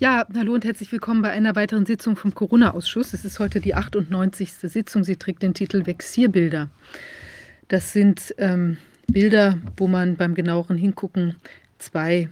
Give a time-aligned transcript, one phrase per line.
[0.00, 3.14] Ja, hallo und herzlich willkommen bei einer weiteren Sitzung vom Corona-Ausschuss.
[3.14, 4.52] Es ist heute die 98.
[4.52, 5.02] Sitzung.
[5.02, 6.70] Sie trägt den Titel Vexierbilder.
[7.66, 8.76] Das sind ähm,
[9.08, 11.34] Bilder, wo man beim genaueren Hingucken
[11.80, 12.28] zwei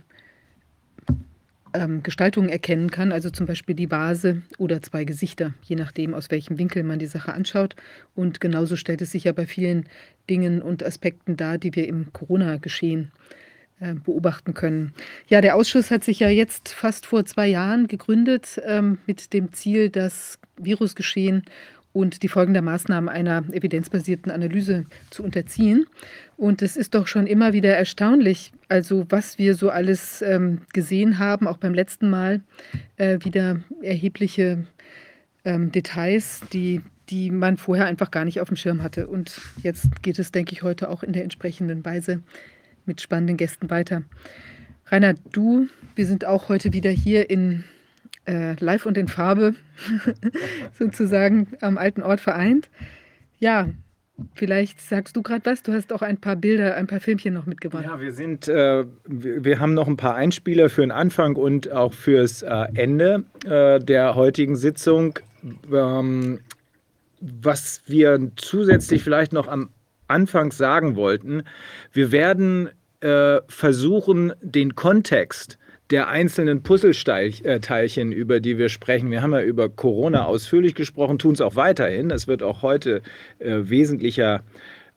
[1.75, 6.31] ähm, Gestaltungen erkennen kann, also zum Beispiel die Vase oder zwei Gesichter, je nachdem, aus
[6.31, 7.75] welchem Winkel man die Sache anschaut.
[8.15, 9.89] Und genauso stellt es sich ja bei vielen
[10.31, 13.46] Dingen und Aspekten dar, die wir im Corona-Geschehen äh,
[13.79, 14.95] beobachten können.
[15.29, 19.53] Ja, der Ausschuss hat sich ja jetzt fast vor zwei Jahren gegründet ähm, mit dem
[19.53, 21.45] Ziel, das Virusgeschehen
[21.97, 25.87] und die Folgen der Maßnahmen einer evidenzbasierten Analyse zu unterziehen.
[26.37, 31.19] Und es ist doch schon immer wieder erstaunlich, also was wir so alles ähm, gesehen
[31.19, 32.43] haben, auch beim letzten Mal
[32.99, 34.67] äh, wieder erhebliche
[35.47, 39.07] ähm, Details, die, die man vorher einfach gar nicht auf dem Schirm hatte.
[39.07, 42.23] Und jetzt geht es, denke ich, heute auch in der entsprechenden Weise
[42.87, 44.03] mit spannenden Gästen weiter.
[44.87, 47.65] Rainer, du, wir sind auch heute wieder hier in
[48.27, 49.55] äh, Live und in Farbe
[50.79, 52.69] sozusagen am alten Ort vereint.
[53.39, 53.69] Ja,
[54.35, 55.63] Vielleicht sagst du gerade was.
[55.63, 57.85] Du hast auch ein paar Bilder, ein paar Filmchen noch mitgebracht.
[57.85, 61.71] Ja, wir sind, äh, wir, wir, haben noch ein paar Einspieler für den Anfang und
[61.71, 65.19] auch fürs äh, Ende äh, der heutigen Sitzung.
[65.71, 66.41] Ähm,
[67.21, 69.71] was wir zusätzlich vielleicht noch am
[70.09, 71.43] Anfang sagen wollten.
[71.93, 75.59] Wir werden äh, versuchen, den Kontext
[75.91, 79.11] der einzelnen Puzzleteilchen, über die wir sprechen.
[79.11, 82.09] Wir haben ja über Corona ausführlich gesprochen, tun es auch weiterhin.
[82.09, 83.03] Das wird auch heute
[83.39, 84.43] äh, wesentlicher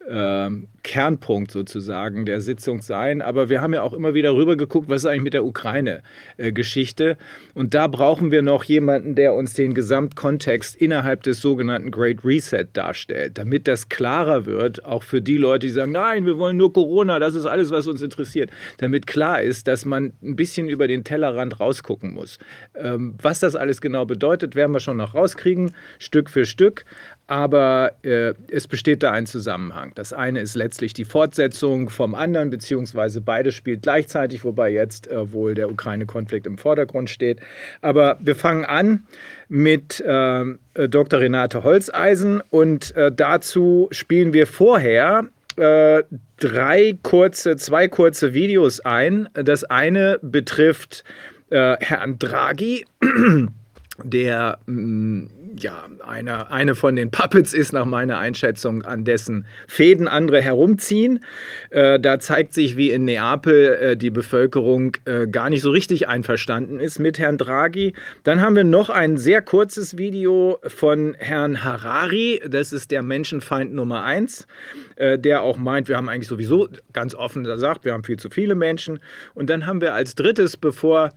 [0.10, 0.50] äh,
[0.84, 3.22] Kernpunkt sozusagen der Sitzung sein.
[3.22, 7.12] Aber wir haben ja auch immer wieder rüber geguckt, was ist eigentlich mit der Ukraine-Geschichte.
[7.12, 7.16] Äh,
[7.54, 12.66] und da brauchen wir noch jemanden, der uns den Gesamtkontext innerhalb des sogenannten Great Reset
[12.74, 16.74] darstellt, damit das klarer wird, auch für die Leute, die sagen, nein, wir wollen nur
[16.74, 18.50] Corona, das ist alles, was uns interessiert.
[18.78, 22.40] Damit klar ist, dass man ein bisschen über den Tellerrand rausgucken muss.
[22.76, 26.86] Ähm, was das alles genau bedeutet, werden wir schon noch rauskriegen, Stück für Stück
[27.30, 29.92] aber äh, es besteht da ein Zusammenhang.
[29.94, 35.32] Das eine ist letztlich die Fortsetzung vom anderen, beziehungsweise beides spielt gleichzeitig, wobei jetzt äh,
[35.32, 37.40] wohl der Ukraine-Konflikt im Vordergrund steht.
[37.82, 39.04] Aber wir fangen an
[39.48, 41.20] mit äh, Dr.
[41.20, 46.02] Renate Holzeisen und äh, dazu spielen wir vorher äh,
[46.38, 49.30] drei kurze, zwei kurze Videos ein.
[49.36, 51.04] Das eine betrifft
[51.52, 52.86] äh, Herrn Draghi,
[54.04, 55.26] der mm,
[55.58, 61.24] ja, eine, eine von den Puppets ist nach meiner Einschätzung, an dessen Fäden andere herumziehen.
[61.70, 66.08] Äh, da zeigt sich, wie in Neapel äh, die Bevölkerung äh, gar nicht so richtig
[66.08, 67.94] einverstanden ist mit Herrn Draghi.
[68.24, 72.42] Dann haben wir noch ein sehr kurzes Video von Herrn Harari.
[72.48, 74.48] Das ist der Menschenfeind Nummer eins,
[74.96, 78.30] äh, der auch meint, wir haben eigentlich sowieso ganz offen gesagt, wir haben viel zu
[78.30, 79.00] viele Menschen.
[79.34, 81.12] Und dann haben wir als drittes, bevor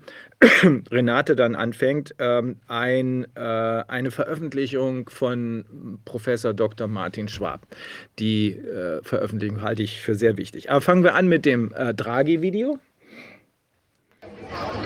[0.91, 6.89] Renate dann anfängt, ähm, ein, äh, eine Veröffentlichung von Professor Dr.
[6.89, 7.67] Martin Schwab.
[8.19, 10.71] Die äh, Veröffentlichung halte ich für sehr wichtig.
[10.71, 12.79] Aber fangen wir an mit dem äh, Draghi-Video.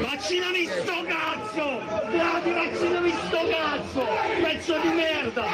[0.00, 1.81] Vaccinami sto cazzo!
[2.11, 4.06] Vladi, vaccinami sto cazzo!
[4.43, 5.45] Pezzo di merda!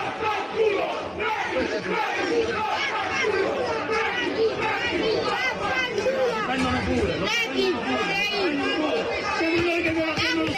[6.47, 8.12] Prendono pure!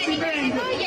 [0.07, 0.85] సిబ్బంది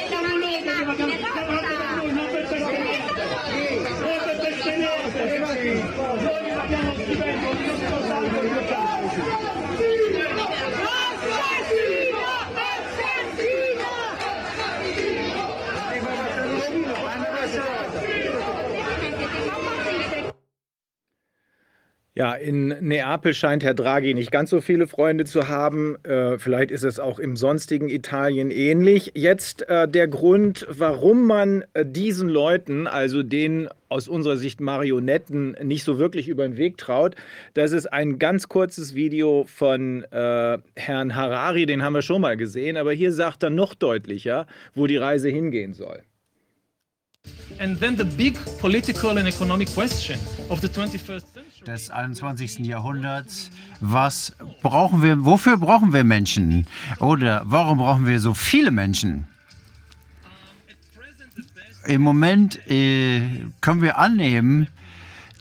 [22.17, 26.03] Ja, in Neapel scheint Herr Draghi nicht ganz so viele Freunde zu haben.
[26.03, 29.11] Äh, vielleicht ist es auch im sonstigen Italien ähnlich.
[29.13, 35.57] Jetzt äh, der Grund, warum man äh, diesen Leuten, also den aus unserer Sicht Marionetten,
[35.61, 37.15] nicht so wirklich über den Weg traut.
[37.53, 42.35] Das ist ein ganz kurzes Video von äh, Herrn Harari, den haben wir schon mal
[42.35, 46.01] gesehen, aber hier sagt er noch deutlicher, wo die Reise hingehen soll.
[47.59, 50.19] And then the big political and economic question
[50.49, 52.59] of the 21st century des 21.
[52.59, 53.51] Jahrhunderts.
[53.81, 56.65] Was brauchen wir, wofür brauchen wir Menschen?
[56.99, 59.27] Oder warum brauchen wir so viele Menschen?
[61.85, 64.67] Im Moment äh, können wir annehmen,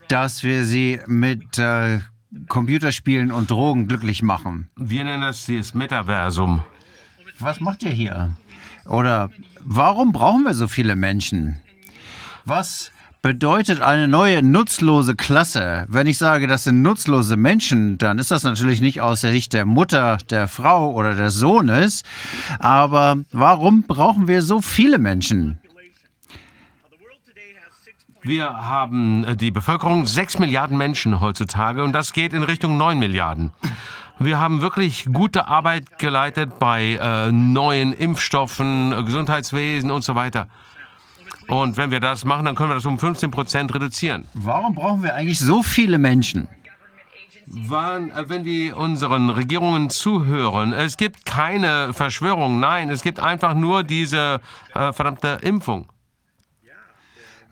[0.09, 2.01] dass wir sie mit äh,
[2.49, 4.69] Computerspielen und Drogen glücklich machen.
[4.77, 6.63] Wir nennen das das Metaversum.
[7.39, 8.37] Was macht ihr hier?
[8.85, 9.31] Oder
[9.61, 11.61] warum brauchen wir so viele Menschen?
[12.45, 12.93] Was
[13.27, 15.85] bedeutet eine neue nutzlose Klasse.
[15.89, 19.53] Wenn ich sage, das sind nutzlose Menschen, dann ist das natürlich nicht aus der Sicht
[19.53, 22.05] der Mutter, der Frau oder des Sohnes.
[22.61, 25.59] Aber warum brauchen wir so viele Menschen?
[28.23, 32.97] Wir haben äh, die Bevölkerung 6 Milliarden Menschen heutzutage und das geht in Richtung 9
[32.97, 33.51] Milliarden.
[34.21, 40.47] Wir haben wirklich gute Arbeit geleitet bei äh, neuen Impfstoffen, äh, Gesundheitswesen und so weiter.
[41.49, 44.27] Und wenn wir das machen, dann können wir das um 15 Prozent reduzieren.
[44.35, 46.49] Warum brauchen wir eigentlich so viele Menschen?
[47.47, 53.55] Wann, äh, wenn wir unseren Regierungen zuhören, es gibt keine Verschwörung, nein, es gibt einfach
[53.55, 54.41] nur diese
[54.75, 55.87] äh, verdammte Impfung.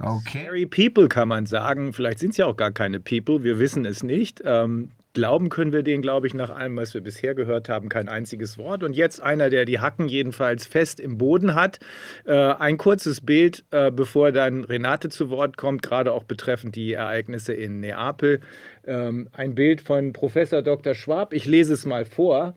[0.00, 0.44] Okay.
[0.44, 1.92] Scary People kann man sagen.
[1.92, 3.44] Vielleicht sind es ja auch gar keine People.
[3.44, 4.42] Wir wissen es nicht.
[4.44, 8.08] Ähm, glauben können wir denen, glaube ich, nach allem, was wir bisher gehört haben, kein
[8.08, 8.82] einziges Wort.
[8.82, 11.78] Und jetzt einer, der die Hacken jedenfalls fest im Boden hat.
[12.26, 16.92] Äh, ein kurzes Bild, äh, bevor dann Renate zu Wort kommt, gerade auch betreffend die
[16.92, 18.40] Ereignisse in Neapel.
[18.86, 20.94] Ähm, ein Bild von Professor Dr.
[20.94, 21.32] Schwab.
[21.32, 22.54] Ich lese es mal vor.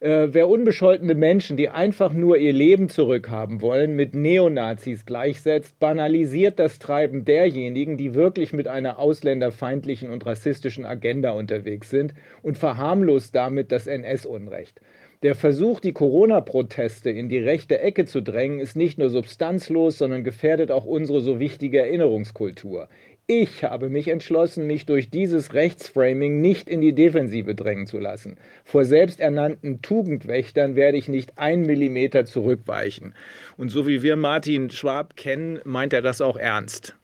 [0.00, 6.60] Äh, wer unbescholtene Menschen, die einfach nur ihr Leben zurückhaben wollen, mit Neonazis gleichsetzt, banalisiert
[6.60, 13.34] das Treiben derjenigen, die wirklich mit einer ausländerfeindlichen und rassistischen Agenda unterwegs sind und verharmlost
[13.34, 14.80] damit das NS-Unrecht.
[15.24, 20.22] Der Versuch, die Corona-Proteste in die rechte Ecke zu drängen, ist nicht nur substanzlos, sondern
[20.22, 22.88] gefährdet auch unsere so wichtige Erinnerungskultur.
[23.30, 28.38] Ich habe mich entschlossen, mich durch dieses Rechtsframing nicht in die Defensive drängen zu lassen.
[28.64, 33.14] Vor selbsternannten Tugendwächtern werde ich nicht einen Millimeter zurückweichen.
[33.58, 36.96] Und so wie wir Martin Schwab kennen, meint er das auch ernst.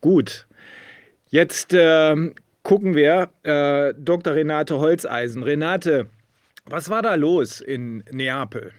[0.00, 0.46] Gut,
[1.28, 2.16] jetzt äh,
[2.62, 4.34] gucken wir äh, Dr.
[4.34, 5.42] Renate Holzeisen.
[5.42, 6.08] Renate,
[6.64, 8.72] was war da los in Neapel?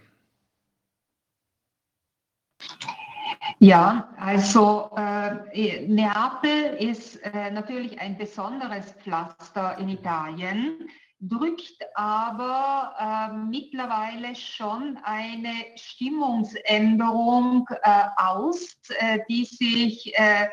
[3.59, 10.89] Ja, also äh, Neapel ist äh, natürlich ein besonderes Pflaster in Italien,
[11.21, 20.49] drückt aber äh, mittlerweile schon eine Stimmungsänderung äh, aus, äh, die sich äh,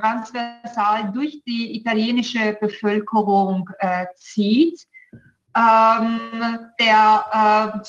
[0.00, 3.68] transversal durch die italienische Bevölkerung
[4.14, 4.86] zieht.
[5.54, 6.20] Ähm,
[6.80, 7.82] der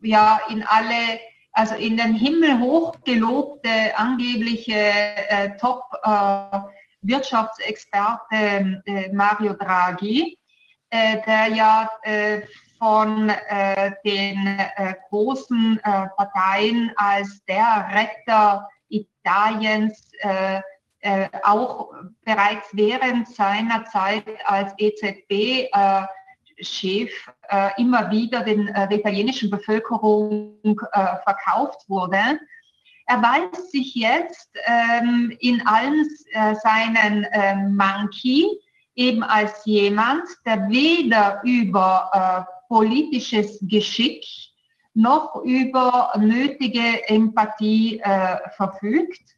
[0.00, 1.20] ja in alle
[1.56, 10.38] also in den Himmel hochgelobte angebliche äh, Top-Wirtschaftsexperte äh, äh, Mario Draghi,
[10.90, 12.42] äh, der ja äh,
[12.78, 13.32] von
[14.04, 14.58] den
[15.08, 20.10] großen Parteien als der Retter Italiens
[21.42, 25.70] auch bereits während seiner Zeit als EZB
[26.60, 27.10] Chef
[27.48, 32.40] äh, immer wieder den, äh, der italienischen Bevölkerung äh, verkauft wurde.
[33.08, 38.48] Er weist sich jetzt ähm, in allen äh, seinen ähm, Manki
[38.96, 42.10] eben als jemand, der weder über
[42.48, 44.24] äh, politisches Geschick
[44.94, 49.36] noch über nötige Empathie äh, verfügt.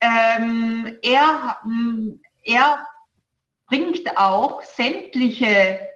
[0.00, 1.58] Ähm, er,
[2.42, 2.86] er
[3.68, 5.91] bringt auch sämtliche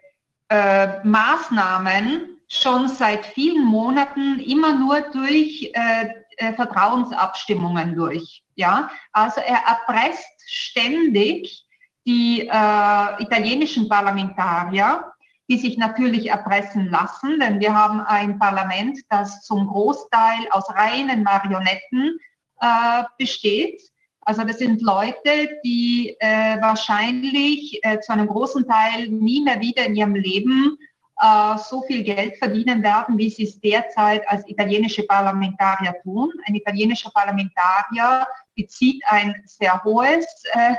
[0.48, 8.42] äh, Maßnahmen schon seit vielen Monaten immer nur durch äh, äh, Vertrauensabstimmungen durch.
[8.54, 11.64] Ja, also er erpresst ständig
[12.06, 15.12] die äh, italienischen Parlamentarier,
[15.48, 21.22] die sich natürlich erpressen lassen, denn wir haben ein Parlament, das zum Großteil aus reinen
[21.22, 22.18] Marionetten
[22.60, 23.80] äh, besteht.
[24.26, 29.86] Also das sind Leute, die äh, wahrscheinlich äh, zu einem großen Teil nie mehr wieder
[29.86, 30.76] in ihrem Leben
[31.20, 36.32] äh, so viel Geld verdienen werden, wie sie es derzeit als italienische Parlamentarier tun.
[36.44, 40.74] Ein italienischer Parlamentarier bezieht ein sehr hohes äh,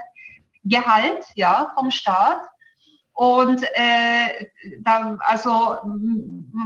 [0.65, 2.41] Gehalt ja, vom Staat.
[3.13, 4.47] Und äh,
[4.81, 5.77] da, also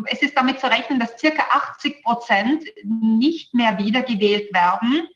[0.07, 5.07] es ist damit zu rechnen, dass circa 80 Prozent nicht mehr wiedergewählt werden.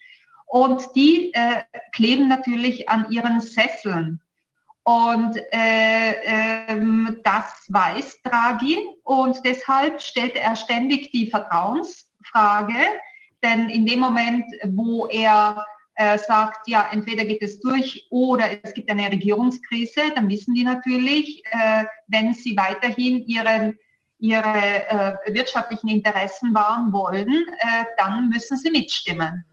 [0.45, 4.21] Und die äh, kleben natürlich an ihren Sesseln.
[4.83, 12.75] Und äh, ähm, das weiß Draghi und deshalb stellt er ständig die Vertrauensfrage,
[13.41, 18.73] denn in dem Moment, wo er äh, sagt, ja, entweder geht es durch oder es
[18.75, 23.79] gibt eine Regierungskrise, dann wissen die natürlich, äh, wenn sie weiterhin ihren,
[24.19, 27.45] ihre äh, wirtschaftlichen Interessen wahren wollen,
[27.97, 29.45] dann müssen sie mitstimmen.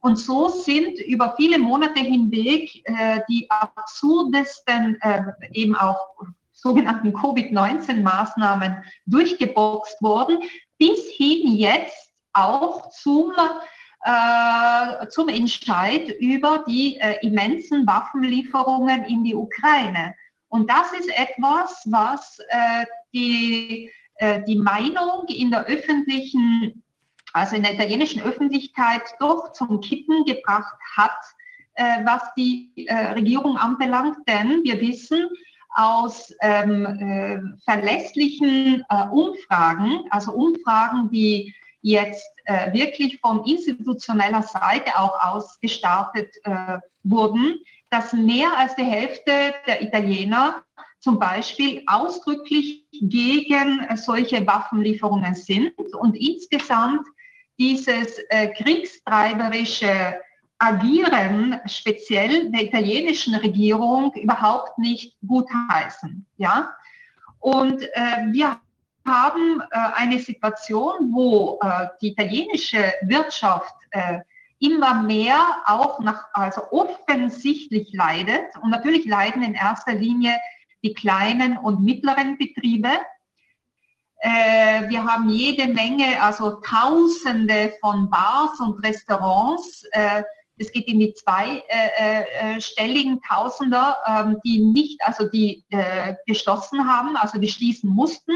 [0.00, 6.16] Und so sind über viele Monate hinweg äh, die absurdesten, äh, eben auch
[6.52, 10.38] sogenannten Covid-19-Maßnahmen durchgeboxt worden,
[10.78, 13.32] bis hin jetzt auch zum
[14.02, 20.14] äh, zum Entscheid über die äh, immensen Waffenlieferungen in die Ukraine.
[20.48, 26.79] Und das ist etwas, was äh, die, äh, die Meinung in der öffentlichen,
[27.32, 31.18] also in der italienischen Öffentlichkeit doch zum Kippen gebracht hat,
[31.74, 34.16] äh, was die äh, Regierung anbelangt.
[34.28, 35.28] Denn wir wissen,
[35.72, 44.98] aus ähm, äh, verlässlichen äh, Umfragen, also Umfragen, die jetzt äh, wirklich von institutioneller Seite
[44.98, 47.60] auch ausgestartet äh, wurden,
[47.90, 50.62] dass mehr als die Hälfte der Italiener
[50.98, 57.06] zum Beispiel ausdrücklich gegen solche Waffenlieferungen sind und insgesamt
[57.60, 60.18] dieses äh, kriegstreiberische
[60.58, 66.26] Agieren speziell der italienischen Regierung überhaupt nicht gutheißen.
[66.38, 66.74] Ja?
[67.38, 68.58] Und äh, wir
[69.06, 74.20] haben äh, eine Situation, wo äh, die italienische Wirtschaft äh,
[74.58, 78.56] immer mehr auch nach, also offensichtlich leidet.
[78.62, 80.34] Und natürlich leiden in erster Linie
[80.82, 82.90] die kleinen und mittleren Betriebe.
[84.20, 90.22] Äh, wir haben jede Menge, also Tausende von Bars und Restaurants, äh,
[90.58, 95.64] es geht in die zweistelligen äh, Tausender, ähm, die nicht, also die
[96.26, 98.34] geschlossen haben, also die schließen mussten,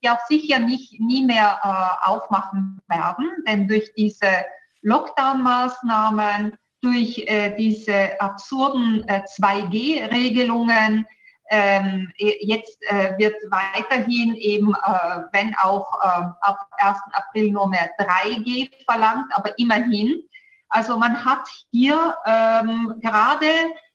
[0.00, 4.44] die auch sicher nicht nie mehr aufmachen werden, denn durch diese
[4.82, 7.26] Lockdown-Maßnahmen, durch
[7.58, 11.04] diese absurden 2G-Regelungen,
[11.50, 16.98] ähm, jetzt äh, wird weiterhin eben, äh, wenn auch äh, ab 1.
[17.12, 20.22] April nur mehr 3G verlangt, aber immerhin
[20.68, 23.50] also man hat hier ähm, gerade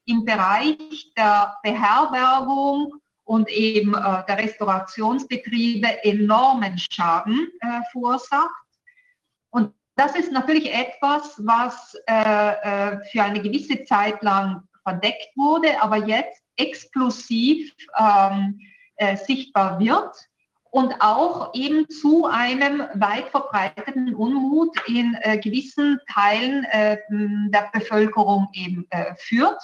[0.06, 8.50] im Bereich der Beherbergung und eben äh, der Restaurationsbetriebe enormen Schaden äh, verursacht.
[9.52, 15.82] Und das ist natürlich etwas, was äh, äh für eine gewisse Zeit lang verdeckt wurde,
[15.82, 18.60] aber jetzt explosiv ähm,
[18.98, 20.16] äh, sichtbar wird
[20.72, 28.48] und auch eben zu einem weit verbreiteten Unmut in äh, gewissen Teilen äh, der Bevölkerung
[28.54, 29.62] eben äh, führt.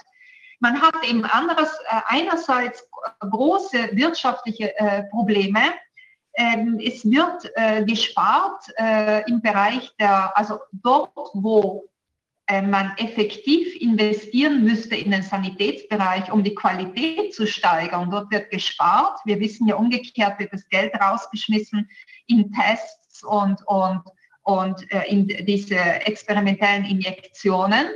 [0.60, 2.86] Man hat eben anderes, äh, einerseits
[3.20, 5.62] große wirtschaftliche äh, Probleme.
[6.36, 7.50] Ähm, es wird
[7.88, 8.66] gespart
[9.26, 11.86] im Bereich der, also dort, wo
[12.50, 18.10] man effektiv investieren müsste in den Sanitätsbereich, um die Qualität zu steigern.
[18.10, 19.20] Dort wird gespart.
[19.26, 21.90] Wir wissen ja umgekehrt, wird das Geld rausgeschmissen
[22.28, 24.02] in Tests und, und,
[24.44, 27.88] und äh, in diese experimentellen Injektionen.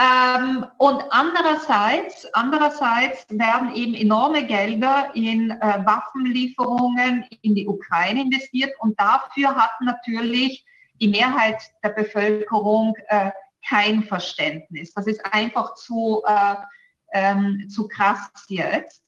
[0.00, 8.72] Ähm, und andererseits, andererseits werden eben enorme Gelder in äh, Waffenlieferungen in die Ukraine investiert
[8.80, 10.64] und dafür hat natürlich
[11.00, 13.30] die Mehrheit der Bevölkerung äh,
[13.68, 14.94] kein Verständnis.
[14.94, 16.54] Das ist einfach zu, äh,
[17.12, 19.02] ähm, zu krass jetzt.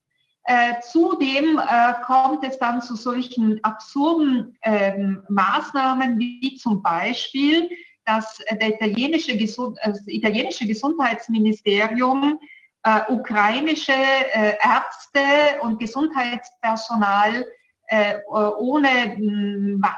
[0.44, 7.70] Äh, zudem äh, kommt es dann zu solchen absurden ähm, Maßnahmen wie zum Beispiel,
[8.04, 12.40] dass italienische, Gesund äh, das italienische Gesundheitsministerium
[12.82, 17.46] äh, ukrainische äh, Ärzte und Gesundheitspersonal
[18.30, 19.18] ohne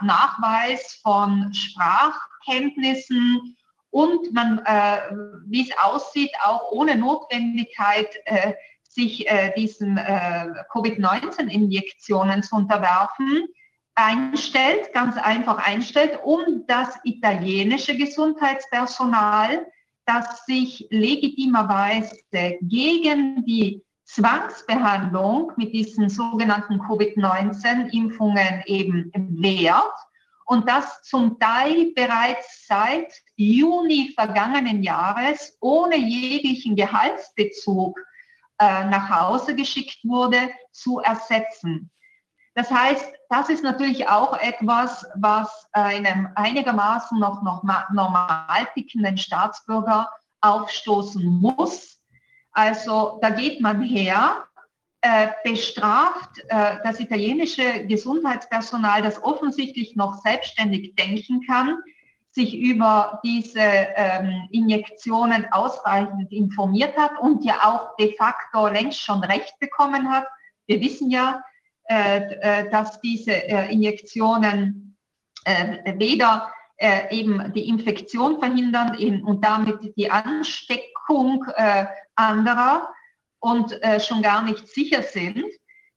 [0.02, 3.56] Nachweis von Sprachkenntnissen
[3.94, 4.98] und man, äh,
[5.46, 13.46] wie es aussieht, auch ohne Notwendigkeit, äh, sich äh, diesen äh, Covid-19-Injektionen zu unterwerfen,
[13.94, 19.64] einstellt, ganz einfach einstellt, um das italienische Gesundheitspersonal,
[20.06, 22.16] das sich legitimerweise
[22.62, 29.94] gegen die Zwangsbehandlung mit diesen sogenannten Covid-19-Impfungen eben wehrt
[30.46, 37.98] und das zum Teil bereits seit Juni vergangenen Jahres ohne jeglichen Gehaltsbezug
[38.58, 41.90] äh, nach Hause geschickt wurde, zu ersetzen.
[42.54, 50.08] Das heißt, das ist natürlich auch etwas, was einem einigermaßen noch, noch normal tickenden Staatsbürger
[50.40, 52.00] aufstoßen muss.
[52.52, 54.46] Also da geht man her
[55.00, 61.76] äh, bestraft äh, das italienische Gesundheitspersonal, das offensichtlich noch selbstständig denken kann,
[62.34, 69.22] sich über diese ähm, Injektionen ausreichend informiert hat und ja auch de facto längst schon
[69.22, 70.26] Recht bekommen hat.
[70.66, 71.42] Wir wissen ja,
[71.88, 74.96] äh, äh dass diese äh, Injektionen
[75.44, 76.50] äh, weder
[77.10, 81.44] eben die Infektion verhindern und damit die Ansteckung
[82.16, 82.88] anderer,
[83.44, 85.44] und äh, schon gar nicht sicher sind.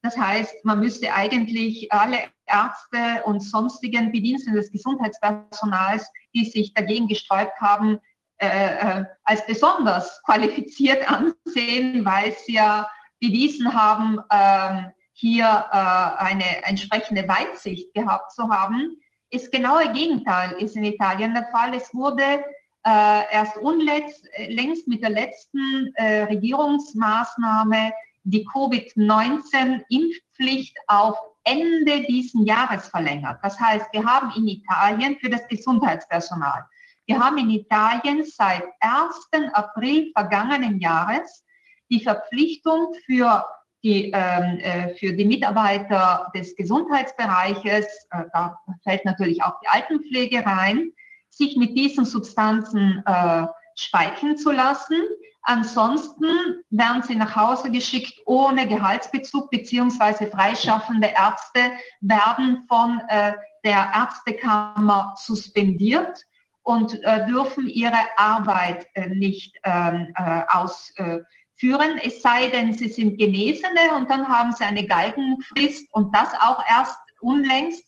[0.01, 7.07] Das heißt, man müsste eigentlich alle Ärzte und sonstigen Bediensteten des Gesundheitspersonals, die sich dagegen
[7.07, 7.99] gesträubt haben,
[8.39, 12.89] äh, äh, als besonders qualifiziert ansehen, weil sie ja
[13.19, 18.97] bewiesen haben, äh, hier äh, eine entsprechende Weitsicht gehabt zu haben.
[19.31, 21.73] Das genaue Gegenteil ist in Italien der Fall.
[21.73, 22.43] Es wurde
[22.85, 27.91] äh, erst unlängst längst mit der letzten äh, Regierungsmaßnahme
[28.29, 33.39] die Covid-19-Impfpflicht auf Ende diesen Jahres verlängert.
[33.41, 36.65] Das heißt, wir haben in Italien für das Gesundheitspersonal,
[37.07, 39.53] wir haben in Italien seit 1.
[39.53, 41.45] April vergangenen Jahres
[41.89, 43.45] die Verpflichtung für
[43.81, 50.45] die, ähm, äh, für die Mitarbeiter des Gesundheitsbereiches, äh, da fällt natürlich auch die Altenpflege
[50.45, 50.91] rein,
[51.29, 54.97] sich mit diesen Substanzen äh, speicheln zu lassen.
[55.43, 63.91] Ansonsten werden sie nach Hause geschickt ohne Gehaltsbezug, beziehungsweise freischaffende Ärzte werden von äh, der
[63.93, 66.21] Ärztekammer suspendiert
[66.63, 73.17] und äh, dürfen ihre Arbeit äh, nicht ähm, äh, ausführen, es sei denn, sie sind
[73.17, 77.85] Genesene und dann haben sie eine Galgenfrist und das auch erst unlängst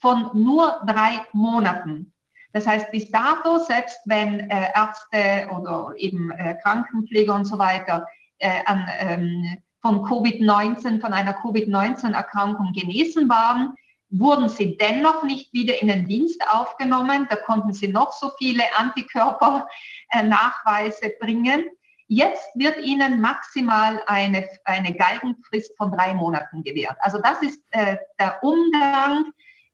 [0.00, 2.09] von nur drei Monaten.
[2.52, 8.06] Das heißt, bis dato, selbst wenn äh, Ärzte oder eben äh, Krankenpfleger und so weiter
[8.38, 13.74] äh, an, ähm, von Covid-19, von einer Covid-19-Erkrankung genesen waren,
[14.10, 17.26] wurden sie dennoch nicht wieder in den Dienst aufgenommen.
[17.30, 21.64] Da konnten sie noch so viele Antikörpernachweise bringen.
[22.08, 26.96] Jetzt wird ihnen maximal eine, eine Galgenfrist von drei Monaten gewährt.
[27.00, 29.26] Also das ist äh, der Umgang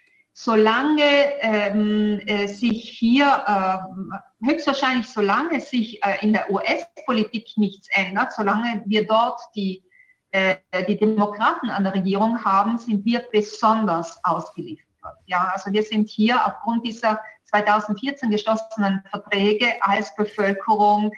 [0.42, 1.04] solange
[1.42, 8.82] ähm, äh, sich hier, äh, höchstwahrscheinlich solange sich äh, in der US-Politik nichts ändert, solange
[8.86, 9.84] wir dort die,
[10.32, 10.56] äh,
[10.88, 14.86] die Demokraten an der Regierung haben, sind wir besonders ausgeliefert.
[15.26, 21.12] Ja, also wir sind hier aufgrund dieser 2014 geschlossenen Verträge als Bevölkerung,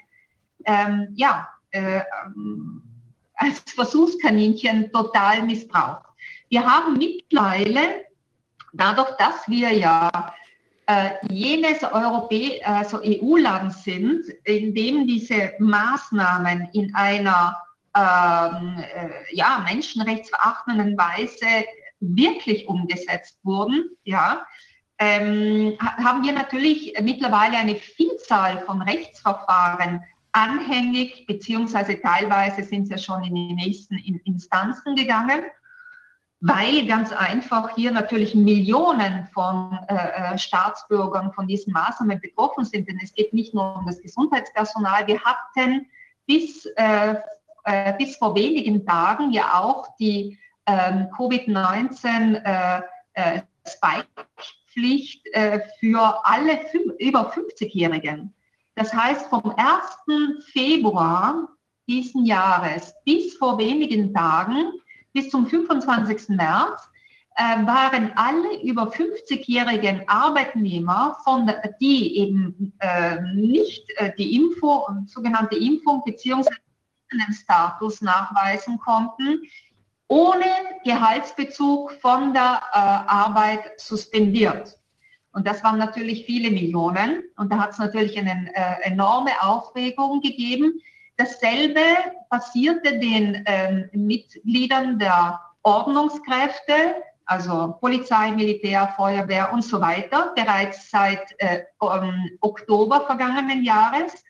[0.66, 2.02] ähm, ja, äh,
[3.36, 6.08] als Versuchskaninchen total missbraucht.
[6.50, 8.11] Wir haben mittlerweile
[8.74, 10.34] dadurch, dass wir ja
[10.86, 17.62] äh, jenes Europä also EU-Land sind, in dem diese Maßnahmen in einer
[17.96, 21.66] ähm, äh, ja, menschenrechtsverachtenden Weise
[22.00, 24.46] wirklich umgesetzt wurden, ja,
[24.98, 32.98] ähm, haben wir natürlich mittlerweile eine Vielzahl von Rechtsverfahren anhängig, beziehungsweise teilweise sind sie ja
[32.98, 35.42] schon in die nächsten Instanzen gegangen
[36.42, 42.88] weil ganz einfach hier natürlich Millionen von äh, äh, Staatsbürgern von diesen Maßnahmen betroffen sind.
[42.90, 45.06] Denn es geht nicht nur um das Gesundheitspersonal.
[45.06, 45.86] Wir hatten
[46.26, 47.16] bis, äh,
[47.66, 52.82] äh, bis vor wenigen Tagen ja auch die ähm, Covid-19 äh,
[53.14, 55.28] äh, Spike-Pflicht
[55.80, 56.60] für alle
[56.98, 58.34] über 50-Jährigen.
[58.74, 60.46] Das heißt, vom 1.
[60.52, 61.48] Februar
[61.88, 64.72] diesen Jahres bis vor wenigen Tagen
[65.14, 66.30] bis zum 25.
[66.30, 66.90] März
[67.36, 75.56] äh, waren alle über 50-jährigen Arbeitnehmer, von, die eben äh, nicht äh, die Info, sogenannte
[75.56, 76.50] Impfung bzw.
[77.34, 79.42] Status nachweisen konnten,
[80.08, 80.46] ohne
[80.84, 84.78] Gehaltsbezug von der äh, Arbeit suspendiert.
[85.34, 87.24] Und das waren natürlich viele Millionen.
[87.38, 90.82] Und da hat es natürlich eine äh, enorme Aufregung gegeben.
[91.22, 91.84] Dasselbe
[92.32, 101.22] passierte den ähm, Mitgliedern der Ordnungskräfte, also Polizei, Militär, Feuerwehr und so weiter, bereits seit
[101.38, 104.24] äh, um, Oktober vergangenen Jahres.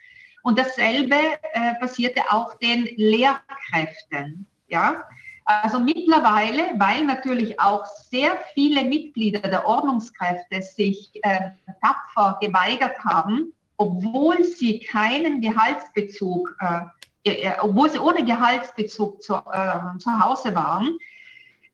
[0.43, 1.15] Und dasselbe
[1.53, 4.45] äh, passierte auch den Lehrkräften.
[4.67, 5.05] Ja?
[5.45, 11.51] Also mittlerweile, weil natürlich auch sehr viele Mitglieder der Ordnungskräfte sich äh,
[11.81, 19.97] tapfer geweigert haben, obwohl sie keinen Gehaltsbezug, äh, äh, obwohl sie ohne Gehaltsbezug zu, äh,
[19.97, 20.99] zu Hause waren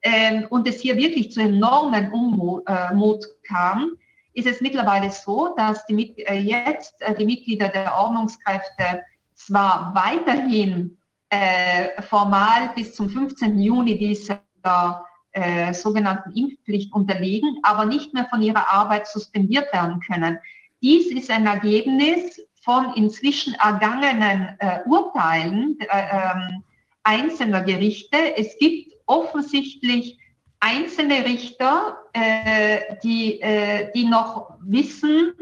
[0.03, 3.91] ähm, und es hier wirklich zu enormen Unmut äh, kam,
[4.31, 10.97] ist es mittlerweile so, dass die, äh, jetzt die Mitglieder der Ordnungskräfte zwar weiterhin
[11.29, 13.59] äh, formal bis zum 15.
[13.59, 20.39] Juni dieser äh, sogenannten Impfpflicht unterliegen, aber nicht mehr von ihrer Arbeit suspendiert werden können.
[20.81, 26.63] Dies ist ein Ergebnis von inzwischen ergangenen äh, Urteilen äh, ähm,
[27.03, 28.35] einzelner Gerichte.
[28.35, 30.17] Es gibt offensichtlich
[30.59, 35.33] einzelne Richter, äh, die, äh, die noch wissen,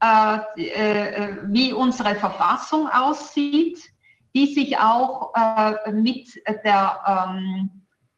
[0.00, 3.80] wie unsere Verfassung aussieht
[4.34, 6.28] die sich auch äh, mit,
[6.64, 7.70] der, ähm,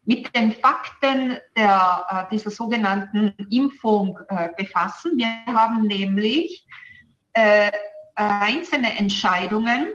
[0.04, 5.12] mit den Fakten der, äh, dieser sogenannten Impfung äh, befassen.
[5.16, 6.66] Wir haben nämlich
[7.34, 7.70] äh,
[8.14, 9.88] einzelne Entscheidungen,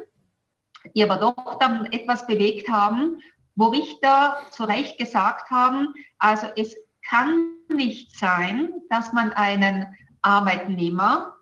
[0.96, 3.20] die aber doch dann etwas bewegt haben,
[3.56, 6.76] wo Richter zu Recht gesagt haben, also es
[7.08, 9.86] kann nicht sein, dass man einen
[10.22, 11.34] Arbeitnehmer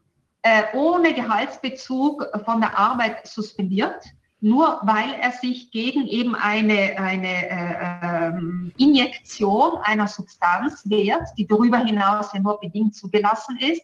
[0.73, 4.04] ohne Gehaltsbezug von der Arbeit suspendiert
[4.44, 11.48] nur weil er sich gegen eben eine, eine äh, ähm, Injektion einer Substanz wehrt, die
[11.48, 13.82] darüber hinaus ja nur bedingt zugelassen ist.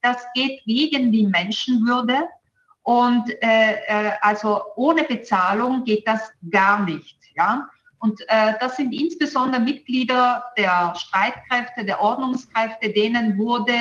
[0.00, 2.28] Das geht gegen die Menschenwürde
[2.82, 7.18] und äh, äh, also ohne Bezahlung geht das gar nicht.
[7.34, 7.68] Ja?
[7.98, 13.74] Und äh, das sind insbesondere Mitglieder der Streitkräfte, der Ordnungskräfte, denen wurde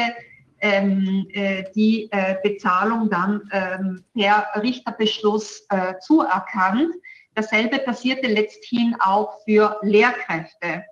[0.61, 6.95] ähm, äh, die äh, Bezahlung dann ähm, per Richterbeschluss äh, zuerkannt.
[7.35, 10.83] Dasselbe passierte letzthin auch für Lehrkräfte.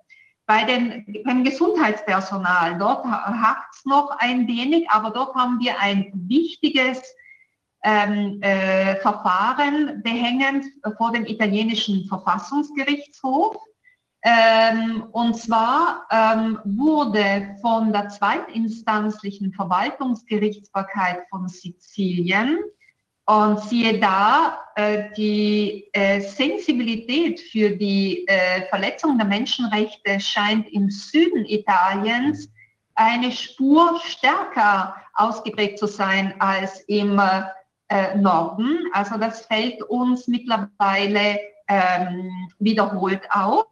[0.46, 6.10] Bei den, beim Gesundheitspersonal, dort hakt es noch ein wenig, aber dort haben wir ein
[6.14, 7.02] wichtiges
[7.84, 10.64] ähm, äh, Verfahren behängend
[10.96, 13.56] vor dem italienischen Verfassungsgerichtshof.
[14.22, 22.58] Ähm, und zwar ähm, wurde von der zweitinstanzlichen Verwaltungsgerichtsbarkeit von Sizilien
[23.26, 30.90] und siehe da, äh, die äh, Sensibilität für die äh, Verletzung der Menschenrechte scheint im
[30.90, 32.50] Süden Italiens
[32.94, 37.20] eine Spur stärker ausgeprägt zu sein als im
[37.88, 38.78] äh, Norden.
[38.92, 43.66] Also das fällt uns mittlerweile ähm, wiederholt auf.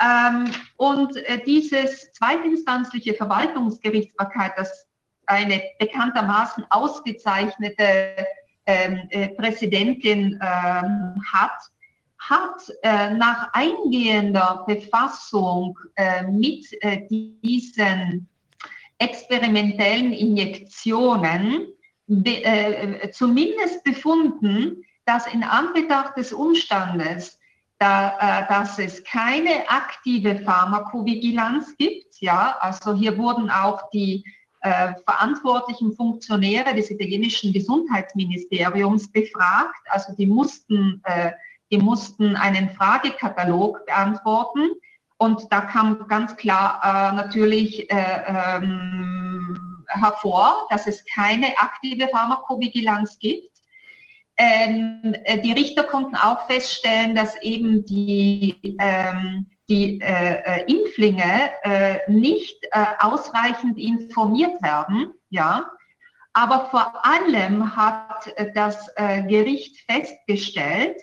[0.00, 4.86] Ähm, und äh, dieses zweitinstanzliche Verwaltungsgerichtsbarkeit, das
[5.26, 8.26] eine bekanntermaßen ausgezeichnete
[8.66, 11.58] ähm, äh, Präsidentin ähm, hat,
[12.18, 15.78] hat äh, nach eingehender Befassung
[16.28, 16.66] mit
[17.10, 18.28] diesen
[18.98, 21.66] experimentellen Injektionen
[23.12, 27.39] zumindest befunden, dass in Anbetracht des Umstandes,
[27.80, 32.20] da, äh, dass es keine aktive Pharmakovigilanz gibt.
[32.20, 34.22] Ja, also hier wurden auch die
[34.60, 39.80] äh, verantwortlichen Funktionäre des italienischen Gesundheitsministeriums befragt.
[39.88, 41.32] Also die mussten, äh,
[41.70, 44.72] die mussten einen Fragekatalog beantworten.
[45.16, 53.18] Und da kam ganz klar äh, natürlich äh, ähm, hervor, dass es keine aktive Pharmakovigilanz
[53.18, 53.59] gibt.
[54.42, 61.50] Ähm, äh, die Richter konnten auch feststellen, dass eben die, ähm, die äh, äh, Impflinge
[61.62, 65.12] äh, nicht äh, ausreichend informiert werden.
[65.28, 65.70] Ja?
[66.32, 70.96] Aber vor allem hat das äh, Gericht festgestellt,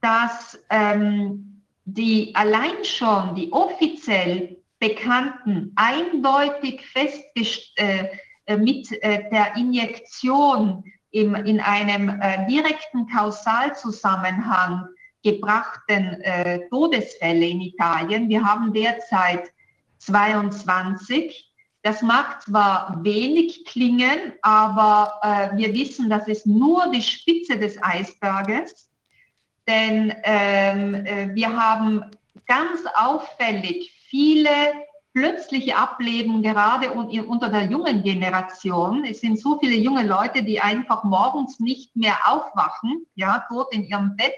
[0.00, 8.10] dass ähm, die allein schon die offiziell bekannten, eindeutig festgestellt
[8.58, 14.88] mit der Injektion im, in einem äh, direkten Kausalzusammenhang
[15.22, 18.28] gebrachten äh, Todesfälle in Italien.
[18.28, 19.50] Wir haben derzeit
[19.98, 21.52] 22.
[21.82, 27.80] Das mag zwar wenig klingen, aber äh, wir wissen, das ist nur die Spitze des
[27.82, 28.88] Eisberges,
[29.68, 32.04] denn ähm, äh, wir haben
[32.46, 34.50] ganz auffällig viele
[35.16, 39.02] plötzliche Ableben gerade unter der jungen Generation.
[39.06, 43.84] Es sind so viele junge Leute, die einfach morgens nicht mehr aufwachen, ja, tot in
[43.84, 44.36] ihrem Bett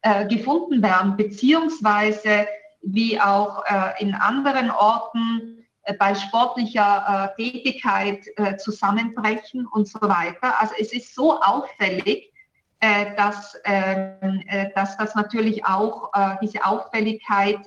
[0.00, 2.48] äh, gefunden werden, beziehungsweise
[2.80, 8.24] wie auch äh, in anderen Orten äh, bei sportlicher äh, Tätigkeit
[8.58, 10.58] zusammenbrechen und so weiter.
[10.58, 12.30] Also es ist so auffällig,
[13.16, 14.42] dass, ähm,
[14.74, 16.10] dass das natürlich auch
[16.42, 17.60] diese Auffälligkeit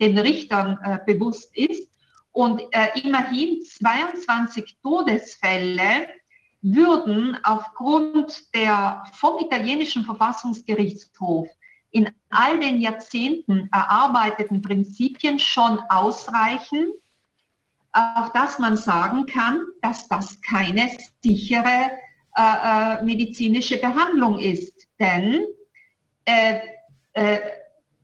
[0.00, 1.88] den Richtern bewusst ist.
[2.32, 2.62] Und
[3.02, 6.08] immerhin 22 Todesfälle
[6.62, 11.48] würden aufgrund der vom italienischen Verfassungsgerichtshof
[11.90, 16.92] in all den Jahrzehnten erarbeiteten Prinzipien schon ausreichen,
[17.92, 20.90] auf das man sagen kann, dass das keine
[21.22, 21.92] sichere
[22.36, 24.88] äh, äh, medizinische Behandlung ist.
[24.98, 25.44] Denn
[26.24, 26.58] äh,
[27.12, 27.38] äh,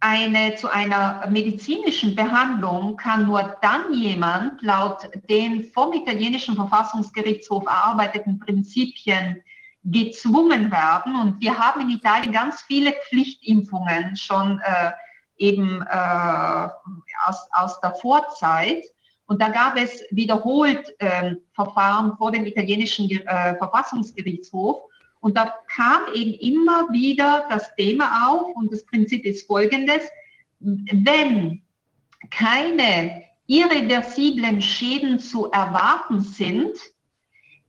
[0.01, 8.39] eine, zu einer medizinischen Behandlung kann nur dann jemand laut den vom italienischen Verfassungsgerichtshof erarbeiteten
[8.39, 9.43] Prinzipien
[9.85, 11.17] gezwungen werden.
[11.17, 14.93] Und wir haben in Italien ganz viele Pflichtimpfungen schon äh,
[15.37, 16.69] eben äh,
[17.27, 18.85] aus, aus der Vorzeit.
[19.27, 24.83] Und da gab es wiederholt äh, Verfahren vor dem italienischen äh, Verfassungsgerichtshof.
[25.21, 30.03] Und da kam eben immer wieder das Thema auf und das Prinzip ist folgendes.
[30.59, 31.63] Wenn
[32.31, 36.79] keine irreversiblen Schäden zu erwarten sind,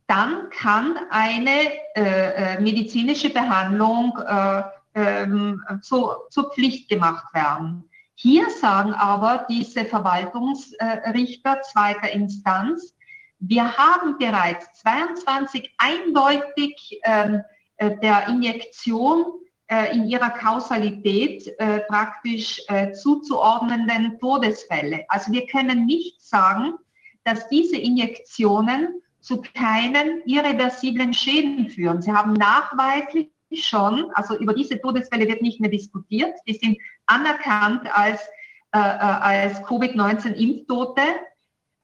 [0.07, 7.89] dann kann eine äh, äh, medizinische Behandlung äh, ähm, zu, zur Pflicht gemacht werden.
[8.15, 12.93] Hier sagen aber diese Verwaltungsrichter zweiter Instanz,
[13.41, 17.41] wir haben bereits 22 eindeutig ähm,
[17.77, 19.25] äh, der Injektion
[19.67, 25.05] äh, in ihrer Kausalität äh, praktisch äh, zuzuordnenden Todesfälle.
[25.07, 26.73] Also wir können nicht sagen,
[27.23, 32.01] dass diese Injektionen zu keinen irreversiblen Schäden führen.
[32.01, 36.77] Sie haben nachweislich schon, also über diese Todesfälle wird nicht mehr diskutiert, die sind
[37.07, 38.21] anerkannt als,
[38.71, 41.01] äh, äh als Covid-19-Impftote.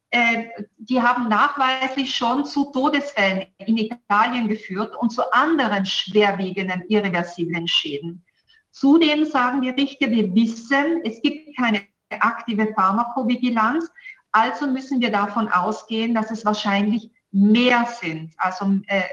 [0.10, 0.46] Äh,
[0.78, 8.24] die haben nachweislich schon zu Todesfällen in Italien geführt und zu anderen schwerwiegenden irreversiblen Schäden.
[8.72, 13.90] Zudem sagen die Richter, wir wissen, es gibt keine aktive Pharmakovigilanz,
[14.32, 19.04] also müssen wir davon ausgehen, dass es wahrscheinlich mehr sind, also äh,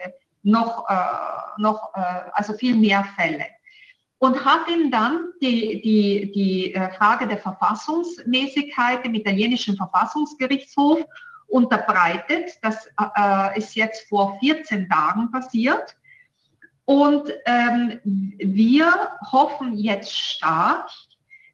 [0.43, 3.47] noch, äh, noch äh, also viel mehr Fälle.
[4.19, 11.05] Und hat ihm dann die, die, die äh, Frage der Verfassungsmäßigkeit im italienischen Verfassungsgerichtshof
[11.49, 12.53] unterbreitet.
[12.63, 15.97] Das äh, ist jetzt vor 14 Tagen passiert.
[16.87, 18.01] Und ähm,
[18.39, 20.91] wir hoffen jetzt stark,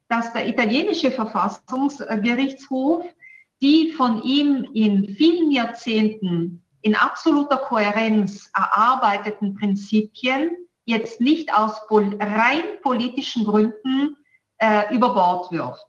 [0.09, 3.05] dass der italienische Verfassungsgerichtshof
[3.61, 10.51] die von ihm in vielen Jahrzehnten in absoluter Kohärenz erarbeiteten Prinzipien
[10.85, 14.17] jetzt nicht aus rein politischen Gründen
[14.57, 15.85] äh, über Bord wirft.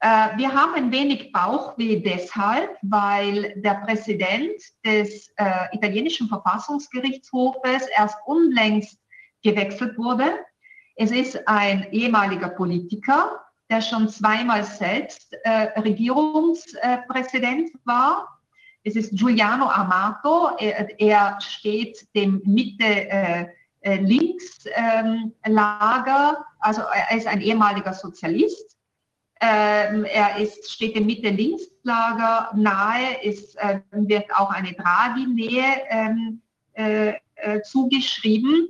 [0.00, 8.16] Äh, wir haben ein wenig Bauchweh deshalb, weil der Präsident des äh, italienischen Verfassungsgerichtshofes erst
[8.24, 8.98] unlängst
[9.42, 10.38] gewechselt wurde.
[10.96, 13.40] Es ist ein ehemaliger Politiker,
[13.70, 18.40] der schon zweimal selbst äh, Regierungspräsident war.
[18.82, 20.56] Es ist Giuliano Amato.
[20.58, 23.48] Er, er steht dem Mitte-Links-Lager, äh,
[23.82, 25.32] ähm,
[26.60, 28.76] also er ist ein ehemaliger Sozialist.
[29.42, 33.24] Ähm, er ist, steht dem Mitte-Links-Lager nahe.
[33.24, 36.42] Es äh, wird auch eine Draghi-Nähe ähm,
[36.74, 38.68] äh, äh, zugeschrieben.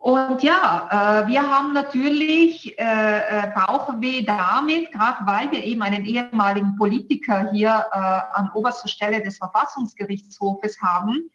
[0.00, 2.82] Und ja, äh, wir haben natürlich äh,
[3.18, 9.22] äh, Bauchweh damit, gerade weil wir eben einen ehemaligen Politiker hier äh, an oberster Stelle
[9.22, 11.30] des Verfassungsgerichtshofes haben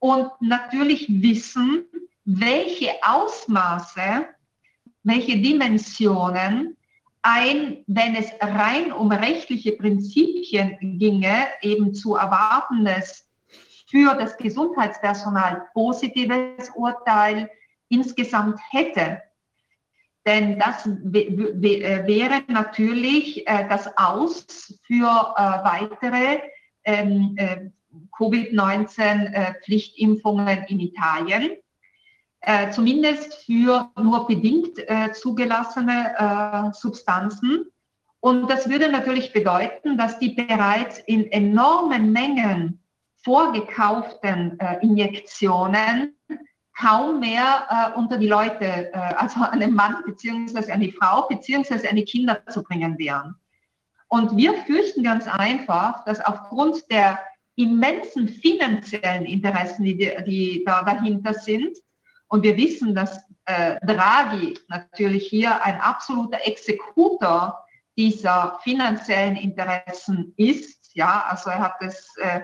[0.00, 1.84] und natürlich wissen,
[2.38, 4.28] welche Ausmaße,
[5.02, 6.76] welche Dimensionen
[7.22, 13.26] ein, wenn es rein um rechtliche Prinzipien ginge, eben zu erwartendes
[13.90, 17.50] für das Gesundheitspersonal positives Urteil,
[17.88, 19.22] insgesamt hätte.
[20.24, 26.40] Denn das äh, wäre natürlich äh, das Aus für äh, weitere
[26.84, 27.36] ähm,
[28.16, 31.56] Covid-19-Pflichtimpfungen in Italien.
[32.42, 37.66] Äh, zumindest für nur bedingt äh, zugelassene äh, Substanzen.
[38.20, 42.82] Und das würde natürlich bedeuten, dass die bereits in enormen Mengen
[43.22, 46.16] vorgekauften äh, Injektionen
[46.78, 52.42] kaum mehr äh, unter die Leute, also einem Mann beziehungsweise eine Frau beziehungsweise eine Kinder
[52.48, 53.34] zu bringen wären.
[54.08, 57.20] Und wir fürchten ganz einfach, dass aufgrund der
[57.56, 61.76] immensen finanziellen Interessen, die, die da dahinter sind,
[62.30, 67.64] und wir wissen, dass äh, Draghi natürlich hier ein absoluter Exekutor
[67.98, 70.94] dieser finanziellen Interessen ist.
[70.94, 72.42] Ja, also er hat es, äh,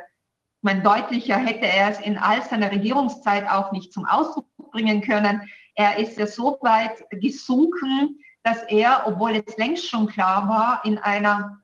[0.60, 5.48] mein deutlicher hätte er es in all seiner Regierungszeit auch nicht zum Ausdruck bringen können.
[5.76, 10.98] Er ist ja so weit gesunken, dass er, obwohl es längst schon klar war, in
[10.98, 11.62] einer,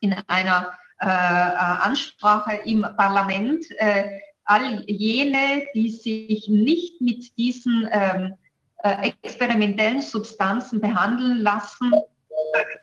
[0.00, 4.20] in einer äh, Ansprache im Parlament äh,
[4.52, 8.34] all jene, die sich nicht mit diesen ähm,
[8.82, 11.92] äh, experimentellen Substanzen behandeln lassen,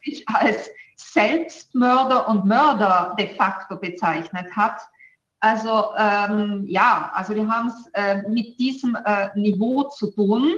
[0.04, 4.82] sich als Selbstmörder und Mörder de facto bezeichnet hat.
[5.40, 10.56] Also ähm, ja, also wir haben es äh, mit diesem äh, Niveau zu tun.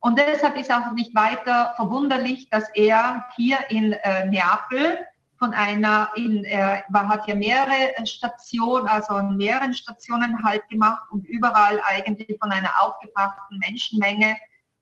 [0.00, 4.98] Und deshalb ist auch nicht weiter verwunderlich, dass er hier in äh, Neapel
[5.44, 6.42] von einer, in,
[6.88, 12.50] war, hat ja mehrere Stationen, also an mehreren Stationen halt gemacht und überall eigentlich von
[12.50, 14.36] einer aufgebrachten Menschenmenge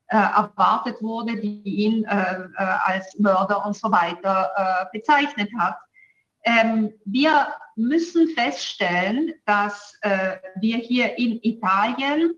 [0.06, 2.48] äh, erwartet wurde, die ihn äh, äh,
[2.84, 5.78] als Mörder und so weiter äh, bezeichnet hat.
[6.44, 12.34] Ähm, wir müssen feststellen, dass äh, wir hier in Italien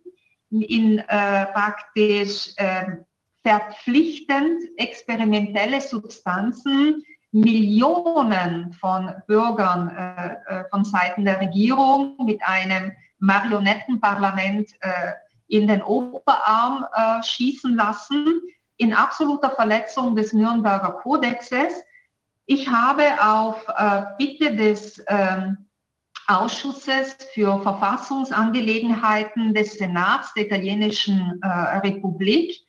[0.49, 3.05] in äh, praktisch ähm,
[3.43, 15.13] verpflichtend experimentelle Substanzen Millionen von Bürgern äh, von Seiten der Regierung mit einem Marionettenparlament äh,
[15.49, 18.41] in den Oberarm äh, schießen lassen,
[18.77, 21.83] in absoluter Verletzung des Nürnberger Kodexes.
[22.47, 25.67] Ich habe auf äh, Bitte des ähm,
[26.29, 32.64] Ausschusses für Verfassungsangelegenheiten des Senats der italienischen äh, Republik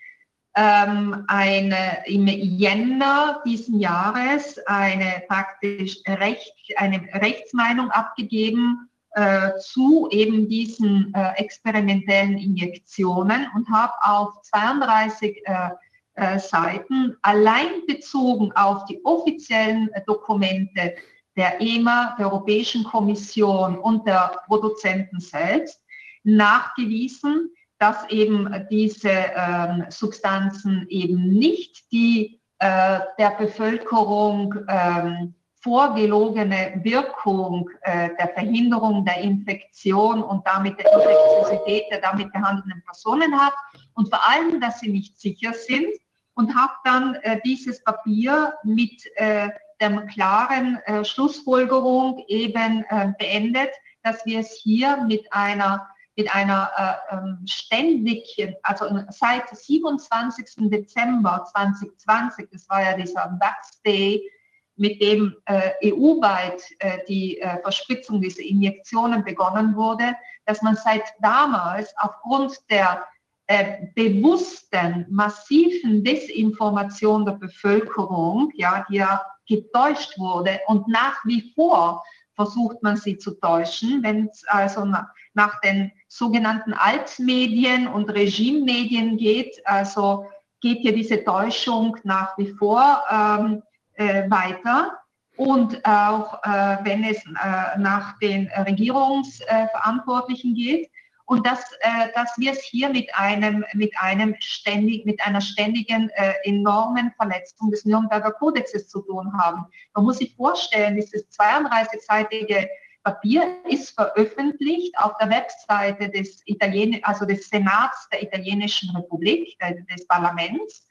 [0.56, 10.48] ähm, eine, im Jänner diesen Jahres eine praktisch Recht, eine Rechtsmeinung abgegeben äh, zu eben
[10.48, 15.70] diesen äh, experimentellen Injektionen und habe auf 32 äh,
[16.16, 20.96] äh, Seiten allein bezogen auf die offiziellen Dokumente
[21.36, 25.82] der EMA, der Europäischen Kommission und der Produzenten selbst
[26.24, 27.52] nachgewiesen,
[27.86, 38.10] dass eben diese ähm, Substanzen eben nicht die äh, der Bevölkerung ähm, vorgelogene Wirkung äh,
[38.18, 43.54] der Verhinderung der Infektion und damit der Infektiosität der damit behandelnden Personen hat
[43.94, 45.94] und vor allem, dass sie nicht sicher sind
[46.34, 53.70] und habe dann äh, dieses Papier mit äh, der klaren äh, Schlussfolgerung eben äh, beendet,
[54.02, 56.72] dass wir es hier mit einer mit einer
[57.10, 60.70] äh, ähm, ständigen, also seit 27.
[60.70, 64.30] Dezember 2020, das war ja dieser Vax Day,
[64.78, 71.04] mit dem äh, EU-weit äh, die äh, Verspritzung dieser Injektionen begonnen wurde, dass man seit
[71.22, 73.06] damals aufgrund der
[73.48, 82.04] äh, bewussten, massiven Desinformation der Bevölkerung, ja, die ja getäuscht wurde und nach wie vor
[82.36, 89.62] versucht man sie zu täuschen, wenn es also nach, den sogenannten Altmedien und Regimemedien geht,
[89.66, 90.28] also
[90.62, 94.98] geht hier diese Täuschung nach wie vor ähm, äh, weiter.
[95.38, 100.90] Und auch äh, wenn es äh, nach den Regierungsverantwortlichen geht.
[101.26, 106.10] Und dass, äh, dass wir es hier mit einem, mit einem ständig, mit einer ständigen
[106.12, 109.66] äh, enormen Verletzung des Nürnberger Kodexes zu tun haben.
[109.96, 112.68] Man muss sich vorstellen, dieses 32-seitige
[113.04, 119.58] Papier ist veröffentlicht auf der Webseite des Italien also des Senats der italienischen Republik,
[119.90, 120.86] des Parlaments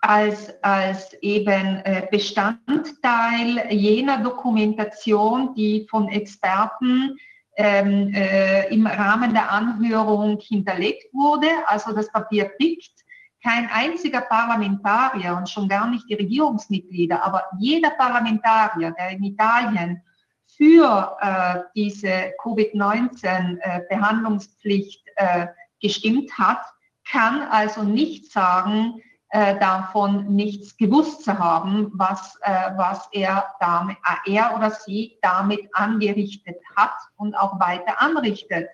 [0.00, 7.18] als, als eben äh, Bestandteil jener Dokumentation, die von Experten
[7.62, 11.48] ähm, äh, im Rahmen der Anhörung hinterlegt wurde.
[11.66, 13.04] Also das Papier pickt
[13.42, 20.02] kein einziger Parlamentarier und schon gar nicht die Regierungsmitglieder, aber jeder Parlamentarier, der in Italien
[20.46, 25.48] für äh, diese Covid-19-Behandlungspflicht äh,
[25.82, 26.62] gestimmt hat,
[27.10, 29.02] kann also nicht sagen,
[29.32, 35.18] äh, davon nichts gewusst zu haben, was, äh, was er, damit, äh, er oder sie
[35.22, 38.68] damit angerichtet hat und auch weiter anrichtet.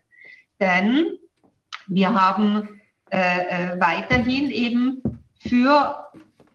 [0.58, 1.18] Denn
[1.88, 2.80] wir haben
[3.10, 5.02] äh, äh, weiterhin eben
[5.46, 6.08] für,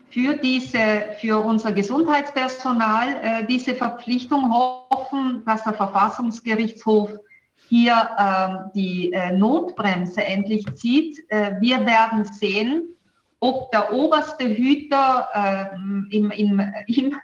[0.10, 7.12] für, diese, für unser Gesundheitspersonal diese Verpflichtung hoffen, dass der Verfassungsgerichtshof
[7.70, 11.24] hier ähm, die Notbremse endlich zieht.
[11.62, 12.92] Wir werden sehen,
[13.42, 17.16] ob der oberste Hüter äh, im, im, im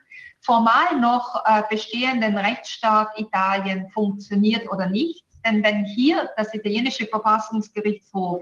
[0.41, 5.24] formal noch äh, bestehenden Rechtsstaat Italien funktioniert oder nicht.
[5.45, 8.41] Denn wenn hier das italienische Verfassungsgerichtshof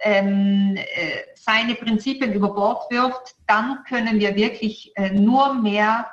[0.00, 0.84] ähm, äh,
[1.34, 6.06] seine Prinzipien über Bord wirft, dann können wir wirklich äh, nur mehr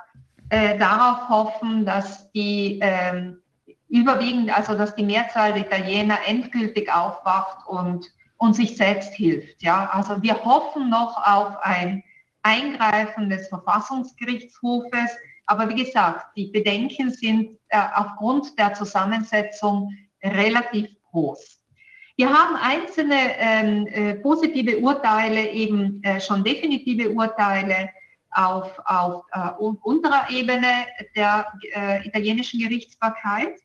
[0.49, 3.41] äh, darauf hoffen, dass die ähm,
[3.87, 8.07] überwiegend, also dass die Mehrzahl der Italiener endgültig aufwacht und,
[8.39, 9.61] und sich selbst hilft.
[9.61, 12.03] Ja, also wir hoffen noch auf ein
[12.41, 15.11] Eingreifen des Verfassungsgerichtshofes.
[15.45, 19.91] Aber wie gesagt, die Bedenken sind äh, aufgrund der Zusammensetzung
[20.23, 21.59] relativ groß.
[22.17, 27.89] Wir haben einzelne ähm, äh, positive Urteile, eben äh, schon definitive Urteile
[28.31, 30.85] auf, auf äh, unterer Ebene
[31.15, 33.59] der äh, italienischen Gerichtsbarkeit.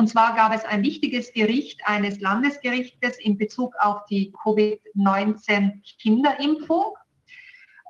[0.00, 6.96] Und zwar gab es ein wichtiges Gericht eines Landesgerichtes in Bezug auf die Covid-19-Kinderimpfung.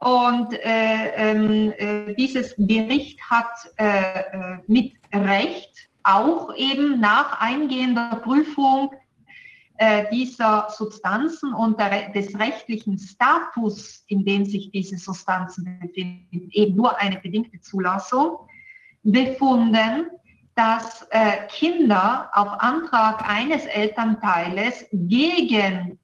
[0.01, 3.47] Und äh, ähm, äh, dieses Gericht hat
[3.77, 8.93] äh, äh, mit Recht auch eben nach eingehender Prüfung
[9.79, 16.75] äh, dieser Substanzen und der, des rechtlichen Status, in dem sich diese Substanzen befinden, eben
[16.75, 18.49] nur eine bedingte Zulassung,
[19.05, 20.11] befunden,
[20.61, 25.99] dass äh, Kinder auf Antrag eines Elternteiles gegen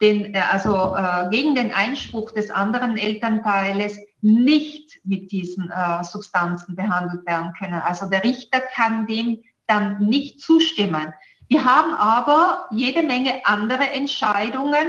[0.00, 6.76] den, äh, also äh, gegen den Einspruch des anderen Elternteiles nicht mit diesen äh, Substanzen
[6.76, 7.82] behandelt werden können.
[7.82, 11.12] Also der Richter kann dem dann nicht zustimmen.
[11.48, 14.88] Wir haben aber jede Menge andere Entscheidungen,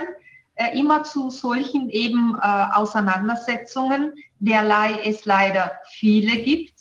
[0.55, 6.76] äh, immer zu solchen eben äh, Auseinandersetzungen, derlei es leider viele gibt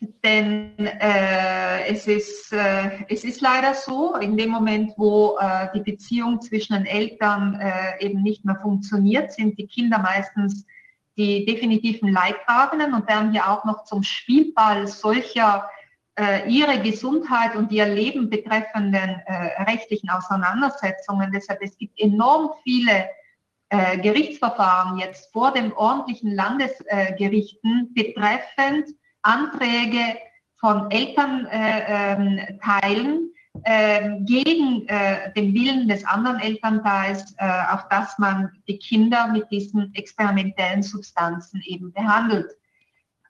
[0.00, 5.80] denn äh, es, ist, äh, es ist leider so, in dem Moment, wo äh, die
[5.80, 10.64] Beziehung zwischen den Eltern äh, eben nicht mehr funktioniert, sind die Kinder meistens
[11.16, 15.68] die definitiven Leidtragenden und werden hier auch noch zum Spielball solcher
[16.14, 21.32] äh, ihre Gesundheit und ihr Leben betreffenden äh, rechtlichen Auseinandersetzungen.
[21.32, 23.10] Deshalb es gibt enorm viele
[23.70, 28.88] Gerichtsverfahren jetzt vor dem ordentlichen Landesgerichten betreffend
[29.28, 30.16] Anträge
[30.56, 32.58] von Elternteilen
[33.14, 33.28] äh,
[33.64, 39.50] äh, gegen äh, den Willen des anderen Elternteils, äh, auf das man die Kinder mit
[39.50, 42.56] diesen experimentellen Substanzen eben behandelt.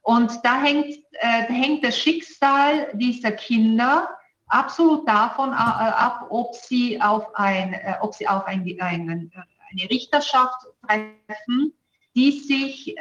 [0.03, 0.87] Und da hängt,
[1.21, 4.09] äh, da hängt das Schicksal dieser Kinder
[4.47, 11.75] absolut davon ab, ob sie auf, ein, ob sie auf ein, eine Richterschaft treffen,
[12.15, 12.95] die sich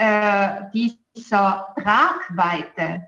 [0.73, 3.07] die dieser Tragweite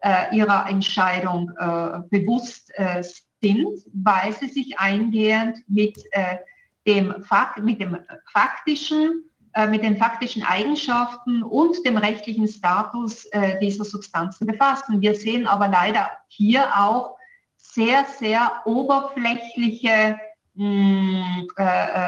[0.00, 3.02] äh, ihrer Entscheidung äh, bewusst äh,
[3.42, 6.38] sind, weil sie sich eingehend mit, äh,
[6.86, 7.14] dem,
[7.62, 7.98] mit dem
[8.32, 15.00] faktischen äh, mit den faktischen Eigenschaften und dem rechtlichen Status äh, dieser Substanzen befassen.
[15.00, 17.16] Wir sehen aber leider hier auch
[17.56, 20.18] sehr, sehr oberflächliche
[20.54, 21.46] mh,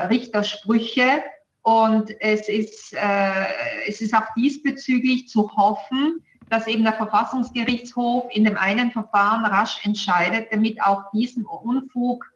[0.08, 1.22] Richtersprüche,
[1.62, 3.46] und es ist, äh,
[3.86, 9.84] es ist auch diesbezüglich zu hoffen, dass eben der Verfassungsgerichtshof in dem einen Verfahren rasch
[9.84, 12.26] entscheidet, damit auch diesem Unfug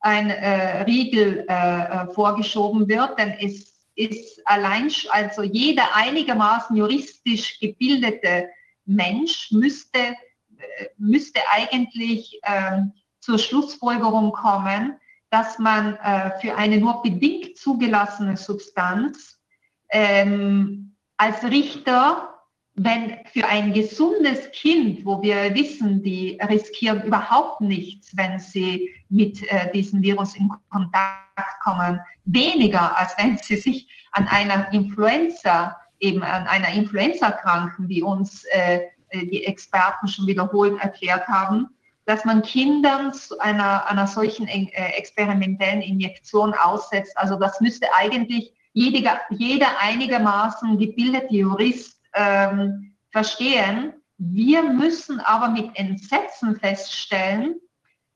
[0.00, 3.18] ein äh, Riegel äh, äh vorgeschoben wird.
[3.18, 8.48] Denn es ist allein, also jeder einigermaßen juristisch gebildete
[8.84, 14.96] Mensch müsste, äh, müsste eigentlich ähm, zur Schlussfolgerung kommen,
[15.32, 19.40] dass man äh, für eine nur bedingt zugelassene Substanz
[19.88, 22.34] ähm, als Richter,
[22.74, 29.42] wenn für ein gesundes Kind, wo wir wissen, die riskieren überhaupt nichts, wenn sie mit
[29.50, 36.22] äh, diesem Virus in Kontakt kommen, weniger als wenn sie sich an einer Influenza, eben
[36.22, 38.80] an einer Influenza kranken, wie uns äh,
[39.14, 41.70] die Experten schon wiederholt erklärt haben,
[42.04, 47.16] dass man Kindern zu einer, einer solchen äh, experimentellen Injektion aussetzt.
[47.16, 53.92] Also das müsste eigentlich jeder, jeder einigermaßen gebildete Jurist ähm, verstehen.
[54.18, 57.56] Wir müssen aber mit Entsetzen feststellen,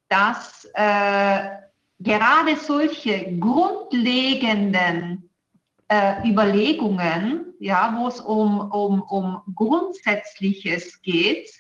[0.09, 1.49] dass äh,
[1.99, 5.29] gerade solche grundlegenden
[5.89, 11.51] äh, Überlegungen, ja, wo es um, um, um Grundsätzliches geht,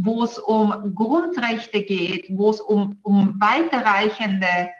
[0.00, 4.70] wo es um Grundrechte geht, wo es um, um weiterreichende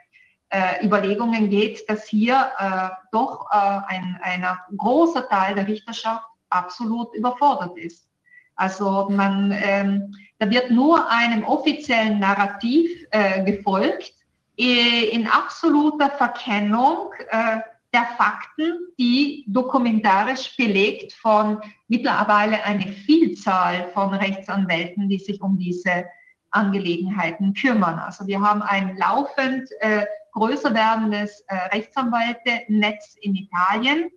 [0.49, 4.47] äh, Überlegungen geht, dass hier äh, doch äh, ein, ein
[4.77, 8.07] großer Teil der Richterschaft absolut überfordert ist.
[8.55, 14.13] Also man, ähm, da wird nur einem offiziellen Narrativ äh, gefolgt,
[14.55, 17.59] in absoluter Verkennung äh,
[17.93, 26.05] der Fakten, die dokumentarisch belegt von mittlerweile eine Vielzahl von Rechtsanwälten, die sich um diese
[26.51, 27.99] Angelegenheiten kümmern.
[27.99, 34.09] Also wir haben ein laufend äh, größer werdendes äh, Rechtsanwälte-Netz in Italien,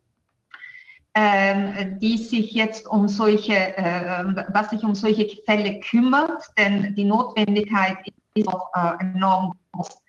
[1.14, 7.04] ähm, die sich jetzt um solche, äh, was sich um solche Fälle kümmert, denn die
[7.04, 7.98] Notwendigkeit
[8.34, 10.01] ist auch äh, enorm groß.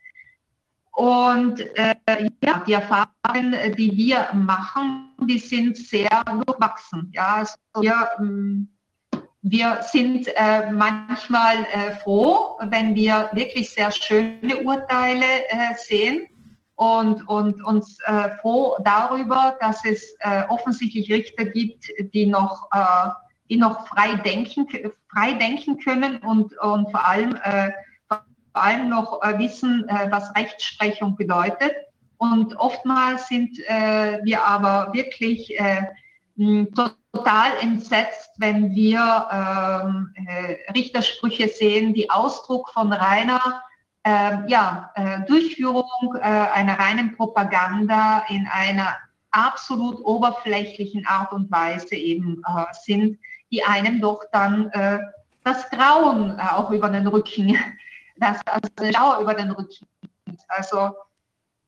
[0.94, 1.96] Und äh,
[2.44, 7.12] ja, die Erfahrungen, die wir machen, die sind sehr durchwachsen.
[7.14, 8.68] Ja, also wir, ähm,
[9.42, 16.28] wir sind äh, manchmal äh, froh, wenn wir wirklich sehr schöne Urteile äh, sehen
[16.76, 23.10] und, und uns äh, froh darüber, dass es äh, offensichtlich Richter gibt, die noch, äh,
[23.50, 24.68] die noch frei, denken,
[25.12, 27.36] frei denken können und, und vor allem
[28.54, 31.74] vor allem noch äh, wissen, äh, was Rechtsprechung bedeutet.
[32.18, 35.58] Und oftmals sind äh, wir aber wirklich
[36.38, 40.16] total entsetzt, wenn wir ähm,
[40.74, 43.62] Richtersprüche sehen, die Ausdruck von reiner
[44.06, 44.92] ähm, ja,
[45.28, 48.98] Durchführung einer reinen Propaganda in einer
[49.32, 52.42] absolut oberflächlichen Art und Weise eben
[52.84, 53.20] sind,
[53.52, 54.72] die einem doch dann
[55.44, 57.58] das Grauen auch über den Rücken
[58.18, 59.88] dass also Schauer über den Rücken.
[60.48, 60.92] Also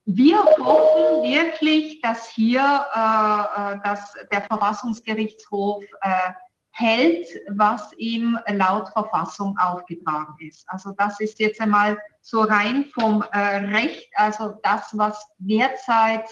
[0.05, 6.31] wir hoffen wirklich, dass hier äh, äh, dass der Verfassungsgerichtshof äh,
[6.71, 10.65] hält, was ihm laut Verfassung aufgetragen ist.
[10.67, 16.29] Also das ist jetzt einmal so rein vom äh, Recht, also das, was derzeit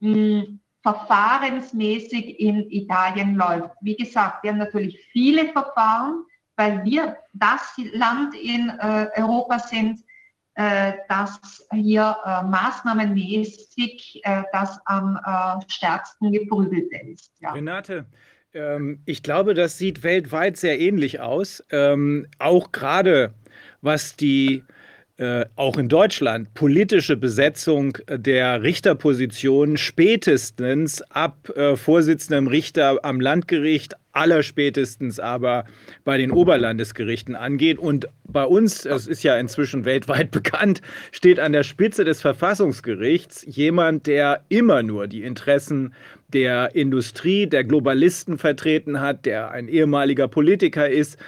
[0.00, 3.74] mh, hm, verfahrensmäßig in Italien läuft.
[3.80, 6.24] Wie gesagt, wir haben natürlich viele Verfahren,
[6.58, 7.60] weil wir das
[7.92, 10.00] Land in äh, Europa sind,
[10.54, 17.30] äh, das hier äh, maßnahmenmäßig äh, das am äh, stärksten geprügelte ist.
[17.38, 17.52] Ja.
[17.52, 18.06] Renate,
[18.52, 21.64] ähm, ich glaube, das sieht weltweit sehr ähnlich aus.
[21.70, 23.34] Ähm, auch gerade
[23.82, 24.64] was die
[25.18, 33.96] äh, auch in Deutschland politische Besetzung der Richterpositionen spätestens ab äh, Vorsitzendem Richter am Landgericht,
[34.12, 35.64] allerspätestens aber
[36.04, 37.80] bei den Oberlandesgerichten angeht.
[37.80, 43.44] Und bei uns, das ist ja inzwischen weltweit bekannt, steht an der Spitze des Verfassungsgerichts
[43.44, 45.94] jemand, der immer nur die Interessen
[46.28, 51.18] der Industrie, der Globalisten vertreten hat, der ein ehemaliger Politiker ist,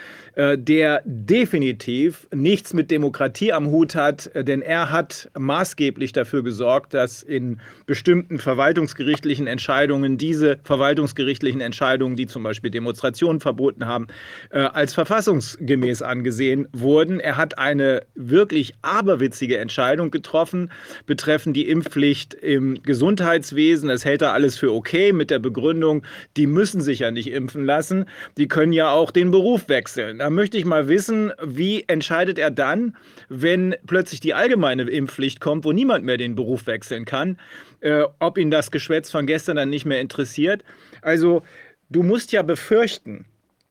[0.56, 6.94] der definitiv nichts mit Demokratie am Hut hat, äh, denn er hat maßgeblich dafür gesorgt,
[6.94, 14.06] dass in bestimmten verwaltungsgerichtlichen Entscheidungen diese verwaltungsgerichtlichen Entscheidungen, die zum Beispiel Demonstrationen verboten haben,
[14.50, 17.20] äh, als verfassungsgemäß angesehen wurden.
[17.20, 20.70] Er hat eine wirklich aberwitzige Entscheidung getroffen
[21.06, 23.88] betreffend die Impfpflicht im Gesundheitswesen.
[23.88, 26.02] Das hält er alles für okay mit der Begründung,
[26.36, 28.06] die müssen sich ja nicht impfen lassen,
[28.38, 30.20] die können ja auch den Beruf wechseln.
[30.30, 32.96] Möchte ich mal wissen, wie entscheidet er dann,
[33.28, 37.36] wenn plötzlich die allgemeine Impfpflicht kommt, wo niemand mehr den Beruf wechseln kann,
[37.80, 40.62] äh, ob ihn das Geschwätz von gestern dann nicht mehr interessiert.
[41.02, 41.42] Also
[41.88, 43.24] du musst ja befürchten,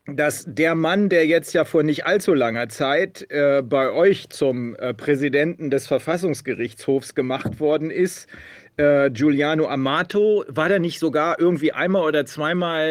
[0.05, 4.75] dass der Mann, der jetzt ja vor nicht allzu langer Zeit äh, bei euch zum
[4.75, 8.27] äh, Präsidenten des Verfassungsgerichtshofs gemacht worden ist,
[8.79, 12.87] äh, Giuliano Amato, war der nicht sogar irgendwie einmal oder zweimal,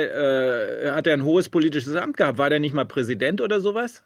[0.85, 2.39] äh, hat er ein hohes politisches Amt gehabt?
[2.39, 4.03] War der nicht mal Präsident oder sowas?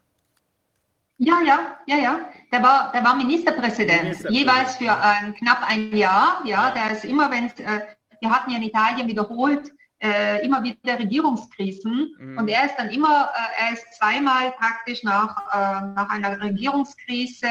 [1.17, 2.19] Ja, ja, ja, ja.
[2.51, 4.51] Der war, der war Ministerpräsident, Ministerpräsident.
[4.51, 6.41] jeweils für ein, knapp ein Jahr.
[6.45, 7.81] Ja, der ist immer, wenn äh,
[8.21, 9.71] wir hatten ja in Italien wiederholt
[10.03, 12.37] äh, immer wieder Regierungskrisen mhm.
[12.37, 17.47] und er ist dann immer, äh, er ist zweimal praktisch nach, äh, nach einer Regierungskrise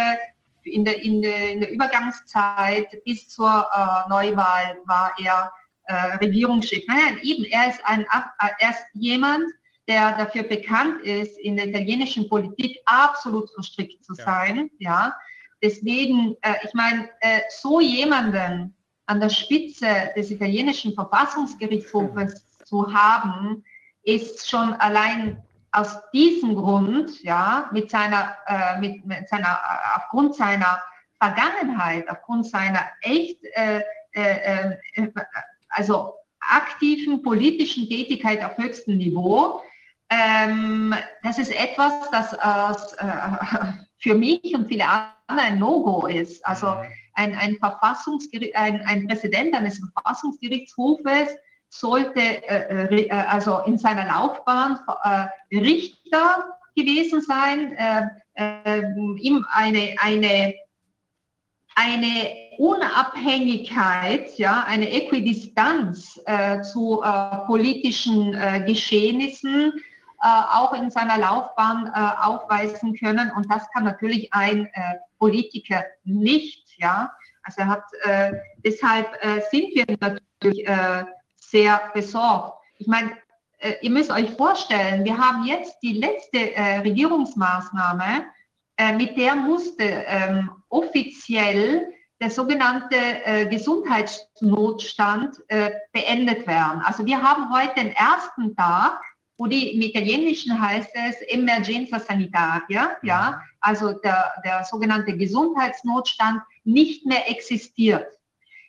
[0.64, 5.52] in der, in der, in der Übergangszeit bis zur äh, Neuwahl war er
[5.84, 6.84] äh, Regierungschef.
[6.86, 9.44] Nein, eben, er ist, ein, äh, er ist jemand,
[9.88, 14.70] der dafür bekannt ist, in der italienischen Politik absolut verstrickt zu sein.
[14.78, 14.90] Ja.
[15.06, 15.16] ja.
[15.62, 18.74] Deswegen, äh, ich meine, äh, so jemanden
[19.06, 22.64] an der Spitze des italienischen Verfassungsgerichtshofes mhm.
[22.64, 23.64] zu haben,
[24.04, 25.42] ist schon allein
[25.72, 30.82] aus diesem Grund, ja, mit seiner, äh, mit, mit, seiner, äh, aufgrund seiner
[31.18, 33.80] Vergangenheit, aufgrund seiner echt, äh,
[34.12, 35.08] äh, äh,
[35.70, 39.62] also aktiven politischen Tätigkeit auf höchstem Niveau,
[40.10, 46.44] ähm, das ist etwas, das äh, für mich und viele andere ein No-Go ist.
[46.44, 46.76] Also
[47.14, 51.30] ein, ein, Verfassungsgericht, ein, ein Präsident eines Verfassungsgerichtshofes
[51.72, 58.02] sollte äh, äh, also in seiner Laufbahn äh, Richter gewesen sein, äh,
[58.34, 58.82] äh,
[59.18, 60.54] ihm eine, eine,
[61.74, 67.02] eine Unabhängigkeit, ja, eine Äquidistanz äh, zu
[67.46, 68.32] politischen
[68.66, 69.72] Geschehnissen
[70.18, 73.32] auch in seiner Laufbahn aufweisen können.
[73.34, 74.68] Und das kann natürlich ein
[75.18, 76.78] Politiker nicht.
[76.78, 77.10] Ja?
[77.42, 77.82] Also hat,
[78.64, 79.08] deshalb
[79.50, 80.64] sind wir natürlich
[81.52, 82.58] sehr besorgt.
[82.78, 83.12] Ich meine,
[83.58, 88.24] äh, ihr müsst euch vorstellen, wir haben jetzt die letzte äh, Regierungsmaßnahme,
[88.78, 96.80] äh, mit der musste ähm, offiziell der sogenannte äh, Gesundheitsnotstand äh, beendet werden.
[96.84, 99.00] Also wir haben heute den ersten Tag,
[99.36, 107.04] wo die im Italienischen heißt es Emergenza Sanitaria, ja, also der, der sogenannte Gesundheitsnotstand nicht
[107.06, 108.06] mehr existiert.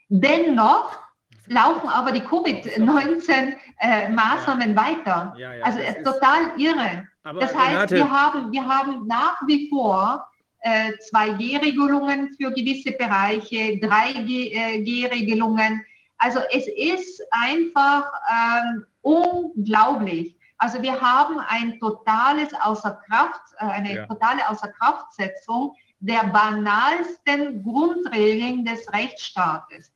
[0.09, 1.02] Dennoch
[1.47, 5.33] laufen aber die Covid-19-Maßnahmen äh, weiter.
[5.37, 7.07] Ja, ja, also es ist total irre.
[7.23, 10.27] das heißt, Renate, wir haben, wir haben nach wie vor
[10.59, 15.83] äh, 2G-Regelungen für gewisse Bereiche, 3G-Regelungen.
[16.17, 20.35] Also es ist einfach ähm, unglaublich.
[20.57, 24.05] Also wir haben ein totales Außerkraft, äh, eine ja.
[24.05, 29.92] totale Außerkraftsetzung der banalsten Grundregeln des Rechtsstaates.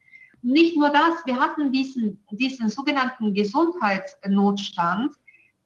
[0.47, 5.13] Nicht nur das, wir hatten diesen, diesen sogenannten Gesundheitsnotstand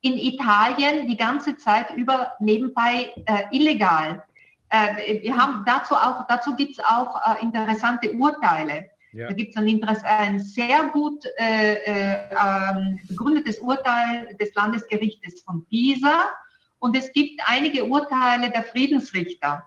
[0.02, 4.24] in Italien die ganze Zeit über nebenbei äh, illegal.
[4.70, 8.90] Äh, wir haben dazu auch, dazu gibt es auch äh, interessante Urteile.
[9.14, 9.28] Ja.
[9.28, 15.64] Da gibt es ein, ein, sehr gut äh, äh, ähm, begründetes Urteil des Landesgerichtes von
[15.68, 16.32] Pisa
[16.80, 19.64] und es gibt einige Urteile der Friedensrichter.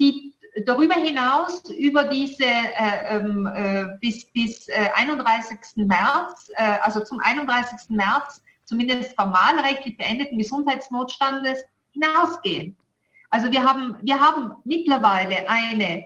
[0.00, 0.34] die
[0.64, 5.58] darüber hinaus über diese äh, ähm, äh, bis, bis äh, 31.
[5.76, 7.90] März, äh, also zum 31.
[7.90, 12.76] März zumindest formalrechtlich beendeten Gesundheitsnotstandes hinausgehen.
[13.30, 16.04] Also wir haben, wir haben mittlerweile eine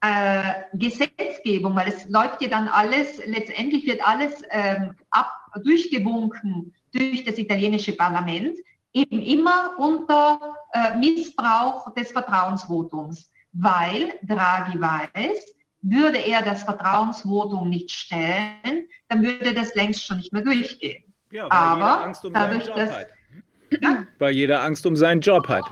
[0.00, 5.32] äh, Gesetzgebung, weil es läuft ja dann alles, letztendlich wird alles ähm, ab,
[5.64, 8.58] durchgewunken durch das italienische Parlament,
[8.92, 17.90] eben immer unter äh, Missbrauch des Vertrauensvotums weil Draghi weiß, würde er das Vertrauensvotum nicht
[17.90, 21.04] stellen, dann würde das längst schon nicht mehr durchgehen.
[21.30, 23.08] Ja, weil Aber Angst um dadurch, dass, hat.
[23.80, 24.06] Ja?
[24.18, 25.64] Weil jeder Angst um seinen Job hat.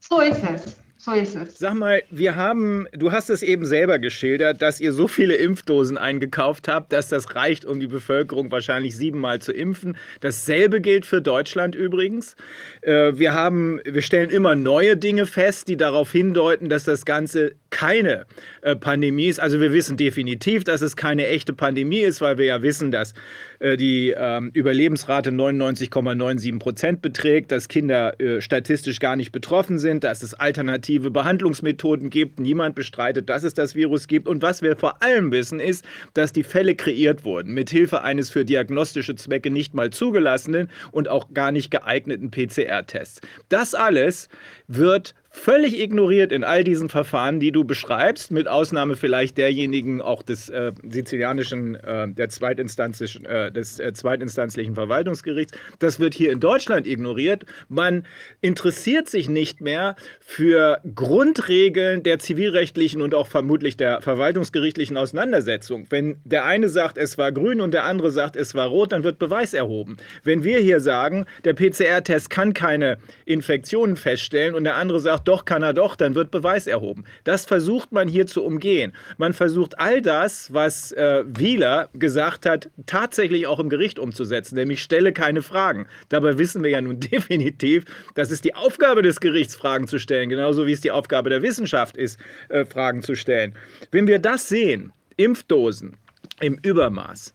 [0.00, 0.76] So ist es.
[1.04, 1.58] So ist es.
[1.58, 5.98] Sag mal, wir haben, du hast es eben selber geschildert, dass ihr so viele Impfdosen
[5.98, 9.96] eingekauft habt, dass das reicht, um die Bevölkerung wahrscheinlich siebenmal zu impfen.
[10.20, 12.36] Dasselbe gilt für Deutschland übrigens.
[12.82, 17.56] Äh, wir haben, wir stellen immer neue Dinge fest, die darauf hindeuten, dass das Ganze
[17.70, 18.26] keine
[18.60, 19.40] äh, Pandemie ist.
[19.40, 23.12] Also wir wissen definitiv, dass es keine echte Pandemie ist, weil wir ja wissen, dass
[23.76, 30.22] die ähm, Überlebensrate 99,97 Prozent beträgt, dass Kinder äh, statistisch gar nicht betroffen sind, dass
[30.22, 32.40] es alternative Behandlungsmethoden gibt.
[32.40, 34.26] Niemand bestreitet, dass es das Virus gibt.
[34.26, 35.84] Und was wir vor allem wissen, ist,
[36.14, 41.32] dass die Fälle kreiert wurden, mithilfe eines für diagnostische Zwecke nicht mal zugelassenen und auch
[41.32, 43.20] gar nicht geeigneten PCR-Tests.
[43.48, 44.28] Das alles
[44.66, 50.22] wird völlig ignoriert in all diesen Verfahren, die du beschreibst, mit Ausnahme vielleicht derjenigen auch
[50.22, 55.56] des äh, sizilianischen, äh, der äh, des äh, zweitinstanzlichen Verwaltungsgerichts.
[55.78, 57.46] Das wird hier in Deutschland ignoriert.
[57.68, 58.06] Man
[58.42, 65.86] interessiert sich nicht mehr für Grundregeln der zivilrechtlichen und auch vermutlich der verwaltungsgerichtlichen Auseinandersetzung.
[65.88, 69.02] Wenn der eine sagt, es war grün und der andere sagt, es war rot, dann
[69.02, 69.96] wird Beweis erhoben.
[70.24, 75.44] Wenn wir hier sagen, der PCR-Test kann keine Infektionen feststellen und der andere sagt, doch,
[75.44, 77.04] kann er doch, dann wird Beweis erhoben.
[77.24, 78.92] Das versucht man hier zu umgehen.
[79.18, 84.82] Man versucht all das, was äh, Wieler gesagt hat, tatsächlich auch im Gericht umzusetzen, nämlich
[84.82, 85.86] stelle keine Fragen.
[86.08, 90.28] Dabei wissen wir ja nun definitiv, dass es die Aufgabe des Gerichts, Fragen zu stellen,
[90.28, 92.18] genauso wie es die Aufgabe der Wissenschaft ist,
[92.48, 93.54] äh, Fragen zu stellen.
[93.90, 95.96] Wenn wir das sehen, Impfdosen
[96.40, 97.34] im Übermaß,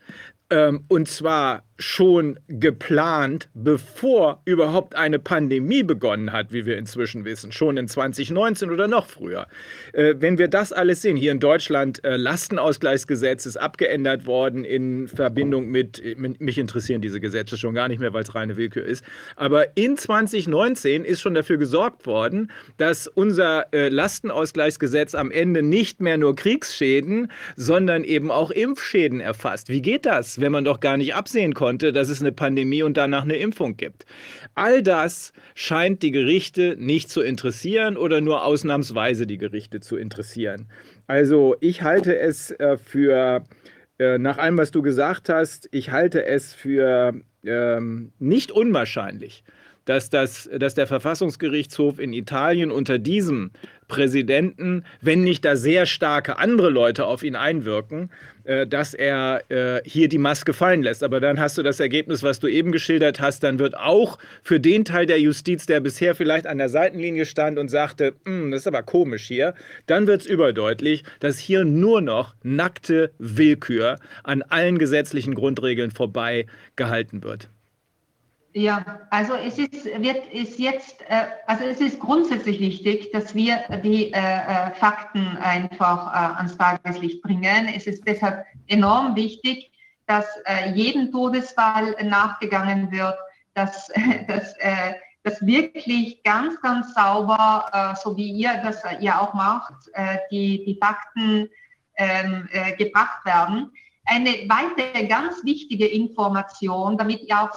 [0.50, 7.52] ähm, und zwar schon geplant, bevor überhaupt eine Pandemie begonnen hat, wie wir inzwischen wissen,
[7.52, 9.48] schon in 2019 oder noch früher.
[9.94, 15.08] Äh, wenn wir das alles sehen, hier in Deutschland äh, Lastenausgleichsgesetz ist abgeändert worden in
[15.08, 19.06] Verbindung mit, mich interessieren diese Gesetze schon gar nicht mehr, weil es reine Willkür ist,
[19.36, 26.02] aber in 2019 ist schon dafür gesorgt worden, dass unser äh, Lastenausgleichsgesetz am Ende nicht
[26.02, 29.70] mehr nur Kriegsschäden, sondern eben auch Impfschäden erfasst.
[29.70, 32.82] Wie geht das, wenn man doch gar nicht absehen konnte, konnte, dass es eine Pandemie
[32.82, 34.05] und danach eine Impfung gibt.
[34.55, 40.70] All das scheint die Gerichte nicht zu interessieren oder nur ausnahmsweise die Gerichte zu interessieren.
[41.07, 43.43] Also ich halte es äh, für,
[43.99, 49.43] äh, nach allem, was du gesagt hast, ich halte es für ähm, nicht unwahrscheinlich,
[49.88, 53.52] dass, das, dass der Verfassungsgerichtshof in Italien unter diesem
[53.88, 58.12] Präsidenten, wenn nicht da sehr starke andere Leute auf ihn einwirken,
[58.44, 61.04] äh, dass er äh, hier die Maske fallen lässt.
[61.04, 64.60] Aber dann hast du das Ergebnis, was du eben geschildert hast, dann wird auch für
[64.60, 68.62] den Teil der Justiz, der bisher vielleicht an der Seitenlinie stand und sagte, hm, das
[68.62, 69.54] ist aber komisch hier,
[69.86, 76.46] dann wird es überdeutlich, dass hier nur noch nackte Willkür an allen gesetzlichen Grundregeln vorbei
[76.76, 77.50] gehalten wird.
[78.58, 83.60] Ja, also es ist, wird, ist jetzt, äh, also es ist grundsätzlich wichtig, dass wir
[83.84, 87.68] die äh, äh, Fakten einfach äh, ans Tageslicht bringen.
[87.76, 89.70] Es ist deshalb enorm wichtig,
[90.08, 93.14] dass äh, jedem Todesfall nachgegangen wird,
[93.53, 93.89] dass,
[94.28, 99.88] dass, äh, dass wirklich ganz, ganz sauber, äh, so wie ihr das ja auch macht,
[99.93, 101.47] äh, die, die Fakten
[101.97, 103.72] ähm, äh, gebracht werden.
[104.05, 107.55] Eine weitere ganz wichtige Information, damit ihr auch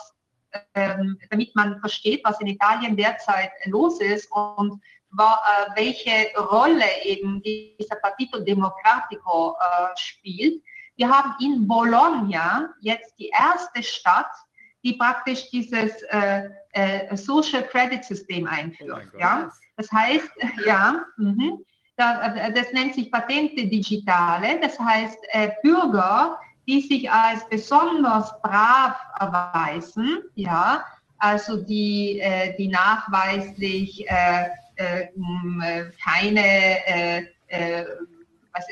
[0.75, 4.81] damit man versteht, was in Italien derzeit los ist und
[5.19, 10.63] äh, welche Rolle eben dieser Partito Democratico äh, spielt.
[10.97, 14.31] Wir haben in Bologna jetzt die erste Stadt,
[14.85, 19.09] die praktisch dieses äh, äh Social Credit System einführt.
[19.13, 19.51] Oh ja?
[19.77, 20.31] Das heißt,
[20.67, 21.59] ja, mh,
[21.97, 24.61] äh, das nennt sich Patente Digitale.
[24.61, 26.39] Das heißt, äh, Bürger
[26.71, 30.85] die sich als besonders brav erweisen, ja,
[31.19, 37.25] also die, äh, die nachweislich äh, äh, äh keine äh,
[38.53, 38.65] was,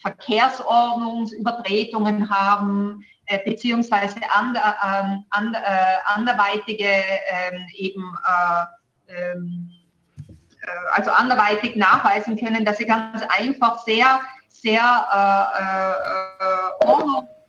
[0.00, 3.04] Verkehrsordnungsübertretungen haben,
[3.44, 5.60] beziehungsweise ander, ähm, ander,
[6.04, 8.16] anderweitige ähm, eben
[9.08, 9.72] ähm,
[10.92, 17.39] also anderweitig nachweisen können, dass sie ganz einfach sehr, sehr äh, äh, ordnungs äh,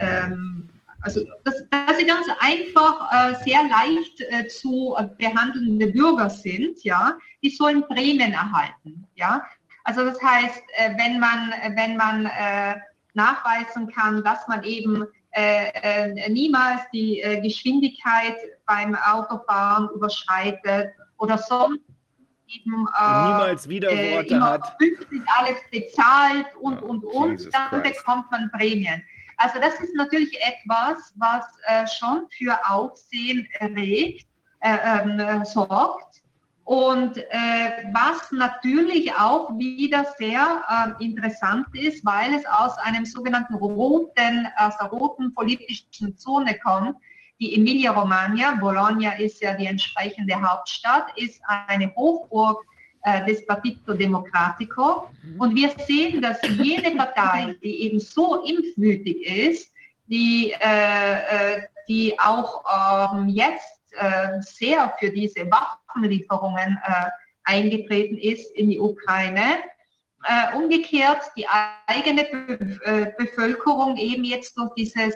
[0.00, 0.68] ähm,
[1.02, 7.16] also dass, dass, sie ganz einfach äh, sehr leicht äh, zu behandelnde Bürger sind, ja,
[7.42, 9.44] die sollen Prämien erhalten, ja.
[9.86, 12.74] Also das heißt, äh, wenn man, wenn man äh,
[13.14, 18.36] nachweisen kann, dass man eben äh, niemals die Geschwindigkeit
[18.66, 21.85] beim Autofahren überschreitet oder sonst
[22.48, 24.78] eben niemals Widerworte immer hat.
[24.78, 27.98] pünktlich alles bezahlt und, und, und, Jesus dann Christ.
[27.98, 29.02] bekommt man Prämien.
[29.38, 34.26] Also das ist natürlich etwas, was äh, schon für Aufsehen erregt,
[34.60, 36.22] äh, ähm, sorgt
[36.64, 43.54] und äh, was natürlich auch wieder sehr äh, interessant ist, weil es aus einem sogenannten
[43.54, 46.96] roten, aus der roten politischen Zone kommt.
[47.38, 52.64] Die Emilia-Romagna, Bologna ist ja die entsprechende Hauptstadt, ist eine Hochburg
[53.02, 55.10] äh, des Partito Democratico.
[55.22, 55.40] Mhm.
[55.40, 59.70] Und wir sehen, dass jede Partei, die eben so impfwütig ist,
[60.06, 62.64] die, äh, äh die auch
[63.14, 67.04] ähm, jetzt äh, sehr für diese Waffenlieferungen äh,
[67.44, 69.58] eingetreten ist in die Ukraine,
[70.56, 71.46] umgekehrt die
[71.86, 75.14] eigene Be Bevölkerung eben jetzt durch dieses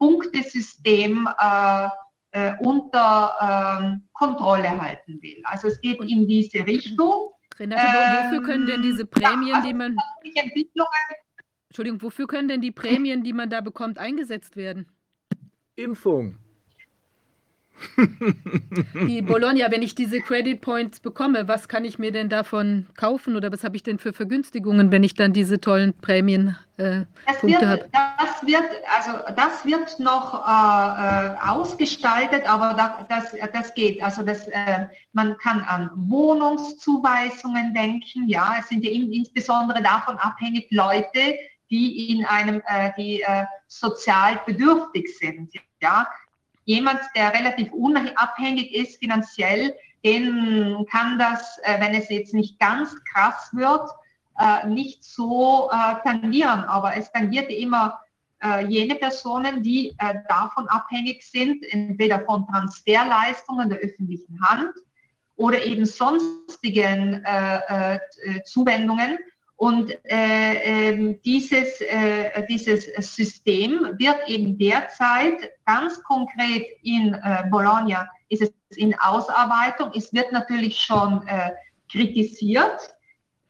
[0.00, 1.88] Punktesystem äh,
[2.60, 5.40] unter ähm, Kontrolle halten will.
[5.44, 7.30] Also es geht in diese Richtung.
[7.58, 10.88] Renate, wo- wofür können denn diese Prämien, ja, die man, Die Entwicklungen
[11.68, 14.86] Entschuldigung, wofür können denn die Prämien, die man da bekommt, eingesetzt werden?
[15.76, 16.36] Impfung.
[19.06, 23.36] Die Bologna, wenn ich diese Credit Points bekomme, was kann ich mir denn davon kaufen
[23.36, 27.38] oder was habe ich denn für Vergünstigungen, wenn ich dann diese tollen Prämien äh, Das
[27.38, 28.64] Punkte wird, das wird,
[28.96, 34.02] also das wird noch äh, äh, ausgestaltet, aber da, das, das geht.
[34.02, 38.28] Also das, äh, man kann an Wohnungszuweisungen denken.
[38.28, 41.36] Ja, es sind ja in, insbesondere davon abhängig Leute,
[41.70, 45.52] die in einem, äh, die äh, sozial bedürftig sind.
[45.80, 46.06] Ja,
[46.70, 52.94] jemand, der relativ unabhängig ist finanziell, den kann das, äh, wenn es jetzt nicht ganz
[53.12, 53.90] krass wird,
[54.38, 58.00] äh, nicht so äh, tangieren, aber es tangiert immer
[58.68, 59.94] jene Personen, die
[60.26, 64.72] davon abhängig sind, entweder von Transferleistungen der öffentlichen Hand
[65.36, 67.22] oder eben sonstigen
[68.46, 69.18] Zuwendungen.
[69.60, 70.54] Und äh,
[70.88, 78.78] ähm, dieses, äh, dieses System wird eben derzeit ganz konkret in äh, Bologna, ist es
[78.78, 79.90] in Ausarbeitung.
[79.94, 81.50] Es wird natürlich schon äh,
[81.92, 82.94] kritisiert,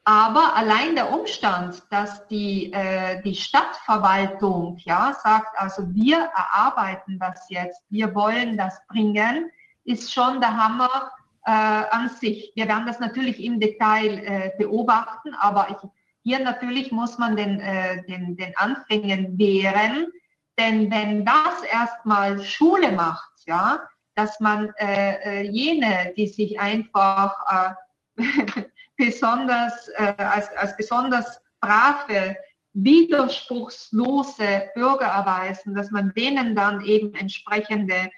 [0.02, 7.48] aber allein der Umstand, dass die, äh, die Stadtverwaltung ja, sagt, also wir erarbeiten das
[7.50, 9.48] jetzt, wir wollen das bringen,
[9.84, 11.12] ist schon der Hammer
[11.46, 12.50] äh, an sich.
[12.56, 15.88] Wir werden das natürlich im Detail beobachten, aber ich,
[16.22, 20.12] hier natürlich muss man den, äh, den, den Anfängen wehren,
[20.58, 23.80] denn wenn das erstmal Schule macht, ja,
[24.14, 27.76] dass man äh, äh, jene, die sich einfach
[28.18, 28.22] äh,
[28.96, 32.36] besonders, äh, als, als besonders brave,
[32.72, 38.10] widerspruchslose Bürger erweisen, dass man denen dann eben entsprechende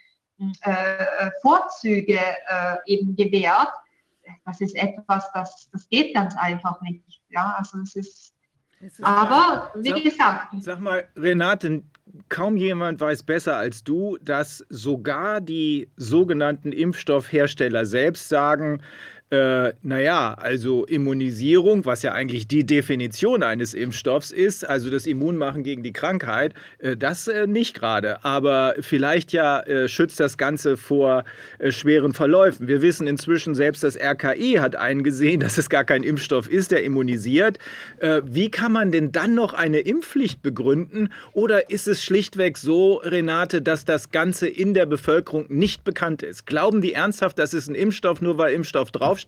[0.63, 3.73] äh, Vorzüge äh, eben gewährt,
[4.45, 7.22] das ist etwas, das, das geht ganz einfach nicht.
[7.33, 8.35] Ja, also es ist,
[8.81, 11.83] es ist aber wie Sag- gesagt, Sag mal, Renate,
[12.29, 18.83] kaum jemand weiß besser als du, dass sogar die sogenannten Impfstoffhersteller selbst sagen,
[19.33, 25.63] äh, naja, also Immunisierung, was ja eigentlich die Definition eines Impfstoffs ist, also das Immunmachen
[25.63, 28.23] gegen die Krankheit, äh, das äh, nicht gerade.
[28.27, 31.25] Aber vielleicht ja äh, schützt das Ganze vor
[31.59, 32.69] äh, schweren Verläufen.
[32.69, 36.85] Wir wissen inzwischen, selbst das RKI hat eingesehen, dass es gar kein Impfstoff ist, der
[36.85, 37.59] immunisiert.
[38.01, 41.11] Äh, wie kann man denn dann noch eine Impfpflicht begründen?
[41.33, 46.45] Oder ist es schlichtweg so, Renate, dass das Ganze in der Bevölkerung nicht bekannt ist?
[46.45, 49.22] Glauben die ernsthaft, das ist ein Impfstoff, nur weil Impfstoff draufsteht?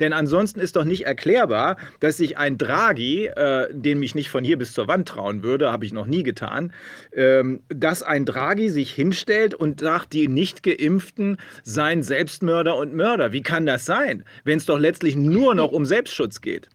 [0.00, 4.44] Denn ansonsten ist doch nicht erklärbar, dass sich ein Draghi, äh, den mich nicht von
[4.44, 6.72] hier bis zur Wand trauen würde, habe ich noch nie getan,
[7.14, 13.32] ähm, dass ein Draghi sich hinstellt und sagt, die Nicht-Geimpften seien Selbstmörder und Mörder.
[13.32, 16.68] Wie kann das sein, wenn es doch letztlich nur noch um Selbstschutz geht?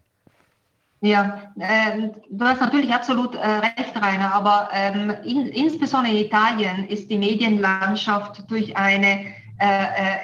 [1.02, 6.86] Ja, ähm, du hast natürlich absolut äh, recht, Rainer, aber ähm, in, insbesondere in Italien
[6.88, 9.32] ist die Medienlandschaft durch eine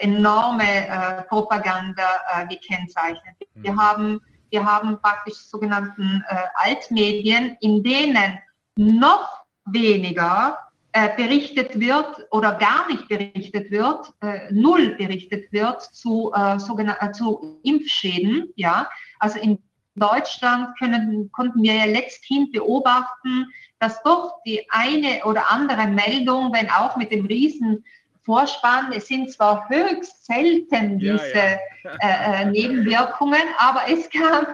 [0.00, 3.36] enorme äh, Propaganda äh, gekennzeichnet.
[3.54, 4.20] Wir haben,
[4.50, 8.38] wir haben praktisch sogenannten äh, Altmedien, in denen
[8.76, 10.58] noch weniger
[10.92, 16.96] äh, berichtet wird oder gar nicht berichtet wird, äh, null berichtet wird zu, äh, sogenan-
[17.00, 18.50] äh, zu Impfschäden.
[18.56, 19.58] Ja, also in
[19.94, 23.46] Deutschland können, konnten wir ja letzthin beobachten,
[23.78, 27.84] dass doch die eine oder andere Meldung, wenn auch mit dem riesen
[28.26, 31.92] Vorspann, es sind zwar höchst selten Ja, diese ja.
[32.00, 34.46] Äh, äh, Nebenwirkungen, aber es kam,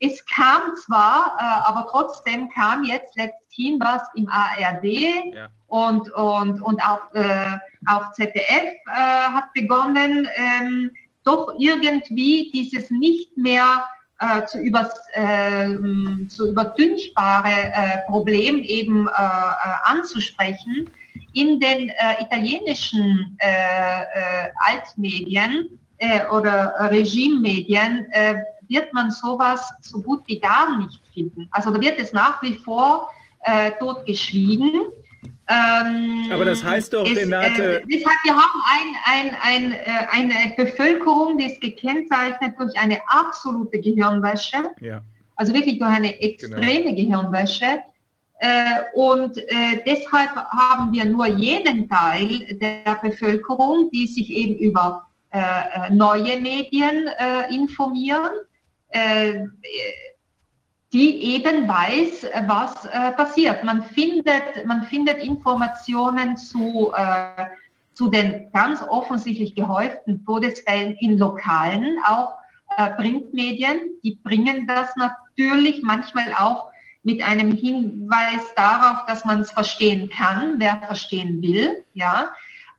[0.00, 5.48] es kam zwar, äh, aber trotzdem kam jetzt letzthin was im ARD Ja.
[5.68, 7.56] und, und, und auch, äh,
[7.86, 10.90] auch ZDF äh, hat begonnen, ähm,
[11.22, 13.84] doch irgendwie dieses nicht mehr
[14.20, 19.14] äh, zu, übers, ähm, zu überdünchbare äh, Problem eben äh, äh,
[19.84, 20.90] anzusprechen.
[21.32, 28.34] In den äh, italienischen äh, äh, Altmedien äh, oder Regimemedien äh,
[28.68, 31.48] wird man sowas so gut wie gar nicht finden.
[31.50, 33.10] Also da wird es nach wie vor
[33.42, 34.82] äh, totgeschwiegen.
[35.22, 41.36] Ähm, Aber das heißt doch, Renate- Äh, wir haben ein, ein, ein, äh, eine Bevölkerung,
[41.38, 45.02] die ist gekennzeichnet durch eine absolute Gehirnwäsche, Ja.
[45.36, 47.80] also wirklich durch eine extreme Gehirnwäsche.
[48.38, 55.06] Äh, und äh, deshalb haben wir nur jenen Teil der Bevölkerung, die sich eben über
[55.32, 57.08] äh, äh, neue Medien
[57.50, 58.30] informieren,
[60.92, 63.62] die eben weiß, äh, was äh, passiert.
[63.64, 67.46] Man findet, man findet Informationen zu, äh,
[67.94, 72.34] zu den ganz offensichtlich gehäuften Todesfällen in lokalen auch
[72.76, 73.80] äh, Printmedien.
[74.02, 76.70] Die bringen das natürlich manchmal auch
[77.02, 82.30] mit einem Hinweis darauf, dass man es verstehen kann, wer verstehen will, ja.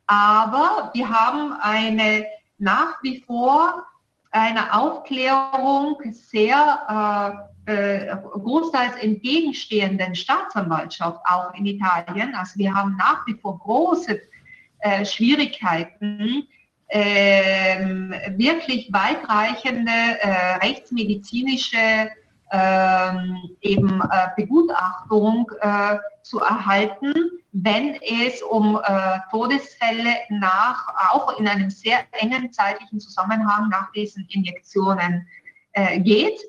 [0.05, 2.26] Aber wir haben eine
[2.57, 3.86] nach wie vor
[4.30, 12.34] eine Aufklärung sehr äh, äh, großteils entgegenstehenden Staatsanwaltschaft auch in Italien.
[12.34, 14.20] Also wir haben nach wie vor große
[14.80, 16.47] äh, Schwierigkeiten,
[16.89, 22.09] ähm, wirklich weitreichende äh, rechtsmedizinische
[22.51, 27.14] ähm, eben äh, Begutachtung äh, zu erhalten,
[27.53, 34.28] wenn es um äh, Todesfälle nach, auch in einem sehr engen zeitlichen Zusammenhang nach diesen
[34.30, 35.28] Injektionen
[35.74, 36.41] äh, geht.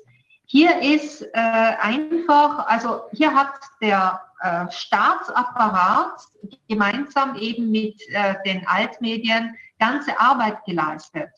[0.53, 6.27] Hier ist äh, einfach, also hier hat der äh, Staatsapparat
[6.69, 7.99] gemeinsam eben mit
[8.45, 11.31] den Altmedien ganze Arbeit geleistet.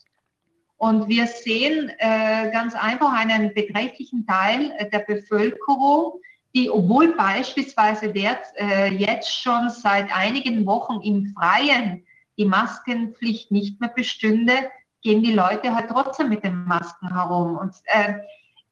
[0.76, 6.20] Und wir sehen äh, ganz einfach einen beträchtlichen Teil der Bevölkerung,
[6.54, 12.04] die, obwohl beispielsweise der, äh, jetzt schon seit einigen Wochen im Freien
[12.36, 17.56] die Maskenpflicht nicht mehr bestünde, gehen die Leute halt trotzdem mit den Masken herum.
[17.56, 18.16] Und äh,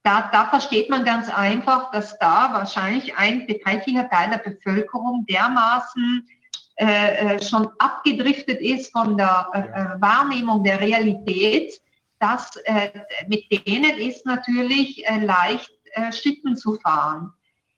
[0.04, 6.28] da, da versteht man ganz einfach, dass da wahrscheinlich ein beträchtlicher Teil der Bevölkerung dermaßen
[6.76, 11.80] äh, äh schon abgedriftet ist von der äh, äh Wahrnehmung der Realität,
[12.18, 12.90] dass äh,
[13.28, 15.70] mit denen ist natürlich äh, leicht
[16.10, 17.32] Schlitten zu fahren.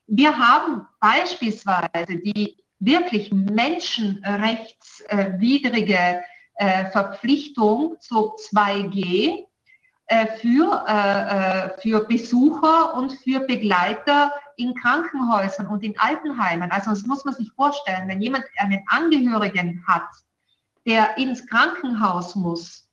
[0.07, 6.23] Wir haben beispielsweise die wirklich menschenrechtswidrige
[6.93, 9.45] Verpflichtung zu 2G äh,
[10.41, 16.71] für, äh, für Besucher und für Begleiter in Krankenhäusern und in Altenheimen.
[16.71, 20.09] Also das muss man sich vorstellen, wenn jemand einen Angehörigen hat,
[20.87, 22.87] der ins Krankenhaus muss,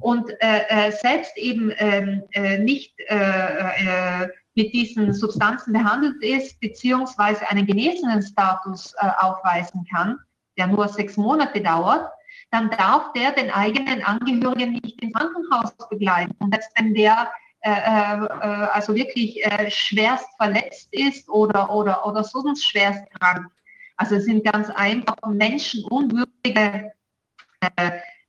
[0.00, 6.58] und äh, äh, selbst eben ähm, äh, nicht äh, äh, mit diesen Substanzen behandelt ist,
[6.60, 10.18] beziehungsweise einen genesenen Status äh, aufweisen kann,
[10.56, 12.10] der nur sechs Monate dauert,
[12.50, 16.34] dann darf der den eigenen Angehörigen nicht ins Krankenhaus begleiten.
[16.38, 17.30] Und selbst wenn der
[17.62, 23.50] also wirklich schwerst verletzt ist oder, oder, oder sonst schwerst krank.
[23.98, 26.90] Also es sind ganz einfach menschenunwürdige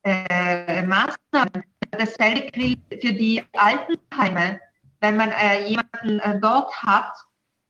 [0.03, 1.63] äh, Maßnahmen.
[1.91, 4.59] Dasselbe gilt für die Altenheime.
[4.99, 7.13] Wenn man äh, jemanden äh, dort hat,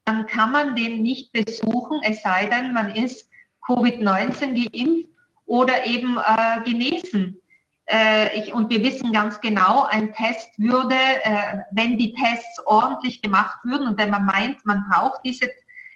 [0.06, 3.30] dann kann man den nicht besuchen, es sei denn, man ist
[3.68, 5.10] Covid-19 geimpft
[5.52, 7.38] oder eben äh, genesen.
[7.86, 13.22] Äh, ich, und wir wissen ganz genau, ein Test würde, äh, wenn die Tests ordentlich
[13.22, 15.50] gemacht würden und wenn man meint, man braucht diese,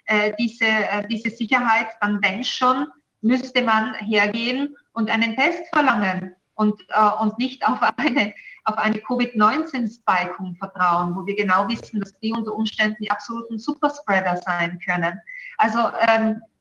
[0.04, 2.88] äh, diese, äh, diese Sicherheit, dann wenn schon,
[3.22, 8.34] müsste man hergehen und einen Test verlangen und, äh, und nicht auf eine,
[8.64, 14.36] auf eine Covid-19-Spikung vertrauen, wo wir genau wissen, dass die unter Umständen die absoluten Superspreader
[14.36, 15.18] sein können.
[15.56, 16.55] Also ähm, äh,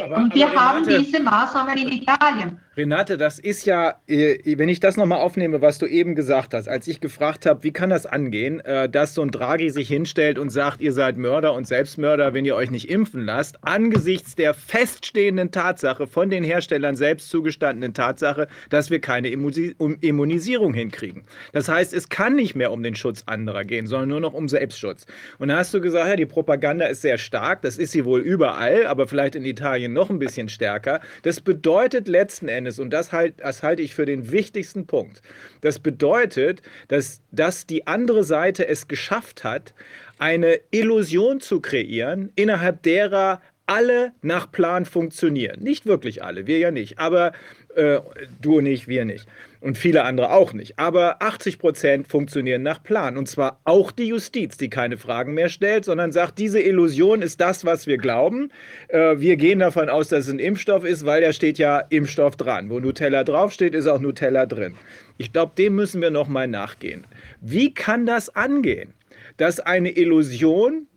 [0.00, 2.60] aber, und wir haben Renate, diese Maßnahmen in Italien.
[2.74, 6.68] Renate, das ist ja, äh, wenn ich das nochmal aufnehme, was du eben gesagt hast,
[6.68, 10.38] als ich gefragt habe, wie kann das angehen, äh, dass so ein Draghi sich hinstellt
[10.38, 14.54] und sagt, ihr seid Mörder und Selbstmörder, wenn ihr euch nicht impfen lasst, angesichts der
[14.54, 21.24] feststehenden Tatsache, von den Herstellern selbst zugestandenen Tatsache, dass wir keine Immunisierung hinkriegen.
[21.52, 24.48] Das heißt, es kann nicht mehr um den Schutz anderer gehen, sondern nur noch um
[24.48, 25.04] Selbstschutz.
[25.38, 28.20] Und da hast du gesagt, ja, die Propaganda ist sehr stark, das ist sie wohl
[28.20, 31.00] überall, aber vielleicht in Italien noch ein bisschen stärker.
[31.22, 35.22] Das bedeutet letzten Endes, Endes, und das, halt, das halte ich für den wichtigsten Punkt,
[35.60, 39.74] das bedeutet, dass, dass die andere Seite es geschafft hat,
[40.18, 45.60] eine Illusion zu kreieren, innerhalb derer alle nach Plan funktionieren.
[45.60, 47.32] Nicht wirklich alle, wir ja nicht, aber
[47.74, 48.00] äh,
[48.40, 49.26] du nicht, wir nicht
[49.62, 50.78] und viele andere auch nicht.
[50.78, 53.16] Aber 80 Prozent funktionieren nach Plan.
[53.16, 57.40] Und zwar auch die Justiz, die keine Fragen mehr stellt, sondern sagt, diese Illusion ist
[57.40, 58.50] das, was wir glauben.
[58.88, 62.36] Äh, wir gehen davon aus, dass es ein Impfstoff ist, weil da steht ja Impfstoff
[62.36, 62.70] dran.
[62.70, 64.74] Wo Nutella draufsteht, ist auch Nutella drin.
[65.16, 67.06] Ich glaube, dem müssen wir nochmal nachgehen.
[67.40, 68.94] Wie kann das angehen?
[69.36, 70.88] Dass eine Illusion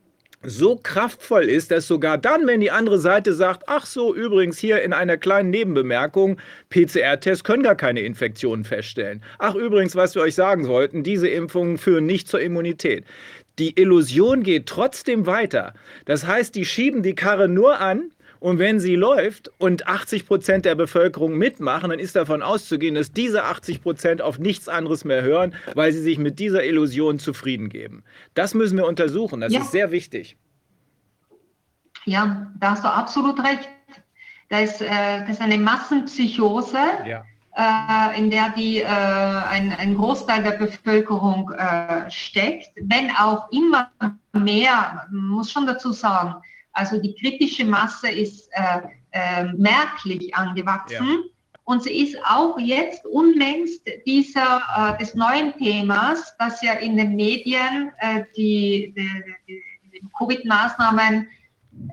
[0.47, 4.81] so kraftvoll ist, dass sogar dann, wenn die andere Seite sagt, ach so, übrigens hier
[4.81, 6.37] in einer kleinen Nebenbemerkung,
[6.69, 9.23] PCR-Tests können gar keine Infektionen feststellen.
[9.39, 13.05] Ach übrigens, was wir euch sagen wollten, diese Impfungen führen nicht zur Immunität.
[13.57, 15.73] Die Illusion geht trotzdem weiter.
[16.05, 18.11] Das heißt, die schieben die Karre nur an,
[18.45, 23.11] und wenn sie läuft und 80 Prozent der Bevölkerung mitmachen, dann ist davon auszugehen, dass
[23.11, 27.69] diese 80 Prozent auf nichts anderes mehr hören, weil sie sich mit dieser Illusion zufrieden
[27.69, 28.03] geben.
[28.35, 29.41] Das müssen wir untersuchen.
[29.41, 29.61] Das ja.
[29.61, 30.37] ist sehr wichtig.
[32.05, 33.67] Ja, da hast du absolut recht.
[34.49, 36.77] Da ist, äh, das ist eine Massenpsychose,
[37.07, 37.23] Ja.
[37.57, 43.89] äh, in der die, äh, ein, ein Großteil der Bevölkerung äh, steckt, wenn auch immer
[44.33, 46.35] mehr, man muss schon dazu sagen,
[46.76, 51.23] also die kritische Masse ist äh, äh, merklich angewachsen.
[51.67, 57.15] Und sie ist auch jetzt unlängst dieser, äh, des neuen Themas, das ja in den
[57.15, 59.09] Medien äh, die, die,
[59.47, 59.63] die,
[59.93, 61.28] die Covid-Maßnahmen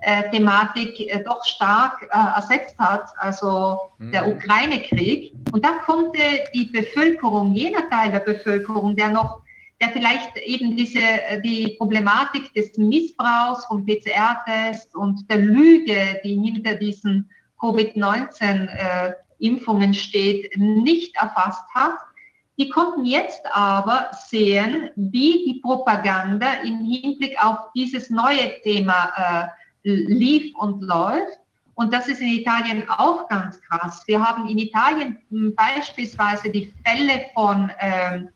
[0.03, 2.03] äh, Thematik äh, doch stark
[2.37, 4.33] ersetzt hat, also der Mhm.
[4.35, 5.33] Ukraine-Krieg.
[5.53, 6.21] Und da konnte
[6.55, 9.41] die Bevölkerung, jener Teil der Bevölkerung, der noch,
[9.83, 16.37] der vielleicht eben diese, äh, die Problematik des Missbrauchs vom PCR-Test und der Lüge, die
[16.37, 17.29] hinter diesen
[17.61, 21.99] Covid-19-Impfungen steht, nicht erfasst hat,
[22.59, 29.49] die konnten jetzt aber sehen, wie die Propaganda im Hinblick auf dieses neue Thema äh,
[29.83, 31.41] lief und läuft.
[31.75, 34.05] Und das ist in Italien auch ganz krass.
[34.07, 38.29] Wir haben in Italien m, beispielsweise die Fälle von, ähm,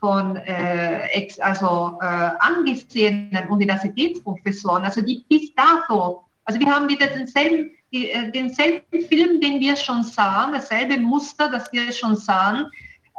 [0.00, 2.04] von äh, also, äh,
[2.40, 9.40] angesehenen Universitätsprofessoren, also die bis dato, also wir haben wieder denselben, die, äh, denselben Film,
[9.40, 12.66] den wir schon sahen, dasselbe Muster, das wir schon sahen,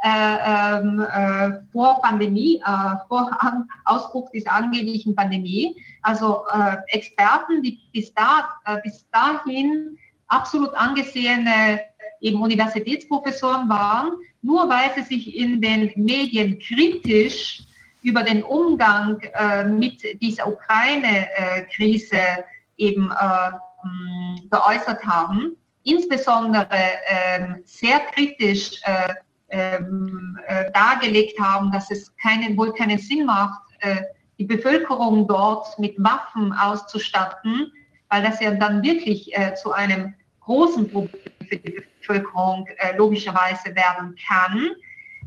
[0.04, 5.76] äh, ähm, äh, vor Pandemie, äh, vor An Ausbruch dieser angeblichen Pandemie.
[6.02, 8.48] Also äh, Experten, die bis, da,
[8.82, 11.80] bis dahin absolut angesehene
[12.22, 17.62] eben Universitätsprofessoren waren, nur weil sie sich in den Medien kritisch
[18.02, 22.16] über den Umgang äh, mit dieser Ukraine-Krise
[22.76, 23.50] eben äh,
[23.84, 26.68] mh, geäußert haben, insbesondere
[27.06, 29.14] ähm, sehr kritisch äh,
[29.50, 33.96] ähm, äh, dargelegt haben, dass es keinen, wohl keinen Sinn macht, äh,
[34.38, 37.72] die Bevölkerung dort mit Waffen auszustatten,
[38.08, 43.74] weil das ja dann wirklich äh, zu einem großen Problem für die Bevölkerung äh, logischerweise
[43.74, 44.70] werden kann.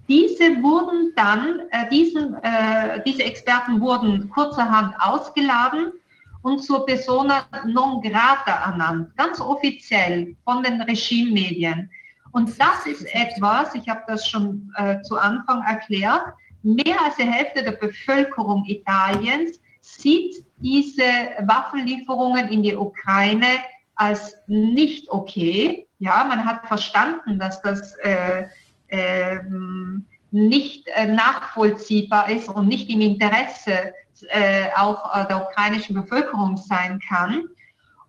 [0.08, 5.94] Diese wurden dann, äh, diesen, äh, diese Experten wurden kurzerhand ausgeladen
[6.42, 11.90] und zur Persona non grata ernannt, ganz offiziell von den Regimemedien.
[12.32, 17.24] Und das ist etwas, ich habe das schon äh, zu Anfang erklärt, mehr als die
[17.24, 21.04] Hälfte der Bevölkerung Italiens sieht diese
[21.46, 23.48] Waffenlieferungen in die Ukraine
[23.96, 25.85] als nicht okay.
[26.00, 28.48] Ja, man hat verstanden, dass das äh,
[28.90, 33.94] ähm, nicht äh, nachvollziehbar ist und nicht im Interesse
[34.30, 37.46] äh, auch äh, der ukrainischen Bevölkerung sein kann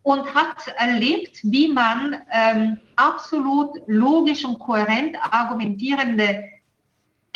[0.02, 6.44] und hat erlebt, wie man ähm, absolut logisch und kohärent argumentierende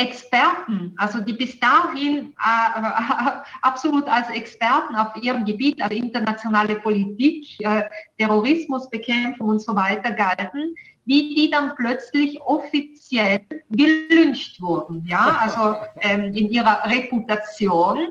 [0.01, 2.81] Experten, also die bis dahin äh,
[3.63, 7.83] absolut als Experten auf ihrem Gebiet, also internationale Politik, äh,
[8.19, 10.75] Terrorismusbekämpfung und so weiter galten,
[11.05, 18.09] wie die dann plötzlich offiziell gelyncht wurden, ja, also ähm, in ihrer Reputation.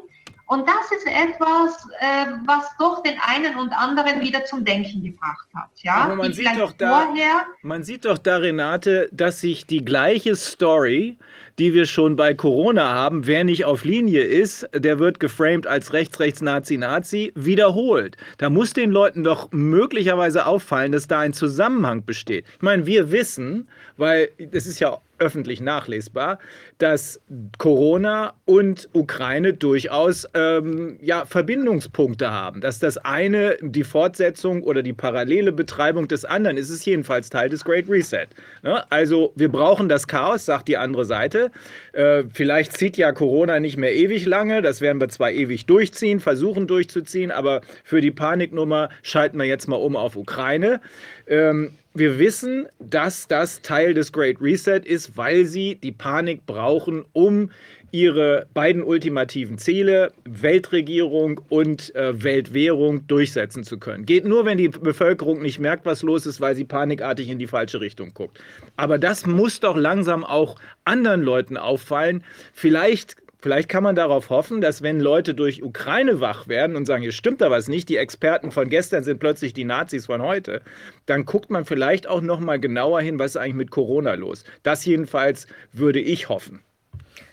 [0.50, 5.48] Und das ist etwas, äh, was doch den einen und anderen wieder zum Denken gebracht
[5.54, 5.70] hat.
[5.84, 5.94] Ja?
[6.06, 10.36] Aber man sieht doch da- vorher Man sieht doch da, Renate, dass sich die gleiche
[10.36, 11.18] Story,
[11.60, 15.94] die wir schon bei Corona haben, wer nicht auf Linie ist, der wird geframed als
[15.94, 18.18] rechts, rechts, Nazi, Nazi, wiederholt.
[18.40, 22.46] Da muss den Leuten doch möglicherweise auffallen, dass da ein Zusammenhang besteht.
[22.56, 26.40] Ich meine, wir wissen, weil das ist ja öffentlich nachlesbar,
[26.78, 27.22] dass
[27.58, 32.62] Corona und Ukraine durchaus ähm, ja, Verbindungspunkte haben.
[32.62, 37.50] Dass das eine die Fortsetzung oder die parallele Betreibung des anderen ist, ist jedenfalls Teil
[37.50, 38.28] des Great Reset.
[38.64, 38.84] Ne?
[38.92, 41.52] Also wir brauchen das Chaos, sagt die andere Seite.
[41.94, 46.20] Äh, vielleicht zieht ja Corona nicht mehr ewig lange, das werden wir zwar ewig durchziehen,
[46.20, 50.82] versuchen durchzuziehen, aber für die Paniknummer schalten wir jetzt mal um auf Ukraine.
[51.28, 57.06] Ähm, wir wissen, dass das Teil des Great Reset ist, weil sie die Panik brauchen,
[57.14, 57.52] um
[57.92, 64.06] ihre beiden ultimativen Ziele, Weltregierung und äh, Weltwährung, durchsetzen zu können.
[64.06, 67.48] Geht nur, wenn die Bevölkerung nicht merkt, was los ist, weil sie panikartig in die
[67.48, 68.40] falsche Richtung guckt.
[68.78, 72.24] Aber das muss doch langsam auch anderen Leuten auffallen.
[72.54, 77.04] Vielleicht Vielleicht kann man darauf hoffen, dass wenn Leute durch Ukraine wach werden und sagen,
[77.04, 80.62] hier stimmt da was nicht, die Experten von gestern sind plötzlich die Nazis von heute,
[81.06, 84.44] dann guckt man vielleicht auch noch mal genauer hin, was ist eigentlich mit Corona los.
[84.64, 86.60] Das jedenfalls würde ich hoffen.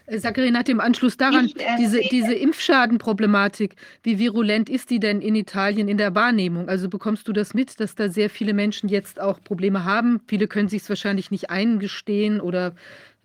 [0.06, 3.74] Äh, Renate, im Anschluss daran, äh, diese, diese Impfschadenproblematik,
[4.04, 6.68] wie virulent ist die denn in Italien in der Wahrnehmung?
[6.68, 10.20] Also bekommst du das mit, dass da sehr viele Menschen jetzt auch Probleme haben?
[10.28, 12.76] Viele können sich es wahrscheinlich nicht eingestehen oder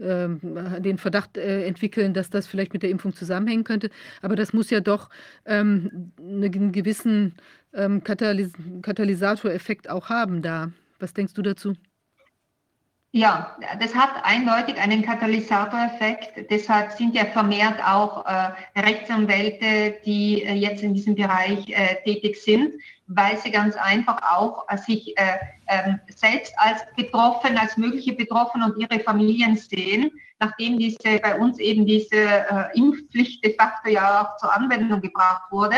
[0.01, 3.89] den Verdacht äh, entwickeln, dass das vielleicht mit der Impfung zusammenhängen könnte.
[4.21, 5.09] Aber das muss ja doch
[5.45, 7.35] ähm, einen gewissen
[7.73, 10.71] ähm, Katalysatoreffekt auch haben da.
[10.99, 11.75] Was denkst du dazu?
[13.13, 16.49] Ja, das hat eindeutig einen Katalysatoreffekt.
[16.49, 22.41] Deshalb sind ja vermehrt auch äh, Rechtsanwälte, die äh, jetzt in diesem Bereich äh, tätig
[22.41, 22.73] sind,
[23.15, 28.63] weil sie ganz einfach auch äh, sich äh, ähm, selbst als Betroffen, als mögliche Betroffen
[28.63, 34.21] und ihre Familien sehen, nachdem diese bei uns eben diese äh, Impfpflicht de facto ja
[34.21, 35.75] auch zur Anwendung gebracht wurde.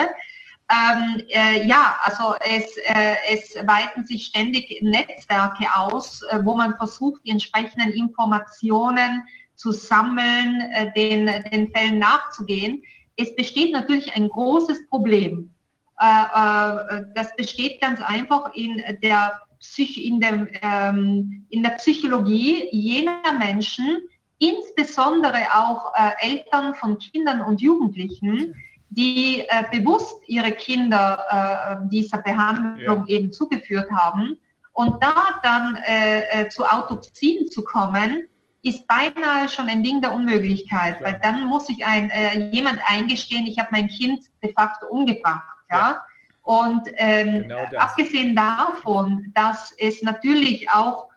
[0.72, 6.78] Ähm, äh, ja, also es, äh, es weiten sich ständig Netzwerke aus, äh, wo man
[6.78, 9.24] versucht, die entsprechenden Informationen
[9.56, 12.82] zu sammeln, äh, den, den Fällen nachzugehen.
[13.18, 15.53] Es besteht natürlich ein großes Problem.
[16.00, 22.68] Äh, äh, das besteht ganz einfach in der, Psych in, dem, ähm, in der Psychologie
[22.72, 24.02] jener Menschen,
[24.40, 28.54] insbesondere auch Eltern von Kindern und Jugendlichen,
[28.96, 33.16] die äh, bewusst ihre Kinder äh, dieser Behandlung ja.
[33.16, 34.38] eben zugeführt haben.
[34.74, 38.28] Und da dann äh, äh, zu Autopsien zu kommen,
[38.62, 41.06] ist beinahe schon ein Ding der Unmöglichkeit, ja.
[41.06, 45.53] weil dann muss sich ein, äh, jemand eingestehen, ich habe mein Kind de facto umgebracht.
[45.78, 46.06] Ja?
[46.44, 51.08] Und ähm, genau abgesehen davon, dass es natürlich auch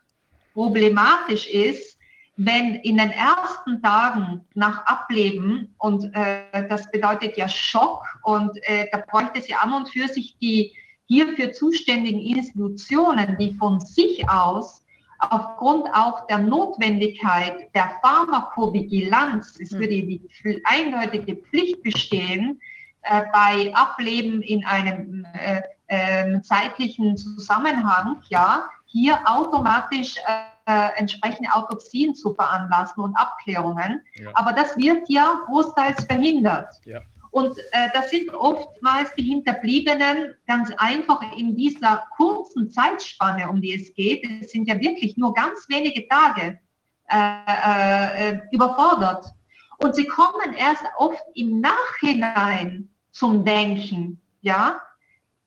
[0.55, 1.99] problematisch ist,
[2.37, 8.89] wenn in den ersten Tagen nach Ableben, und äh, das bedeutet ja Schock, und äh,
[8.93, 10.73] da bräuchte es ja an und für sich die
[11.07, 14.85] hierfür zuständigen Institutionen, die von sich aus
[15.19, 19.78] aufgrund auch der Notwendigkeit der Pharmakovigilanz, es hm.
[19.81, 20.20] würde die
[20.65, 22.61] eindeutige Pflicht bestehen,
[23.33, 32.15] bei Ableben in einem äh, äh, zeitlichen Zusammenhang, ja, hier automatisch äh, äh, entsprechende Autopsien
[32.15, 34.03] zu veranlassen und Abklärungen.
[34.16, 34.31] Ja.
[34.35, 36.74] Aber das wird ja großteils verhindert.
[36.85, 37.01] Ja.
[37.31, 43.74] Und äh, das sind oftmals die Hinterbliebenen ganz einfach in dieser kurzen Zeitspanne, um die
[43.74, 44.28] es geht.
[44.43, 46.59] Es sind ja wirklich nur ganz wenige Tage
[47.11, 49.27] äh, äh, überfordert.
[49.78, 54.20] Und sie kommen erst oft im Nachhinein zum Denken.
[54.43, 54.80] Ja,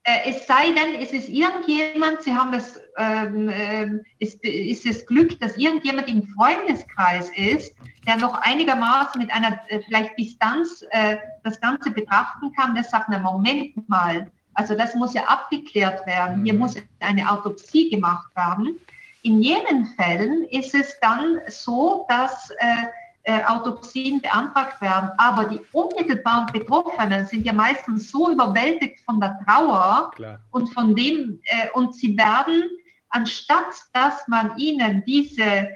[0.03, 3.87] äh, es sei denn, es ist irgendjemand, Sie haben das, ähm, äh,
[4.17, 7.75] ist, ist es Glück, dass irgendjemand im Freundeskreis ist,
[8.07, 13.09] der noch einigermaßen mit einer äh, vielleicht Distanz äh, das Ganze betrachten kann, der sagt,
[13.09, 16.59] na Moment mal, also das muss ja abgeklärt werden, hier mhm.
[16.59, 18.79] muss eine Autopsie gemacht werden.
[19.21, 22.87] In jenen Fällen ist es dann so, dass äh,
[23.29, 25.11] äh, Autopsien beantragt werden.
[25.17, 30.39] Aber die unmittelbaren Betroffenen sind ja meistens so überwältigt von der Trauer Klar.
[30.49, 32.63] und von dem, äh, und sie werden,
[33.09, 35.69] anstatt dass man ihnen diese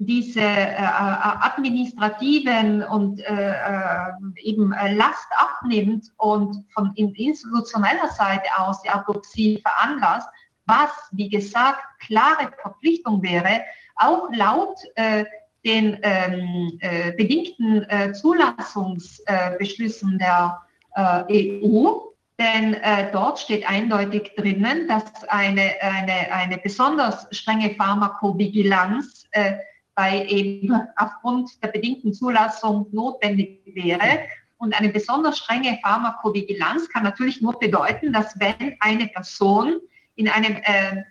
[0.00, 4.12] diese äh, äh administrativen und äh, äh
[4.44, 10.28] eben Last abnimmt und von institutioneller Seite aus die Autopsie veranlasst,
[10.66, 13.62] was, wie gesagt, klare Verpflichtung wäre,
[13.96, 15.24] auch laut äh,
[15.68, 20.60] den ähm, äh, bedingten äh, Zulassungsbeschlüssen der
[20.96, 21.98] äh, EU,
[22.38, 29.54] denn äh, dort steht eindeutig drinnen, dass eine, eine, eine besonders strenge Pharmakovigilanz äh,
[29.94, 34.20] bei eben aufgrund der bedingten Zulassung notwendig wäre.
[34.58, 39.80] Und eine besonders strenge Pharmakovigilanz kann natürlich nur bedeuten, dass wenn eine Person
[40.14, 41.02] in einem äh,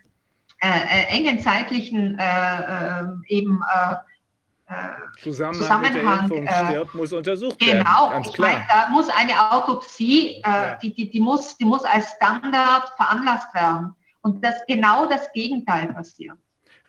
[0.61, 2.17] äh, engen zeitlichen
[3.27, 3.61] eben
[5.21, 8.23] Zusammenhang, Zusammenhang mit der äh, stirbt, muss untersucht genau, werden.
[8.23, 8.51] Genau, klar.
[8.51, 10.75] Meine, da muss eine Autopsie, äh, ja.
[10.75, 13.95] die, die, die, muss, die muss als Standard veranlasst werden.
[14.21, 16.37] Und das genau das Gegenteil passiert.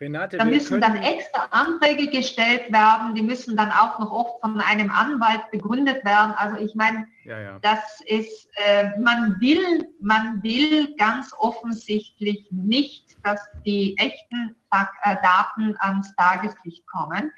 [0.01, 4.59] Renate, da müssen dann extra Anträge gestellt werden, die müssen dann auch noch oft von
[4.61, 6.33] einem Anwalt begründet werden.
[6.37, 7.59] Also ich meine, ja, ja.
[7.61, 15.75] das ist, äh, man will, man will ganz offensichtlich nicht, dass die echten äh, Daten
[15.79, 17.31] ans Tageslicht kommen.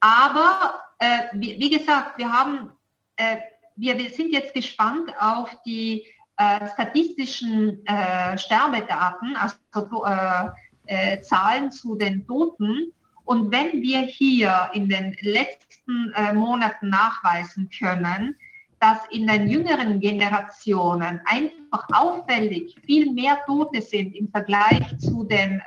[0.00, 2.70] Aber äh, wie, wie, gesagt, wir haben,
[3.16, 3.38] äh,
[3.76, 6.06] wir, wir sind jetzt gespannt auf die
[6.38, 10.48] äh, statistischen äh, Sterbedaten, also äh,
[10.86, 12.92] äh, Zahlen zu den Toten.
[13.24, 18.36] Und wenn wir hier in den letzten Monaten nachweisen können,
[18.78, 25.60] dass in den jüngeren Generationen einfach auffällig viel mehr Tote sind im Vergleich zu den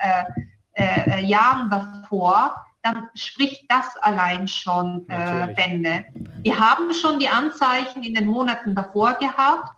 [1.21, 6.05] Jahren davor, dann spricht das allein schon äh, Bände.
[6.41, 9.73] Wir haben schon die Anzeichen in den Monaten davor gehabt,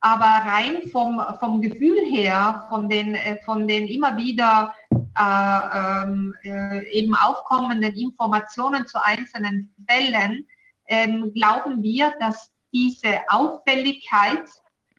[0.00, 6.34] aber rein vom, vom Gefühl her, von den, äh, von den immer wieder äh, ähm,
[6.44, 10.46] äh, eben aufkommenden Informationen zu einzelnen Fällen,
[10.86, 14.44] ähm, glauben wir, dass diese Auffälligkeit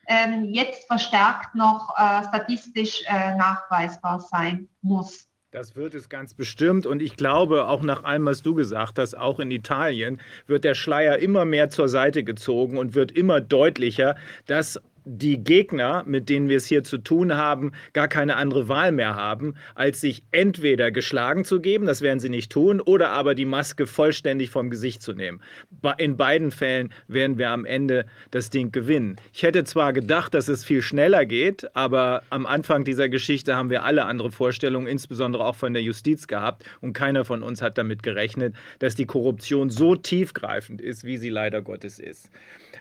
[0.07, 5.27] ähm, jetzt verstärkt noch äh, statistisch äh, nachweisbar sein muss.
[5.56, 6.86] Das wird es ganz bestimmt.
[6.86, 10.76] Und ich glaube, auch nach allem, was du gesagt hast, auch in Italien wird der
[10.76, 14.18] Schleier immer mehr zur Seite gezogen und wird immer deutlicher,
[14.48, 18.91] dass die Gegner, mit denen wir es hier zu tun haben, gar keine andere Wahl
[18.91, 23.36] mehr haben, als sich entweder geschlagen zu geben, das werden sie nicht tun, oder aber
[23.36, 25.41] die Maske vollständig vom Gesicht zu nehmen.
[25.98, 29.18] In beiden Fällen werden wir am Ende das Ding gewinnen.
[29.32, 33.69] Ich hätte zwar gedacht, dass es viel schneller geht, aber am Anfang dieser Geschichte haben
[33.69, 37.77] wir alle andere Vorstellungen, insbesondere auch von der Justiz gehabt, und keiner von uns hat
[37.77, 42.30] damit gerechnet, dass die Korruption so tiefgreifend ist, wie sie leider Gottes ist.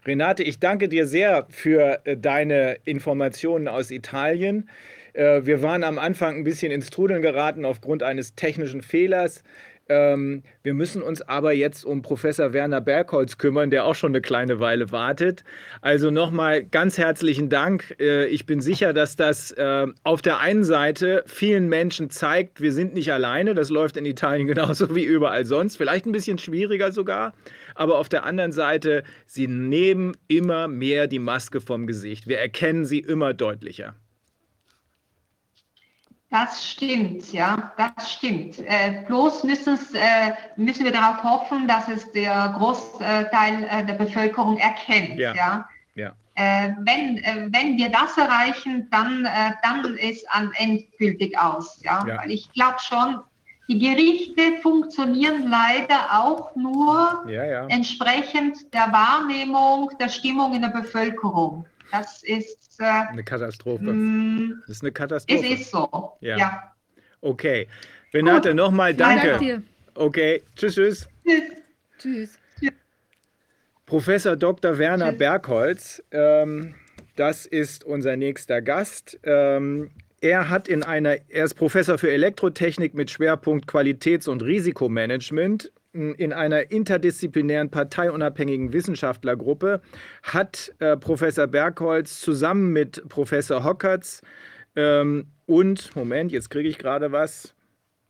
[0.07, 4.69] Renate, ich danke dir sehr für äh, deine Informationen aus Italien.
[5.15, 9.43] Äh, wir waren am Anfang ein bisschen ins Trudeln geraten aufgrund eines technischen Fehlers.
[9.89, 14.21] Ähm, wir müssen uns aber jetzt um Professor Werner Bergholz kümmern, der auch schon eine
[14.21, 15.43] kleine Weile wartet.
[15.81, 17.97] Also nochmal ganz herzlichen Dank.
[17.99, 19.55] Äh, ich bin sicher, dass das
[20.03, 23.55] auf der einen Seite vielen Menschen zeigt, wir sind nicht alleine.
[23.55, 25.77] Das läuft in Italien genauso wie überall sonst.
[25.77, 27.33] Vielleicht ein bisschen schwieriger sogar
[27.75, 32.27] aber auf der anderen Seite, sie nehmen immer mehr die Maske vom Gesicht.
[32.27, 33.95] Wir erkennen sie immer deutlicher.
[36.35, 38.59] Das stimmt, ja, das stimmt.
[38.59, 44.59] Äh, bloß müssen, äh, müssen wir darauf hoffen, dass es der Großteil äh, der Bevölkerung
[44.59, 45.17] erkennt.
[45.17, 45.33] Ja.
[45.33, 45.69] ja?
[45.95, 46.13] ja.
[46.35, 51.81] Äh, wenn, äh, wenn wir das erreichen, dann, äh, dann ist an endgültig aus.
[51.85, 52.05] Ja?
[52.05, 52.19] ja.
[52.19, 53.21] Weil ich glaube schon,
[53.69, 57.67] die Gerichte funktionieren leider auch nur ja, ja.
[57.69, 61.67] entsprechend der Wahrnehmung der Stimmung in der Bevölkerung.
[61.91, 63.85] Das ist äh, eine Katastrophe.
[63.85, 65.47] Mh, mm, das ist eine Katastrophe.
[65.47, 66.13] Es ist so.
[66.21, 66.37] Ja.
[66.37, 66.73] ja.
[67.21, 67.69] Okay.
[68.13, 69.31] Renate, nochmal danke.
[69.31, 69.63] danke
[69.95, 70.43] okay.
[70.57, 71.09] Tschüss, tschüss.
[71.25, 71.43] Tschüss.
[71.99, 72.39] tschüss.
[73.87, 74.79] Professor Dr.
[74.79, 75.19] Werner tschüss.
[75.19, 76.75] Bergholz, ähm,
[77.17, 79.19] das ist unser nächster Gast.
[79.23, 79.91] Ähm,
[80.25, 85.71] er hat in einer, er ist Professor für Elektrotechnik mit Schwerpunkt Qualitäts- und Risikomanagement.
[85.93, 89.83] In einer interdisziplinären parteiunabhängigen Wissenschaftlergruppe
[90.23, 94.23] hat äh, Professor Bergholz zusammen mit Professor Hockertz
[94.77, 97.55] ähm, und, Moment, jetzt kriege ich gerade was,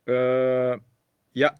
[0.07, 0.77] äh,
[1.35, 1.51] ja,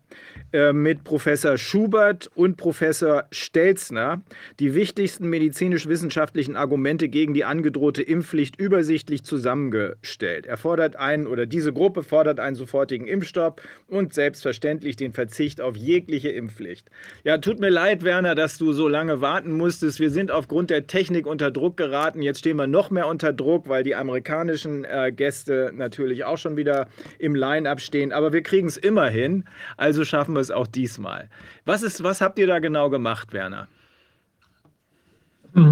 [0.53, 4.21] äh, mit Professor Schubert und Professor Stelzner
[4.61, 10.45] die wichtigsten medizinisch-wissenschaftlichen Argumente gegen die angedrohte Impfpflicht übersichtlich zusammengestellt.
[10.45, 15.75] Er fordert einen oder diese Gruppe fordert einen sofortigen Impfstopp und selbstverständlich den Verzicht auf
[15.75, 16.89] jegliche Impfpflicht.
[17.25, 19.99] Ja, tut mir leid, Werner, dass du so lange warten musstest.
[19.99, 22.21] Wir sind aufgrund der Technik unter Druck geraten.
[22.21, 26.55] Jetzt stehen wir noch mehr unter Druck, weil die amerikanischen äh, Gäste natürlich auch schon
[26.55, 26.87] wieder
[27.19, 28.13] im Line-up stehen.
[28.13, 29.43] Aber wir kriegen es immer hin.
[29.77, 31.29] Also schaffen wir es auch diesmal.
[31.65, 33.67] Was, ist, was habt ihr da genau gemacht, Werner?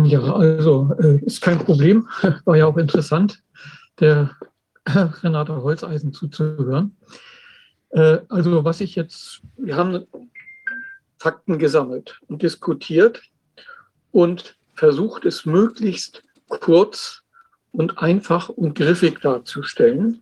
[0.05, 2.07] Ja, also äh, ist kein Problem.
[2.45, 3.43] War ja auch interessant,
[3.99, 4.31] der
[4.87, 6.95] Renate Holzeisen zuzuhören.
[7.89, 10.05] Äh, also was ich jetzt, wir haben
[11.17, 13.21] Fakten gesammelt und diskutiert
[14.11, 17.21] und versucht es möglichst kurz
[17.71, 20.21] und einfach und griffig darzustellen.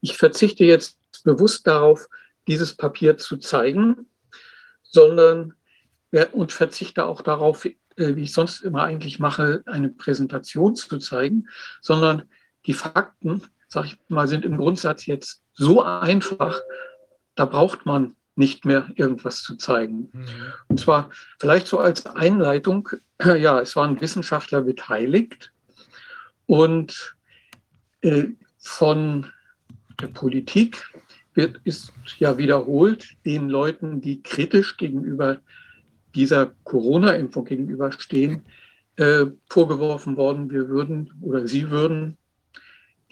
[0.00, 2.06] Ich verzichte jetzt bewusst darauf,
[2.46, 4.08] dieses Papier zu zeigen,
[4.82, 5.54] sondern
[6.32, 11.48] und verzichte auch darauf, äh, wie ich sonst immer eigentlich mache, eine Präsentation zu zeigen,
[11.80, 12.22] sondern
[12.66, 16.60] die Fakten, sage ich mal, sind im Grundsatz jetzt so einfach,
[17.34, 20.10] da braucht man nicht mehr irgendwas zu zeigen.
[20.12, 20.26] Mhm.
[20.68, 21.10] Und zwar
[21.40, 22.88] vielleicht so als Einleitung,
[23.22, 25.52] ja, es waren Wissenschaftler beteiligt
[26.46, 27.16] und
[28.02, 28.28] äh,
[28.58, 29.32] von
[30.00, 30.84] der Politik
[31.36, 35.38] wird, ist ja wiederholt den Leuten, die kritisch gegenüber
[36.14, 38.42] dieser Corona-Impfung gegenüberstehen,
[38.96, 42.16] äh, vorgeworfen worden, wir würden oder sie würden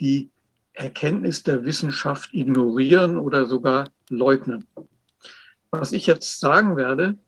[0.01, 0.31] die
[0.73, 4.67] Erkenntnis der Wissenschaft ignorieren oder sogar leugnen.
[5.71, 7.19] Was ich jetzt sagen werde,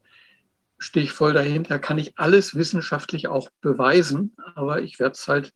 [0.78, 5.52] stehe ich voll dahinter, kann ich alles wissenschaftlich auch beweisen, aber ich werde es halt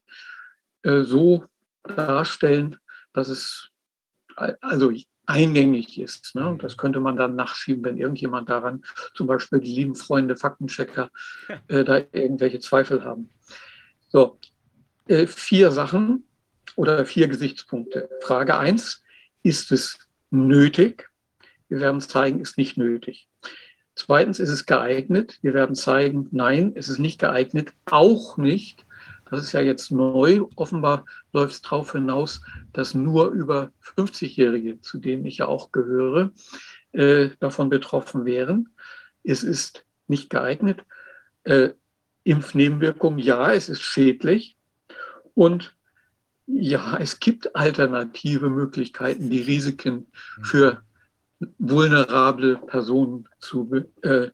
[0.82, 1.44] äh, so
[1.84, 2.76] darstellen,
[3.12, 3.70] dass es,
[4.36, 4.92] also
[5.26, 6.34] eingängig ist.
[6.34, 6.58] Ne?
[6.60, 8.84] Das könnte man dann nachschieben, wenn irgendjemand daran,
[9.14, 11.10] zum Beispiel die lieben Freunde, Faktenchecker,
[11.68, 13.30] äh, da irgendwelche Zweifel haben.
[14.08, 14.38] So,
[15.06, 16.24] äh, vier Sachen
[16.76, 18.08] oder vier Gesichtspunkte.
[18.22, 19.02] Frage eins:
[19.42, 19.98] ist es
[20.30, 21.08] nötig?
[21.68, 23.28] Wir werden zeigen, ist nicht nötig.
[23.94, 25.38] Zweitens, ist es geeignet?
[25.42, 28.84] Wir werden zeigen, nein, es ist nicht geeignet, auch nicht
[29.30, 30.44] das ist ja jetzt neu.
[30.56, 32.40] Offenbar läuft es darauf hinaus,
[32.72, 36.32] dass nur über 50-Jährige, zu denen ich ja auch gehöre,
[36.92, 38.70] äh, davon betroffen wären.
[39.22, 40.84] Es ist nicht geeignet.
[41.44, 41.70] Äh,
[42.24, 44.56] Impfnebenwirkungen, ja, es ist schädlich.
[45.34, 45.74] Und
[46.46, 50.08] ja, es gibt alternative Möglichkeiten, die Risiken
[50.42, 50.82] für
[51.58, 53.70] vulnerable Personen zu
[54.02, 54.30] äh,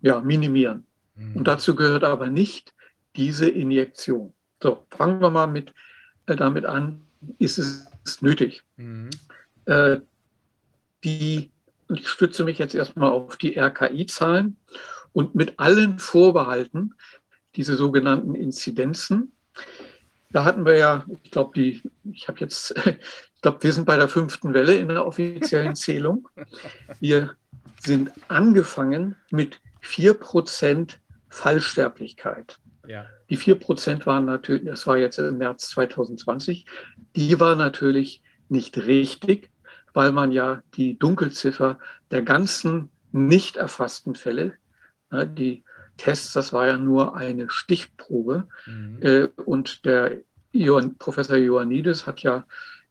[0.00, 0.86] ja, minimieren.
[1.34, 2.74] Und dazu gehört aber nicht
[3.16, 4.32] diese Injektion.
[4.62, 5.72] So, fangen wir mal mit,
[6.26, 7.04] äh, damit an,
[7.38, 7.86] ist es
[8.20, 8.62] nötig?
[8.76, 9.10] Mhm.
[9.66, 9.98] Äh,
[11.04, 11.50] die,
[11.88, 14.56] ich stütze mich jetzt erstmal auf die RKI-Zahlen
[15.12, 16.94] und mit allen Vorbehalten,
[17.56, 19.32] diese sogenannten Inzidenzen,
[20.30, 23.96] da hatten wir ja, ich glaube, die, ich habe jetzt, ich glaube, wir sind bei
[23.96, 26.28] der fünften Welle in der offiziellen Zählung.
[27.00, 27.36] Wir
[27.84, 30.94] sind angefangen mit 4%
[31.28, 32.58] Fallsterblichkeit.
[32.86, 33.06] Ja.
[33.30, 36.66] Die 4% waren natürlich, das war jetzt im März 2020,
[37.16, 39.50] die war natürlich nicht richtig,
[39.94, 41.78] weil man ja die Dunkelziffer
[42.10, 44.54] der ganzen nicht erfassten Fälle,
[45.12, 45.64] die
[45.96, 48.48] Tests, das war ja nur eine Stichprobe.
[48.66, 48.98] Mhm.
[49.02, 50.18] Äh, und der
[50.98, 52.44] Professor Ioannidis hat ja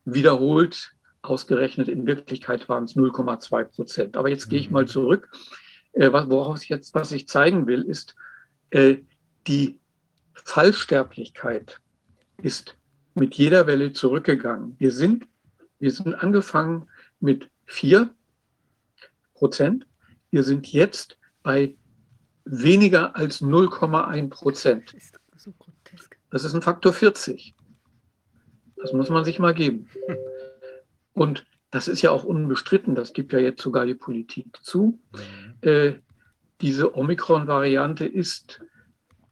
[0.06, 4.18] wiederholt ausgerechnet, in Wirklichkeit waren es 0,2 Prozent.
[4.18, 4.50] Aber jetzt mhm.
[4.52, 4.88] gehe ich mal mhm.
[4.88, 5.30] zurück.
[5.94, 8.16] Äh, woraus ich jetzt, was ich zeigen will, ist,
[8.70, 8.98] äh,
[9.48, 9.80] die
[10.46, 11.80] Fallsterblichkeit
[12.42, 12.76] ist
[13.14, 14.76] mit jeder Welle zurückgegangen.
[14.80, 15.26] Wir sind,
[15.80, 16.90] wir sind angefangen
[17.20, 18.10] mit 4
[19.34, 19.86] Prozent.
[20.30, 21.76] Wir sind jetzt bei
[22.46, 24.96] weniger als 0,1 Prozent.
[26.30, 27.56] Das ist ein Faktor 40.
[28.78, 29.90] Das muss man sich mal geben.
[31.14, 35.00] Und das ist ja auch unbestritten, das gibt ja jetzt sogar die Politik zu.
[35.14, 35.70] Mhm.
[35.70, 35.94] Äh,
[36.60, 38.62] diese Omikron-Variante ist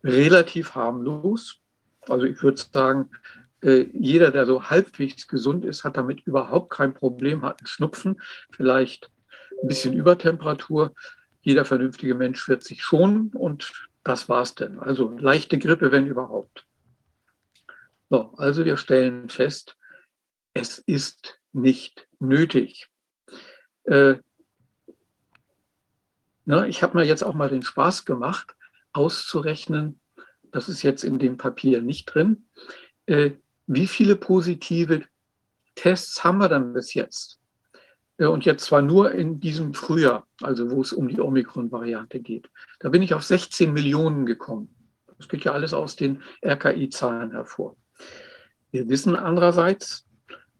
[0.04, 1.60] relativ harmlos.
[2.08, 3.10] Also ich würde sagen,
[3.62, 8.22] äh, jeder, der so halbwegs gesund ist, hat damit überhaupt kein Problem, hat einen Schnupfen,
[8.52, 9.12] vielleicht
[9.62, 10.94] ein bisschen Übertemperatur,
[11.42, 13.72] jeder vernünftige Mensch wird sich schonen und
[14.04, 14.80] das war's denn.
[14.80, 16.66] Also leichte Grippe, wenn überhaupt.
[18.10, 19.76] So, also wir stellen fest,
[20.54, 22.88] es ist nicht nötig.
[23.84, 24.16] Äh,
[26.46, 28.56] na, ich habe mir jetzt auch mal den Spaß gemacht,
[28.94, 30.00] auszurechnen,
[30.52, 32.50] das ist jetzt in dem Papier nicht drin,
[33.06, 33.32] äh,
[33.68, 35.04] wie viele positive
[35.76, 37.40] Tests haben wir dann bis jetzt?
[38.18, 42.50] Äh, und jetzt zwar nur in diesem Frühjahr, also wo es um die Omikron-Variante geht.
[42.80, 44.76] Da bin ich auf 16 Millionen gekommen.
[45.18, 47.76] Das geht ja alles aus den RKI-Zahlen hervor.
[48.72, 50.06] Wir wissen andererseits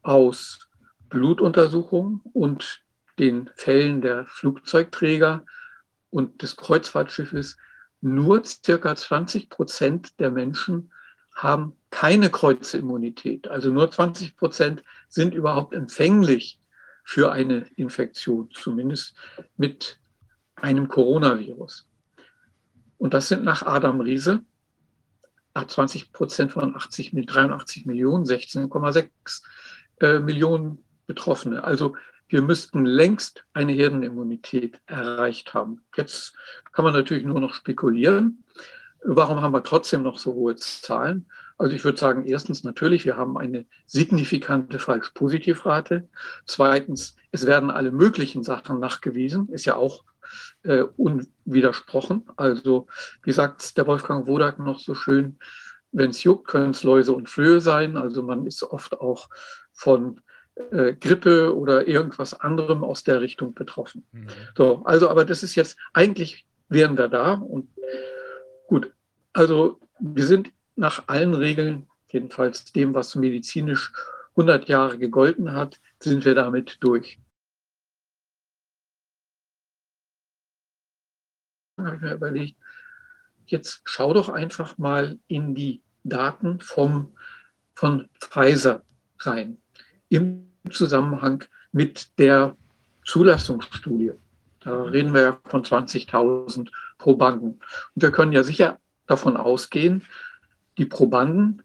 [0.02, 0.68] aus
[1.10, 2.82] Blutuntersuchungen und
[3.20, 5.46] den Fällen der Flugzeugträger
[6.10, 7.58] und des Kreuzfahrtschiffes,
[8.02, 10.92] nur circa 20 Prozent der Menschen
[11.34, 13.48] haben keine Kreuzimmunität.
[13.48, 16.60] Also nur 20 Prozent sind überhaupt empfänglich
[17.04, 19.16] für eine Infektion, zumindest
[19.58, 20.00] mit
[20.56, 21.88] einem Coronavirus.
[22.98, 24.44] Und das sind nach Adam Riese
[25.68, 29.42] 20 Prozent von 80, 83 Millionen, 16,6
[30.02, 31.64] äh, Millionen Betroffene.
[31.64, 31.96] Also
[32.30, 35.82] wir müssten längst eine Herdenimmunität erreicht haben.
[35.98, 36.34] Jetzt
[36.72, 38.44] kann man natürlich nur noch spekulieren.
[39.04, 41.28] Warum haben wir trotzdem noch so hohe Zahlen?
[41.58, 46.08] Also ich würde sagen, erstens natürlich, wir haben eine signifikante Falsch-Positiv-Rate.
[46.46, 50.06] Zweitens, es werden alle möglichen Sachen nachgewiesen, ist ja auch
[50.64, 52.30] äh, unwidersprochen.
[52.38, 52.88] Also
[53.24, 55.40] wie sagt der Wolfgang Wodak noch so schön,
[55.92, 57.98] wenn es juckt, können es Läuse und Flöhe sein.
[57.98, 59.30] Also man ist oft auch
[59.74, 60.22] von
[60.72, 64.06] äh, Grippe oder irgendwas anderem aus der Richtung betroffen.
[64.12, 64.28] Mhm.
[64.58, 67.70] So, also aber das ist jetzt, eigentlich wären wir da und
[68.68, 68.94] gut.
[69.34, 73.92] Also wir sind nach allen Regeln, jedenfalls dem, was medizinisch
[74.32, 77.20] 100 Jahre gegolten hat, sind wir damit durch.
[81.78, 82.58] Habe ich mir überlegt,
[83.46, 87.16] jetzt schau doch einfach mal in die Daten vom,
[87.76, 88.84] von Pfizer
[89.20, 89.62] rein,
[90.10, 92.56] im Zusammenhang mit der
[93.06, 94.14] Zulassungsstudie.
[94.62, 97.60] Da reden wir ja von 20.000 Probanden.
[97.96, 100.04] Und wir können ja sicher davon ausgehen,
[100.78, 101.64] die Probanden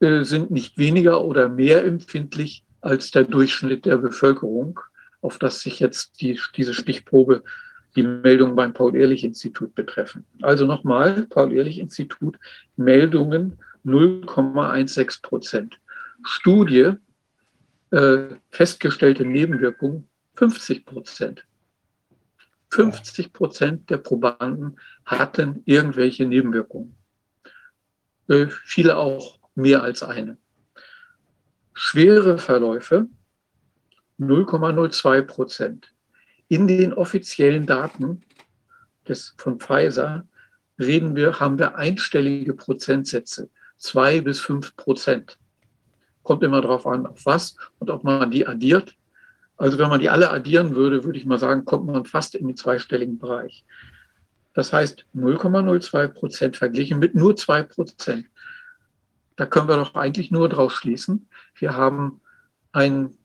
[0.00, 4.78] äh, sind nicht weniger oder mehr empfindlich als der Durchschnitt der Bevölkerung,
[5.22, 7.42] auf das sich jetzt die, diese Stichprobe,
[7.96, 10.26] die Meldungen beim Paul-Ehrlich-Institut betreffen.
[10.42, 12.36] Also nochmal, Paul-Ehrlich-Institut,
[12.76, 15.78] Meldungen 0,16 Prozent.
[16.24, 16.92] Studie,
[17.94, 21.46] äh, festgestellte Nebenwirkungen 50 Prozent.
[22.70, 26.96] 50 Prozent der Probanden hatten irgendwelche Nebenwirkungen.
[28.28, 30.38] Äh, viele auch mehr als eine.
[31.72, 33.06] Schwere Verläufe
[34.18, 35.94] 0,02 Prozent.
[36.48, 38.22] In den offiziellen Daten
[39.06, 40.26] des, von Pfizer
[40.80, 45.38] reden wir, haben wir einstellige Prozentsätze, zwei bis fünf Prozent.
[46.24, 48.96] Kommt immer darauf an, auf was und ob man die addiert.
[49.56, 52.48] Also wenn man die alle addieren würde, würde ich mal sagen, kommt man fast in
[52.48, 53.64] den zweistelligen Bereich.
[54.52, 58.26] Das heißt 0,02 Prozent verglichen mit nur zwei Prozent.
[59.36, 61.28] Da können wir doch eigentlich nur draus schließen.
[61.54, 62.20] Wir haben
[62.72, 63.16] einen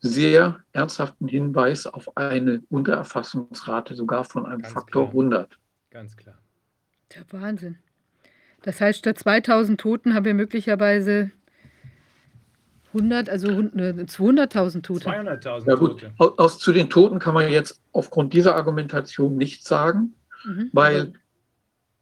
[0.00, 5.08] sehr ernsthaften Hinweis auf eine Untererfassungsrate sogar von einem Ganz Faktor klar.
[5.08, 5.58] 100.
[5.90, 6.38] Ganz klar.
[7.14, 7.78] Der Wahnsinn.
[8.62, 11.30] Das heißt, statt 2000 Toten haben wir möglicherweise
[12.96, 15.04] 100, also hund- äh, 200.000 Tote.
[15.08, 16.12] 200.000 Ja gut, Tote.
[16.18, 20.14] aus, aus zu den Toten kann man jetzt aufgrund dieser Argumentation nichts sagen,
[20.44, 20.70] Mhm.
[20.72, 21.12] weil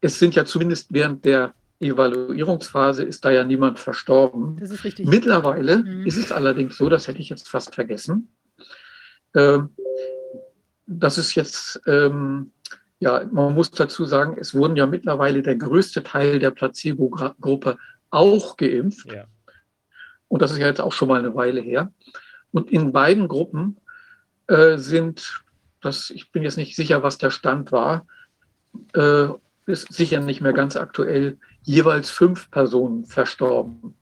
[0.01, 4.57] es sind ja zumindest während der Evaluierungsphase ist da ja niemand verstorben.
[4.61, 5.07] Das ist richtig.
[5.09, 6.07] Mittlerweile Mhm.
[6.07, 8.29] ist es allerdings so, das hätte ich jetzt fast vergessen,
[9.35, 9.71] ähm,
[10.87, 12.53] dass es jetzt, ähm,
[13.01, 17.77] ja, man muss dazu sagen, es wurden ja mittlerweile der größte Teil der Placebo-Gruppe
[18.11, 19.11] auch geimpft.
[19.12, 19.25] Ja.
[20.28, 21.92] Und das ist ja jetzt auch schon mal eine Weile her.
[22.52, 23.78] Und in beiden Gruppen
[24.46, 25.42] äh, sind,
[25.80, 28.06] das, ich bin jetzt nicht sicher, was der Stand war,
[28.94, 29.26] äh,
[29.66, 33.96] ist sicher nicht mehr ganz aktuell, jeweils fünf Personen verstorben.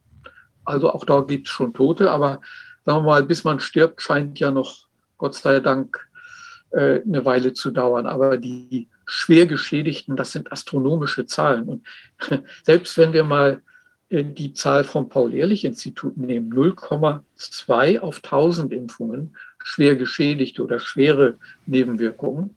[0.65, 2.41] Also auch da gibt es schon Tote, aber
[2.85, 4.87] sagen wir mal, bis man stirbt, scheint ja noch,
[5.19, 6.09] Gott sei Dank,
[6.71, 8.07] äh, eine Weile zu dauern.
[8.07, 11.69] Aber die schwer Geschädigten, das sind astronomische Zahlen.
[11.69, 11.87] Und
[12.65, 13.63] selbst wenn wir mal
[14.13, 22.55] die Zahl vom Paul-Ehrlich-Institut nehmen, 0,2 auf 1000 Impfungen, schwer geschädigte oder schwere Nebenwirkungen.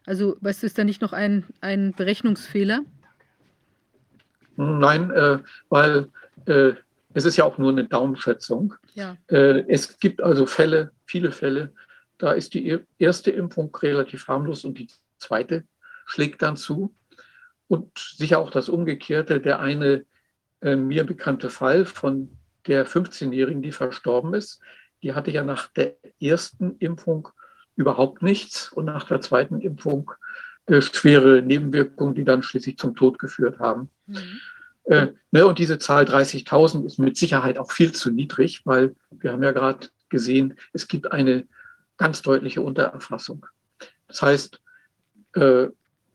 [0.06, 2.82] Also, weißt du, ist da nicht noch ein, ein Berechnungsfehler?
[4.56, 5.40] Nein, äh,
[5.70, 6.10] weil
[6.46, 6.74] äh,
[7.14, 8.76] es ist ja auch nur eine Daumenschätzung.
[8.94, 9.18] Ja.
[9.28, 11.74] Äh, es gibt also Fälle, viele Fälle,
[12.18, 15.64] da ist die erste Impfung relativ harmlos und die zweite
[16.06, 16.94] schlägt dann zu.
[17.68, 20.06] Und sicher auch das Umgekehrte, der eine
[20.62, 24.62] äh, mir bekannte Fall von der 15-Jährigen, die verstorben ist,
[25.02, 27.30] die hatte ja nach der ersten Impfung
[27.76, 30.12] überhaupt nichts und nach der zweiten Impfung
[30.66, 33.90] äh, schwere Nebenwirkungen, die dann schließlich zum Tod geführt haben.
[34.08, 34.40] Mhm.
[34.86, 39.32] Äh, ne, und diese Zahl 30.000 ist mit Sicherheit auch viel zu niedrig, weil wir
[39.32, 41.48] haben ja gerade gesehen, es gibt eine
[41.98, 43.46] ganz deutliche Untererfassung.
[44.08, 44.60] Das heißt,
[45.36, 45.68] äh,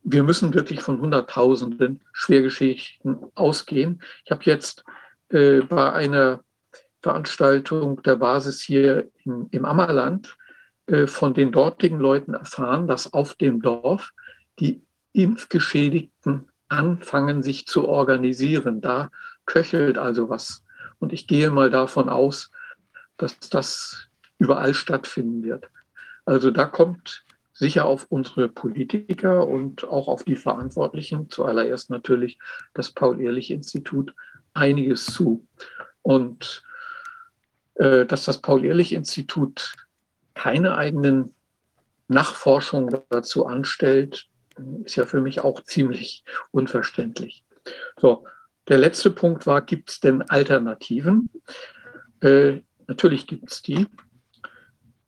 [0.03, 4.03] wir müssen wirklich von Hunderttausenden Schwergeschädigten ausgehen.
[4.25, 4.85] Ich habe jetzt
[5.31, 6.43] äh, bei einer
[7.03, 10.37] Veranstaltung der Basis hier im, im Ammerland
[10.87, 14.12] äh, von den dortigen Leuten erfahren, dass auf dem Dorf
[14.60, 14.82] die
[15.12, 18.80] Impfgeschädigten anfangen, sich zu organisieren.
[18.80, 19.10] Da
[19.47, 20.62] köchelt also was.
[20.98, 22.51] Und ich gehe mal davon aus,
[23.16, 24.09] dass das
[24.39, 25.68] überall stattfinden wird.
[26.24, 32.39] Also da kommt sicher auf unsere Politiker und auch auf die Verantwortlichen, zuallererst natürlich
[32.74, 34.14] das Paul-Ehrlich-Institut,
[34.55, 35.47] einiges zu.
[36.02, 36.62] Und
[37.74, 39.74] äh, dass das Paul-Ehrlich-Institut
[40.35, 41.35] keine eigenen
[42.06, 44.28] Nachforschungen dazu anstellt,
[44.85, 47.44] ist ja für mich auch ziemlich unverständlich.
[48.01, 48.26] So,
[48.68, 51.30] der letzte Punkt war, gibt es denn Alternativen?
[52.20, 53.86] Äh, natürlich gibt es die.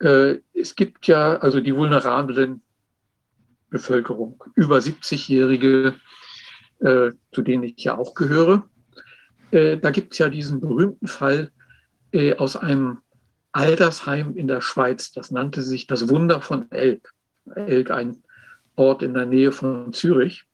[0.00, 2.62] Äh, es gibt ja also die vulnerablen
[3.68, 5.94] Bevölkerung, über 70-Jährige,
[6.80, 8.68] äh, zu denen ich ja auch gehöre.
[9.50, 11.50] Äh, da gibt es ja diesen berühmten Fall
[12.12, 12.98] äh, aus einem
[13.52, 15.12] Altersheim in der Schweiz.
[15.12, 17.12] Das nannte sich das Wunder von Elk.
[17.54, 18.22] Elk, ein
[18.76, 20.44] Ort in der Nähe von Zürich.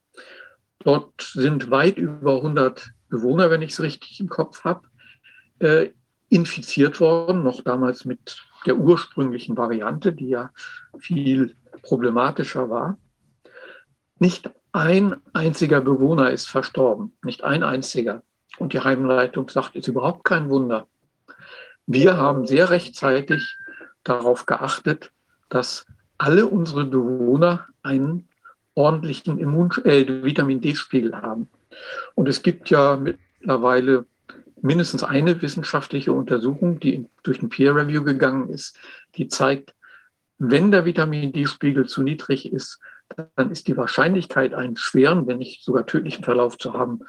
[0.80, 4.88] Dort sind weit über 100 Bewohner, wenn ich es richtig im Kopf habe,
[5.58, 5.90] äh,
[6.28, 8.36] infiziert worden, noch damals mit
[8.66, 10.50] der ursprünglichen Variante, die ja
[10.98, 12.98] viel problematischer war.
[14.18, 18.22] Nicht ein einziger Bewohner ist verstorben, nicht ein einziger.
[18.58, 20.88] Und die Heimleitung sagt, ist überhaupt kein Wunder.
[21.86, 23.56] Wir haben sehr rechtzeitig
[24.02, 25.12] darauf geachtet,
[25.48, 25.86] dass
[26.18, 28.28] alle unsere Bewohner einen
[28.74, 31.48] ordentlichen Immun äh, Vitamin D-Spiegel haben.
[32.14, 34.06] Und es gibt ja mittlerweile
[34.60, 38.78] mindestens eine wissenschaftliche Untersuchung, die durch ein Peer Review gegangen ist,
[39.16, 39.74] die zeigt,
[40.38, 42.78] wenn der Vitamin D-Spiegel zu niedrig ist,
[43.36, 47.00] dann ist die Wahrscheinlichkeit, einen schweren, wenn nicht sogar tödlichen Verlauf zu haben,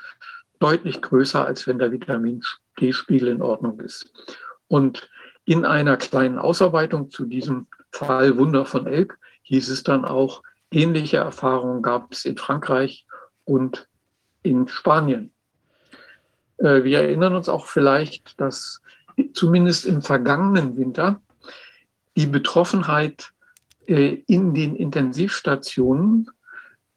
[0.59, 2.41] deutlich größer, als wenn der Vitamin
[2.79, 4.11] D-Spiegel in Ordnung ist.
[4.67, 5.09] Und
[5.45, 11.17] in einer kleinen Ausarbeitung zu diesem Fall Wunder von Elk hieß es dann auch, ähnliche
[11.17, 13.05] Erfahrungen gab es in Frankreich
[13.45, 13.87] und
[14.43, 15.31] in Spanien.
[16.57, 18.81] Äh, wir erinnern uns auch vielleicht, dass
[19.33, 21.21] zumindest im vergangenen Winter
[22.15, 23.31] die Betroffenheit
[23.87, 26.29] äh, in den Intensivstationen,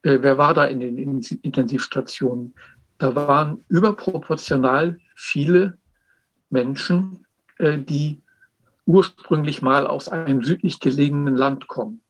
[0.02, 2.54] äh, wer war da in den Intensivstationen?
[2.98, 5.78] Da waren überproportional viele
[6.50, 7.24] Menschen,
[7.58, 8.20] die
[8.86, 12.02] ursprünglich mal aus einem südlich gelegenen Land kommen.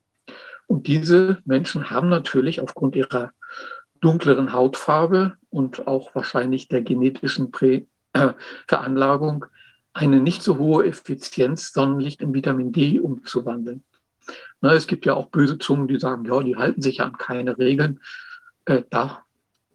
[0.67, 3.33] Und diese Menschen haben natürlich aufgrund ihrer
[4.01, 8.33] dunkleren Hautfarbe und auch wahrscheinlich der genetischen Prä äh,
[8.67, 9.47] Veranlagung
[9.93, 13.85] eine nicht so hohe Effizienz, Sonnenlicht in Vitamin D umzuwandeln.
[14.61, 17.59] Na, es gibt ja auch böse Zungen, die sagen, ja, die halten sich an keine
[17.59, 18.01] Regeln.
[18.67, 19.25] Äh, da,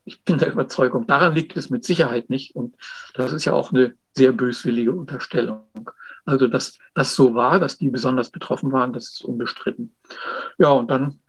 [0.05, 2.55] ich bin der Überzeugung, daran liegt es mit Sicherheit nicht.
[2.55, 2.75] Und
[3.13, 5.91] das ist ja auch eine sehr böswillige Unterstellung.
[6.25, 9.95] Also, dass das so war, dass die besonders betroffen waren, das ist unbestritten.
[10.57, 11.19] Ja, und dann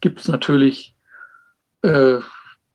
[0.00, 0.94] gibt es natürlich
[1.82, 2.20] äh,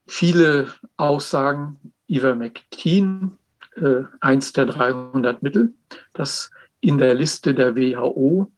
[0.08, 3.38] viele Aussagen, Ivermectin,
[3.76, 5.74] äh, eins der 300 Mittel,
[6.14, 6.52] das
[6.82, 8.52] in der Liste der WHO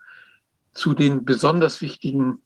[0.73, 2.41] zu den besonders wichtigen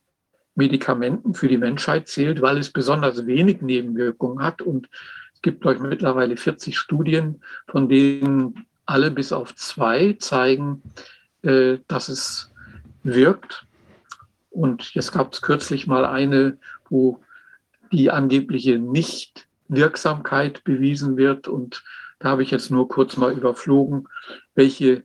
[0.56, 4.62] Medikamenten für die Menschheit zählt, weil es besonders wenig Nebenwirkungen hat.
[4.62, 4.90] Und
[5.34, 10.82] es gibt, glaube ich, mittlerweile 40 Studien, von denen alle bis auf zwei zeigen,
[11.41, 12.52] äh, dass es
[13.03, 13.66] wirkt.
[14.49, 16.57] Und jetzt gab es kürzlich mal eine,
[16.90, 17.22] wo
[17.91, 21.48] die angebliche Nichtwirksamkeit bewiesen wird.
[21.48, 21.84] Und
[22.20, 24.07] da habe ich jetzt nur kurz mal überflogen,
[24.53, 25.03] welche,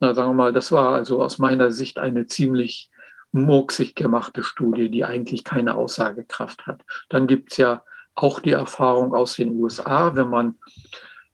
[0.00, 2.90] na sagen wir mal, das war also aus meiner Sicht eine ziemlich
[3.32, 6.82] murksig gemachte Studie, die eigentlich keine Aussagekraft hat.
[7.08, 7.82] Dann gibt es ja
[8.14, 10.58] auch die Erfahrung aus den USA, wenn man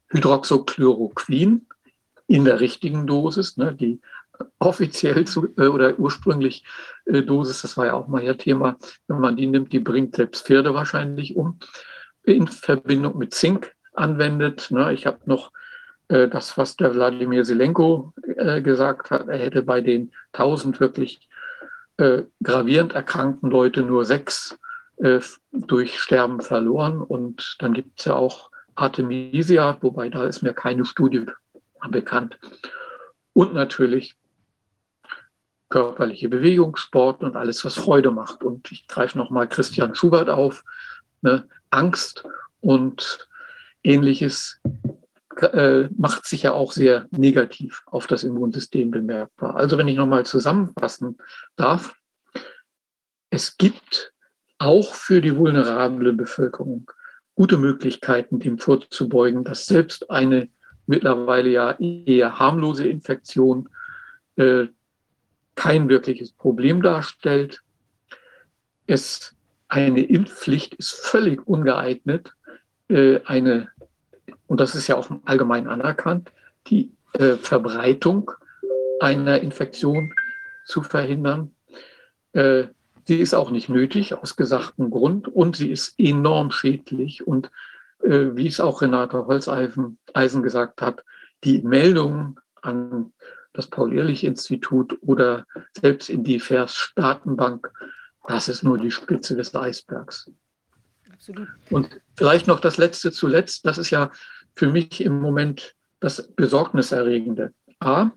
[0.09, 1.67] Hydroxychloroquin
[2.27, 4.01] in der richtigen Dosis, ne, die
[4.59, 6.65] offiziell zu, äh, oder ursprünglich
[7.07, 8.77] äh, Dosis, das war ja auch mal ihr Thema,
[9.09, 11.59] wenn man die nimmt, die bringt selbst Pferde wahrscheinlich um,
[12.25, 14.71] in Verbindung mit Zink anwendet.
[14.71, 14.93] Ne.
[14.93, 15.53] Ich habe noch
[16.09, 21.29] äh, das, was der Wladimir Selenko äh, gesagt hat, er hätte bei den 1000 wirklich
[22.43, 24.59] gravierend erkrankten Leute nur sechs
[25.53, 27.01] durch Sterben verloren.
[27.01, 31.25] Und dann gibt es ja auch Artemisia, wobei da ist mir keine Studie
[31.89, 32.39] bekannt.
[33.33, 34.17] Und natürlich
[35.69, 38.45] körperliche Bewegung, Sport und alles, was Freude macht.
[38.45, 40.63] Und ich greife nochmal Christian Schubert auf.
[41.23, 41.49] Ne?
[41.71, 42.25] Angst
[42.61, 43.29] und
[43.83, 44.61] ähnliches
[45.41, 49.57] äh, macht sich ja auch sehr negativ auf das Immunsystem bemerkbar.
[49.57, 51.19] Also wenn ich nochmal zusammenfassen
[51.57, 51.95] darf,
[53.31, 54.13] es gibt
[54.59, 56.91] auch für die vulnerable Bevölkerung
[57.35, 60.49] gute Möglichkeiten, dem vorzubeugen, dass selbst eine
[60.87, 63.69] mittlerweile ja eher harmlose Infektion
[64.37, 64.67] äh,
[65.55, 67.63] kein wirkliches Problem darstellt.
[68.87, 69.35] Es,
[69.69, 72.33] eine Impfpflicht ist völlig ungeeignet,
[72.89, 73.69] äh, eine,
[74.47, 76.33] und das ist ja auch allgemein anerkannt,
[76.67, 78.31] die äh, Verbreitung
[79.01, 80.13] einer Infektion
[80.67, 81.55] zu verhindern.
[82.33, 82.65] Äh,
[83.07, 87.51] sie ist auch nicht nötig aus gesagtem Grund und sie ist enorm schädlich und
[88.05, 89.99] wie es auch Renate Holzeisen
[90.43, 91.03] gesagt hat,
[91.43, 93.13] die Meldungen an
[93.55, 97.71] das Paul-Ehrlich-Institut oder selbst in die FAIRS-Datenbank,
[98.27, 100.31] das ist nur die Spitze des Eisbergs.
[101.13, 101.49] Absolut.
[101.71, 104.11] Und vielleicht noch das Letzte zuletzt, das ist ja
[104.57, 107.55] für mich im Moment das Besorgniserregende.
[107.81, 108.11] A,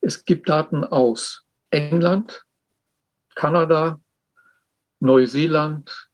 [0.00, 2.44] es gibt Daten aus England,
[3.34, 4.00] Kanada,
[5.00, 6.08] Neuseeland,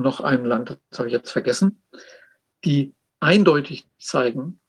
[0.00, 1.82] noch ein Land, das habe ich jetzt vergessen,
[2.64, 4.60] die eindeutig zeigen,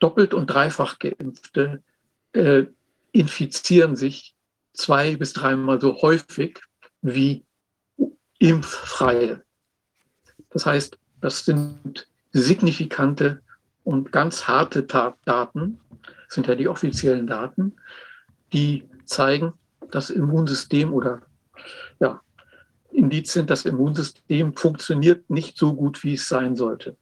[0.00, 1.82] doppelt und dreifach geimpfte
[2.32, 2.64] äh,
[3.12, 4.34] infizieren sich
[4.72, 6.60] zwei bis dreimal so häufig
[7.02, 7.44] wie
[8.38, 9.42] impffreie.
[10.50, 13.42] Das heißt, das sind signifikante
[13.84, 15.80] und ganz harte Daten,
[16.28, 17.76] sind ja die offiziellen Daten,
[18.52, 19.52] die zeigen,
[19.90, 21.22] das Immunsystem oder
[21.98, 22.22] ja,
[22.92, 26.96] Indizien, das Immunsystem funktioniert nicht so gut, wie es sein sollte.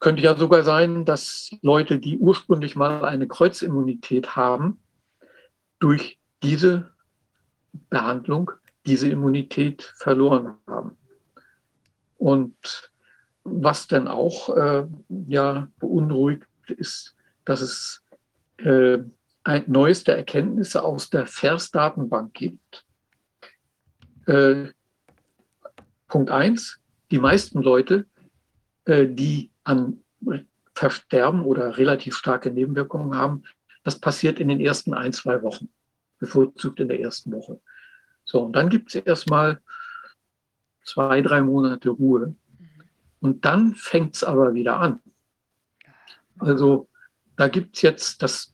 [0.00, 4.80] Könnte ja sogar sein, dass Leute, die ursprünglich mal eine Kreuzimmunität haben,
[5.78, 6.90] durch diese
[7.90, 8.50] Behandlung
[8.86, 10.96] diese Immunität verloren haben.
[12.16, 12.92] Und
[13.44, 14.86] was dann auch äh,
[15.26, 18.02] ja, beunruhigt, ist, dass es
[18.58, 18.98] äh,
[19.44, 22.81] ein, neueste Erkenntnisse aus der FERS-Datenbank gibt.
[24.26, 24.68] Äh,
[26.08, 26.78] Punkt 1,
[27.10, 28.06] die meisten Leute,
[28.84, 30.02] äh, die an
[30.74, 33.44] Versterben oder relativ starke Nebenwirkungen haben,
[33.84, 35.68] das passiert in den ersten ein, zwei Wochen,
[36.18, 37.60] bevorzugt in der ersten Woche.
[38.24, 39.60] So, und dann gibt es erstmal
[40.84, 42.34] zwei, drei Monate Ruhe.
[43.20, 45.00] Und dann fängt es aber wieder an.
[46.38, 46.88] Also
[47.36, 48.52] da gibt es jetzt, das,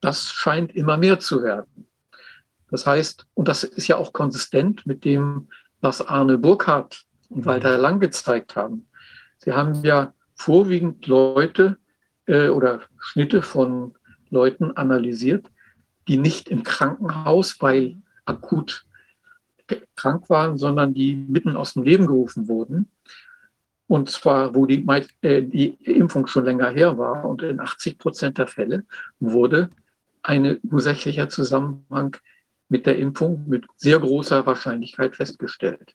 [0.00, 1.86] das scheint immer mehr zu werden.
[2.72, 5.48] Das heißt, und das ist ja auch konsistent mit dem,
[5.82, 8.88] was Arne Burkhardt und Walter Lang gezeigt haben.
[9.36, 11.76] Sie haben ja vorwiegend Leute
[12.26, 13.94] äh, oder Schnitte von
[14.30, 15.46] Leuten analysiert,
[16.08, 18.86] die nicht im Krankenhaus, weil akut
[19.94, 22.90] krank waren, sondern die mitten aus dem Leben gerufen wurden.
[23.86, 24.82] Und zwar, wo die,
[25.20, 27.26] äh, die Impfung schon länger her war.
[27.26, 28.86] Und in 80 Prozent der Fälle
[29.20, 29.68] wurde
[30.22, 32.16] ein ursächlicher Zusammenhang
[32.72, 35.94] mit der Impfung mit sehr großer Wahrscheinlichkeit festgestellt.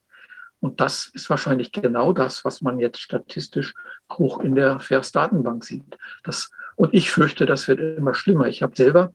[0.60, 3.74] Und das ist wahrscheinlich genau das, was man jetzt statistisch
[4.08, 5.98] auch in der FAIRS-Datenbank sieht.
[6.24, 8.48] Das, und ich fürchte, das wird immer schlimmer.
[8.48, 9.12] Ich habe selber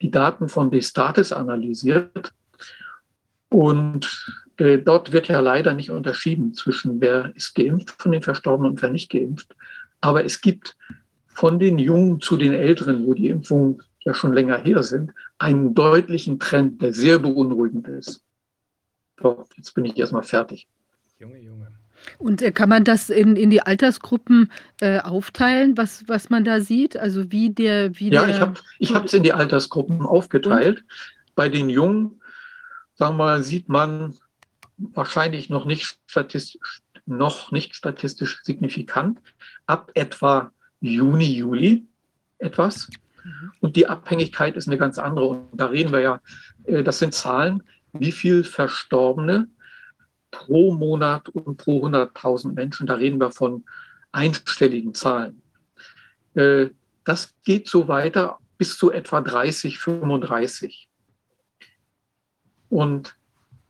[0.00, 2.32] die Daten von Destatis analysiert
[3.48, 8.72] und äh, dort wird ja leider nicht unterschieden zwischen wer ist geimpft von den Verstorbenen
[8.72, 9.56] und wer nicht geimpft.
[10.00, 10.76] Aber es gibt
[11.26, 15.74] von den Jungen zu den Älteren, wo die Impfungen ja schon länger her sind, einen
[15.74, 18.22] deutlichen Trend, der sehr beunruhigend ist.
[19.20, 20.66] So, jetzt bin ich erstmal fertig.
[21.18, 21.72] Junge, Junge.
[22.18, 26.60] Und äh, kann man das in, in die Altersgruppen äh, aufteilen, was, was man da
[26.60, 26.96] sieht?
[26.96, 27.98] Also wie der...
[27.98, 30.78] Wie ja, der ich habe es in die Altersgruppen aufgeteilt.
[30.78, 31.34] Und?
[31.34, 32.20] Bei den Jungen
[32.96, 34.14] sagen wir mal, sieht man
[34.78, 39.20] wahrscheinlich noch nicht statistisch, noch nicht statistisch signifikant,
[39.66, 40.50] ab etwa
[40.80, 41.86] Juni, Juli
[42.38, 42.88] etwas.
[43.26, 43.52] Mhm.
[43.60, 45.26] Und die Abhängigkeit ist eine ganz andere.
[45.26, 46.20] Und da reden wir ja,
[46.64, 47.62] äh, das sind Zahlen,
[47.92, 49.48] wie viel Verstorbene
[50.30, 53.64] pro Monat und pro 100.000 Menschen, da reden wir von
[54.12, 55.42] einstelligen Zahlen.
[56.34, 56.70] Äh,
[57.04, 60.88] das geht so weiter bis zu etwa 30, 35.
[62.68, 63.16] Und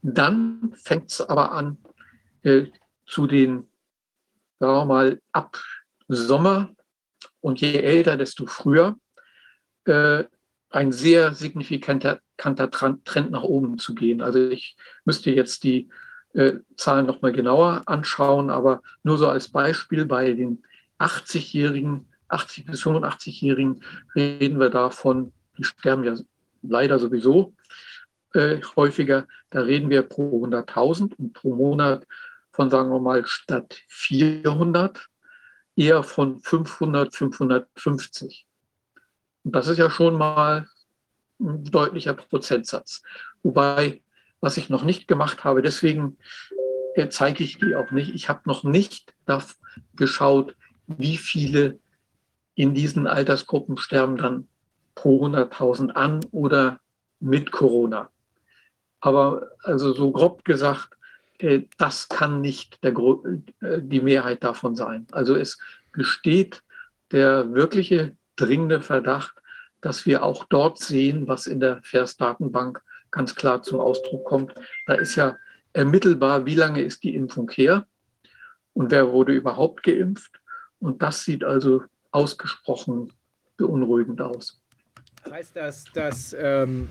[0.02, 1.78] dann fängt es aber an,
[2.42, 2.66] äh,
[3.06, 3.68] zu den,
[4.58, 5.58] sagen wir mal, ab
[6.08, 6.70] Sommer
[7.40, 8.96] und je älter, desto früher,
[9.86, 10.24] äh,
[10.70, 14.20] ein sehr signifikanter Trend nach oben zu gehen.
[14.20, 15.88] Also ich müsste jetzt die
[16.34, 20.62] äh, Zahlen nochmal genauer anschauen, aber nur so als Beispiel bei den
[20.98, 23.82] 80-Jährigen, 80 bis 85-Jährigen
[24.14, 26.14] reden wir davon, die sterben ja
[26.62, 27.54] leider sowieso
[28.34, 29.26] äh, häufiger.
[29.50, 32.06] Da reden wir pro 100.000 und pro Monat
[32.52, 35.06] von, sagen wir mal, statt 400
[35.76, 38.46] eher von 500, 550.
[39.48, 40.66] Das ist ja schon mal
[41.38, 43.02] ein deutlicher Prozentsatz.
[43.44, 44.02] Wobei,
[44.40, 46.18] was ich noch nicht gemacht habe, deswegen
[46.94, 48.12] äh, zeige ich die auch nicht.
[48.14, 49.14] Ich habe noch nicht
[49.94, 50.56] geschaut,
[50.88, 51.78] wie viele
[52.56, 54.48] in diesen Altersgruppen sterben dann
[54.96, 56.80] pro 100.000 an oder
[57.20, 58.10] mit Corona.
[59.00, 60.96] Aber also so grob gesagt,
[61.38, 62.94] äh, das kann nicht der,
[63.60, 65.06] äh, die Mehrheit davon sein.
[65.12, 65.58] Also es
[65.92, 66.62] besteht
[67.12, 69.34] der wirkliche dringende Verdacht,
[69.80, 72.80] dass wir auch dort sehen, was in der FAIRS-Datenbank
[73.10, 74.54] ganz klar zum Ausdruck kommt.
[74.86, 75.36] Da ist ja
[75.72, 77.86] ermittelbar, wie lange ist die Impfung her
[78.74, 80.32] und wer wurde überhaupt geimpft.
[80.80, 83.12] Und das sieht also ausgesprochen
[83.56, 84.60] beunruhigend aus.
[85.30, 86.88] Heißt das, dass ähm,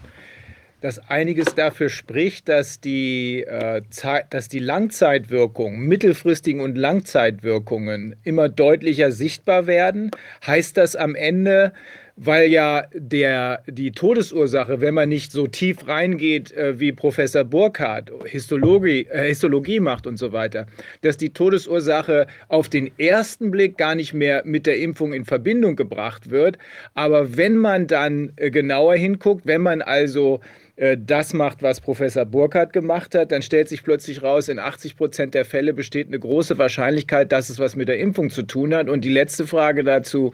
[0.82, 3.82] dass einiges dafür spricht, dass die, äh,
[4.30, 10.12] dass die Langzeitwirkungen, mittelfristigen und Langzeitwirkungen immer deutlicher sichtbar werden.
[10.46, 11.74] Heißt das am Ende,
[12.18, 18.12] weil ja der, die Todesursache, wenn man nicht so tief reingeht äh, wie Professor Burkhardt,
[18.26, 20.66] Histologie, äh, Histologie macht und so weiter,
[21.02, 25.76] dass die Todesursache auf den ersten Blick gar nicht mehr mit der Impfung in Verbindung
[25.76, 26.58] gebracht wird.
[26.94, 30.40] Aber wenn man dann äh, genauer hinguckt, wenn man also
[30.76, 34.98] äh, das macht, was Professor Burkhardt gemacht hat, dann stellt sich plötzlich raus, in 80
[34.98, 38.74] Prozent der Fälle besteht eine große Wahrscheinlichkeit, dass es was mit der Impfung zu tun
[38.74, 38.90] hat.
[38.90, 40.34] Und die letzte Frage dazu,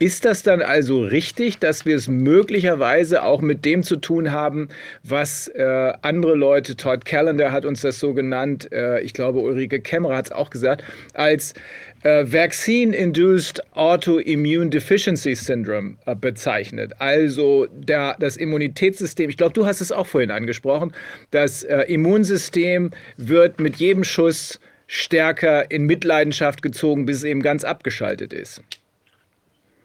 [0.00, 4.68] ist das dann also richtig, dass wir es möglicherweise auch mit dem zu tun haben,
[5.04, 9.80] was äh, andere Leute, Todd Callender hat uns das so genannt, äh, ich glaube Ulrike
[9.80, 10.82] Kämmerer hat es auch gesagt,
[11.14, 11.54] als
[12.04, 16.92] äh, Vaccine-Induced Autoimmune Deficiency Syndrome äh, bezeichnet.
[16.98, 20.92] Also der, das Immunitätssystem, ich glaube, du hast es auch vorhin angesprochen,
[21.32, 27.64] das äh, Immunsystem wird mit jedem Schuss stärker in Mitleidenschaft gezogen, bis es eben ganz
[27.64, 28.62] abgeschaltet ist?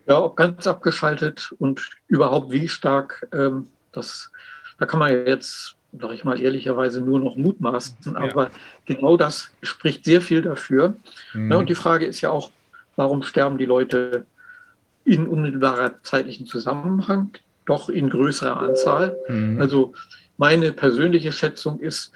[0.07, 4.29] Ja, ganz abgeschaltet und überhaupt wie stark, ähm, das,
[4.77, 7.95] da kann man jetzt, sage ich mal ehrlicherweise, nur noch mutmaßen.
[8.05, 8.15] Ja.
[8.15, 8.51] Aber
[8.85, 10.95] genau das spricht sehr viel dafür.
[11.33, 11.51] Mhm.
[11.51, 12.51] Ja, und die Frage ist ja auch,
[12.95, 14.25] warum sterben die Leute
[15.05, 17.31] in unmittelbarer zeitlichen Zusammenhang,
[17.65, 19.17] doch in größerer Anzahl?
[19.27, 19.59] Mhm.
[19.59, 19.93] Also
[20.37, 22.11] meine persönliche Schätzung ist,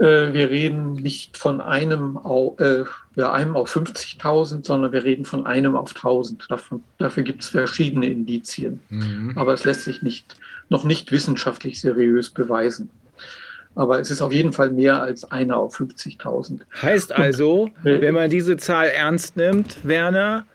[0.00, 2.18] äh, wir reden nicht von einem,
[2.58, 2.84] äh,
[3.16, 6.46] ja, einem auf 50.000, sondern wir reden von einem auf 1000.
[6.48, 8.80] Davon, dafür gibt es verschiedene Indizien.
[8.88, 9.32] Mhm.
[9.36, 10.36] Aber es lässt sich nicht,
[10.70, 12.88] noch nicht wissenschaftlich seriös beweisen.
[13.74, 16.62] Aber es ist auf jeden Fall mehr als einer auf 50.000.
[16.80, 20.46] Heißt also, Und, äh, wenn man diese Zahl ernst nimmt, Werner,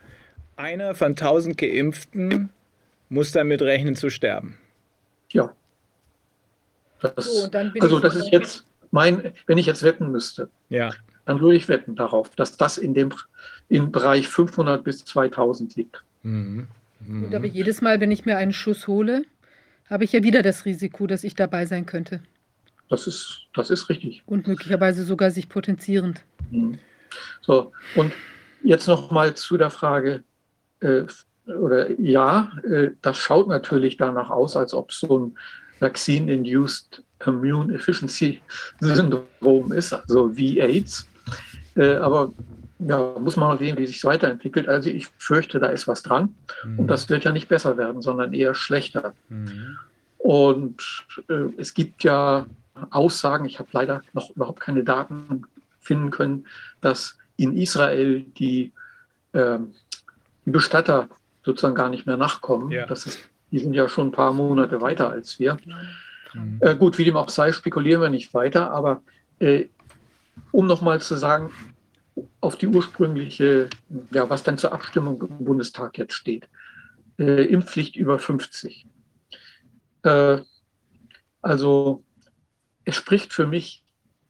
[0.56, 2.50] einer von 1000 Geimpften
[3.08, 4.58] muss damit rechnen zu sterben.
[5.30, 5.52] Ja.
[7.00, 10.90] Das, so, also das ist jetzt mein, wenn ich jetzt wetten müsste, ja.
[11.26, 13.12] dann würde ich wetten darauf, dass das in dem
[13.68, 16.02] im Bereich 500 bis 2000 liegt.
[16.22, 16.68] Mhm.
[17.00, 17.24] Mhm.
[17.24, 19.24] Und aber jedes Mal, wenn ich mir einen Schuss hole,
[19.90, 22.20] habe ich ja wieder das Risiko, dass ich dabei sein könnte.
[22.88, 24.22] Das ist, das ist richtig.
[24.26, 26.20] Und möglicherweise sogar sich potenzierend.
[26.50, 26.78] Mhm.
[27.40, 28.12] So, und
[28.62, 30.22] jetzt noch mal zu der Frage,
[30.80, 31.04] äh,
[31.46, 35.38] oder ja, äh, das schaut natürlich danach aus, als ob so ein
[35.80, 38.40] Vaccine-Induced Immune Efficiency
[38.80, 41.08] Syndrom ist, also wie AIDS.
[41.76, 42.32] Äh, aber
[42.78, 44.68] ja, muss man mal sehen, wie sich weiterentwickelt.
[44.68, 46.34] Also ich fürchte, da ist was dran.
[46.64, 46.80] Mhm.
[46.80, 49.14] Und das wird ja nicht besser werden, sondern eher schlechter.
[49.28, 49.78] Mhm.
[50.18, 50.82] Und
[51.28, 52.46] äh, es gibt ja
[52.90, 55.44] Aussagen, ich habe leider noch überhaupt keine Daten
[55.80, 56.46] finden können,
[56.80, 58.72] dass in Israel die,
[59.32, 59.58] äh,
[60.44, 61.08] die Bestatter
[61.44, 62.70] sozusagen gar nicht mehr nachkommen.
[62.70, 62.86] Ja.
[62.86, 63.20] Das ist,
[63.52, 65.56] die sind ja schon ein paar Monate weiter als wir.
[66.34, 66.58] Mhm.
[66.60, 69.00] Äh, gut, wie dem auch sei, spekulieren wir nicht weiter, aber
[69.38, 69.66] äh,
[70.52, 71.50] um nochmal zu sagen,
[72.46, 73.68] auf die ursprüngliche,
[74.12, 76.48] ja, was dann zur Abstimmung im Bundestag jetzt steht.
[77.18, 78.86] Äh, Impfpflicht über 50.
[80.04, 80.38] Äh,
[81.42, 82.04] also
[82.84, 83.82] es spricht für mich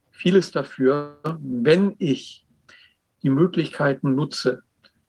[0.09, 2.43] vieles dafür, wenn ich
[3.21, 4.63] die Möglichkeiten nutze,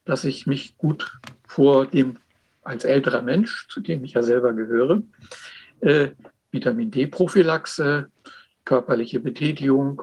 [0.05, 1.11] dass ich mich gut
[1.47, 2.19] vor dem,
[2.63, 5.03] als älterer Mensch, zu dem ich ja selber gehöre,
[5.81, 6.11] äh,
[6.51, 8.11] Vitamin D-Prophylaxe,
[8.67, 10.03] körperliche Betätigung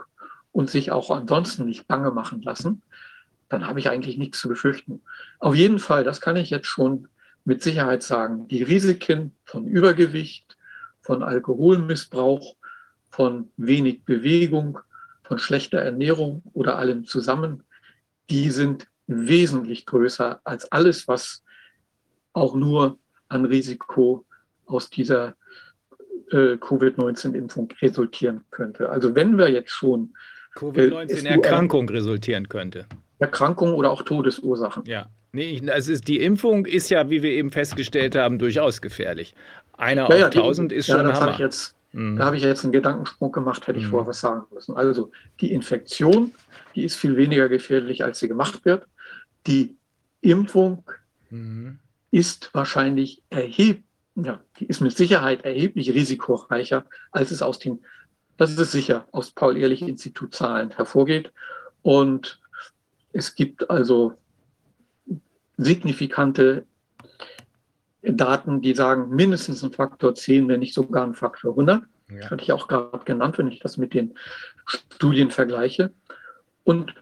[0.52, 2.82] und sich auch ansonsten nicht bange machen lassen,
[3.50, 5.02] dann habe ich eigentlich nichts zu befürchten.
[5.40, 7.08] Auf jeden Fall, das kann ich jetzt schon
[7.44, 10.58] mit Sicherheit sagen, die Risiken von Übergewicht,
[11.02, 12.56] von Alkoholmissbrauch,
[13.10, 14.80] von wenig Bewegung,
[15.24, 17.64] von schlechter Ernährung oder allem zusammen,
[18.30, 21.44] die sind wesentlich größer als alles, was
[22.34, 22.98] auch nur
[23.30, 24.26] an Risiko
[24.66, 25.36] aus dieser
[26.32, 28.90] äh, Covid-19-Impfung resultieren könnte.
[28.90, 30.16] Also wenn wir jetzt schon
[30.56, 32.88] Covid-19-Erkrankung äh, resultieren könnte.
[33.20, 34.84] Erkrankung oder auch Todesursachen.
[34.86, 35.08] Ja.
[35.32, 39.36] Nee, also die Impfung ist ja, wie wir eben festgestellt haben, durchaus gefährlich.
[39.74, 41.34] Einer ja, auf ja, 1000 ist schon ja, das Hammer.
[41.34, 42.16] Ich jetzt, mhm.
[42.16, 43.90] Da habe ich jetzt einen Gedankensprung gemacht, hätte ich mhm.
[43.90, 44.78] vorher was sagen müssen.
[44.78, 45.12] Also
[45.42, 46.34] die Infektion,
[46.74, 48.86] die ist viel weniger gefährlich, als sie gemacht wird.
[49.46, 49.76] Die
[50.22, 50.84] Impfung
[51.30, 51.80] mhm.
[52.12, 53.84] ist wahrscheinlich erheblich
[54.16, 57.84] ja, die ist mit Sicherheit erheblich risikoreicher, als es aus den,
[58.38, 61.32] das ist sicher, aus Paul-Ehrlich-Institut Zahlen hervorgeht.
[61.82, 62.40] Und
[63.16, 64.14] es gibt also
[65.58, 66.66] signifikante
[68.02, 71.82] Daten, die sagen, mindestens ein Faktor 10, wenn nicht sogar ein Faktor 100.
[72.10, 72.18] Ja.
[72.20, 74.16] Das hatte ich auch gerade genannt, wenn ich das mit den
[74.66, 75.94] Studien vergleiche.
[76.66, 76.94] Und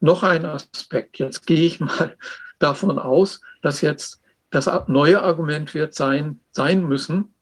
[0.00, 1.18] noch ein Aspekt.
[1.18, 2.16] Jetzt gehe ich mal
[2.58, 7.34] davon aus, dass jetzt das neue Argument wird sein, sein müssen,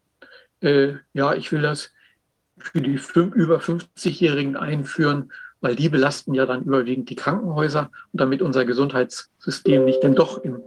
[0.62, 1.92] äh, ja, ich will das
[2.58, 5.30] für die über 50-Jährigen einführen,
[5.64, 10.44] weil die belasten ja dann überwiegend die Krankenhäuser und damit unser Gesundheitssystem nicht denn doch
[10.44, 10.60] im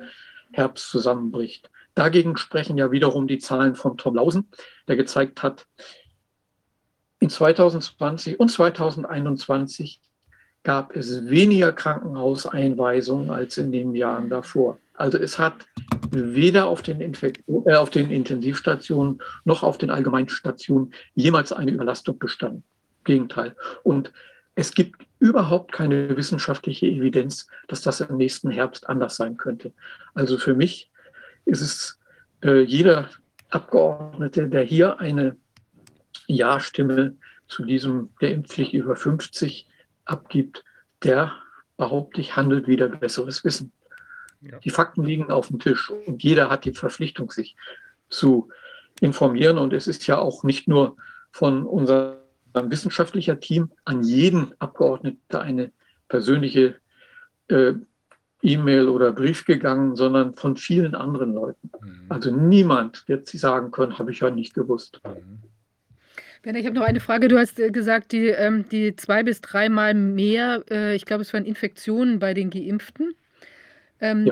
[0.51, 1.69] Herbst zusammenbricht.
[1.93, 4.49] Dagegen sprechen ja wiederum die Zahlen von Tom Lausen,
[4.87, 5.67] der gezeigt hat,
[7.19, 10.01] in 2020 und 2021
[10.63, 14.79] gab es weniger Krankenhauseinweisungen als in den Jahren davor.
[14.95, 15.67] Also es hat
[16.09, 22.63] weder auf den, äh, auf den Intensivstationen noch auf den Allgemeinstationen jemals eine Überlastung bestanden.
[23.03, 23.55] Gegenteil.
[23.83, 24.11] Und
[24.57, 29.71] es gibt überhaupt keine wissenschaftliche Evidenz, dass das im nächsten Herbst anders sein könnte.
[30.15, 30.89] Also für mich
[31.45, 31.99] ist es
[32.43, 33.07] äh, jeder
[33.49, 35.37] Abgeordnete, der hier eine
[36.25, 37.15] Ja-Stimme
[37.47, 39.67] zu diesem der Impfpflicht über 50
[40.05, 40.63] abgibt,
[41.03, 41.33] der
[41.77, 43.71] behaupte ich, handelt wieder besseres Wissen.
[44.41, 44.57] Ja.
[44.57, 47.55] Die Fakten liegen auf dem Tisch und jeder hat die Verpflichtung, sich
[48.09, 48.49] zu
[49.01, 49.59] informieren.
[49.59, 50.97] Und es ist ja auch nicht nur
[51.29, 51.63] von
[52.57, 55.71] unserem wissenschaftlichen Team an jeden Abgeordneten eine
[56.07, 56.75] persönliche
[57.49, 57.73] äh,
[58.41, 61.71] E-Mail oder Brief gegangen, sondern von vielen anderen Leuten.
[61.81, 62.05] Mhm.
[62.09, 65.01] Also niemand wird sie sagen können, habe ich ja nicht gewusst.
[65.05, 65.43] Mhm.
[66.43, 67.27] Werner, ich habe noch eine Frage.
[67.27, 71.33] Du hast äh, gesagt, die, ähm, die zwei bis dreimal mehr, äh, ich glaube, es
[71.33, 73.15] waren Infektionen bei den Geimpften.
[73.99, 74.31] Ähm,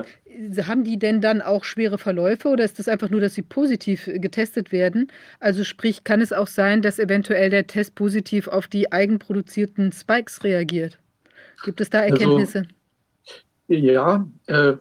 [0.66, 4.06] Haben die denn dann auch schwere Verläufe oder ist das einfach nur, dass sie positiv
[4.06, 5.10] äh, getestet werden?
[5.40, 10.44] Also sprich, kann es auch sein, dass eventuell der Test positiv auf die eigenproduzierten Spikes
[10.44, 10.98] reagiert?
[11.64, 12.68] Gibt es da Also- Erkenntnisse?
[13.68, 14.74] Ja, äh,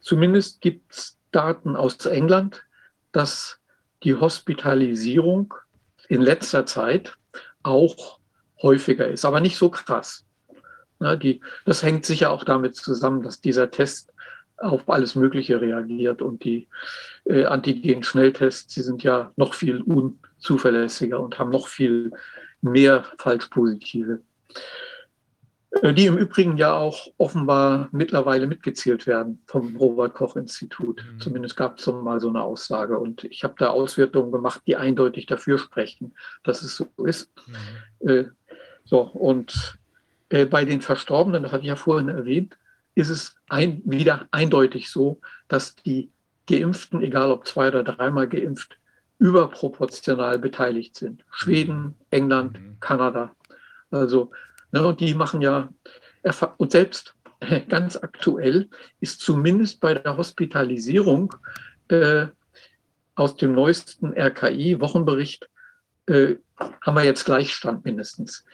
[0.00, 2.62] zumindest gibt es Daten aus England,
[3.12, 3.58] dass
[4.02, 5.52] die Hospitalisierung
[6.08, 7.14] in letzter Zeit
[7.62, 8.18] auch
[8.62, 10.24] häufiger ist, aber nicht so krass.
[11.04, 14.10] Na, die, das hängt sicher auch damit zusammen, dass dieser Test
[14.56, 16.66] auf alles Mögliche reagiert und die
[17.26, 22.10] äh, Antigen-Schnelltests, die sind ja noch viel unzuverlässiger und haben noch viel
[22.62, 24.22] mehr Falschpositive.
[25.82, 31.04] Äh, die im Übrigen ja auch offenbar mittlerweile mitgezählt werden vom Robert-Koch-Institut.
[31.04, 31.20] Mhm.
[31.20, 32.98] Zumindest gab es mal so eine Aussage.
[32.98, 36.14] Und ich habe da Auswertungen gemacht, die eindeutig dafür sprechen,
[36.44, 37.30] dass es so ist.
[38.00, 38.08] Mhm.
[38.08, 38.24] Äh,
[38.86, 39.78] so, und
[40.28, 42.56] bei den Verstorbenen, das hatte ich ja vorhin erwähnt,
[42.94, 46.10] ist es ein, wieder eindeutig so, dass die
[46.48, 48.78] Geimpften, egal ob zwei oder dreimal geimpft,
[49.18, 51.24] überproportional beteiligt sind.
[51.30, 52.76] Schweden, England, Mhm.
[52.80, 53.34] Kanada.
[53.90, 54.30] Also,
[54.72, 55.68] ne, und die machen ja,
[56.56, 58.68] und selbst äh, ganz aktuell
[59.00, 61.34] ist zumindest bei der Hospitalisierung
[61.88, 62.26] äh,
[63.14, 65.48] aus dem neuesten RKI-Wochenbericht
[66.06, 68.44] äh, haben wir jetzt Gleichstand mindestens.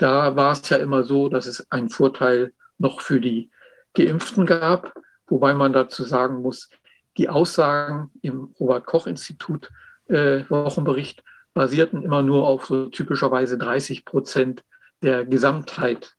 [0.00, 3.50] Da war es ja immer so, dass es einen Vorteil noch für die
[3.92, 4.94] Geimpften gab,
[5.26, 6.70] wobei man dazu sagen muss,
[7.18, 9.68] die Aussagen im Robert-Koch-Institut
[10.06, 11.22] äh, Wochenbericht
[11.52, 14.64] basierten immer nur auf so typischerweise 30 Prozent
[15.02, 16.14] der Gesamtheit.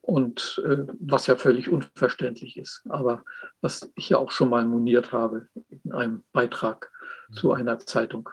[0.00, 3.22] Und äh, was ja völlig unverständlich ist, aber
[3.60, 5.46] was ich ja auch schon mal moniert habe
[5.84, 6.90] in einem Beitrag
[7.32, 8.28] zu einer Zeitung.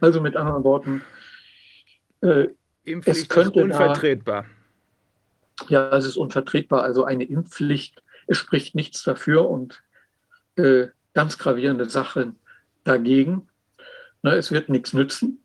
[0.00, 1.02] Also mit anderen Worten,
[2.22, 2.48] äh,
[2.84, 4.44] Impfpflicht könnte ist da- unvertretbar.
[5.68, 6.82] ja, es ist unvertretbar.
[6.82, 9.82] Also eine Impfpflicht, es spricht nichts dafür und
[10.56, 12.36] äh, ganz gravierende Sachen
[12.84, 13.48] dagegen.
[14.22, 15.44] Ne, es wird nichts nützen.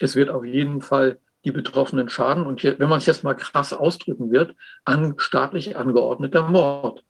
[0.00, 2.46] Es wird auf jeden Fall die Betroffenen schaden.
[2.46, 4.54] Und je- wenn man es jetzt mal krass ausdrücken wird,
[4.84, 7.04] an staatlich angeordneter Mord.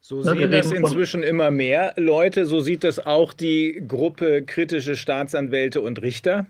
[0.00, 2.44] So Na, wir sehen das inzwischen immer mehr Leute.
[2.46, 6.46] So sieht das auch die Gruppe kritische Staatsanwälte und Richter.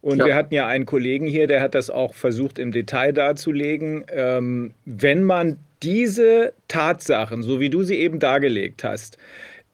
[0.00, 0.26] Und Ja.
[0.26, 4.04] wir hatten ja einen Kollegen hier, der hat das auch versucht im Detail darzulegen.
[4.12, 9.18] Ähm, wenn man diese Tatsachen, so wie du sie eben dargelegt hast,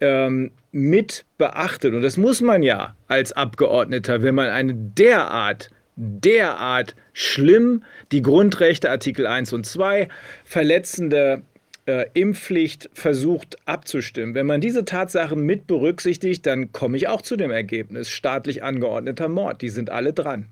[0.00, 6.94] ähm, mit beachtet, und das muss man ja als Abgeordneter, wenn man eine derart, derart
[7.12, 10.08] schlimm die Grundrechte Artikel 1 und 2
[10.44, 11.42] verletzende
[11.86, 14.34] äh, Impfpflicht versucht abzustimmen.
[14.34, 19.28] Wenn man diese Tatsachen mit berücksichtigt, dann komme ich auch zu dem Ergebnis, staatlich angeordneter
[19.28, 19.60] Mord.
[19.62, 20.46] Die sind alle dran.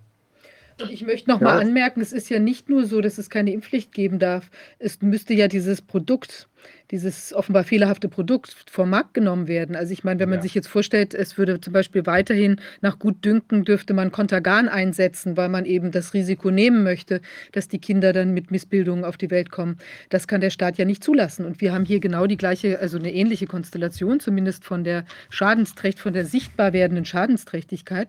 [0.81, 1.61] Und ich möchte noch mal Ja.
[1.61, 4.51] anmerken, es ist ja nicht nur so, dass es keine Impfpflicht geben darf.
[4.79, 6.49] Es müsste ja dieses Produkt,
[6.91, 9.77] dieses offenbar fehlerhafte Produkt vom Markt genommen werden.
[9.77, 10.43] Also ich meine, wenn man Ja.
[10.43, 15.49] sich jetzt vorstellt, es würde zum Beispiel weiterhin nach Gutdünken dürfte man Kontergan einsetzen, weil
[15.49, 17.21] man eben das Risiko nehmen möchte,
[17.53, 19.79] dass die Kinder dann mit Missbildungen auf die Welt kommen.
[20.11, 21.47] Das kann der Staat ja nicht zulassen.
[21.47, 25.99] Und wir haben hier genau die gleiche, also eine ähnliche Konstellation, zumindest von der Schadensträcht,
[25.99, 28.09] von der sichtbar werdenden Schadensträchtigkeit.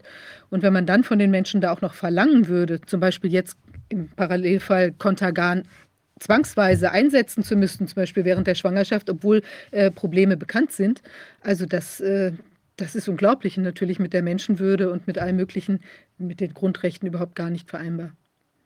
[0.50, 3.58] Und wenn man dann von den Menschen da auch noch verlangen würde, zum Beispiel jetzt
[3.90, 5.64] im Parallelfall Kontergan
[6.24, 9.42] zwangsweise einsetzen zu müssen, zum Beispiel während der Schwangerschaft, obwohl
[9.72, 11.02] äh, Probleme bekannt sind.
[11.42, 12.32] Also das, äh,
[12.78, 15.84] das ist unglaublich und natürlich mit der Menschenwürde und mit allem Möglichen,
[16.18, 18.12] mit den Grundrechten überhaupt gar nicht vereinbar.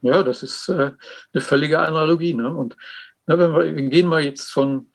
[0.01, 0.91] Ja, das ist äh,
[1.33, 2.33] eine völlige Analogie.
[2.33, 2.53] Ne?
[2.53, 2.77] Und
[3.25, 4.87] ne, wenn wir, wir gehen mal jetzt von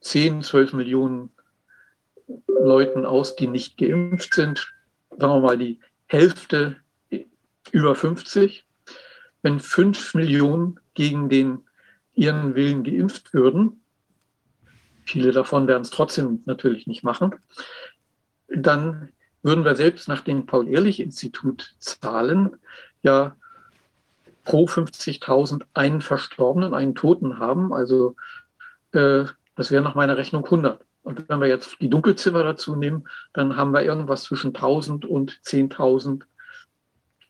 [0.00, 1.30] 10, 12 Millionen
[2.46, 4.72] Leuten aus, die nicht geimpft sind,
[5.10, 6.76] sagen wir mal die Hälfte
[7.70, 8.64] über 50.
[9.42, 11.67] Wenn 5 Millionen gegen den
[12.18, 13.80] ihren Willen geimpft würden,
[15.04, 17.36] viele davon werden es trotzdem natürlich nicht machen,
[18.48, 19.10] dann
[19.42, 22.56] würden wir selbst nach dem Paul-Ehrlich-Institut Zahlen
[23.02, 23.36] ja
[24.44, 27.72] pro 50.000 einen Verstorbenen, einen Toten haben.
[27.72, 28.16] Also
[28.92, 29.24] äh,
[29.54, 30.84] das wäre nach meiner Rechnung 100.
[31.02, 35.40] Und wenn wir jetzt die Dunkelziffer dazu nehmen, dann haben wir irgendwas zwischen 1000 und
[35.44, 36.22] 10.000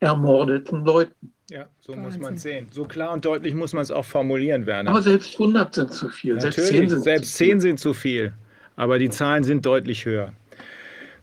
[0.01, 1.35] ermordeten Leuten.
[1.51, 2.23] Ja, so muss Wahnsinn.
[2.23, 2.67] man es sehen.
[2.71, 4.91] So klar und deutlich muss man es auch formulieren, Werner.
[4.91, 6.39] Aber selbst 100 sind zu viel.
[6.41, 7.49] Selbst 10 Natürlich, sind selbst zu viel.
[7.53, 8.33] 10 sind zu viel,
[8.77, 10.33] aber die Zahlen sind deutlich höher.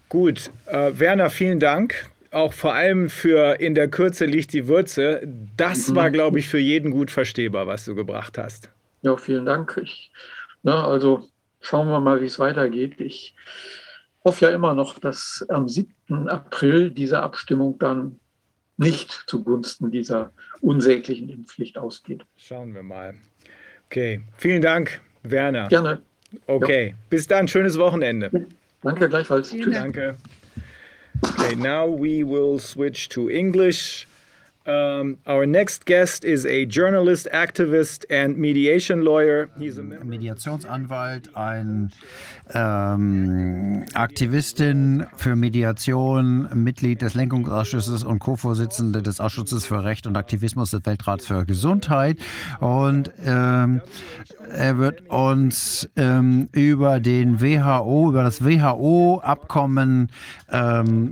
[0.10, 2.10] Gut, äh, Werner, vielen Dank.
[2.32, 5.22] auch vor allem für in der Kürze liegt die Würze.
[5.56, 5.96] Das Mhm.
[5.96, 8.70] war, glaube ich, für jeden gut verstehbar, was du gebracht hast.
[9.04, 9.80] Ja, vielen Dank.
[9.82, 10.12] Ich,
[10.62, 11.30] na, also
[11.62, 13.00] schauen wir mal, wie es weitergeht.
[13.00, 13.36] Ich
[14.26, 16.28] hoffe ja immer noch, dass am 7.
[16.28, 18.20] April diese Abstimmung dann
[18.78, 20.32] nicht zugunsten dieser
[20.62, 22.24] unsäglichen Impfpflicht ausgeht.
[22.38, 23.16] Schauen wir mal.
[23.88, 25.68] Okay, vielen Dank, Werner.
[25.68, 26.02] Gerne.
[26.48, 28.30] Okay, bis dann, schönes Wochenende.
[28.82, 29.50] Danke gleichfalls.
[29.50, 29.74] Vielen Tschüss.
[29.74, 29.96] Dank.
[29.96, 30.18] Danke.
[31.24, 34.08] Okay, now we will switch to English.
[34.68, 39.48] Um, our next guest is a journalist, activist, and mediation lawyer.
[39.60, 39.84] He's a.
[39.84, 41.92] Mediationsanwalt, ein
[42.52, 50.72] ähm, Aktivistin für Mediation, Mitglied des Lenkungsausschusses und Co-Vorsitzende des Ausschusses für Recht und Aktivismus
[50.72, 52.18] des Weltrats für Gesundheit.
[52.60, 53.82] Und ähm,
[54.50, 60.10] er wird uns ähm, über den WHO, über das WHO-Abkommen
[60.52, 61.12] ähm,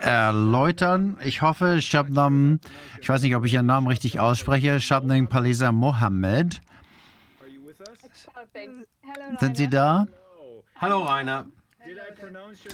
[0.00, 1.16] erläutern.
[1.24, 2.60] Ich hoffe, Shabnam,
[3.00, 6.60] ich weiß nicht, ob ich Ihren Namen richtig ausspreche, Shabnam Palisa Mohammed.
[9.40, 10.06] Sind Sie da?
[10.80, 11.46] Hallo Rainer.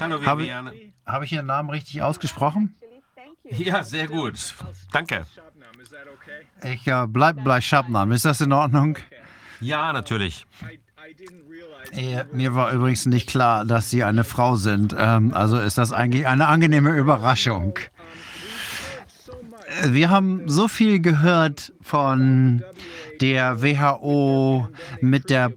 [0.01, 0.73] Hallo Habe- Viviane.
[1.07, 2.75] Habe ich Ihren Namen richtig ausgesprochen?
[3.45, 4.55] Ja, sehr gut.
[4.93, 5.27] Danke.
[6.63, 8.13] Ich äh, bleib bei Shabnam.
[8.13, 8.97] Ist das in Ordnung?
[9.61, 10.47] Ja, natürlich.
[12.33, 14.95] Mir war übrigens nicht klar, dass Sie eine Frau sind.
[14.99, 17.79] Ähm, also ist das eigentlich eine angenehme Überraschung.
[19.87, 22.63] Wir haben so viel gehört von
[23.21, 24.69] der WHO
[25.01, 25.53] mit der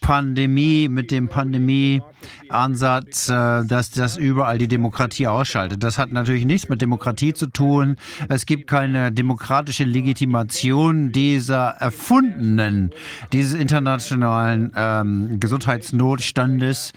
[0.00, 2.11] Pandemie, mit dem Pandemieansatz,
[3.28, 5.82] äh, dass das überall die Demokratie ausschaltet.
[5.82, 7.96] Das hat natürlich nichts mit Demokratie zu tun.
[8.28, 12.92] Es gibt keine demokratische Legitimation dieser erfundenen,
[13.32, 16.92] dieses internationalen ähm, Gesundheitsnotstandes.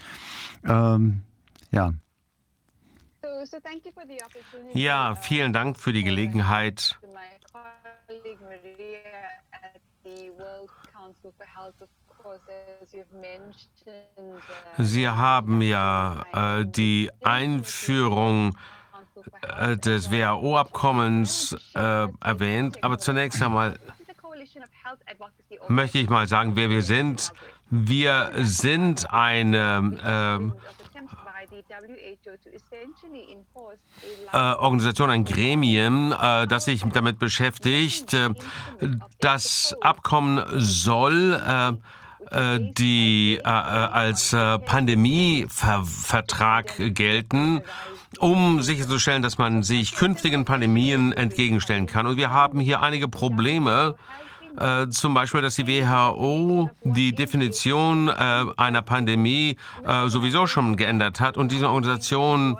[0.64, 1.22] Ähm,
[1.70, 1.92] ja.
[4.74, 6.98] Ja, vielen Dank für die Gelegenheit.
[14.78, 18.56] Sie haben ja äh, die Einführung
[19.42, 23.78] äh, des WHO-Abkommens äh, erwähnt, aber zunächst einmal
[25.68, 27.32] möchte ich mal sagen, wer wir sind.
[27.68, 30.54] Wir sind eine ähm,
[34.32, 38.14] äh, Organisation, ein Gremium, äh, das sich damit beschäftigt.
[38.14, 38.30] Äh,
[39.20, 41.72] das Abkommen soll äh,
[42.32, 47.60] die äh, äh, als äh, Pandemievertrag gelten,
[48.18, 52.06] um sicherzustellen, dass man sich künftigen Pandemien entgegenstellen kann.
[52.06, 53.94] Und wir haben hier einige Probleme.
[54.58, 61.20] Äh, zum Beispiel, dass die WHO die Definition äh, einer Pandemie äh, sowieso schon geändert
[61.20, 62.56] hat und diese Organisation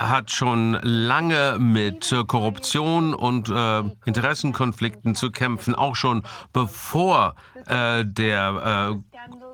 [0.00, 6.22] hat schon lange mit äh, Korruption und äh, Interessenkonflikten zu kämpfen, auch schon
[6.52, 7.34] bevor
[7.66, 8.98] äh, der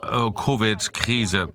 [0.02, 1.52] äh, äh, Covid-Krise.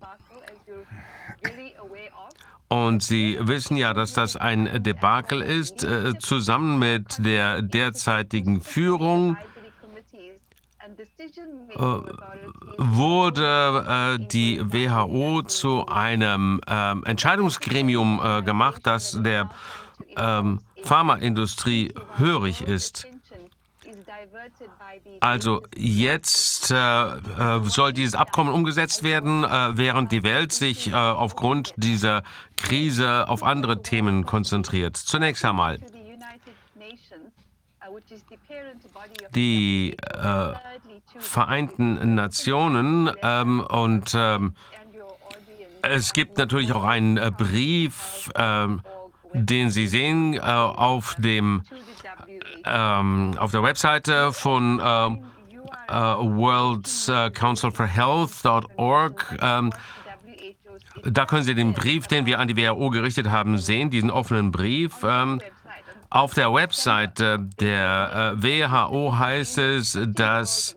[2.68, 9.38] Und Sie wissen ja, dass das ein Debakel ist, äh, zusammen mit der derzeitigen Führung
[12.78, 19.50] wurde äh, die WHO zu einem ähm, Entscheidungsgremium äh, gemacht, das der
[20.18, 23.08] ähm, Pharmaindustrie hörig ist.
[25.20, 30.94] Also jetzt äh, äh, soll dieses Abkommen umgesetzt werden, äh, während die Welt sich äh,
[30.94, 32.24] aufgrund dieser
[32.58, 34.98] Krise auf andere Themen konzentriert.
[34.98, 35.80] Zunächst einmal
[39.36, 40.54] die äh,
[41.22, 44.56] Vereinten Nationen ähm, und ähm,
[45.84, 48.82] es gibt natürlich auch einen äh, Brief, ähm,
[49.34, 51.64] den Sie sehen äh, auf dem
[52.66, 55.24] ähm, auf der Webseite von ähm,
[55.88, 59.38] äh, World äh, Council for Health.org.
[59.42, 59.74] Ähm,
[61.04, 64.52] da können Sie den Brief, den wir an die WHO gerichtet haben, sehen, diesen offenen
[64.52, 65.04] Brief.
[66.12, 70.76] Auf der Webseite der äh, WHO heißt es, dass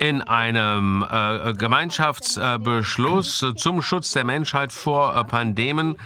[0.00, 5.96] in einem äh, Gemeinschaftsbeschluss zum Schutz der Menschheit vor äh, Pandemien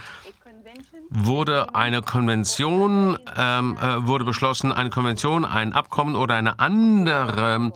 [1.09, 7.71] wurde eine Konvention, ähm, äh, wurde beschlossen, eine Konvention, ein Abkommen oder eine andere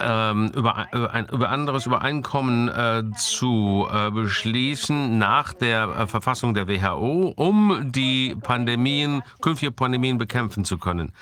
[0.00, 6.66] ähm, über ein über anderes Übereinkommen äh, zu äh, beschließen nach der äh, Verfassung der
[6.66, 11.12] WHO, um die Pandemien, künftige Pandemien bekämpfen zu können.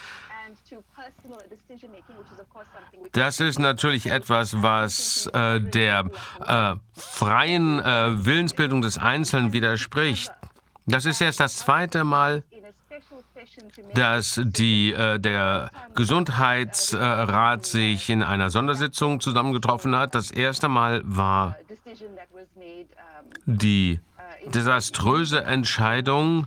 [3.13, 6.07] Das ist natürlich etwas, was äh, der
[6.47, 10.33] äh, freien äh, Willensbildung des Einzelnen widerspricht.
[10.87, 12.43] Das ist jetzt das zweite Mal,
[13.95, 20.15] dass die, äh, der Gesundheitsrat sich in einer Sondersitzung zusammengetroffen hat.
[20.15, 21.57] Das erste Mal war
[23.45, 24.01] die
[24.47, 26.47] desaströse Entscheidung,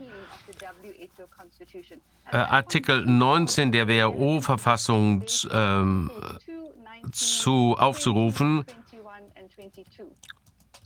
[2.32, 6.10] äh, Artikel 19 der WHO-Verfassung ähm,
[7.12, 8.66] zu aufzurufen.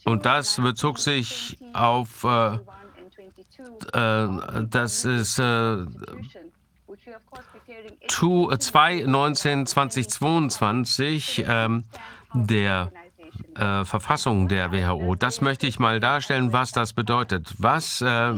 [0.06, 2.56] Und das bezog sich auf, äh,
[3.94, 4.28] äh,
[4.70, 5.78] das ist äh,
[8.08, 11.84] 2, 19, 2022 ähm,
[12.34, 12.92] der
[13.56, 15.16] äh, Verfassung der WHO.
[15.16, 17.54] Das möchte ich mal darstellen, was das bedeutet.
[17.58, 18.34] Was äh,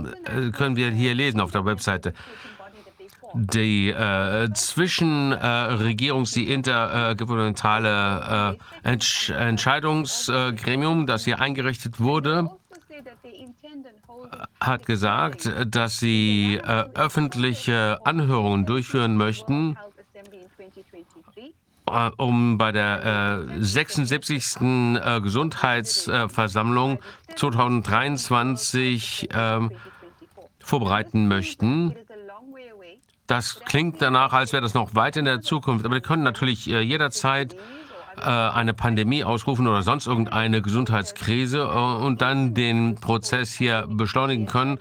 [0.52, 2.14] können wir hier lesen auf der Webseite?
[3.34, 12.50] Die äh, Zwischenregierungs-, äh, die intergouvernementale äh, Entsch Entscheidungsgremium, das hier eingerichtet wurde,
[14.60, 19.78] hat gesagt, dass sie äh, öffentliche Anhörungen durchführen möchten,
[21.88, 24.62] äh, um bei der äh, 76.
[24.62, 27.00] Äh, Gesundheitsversammlung
[27.36, 29.72] 2023 ähm,
[30.60, 31.96] vorbereiten möchten.
[33.32, 35.86] Das klingt danach, als wäre das noch weit in der Zukunft.
[35.86, 37.56] Aber wir können natürlich äh, jederzeit
[38.18, 44.48] äh, eine Pandemie ausrufen oder sonst irgendeine Gesundheitskrise äh, und dann den Prozess hier beschleunigen
[44.48, 44.80] können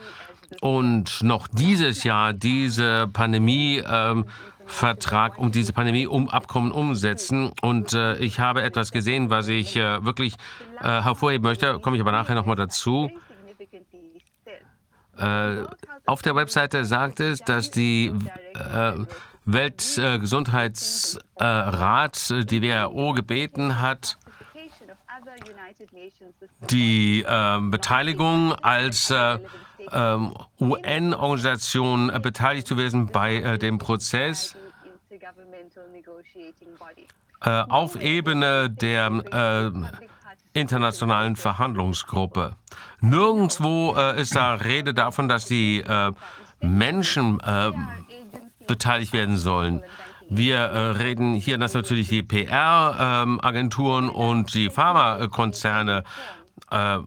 [0.60, 4.24] und noch dieses Jahr diese Pandemie ähm,
[4.66, 7.52] Vertrag um diese Pandemie um Abkommen umsetzen.
[7.62, 10.34] Und äh, ich habe etwas gesehen, was ich äh, wirklich
[10.80, 11.78] äh, hervorheben möchte.
[11.78, 13.12] Komme ich aber nachher nochmal dazu.
[15.20, 15.66] Äh,
[16.06, 18.14] auf der Webseite sagt es, dass die
[18.54, 18.94] äh,
[19.44, 24.16] Weltgesundheitsrat, äh, die WHO, gebeten hat,
[26.70, 29.38] die äh, Beteiligung als äh,
[29.92, 34.56] ähm, UN-Organisation beteiligt zu werden bei dem Prozess
[37.40, 39.10] auf Ebene der
[40.52, 42.56] internationalen Verhandlungsgruppe.
[43.00, 46.12] Nirgendwo äh, ist da Rede davon, dass die äh,
[46.60, 47.72] Menschen äh,
[48.66, 49.82] beteiligt werden sollen.
[50.28, 56.04] Wir äh, reden hier, dass natürlich die PR-Agenturen ähm, und die Pharmakonzerne
[56.70, 56.98] äh,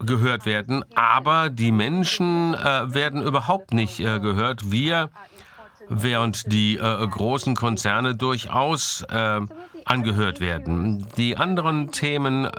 [0.00, 4.70] gehört werden, aber die Menschen äh, werden überhaupt nicht gehört.
[4.70, 5.10] Wir,
[5.88, 9.04] während die großen Konzerne durchaus
[9.84, 11.06] angehört werden.
[11.16, 12.50] Die anderen Themen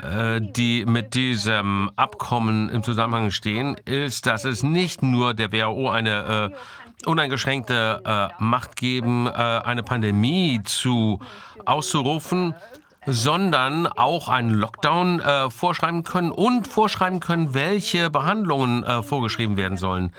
[0.00, 5.90] äh, die mit diesem Abkommen im Zusammenhang stehen, ist, dass es nicht nur der WHO
[5.90, 11.20] eine äh, uneingeschränkte äh, Macht geben, äh, eine Pandemie zu
[11.64, 12.54] auszurufen,
[13.06, 19.76] sondern auch einen Lockdown äh, vorschreiben können und vorschreiben können, welche Behandlungen äh, vorgeschrieben werden
[19.76, 20.12] sollen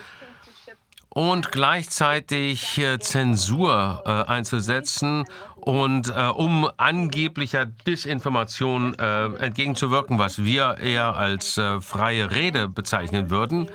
[1.16, 5.24] und gleichzeitig äh, Zensur äh, einzusetzen
[5.56, 13.30] und äh, um angeblicher Disinformation äh, entgegenzuwirken, was wir eher als äh, freie Rede bezeichnen
[13.30, 13.70] würden.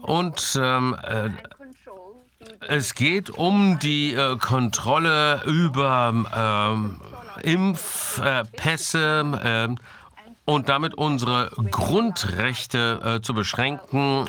[0.00, 1.30] Und ähm, äh,
[2.66, 7.00] es geht um die Kontrolle über ähm,
[7.42, 8.88] Impfpässe
[10.44, 14.26] und damit unsere Grundrechte zu beschränken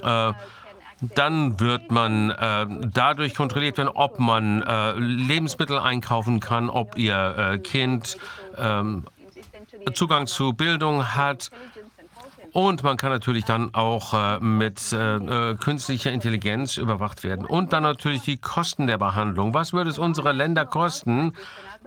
[1.15, 7.35] dann wird man äh, dadurch kontrolliert werden, ob man äh, Lebensmittel einkaufen kann, ob ihr
[7.37, 8.17] äh, Kind
[8.57, 9.05] ähm,
[9.93, 11.49] Zugang zu Bildung hat.
[12.53, 17.45] Und man kann natürlich dann auch äh, mit äh, äh, künstlicher Intelligenz überwacht werden.
[17.45, 19.55] Und dann natürlich die Kosten der Behandlung.
[19.55, 21.33] Was würde es unsere Länder kosten?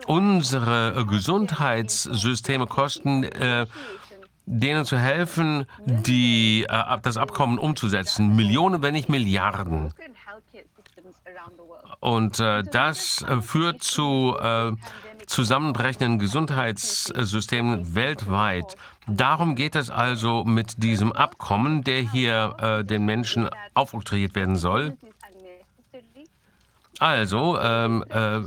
[0.06, 3.24] Unsere Gesundheitssysteme kosten
[4.46, 8.34] denen zu helfen, die, äh, das Abkommen umzusetzen.
[8.34, 9.92] Millionen, wenn nicht Milliarden.
[12.00, 14.72] Und äh, das äh, führt zu äh,
[15.26, 18.76] zusammenbrechenden Gesundheitssystemen weltweit.
[19.08, 24.96] Darum geht es also mit diesem Abkommen, der hier äh, den Menschen aufoktroyiert werden soll.
[26.98, 28.40] Also, ähm, äh,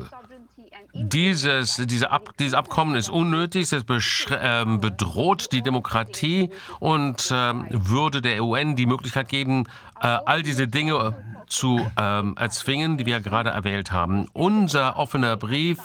[0.93, 6.49] dieses, diese Ab, dieses Abkommen ist unnötig, es äh, bedroht die Demokratie
[6.79, 9.65] und äh, würde der UN die Möglichkeit geben,
[10.01, 11.15] äh, all diese Dinge
[11.47, 14.27] zu ähm, erzwingen, die wir gerade erwähnt haben.
[14.33, 15.79] Unser offener Brief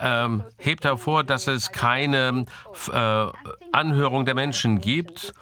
[0.00, 2.46] ähm, hebt hervor, dass es keine
[2.92, 3.26] äh,
[3.72, 5.34] Anhörung der Menschen gibt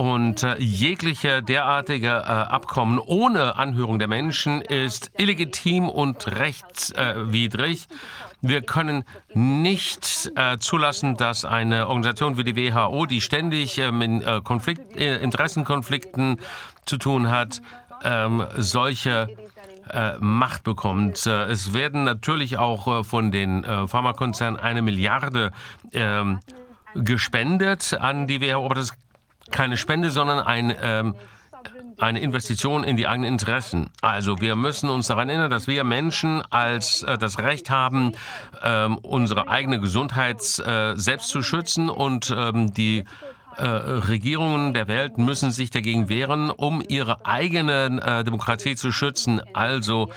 [0.00, 7.86] Und äh, jegliche derartige äh, Abkommen ohne Anhörung der Menschen ist illegitim und rechtswidrig.
[8.40, 9.04] Wir können
[9.34, 14.96] nicht äh, zulassen, dass eine Organisation wie die WHO, die ständig äh, mit äh, Konflikt,
[14.96, 16.40] äh, Interessenkonflikten
[16.86, 17.60] zu tun hat,
[18.02, 19.28] ähm, solche
[19.90, 21.26] äh, Macht bekommt.
[21.26, 25.52] Äh, es werden natürlich auch von den Pharmakonzernen eine Milliarde
[25.92, 26.40] ähm,
[26.94, 28.94] gespendet an die WHO, aber das
[29.50, 31.14] keine Spende, sondern ein ähm,
[31.98, 33.90] eine Investition in die eigenen Interessen.
[34.00, 38.12] Also wir müssen uns daran erinnern, dass wir Menschen als äh, das Recht haben,
[38.62, 43.04] ähm, unsere eigene Gesundheit äh, selbst zu schützen und ähm, die
[43.56, 49.42] äh, Regierungen der Welt müssen sich dagegen wehren, um ihre eigene äh, Demokratie zu schützen.
[49.52, 50.10] Also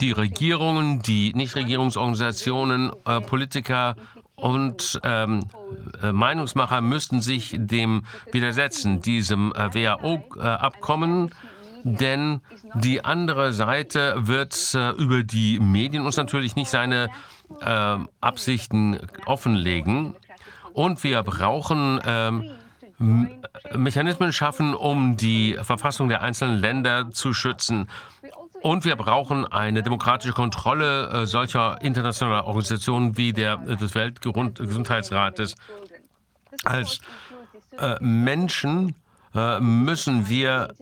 [0.00, 3.94] die Regierungen, die Nichtregierungsorganisationen, äh, Politiker
[4.40, 5.44] und ähm,
[6.02, 11.30] äh, Meinungsmacher müssten sich dem widersetzen, diesem äh, WHO-Abkommen.
[11.82, 12.42] Denn
[12.74, 17.08] die andere Seite wird äh, über die Medien uns natürlich nicht seine
[17.60, 20.14] äh, Absichten offenlegen.
[20.72, 22.50] Und wir brauchen ähm,
[23.74, 27.88] Mechanismen schaffen, um die Verfassung der einzelnen Länder zu schützen.
[28.62, 35.54] Und wir brauchen eine demokratische Kontrolle äh, solcher internationaler Organisationen wie der, äh, des Weltgesundheitsrates.
[36.64, 37.00] Als
[37.78, 38.94] äh, Menschen
[39.60, 40.74] müssen wir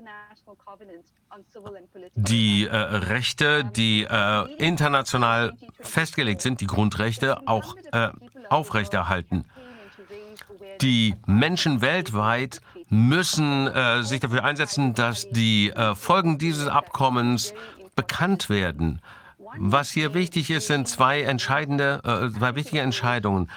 [2.15, 4.07] die äh, Rechte, die
[4.57, 7.77] international festgelegt sind, die Grundrechte, auch
[8.49, 9.45] aufrechterhalten.
[10.81, 17.55] Die Menschen weltweit müssen äh, sich dafür einsetzen, dass die äh, Folgen dieses Abkommens
[17.95, 19.01] bekannt werden.
[19.57, 23.49] Was hier wichtig ist, sind zwei entscheidende, äh, zwei wichtige Entscheidungen.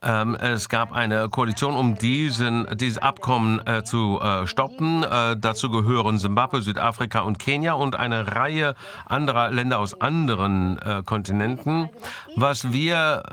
[0.00, 5.02] Ähm, es gab eine Koalition, um diesen, dieses Abkommen äh, zu äh, stoppen.
[5.02, 11.02] Äh, dazu gehören Simbabwe, Südafrika und Kenia und eine Reihe anderer Länder aus anderen äh,
[11.04, 11.90] Kontinenten.
[12.36, 13.24] Was wir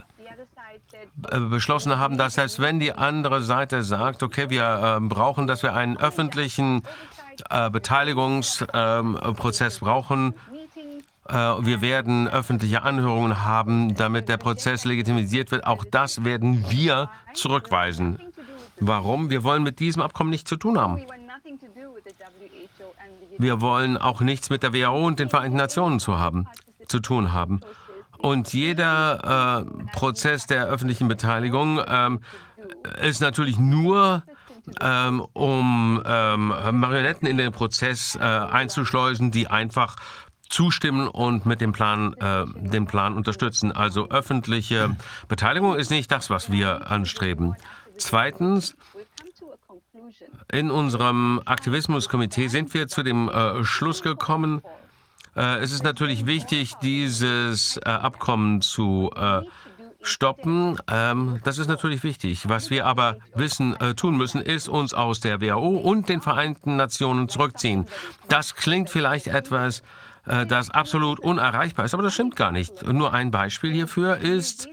[1.50, 5.74] beschlossen haben, dass selbst wenn die andere Seite sagt, okay, wir äh, brauchen, dass wir
[5.74, 6.84] einen öffentlichen
[7.50, 10.36] äh, Beteiligungsprozess ähm, brauchen,
[11.28, 15.66] äh, wir werden öffentliche Anhörungen haben, damit der Prozess legitimisiert wird.
[15.66, 18.20] Auch das werden wir zurückweisen.
[18.80, 19.30] Warum?
[19.30, 21.02] Wir wollen mit diesem Abkommen nichts zu tun haben.
[23.38, 26.48] Wir wollen auch nichts mit der WHO und den Vereinten Nationen zu, haben,
[26.88, 27.62] zu tun haben.
[28.26, 32.22] Und jeder äh, Prozess der öffentlichen Beteiligung ähm,
[33.00, 34.24] ist natürlich nur,
[34.82, 39.98] ähm, um ähm, Marionetten in den Prozess äh, einzuschleusen, die einfach
[40.50, 43.72] zustimmen und mit dem Plan, äh, den Plan unterstützen.
[43.72, 44.98] Also öffentliche
[45.28, 47.56] Beteiligung ist nicht das, was wir anstreben.
[47.98, 48.76] Zweitens,
[50.52, 54.64] in unserem Aktivismuskomitee sind wir zu dem äh, Schluss gekommen,
[55.36, 59.42] es ist natürlich wichtig, dieses äh, Abkommen zu äh,
[60.02, 60.78] stoppen.
[60.90, 62.48] Ähm, das ist natürlich wichtig.
[62.48, 67.28] Was wir aber wissen, tun müssen, ist uns aus der WHO und den Vereinten Nationen
[67.28, 67.88] zurückziehen.
[68.30, 69.84] Das klingt vielleicht etwas,
[70.26, 72.84] das absolut unerreichbar ist, aber das stimmt gar nicht.
[72.84, 74.68] Nur ein Beispiel hierfür ist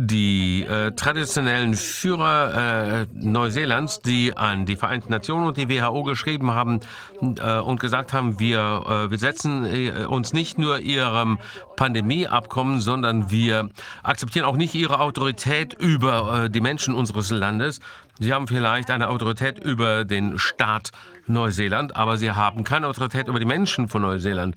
[0.00, 6.52] die äh, traditionellen Führer äh, Neuseelands, die an die Vereinten Nationen und die WHO geschrieben
[6.52, 6.78] haben
[7.20, 11.40] äh, und gesagt haben, wir, äh, wir setzen äh, uns nicht nur ihrem
[11.74, 13.70] Pandemieabkommen, sondern wir
[14.04, 17.80] akzeptieren auch nicht ihre Autorität über äh, die Menschen unseres Landes.
[18.20, 20.92] Sie haben vielleicht eine Autorität über den Staat
[21.26, 24.54] Neuseeland, aber sie haben keine Autorität über die Menschen von Neuseeland.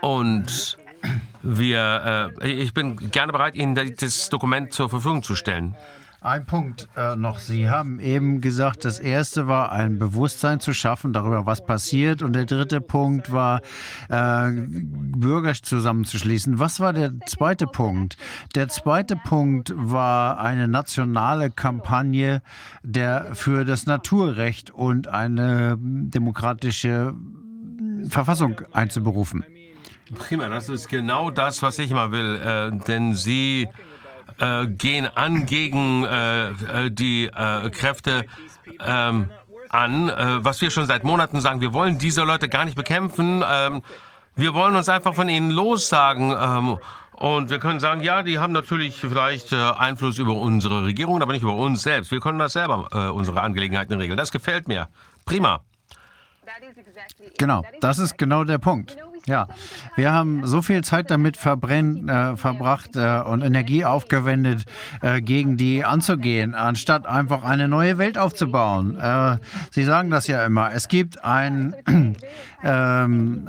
[0.00, 0.78] Und
[1.42, 5.76] wir, äh, ich bin gerne bereit, Ihnen das Dokument zur Verfügung zu stellen.
[6.24, 7.38] Ein Punkt äh, noch.
[7.38, 12.22] Sie haben eben gesagt, das erste war ein Bewusstsein zu schaffen darüber, was passiert.
[12.22, 13.60] Und der dritte Punkt war,
[14.08, 16.58] äh, Bürger zusammenzuschließen.
[16.58, 18.16] Was war der zweite Punkt?
[18.54, 22.40] Der zweite Punkt war eine nationale Kampagne
[22.82, 27.12] der, für das Naturrecht und eine demokratische
[28.08, 29.44] Verfassung einzuberufen.
[30.14, 32.36] Prima, das ist genau das, was ich mal will.
[32.36, 33.68] Äh, denn Sie
[34.38, 38.26] äh, gehen an gegen äh, äh die äh, Kräfte
[38.80, 39.30] ähm,
[39.68, 41.60] an, äh, was wir schon seit Monaten sagen.
[41.60, 43.44] Wir wollen diese Leute gar nicht bekämpfen.
[43.48, 43.82] Ähm,
[44.36, 46.34] wir wollen uns einfach von ihnen lossagen.
[46.36, 46.78] Ähm,
[47.12, 51.42] und wir können sagen, ja, die haben natürlich vielleicht Einfluss über unsere Regierung, aber nicht
[51.42, 52.10] über uns selbst.
[52.10, 54.16] Wir können das selber, unsere Angelegenheiten regeln.
[54.16, 54.88] Das gefällt mir.
[55.24, 55.60] Prima.
[57.38, 58.96] Genau, das ist genau der Punkt.
[59.26, 59.48] Ja,
[59.96, 64.64] wir haben so viel Zeit damit verbrennt, äh, verbracht äh, und Energie aufgewendet,
[65.00, 68.98] äh, gegen die anzugehen, anstatt einfach eine neue Welt aufzubauen.
[68.98, 69.38] Äh,
[69.70, 70.72] Sie sagen das ja immer.
[70.74, 71.74] Es gibt ein,
[72.64, 73.46] ähm,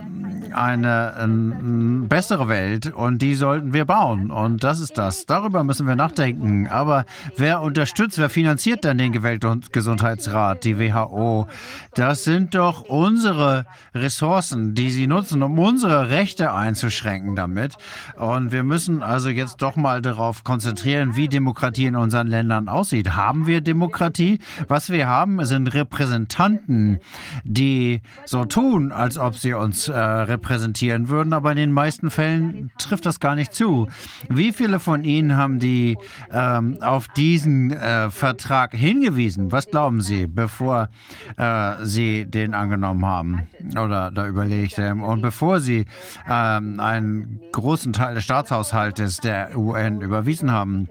[0.53, 4.31] eine ähm, bessere Welt und die sollten wir bauen.
[4.31, 5.25] Und das ist das.
[5.25, 6.67] Darüber müssen wir nachdenken.
[6.67, 7.05] Aber
[7.37, 11.47] wer unterstützt, wer finanziert denn den Weltgesundheitsrat, die WHO?
[11.93, 17.73] Das sind doch unsere Ressourcen, die sie nutzen, um unsere Rechte einzuschränken damit.
[18.17, 23.15] Und wir müssen also jetzt doch mal darauf konzentrieren, wie Demokratie in unseren Ländern aussieht.
[23.15, 24.39] Haben wir Demokratie?
[24.67, 26.99] Was wir haben, sind Repräsentanten,
[27.43, 32.71] die so tun, als ob sie uns äh, repräsentieren würden, aber in den meisten Fällen
[32.77, 33.87] trifft das gar nicht zu.
[34.29, 35.97] Wie viele von Ihnen haben die
[36.31, 39.51] ähm, auf diesen äh, Vertrag hingewiesen?
[39.51, 40.89] Was glauben Sie, bevor
[41.37, 45.85] äh, Sie den angenommen haben oder da überlegt haben und bevor Sie
[46.29, 50.89] ähm, einen großen Teil des Staatshaushaltes der UN überwiesen haben?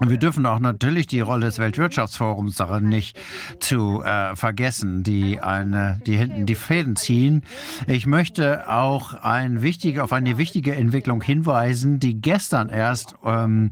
[0.00, 3.16] Wir dürfen auch natürlich die Rolle des Weltwirtschaftsforums darin nicht
[3.60, 7.44] zu äh, vergessen, die eine, die hinten die Fäden ziehen.
[7.86, 13.70] Ich möchte auch ein wichtige, auf eine wichtige Entwicklung hinweisen, die gestern erst ähm,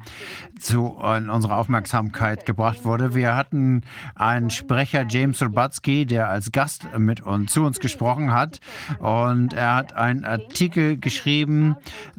[0.60, 3.16] zu in unsere Aufmerksamkeit gebracht wurde.
[3.16, 3.82] Wir hatten
[4.14, 8.60] einen Sprecher, James Rubatsky, der als Gast mit uns zu uns gesprochen hat,
[9.00, 11.74] und er hat einen Artikel geschrieben.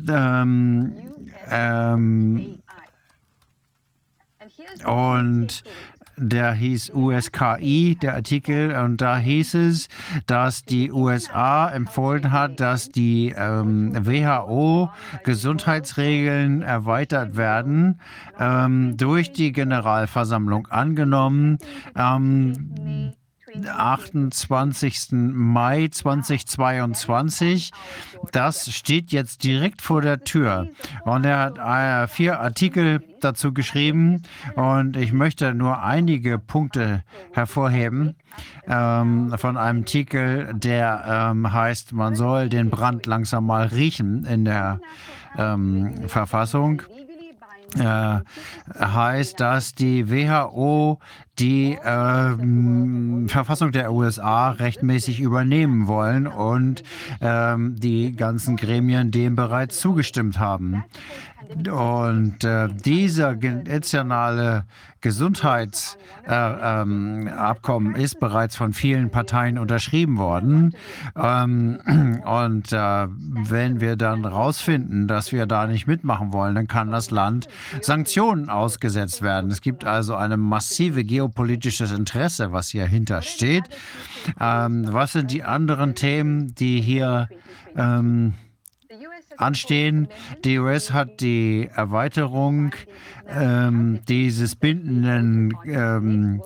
[0.09, 0.91] Ähm,
[1.49, 2.59] ähm,
[4.85, 5.63] und
[6.15, 9.87] der hieß USKI, der Artikel, und da hieß es,
[10.27, 17.99] dass die USA empfohlen hat, dass die ähm, WHO-Gesundheitsregeln erweitert werden,
[18.39, 21.57] ähm, durch die Generalversammlung angenommen.
[21.95, 23.13] Ähm,
[23.65, 25.11] 28.
[25.11, 27.71] Mai 2022.
[28.31, 30.67] Das steht jetzt direkt vor der Tür.
[31.05, 34.23] Und er hat äh, vier Artikel dazu geschrieben
[34.55, 38.15] und ich möchte nur einige Punkte hervorheben
[38.67, 44.45] ähm, von einem Artikel, der ähm, heißt, man soll den Brand langsam mal riechen in
[44.45, 44.79] der
[45.37, 46.81] ähm, Verfassung
[47.77, 48.19] äh,
[48.79, 50.99] heißt, dass die WHO
[51.39, 56.83] die äh, Verfassung der USA rechtmäßig übernehmen wollen und
[57.19, 60.85] äh, die ganzen Gremien dem bereits zugestimmt haben.
[61.69, 64.65] Und äh, dieser internationale
[65.01, 70.75] Gesundheitsabkommen äh, ähm, ist bereits von vielen Parteien unterschrieben worden.
[71.15, 71.79] Ähm,
[72.25, 77.11] und äh, wenn wir dann herausfinden, dass wir da nicht mitmachen wollen, dann kann das
[77.11, 77.47] Land
[77.81, 79.51] Sanktionen ausgesetzt werden.
[79.51, 83.65] Es gibt also eine massive geopolitisches Interesse, was hier hintersteht.
[84.39, 87.27] Ähm, was sind die anderen Themen, die hier
[87.75, 88.35] ähm,
[89.37, 90.07] anstehen.
[90.43, 92.75] Die US hat die Erweiterung
[93.27, 96.41] ähm, dieses bindenden ähm,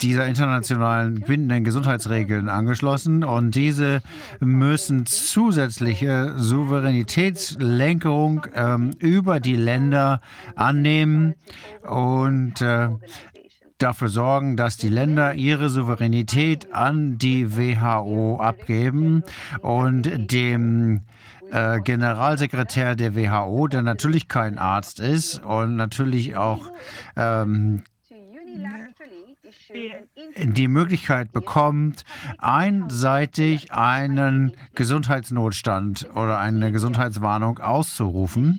[0.00, 4.00] dieser internationalen bindenden Gesundheitsregeln angeschlossen und diese
[4.40, 10.20] müssen zusätzliche Souveränitätslenkung ähm, über die Länder
[10.54, 11.34] annehmen
[11.82, 12.88] und äh,
[13.78, 19.24] dafür sorgen, dass die Länder ihre Souveränität an die WHO abgeben
[19.60, 21.00] und dem
[21.52, 26.70] äh, Generalsekretär der WHO, der natürlich kein Arzt ist und natürlich auch
[27.16, 27.82] ähm,
[30.36, 32.04] die Möglichkeit bekommt,
[32.38, 38.58] einseitig einen Gesundheitsnotstand oder eine Gesundheitswarnung auszurufen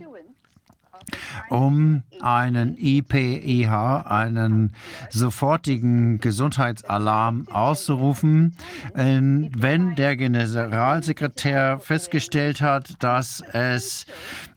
[1.49, 4.73] um einen IPIH, einen
[5.09, 8.55] sofortigen Gesundheitsalarm auszurufen,
[8.93, 14.05] wenn der Generalsekretär festgestellt hat, dass es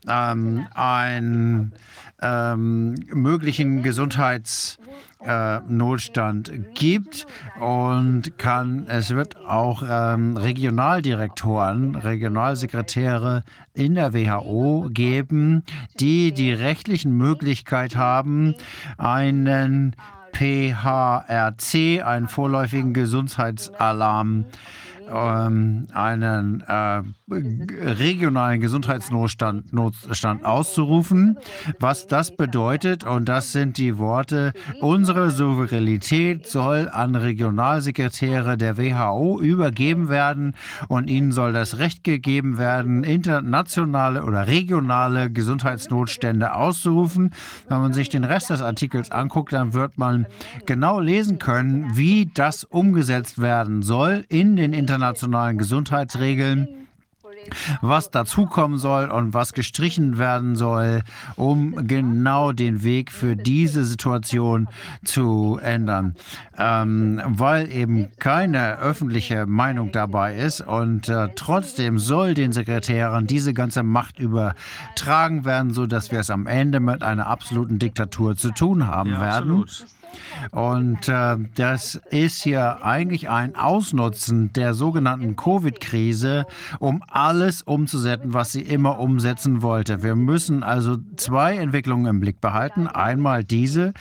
[0.07, 1.73] ähm, einen
[2.21, 4.77] ähm, möglichen Gesundheits
[5.25, 7.25] äh, Notstand gibt
[7.59, 15.63] und kann, es wird auch ähm, Regionaldirektoren, Regionalsekretäre in der WHO geben,
[15.99, 18.55] die die rechtlichen Möglichkeit haben,
[18.97, 19.95] einen
[20.33, 24.45] PHRC, einen vorläufigen Gesundheitsalarm,
[25.09, 31.37] ähm, einen äh, regionalen Gesundheitsnotstand Notstand auszurufen.
[31.77, 39.41] Was das bedeutet, und das sind die Worte, unsere Souveränität soll an Regionalsekretäre der WHO
[39.41, 40.55] übergeben werden
[40.87, 47.33] und ihnen soll das Recht gegeben werden, internationale oder regionale Gesundheitsnotstände auszurufen.
[47.67, 50.27] Wenn man sich den Rest des Artikels anguckt, dann wird man
[50.65, 56.86] genau lesen können, wie das umgesetzt werden soll in den internationalen Gesundheitsregeln
[57.81, 61.01] was dazukommen soll und was gestrichen werden soll,
[61.35, 64.67] um genau den Weg für diese Situation
[65.03, 66.15] zu ändern.
[66.57, 73.53] Ähm, weil eben keine öffentliche Meinung dabei ist und äh, trotzdem soll den Sekretären diese
[73.53, 78.87] ganze Macht übertragen werden, sodass wir es am Ende mit einer absoluten Diktatur zu tun
[78.87, 79.61] haben Ja, werden.
[79.61, 79.85] absolut.
[80.51, 86.45] Und äh, das ist hier eigentlich ein Ausnutzen der sogenannten Covid-Krise,
[86.79, 90.03] um alles umzusetzen, was sie immer umsetzen wollte.
[90.03, 92.87] Wir müssen also zwei Entwicklungen im Blick behalten.
[92.87, 93.93] Einmal diese,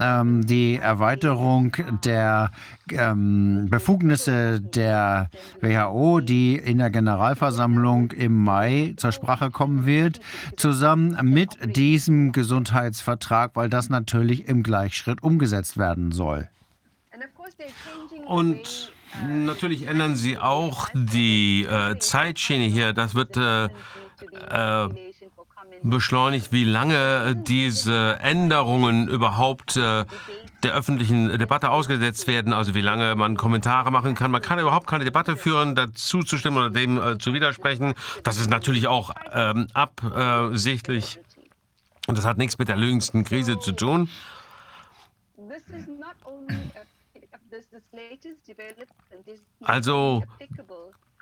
[0.00, 2.50] ähm, die Erweiterung der
[2.92, 5.30] ähm, Befugnisse der
[5.60, 10.20] WHO, die in der Generalversammlung im Mai zur Sprache kommen wird,
[10.56, 16.48] zusammen mit diesem Gesundheitsvertrag, weil das natürlich im Gleichschritt umgesetzt werden soll.
[18.26, 18.92] Und
[19.28, 22.92] natürlich ändern sie auch die äh, Zeitschiene hier.
[22.92, 23.64] Das wird äh,
[24.50, 24.88] äh,
[25.82, 30.04] beschleunigt, wie lange diese Änderungen überhaupt äh,
[30.62, 34.30] der öffentlichen Debatte ausgesetzt werden, also wie lange man Kommentare machen kann.
[34.30, 37.94] Man kann überhaupt keine Debatte führen, dazu zu stimmen oder dem äh, zu widersprechen.
[38.24, 41.18] Das ist natürlich auch ähm, absichtlich
[42.06, 44.08] und das hat nichts mit der jüngsten Krise zu tun.
[49.62, 50.24] Also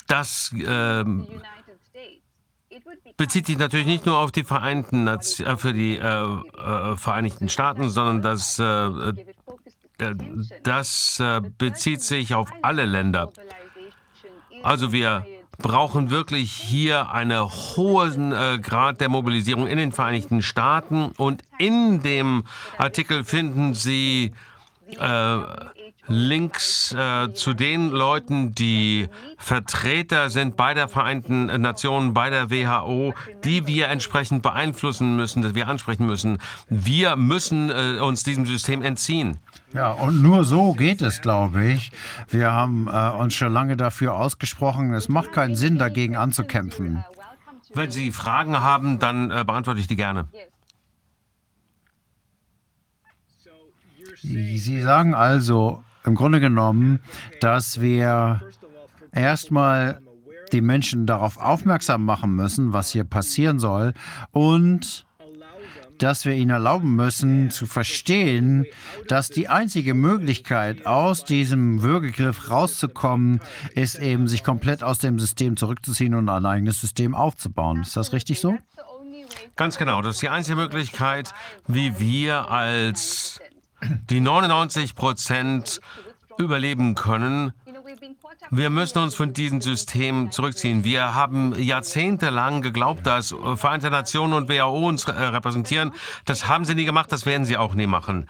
[0.06, 1.28] das ähm,
[3.17, 7.49] bezieht sich natürlich nicht nur auf die Vereinten Nation, äh, für die äh, äh, Vereinigten
[7.49, 10.15] Staaten, sondern das, äh, äh,
[10.63, 11.23] das
[11.59, 13.33] bezieht sich auf alle Länder.
[14.63, 15.27] Also wir
[15.59, 22.01] brauchen wirklich hier einen hohen äh, Grad der Mobilisierung in den Vereinigten Staaten und in
[22.03, 22.45] dem
[22.79, 24.33] Artikel finden Sie
[24.87, 25.39] äh,
[26.09, 33.14] Links äh, zu den Leuten, die Vertreter sind bei der Vereinten Nationen, bei der WHO,
[33.44, 36.39] die wir entsprechend beeinflussen müssen, dass wir ansprechen müssen.
[36.68, 39.39] Wir müssen äh, uns diesem System entziehen.
[39.74, 41.93] Ja, und nur so geht es, glaube ich.
[42.30, 44.94] Wir haben äh, uns schon lange dafür ausgesprochen.
[44.94, 47.05] Es macht keinen Sinn, dagegen anzukämpfen.
[47.74, 50.26] Wenn Sie Fragen haben, dann äh, beantworte ich die gerne.
[54.22, 57.01] Sie sagen also im Grunde genommen,
[57.41, 58.43] dass wir
[59.12, 60.01] erstmal
[60.53, 63.95] die Menschen darauf aufmerksam machen müssen, was hier passieren soll
[64.31, 65.07] und
[65.99, 68.66] dass wir ihnen erlauben müssen zu verstehen,
[69.09, 73.41] dass die einzige Möglichkeit, aus diesem Würgegriff rauszukommen,
[73.75, 77.83] ist eben, sich komplett aus dem System zurückzuziehen und ein eigenes System aufzubauen.
[77.83, 78.57] Ist das richtig so?
[79.57, 80.01] Ganz genau.
[80.03, 81.35] Das ist die einzige Möglichkeit,
[81.66, 83.41] wie wir als
[84.11, 85.81] die 99 Prozent
[86.39, 87.53] überleben können.
[88.51, 90.85] Wir müssen uns von diesem System zurückziehen.
[90.85, 95.93] Wir haben jahrzehntelang geglaubt, dass Vereinte Nationen und WHO uns äh, repräsentieren.
[96.25, 98.29] Das haben sie nie gemacht, das werden sie auch nie machen.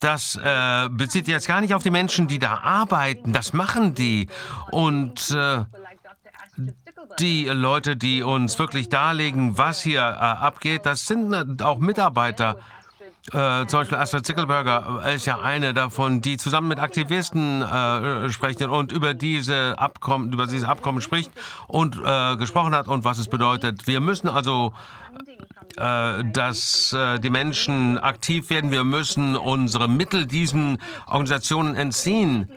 [0.00, 3.32] Das äh, bezieht jetzt gar nicht auf die Menschen, die da arbeiten.
[3.32, 4.28] Das machen die.
[4.70, 5.64] Und äh,
[7.18, 12.58] die Leute, die uns wirklich darlegen, was hier äh, abgeht, das sind auch Mitarbeiter.
[13.32, 18.60] Äh, zum Beispiel Astrid Zickelberger ist ja eine davon, die zusammen mit Aktivisten äh, spricht
[18.60, 21.30] und über diese Abkommen, über dieses Abkommen spricht
[21.66, 23.86] und äh, gesprochen hat und was es bedeutet.
[23.86, 24.74] Wir müssen also
[25.76, 28.70] äh, dass äh, die Menschen aktiv werden.
[28.70, 32.48] Wir müssen unsere Mittel diesen Organisationen entziehen.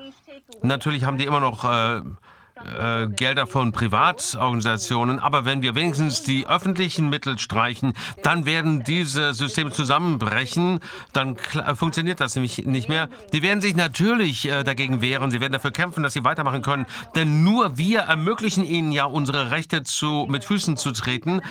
[0.62, 1.64] Natürlich haben die immer noch
[2.66, 7.94] äh, äh, Gelder von Privatorganisationen, aber wenn wir wenigstens die öffentlichen Mittel streichen,
[8.24, 10.80] dann werden diese Systeme zusammenbrechen,
[11.14, 13.10] dann kla- funktioniert das nämlich nicht mehr.
[13.34, 16.86] Die werden sich natürlich äh, dagegen wehren, sie werden dafür kämpfen, dass sie weitermachen können,
[17.16, 21.42] denn nur wir ermöglichen ihnen ja unsere Rechte zu, mit Füßen zu treten.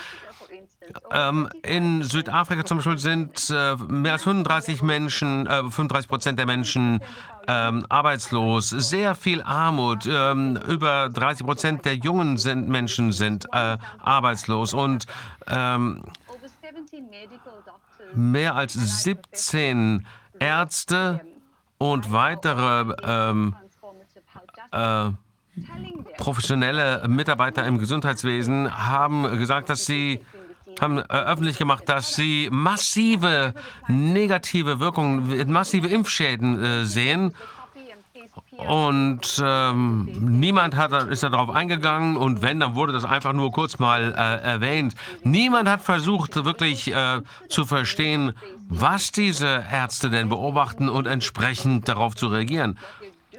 [1.11, 6.45] Ähm, in Südafrika zum Beispiel sind äh, mehr als 35 Menschen, äh, 35 Prozent der
[6.45, 7.01] Menschen
[7.47, 13.77] ähm, arbeitslos, sehr viel Armut, ähm, über 30 Prozent der jungen sind, Menschen sind äh,
[13.99, 15.05] arbeitslos und
[15.47, 16.03] ähm,
[18.13, 20.05] mehr als 17
[20.39, 21.21] Ärzte
[21.77, 23.55] und weitere ähm,
[24.71, 25.11] äh,
[26.17, 30.21] professionelle Mitarbeiter im Gesundheitswesen haben gesagt, dass sie
[30.81, 33.53] haben äh, öffentlich gemacht, dass sie massive
[33.87, 37.33] negative Wirkungen, massive Impfschäden äh, sehen.
[38.57, 43.51] Und ähm, niemand hat, ist da darauf eingegangen und wenn, dann wurde das einfach nur
[43.51, 44.95] kurz mal äh, erwähnt.
[45.23, 48.33] Niemand hat versucht, wirklich äh, zu verstehen,
[48.67, 52.79] was diese Ärzte denn beobachten und entsprechend darauf zu reagieren.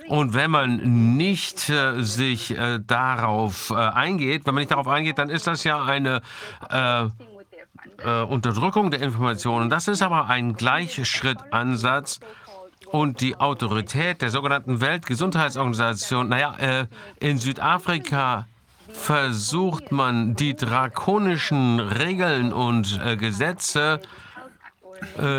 [0.09, 5.19] Und wenn man nicht äh, sich äh, darauf äh, eingeht, wenn man nicht darauf eingeht,
[5.19, 6.23] dann ist das ja eine
[6.71, 7.05] äh,
[8.05, 9.69] äh, Unterdrückung der Informationen.
[9.69, 12.21] Das ist aber ein Gleichschrittansatz.
[12.87, 16.87] Und die Autorität der sogenannten Weltgesundheitsorganisation, naja, äh,
[17.21, 18.47] in Südafrika
[18.91, 24.07] versucht man die drakonischen Regeln und Gesetze, äh,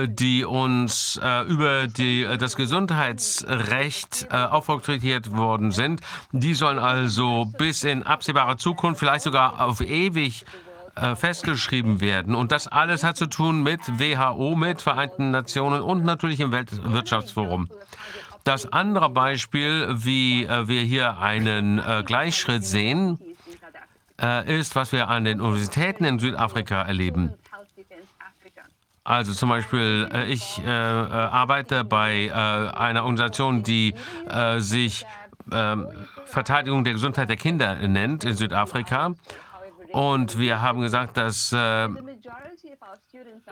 [0.07, 7.45] die uns äh, über die, äh, das Gesundheitsrecht äh, aufoktroyiert worden sind, die sollen also
[7.45, 10.45] bis in absehbarer Zukunft, vielleicht sogar auf ewig
[10.95, 12.36] äh, festgeschrieben werden.
[12.36, 17.69] Und das alles hat zu tun mit WHO, mit Vereinten Nationen und natürlich im Weltwirtschaftsforum.
[18.44, 23.19] Das andere Beispiel, wie äh, wir hier einen äh, Gleichschritt sehen,
[24.22, 27.34] äh, ist, was wir an den Universitäten in Südafrika erleben.
[29.10, 33.95] Also zum Beispiel, äh, ich äh, arbeite bei einer Organisation, die
[34.60, 35.03] sich
[35.52, 35.88] ähm,
[36.26, 39.15] Verteidigung der Gesundheit der Kinder nennt in Südafrika.
[39.91, 41.88] Und wir haben gesagt, dass äh,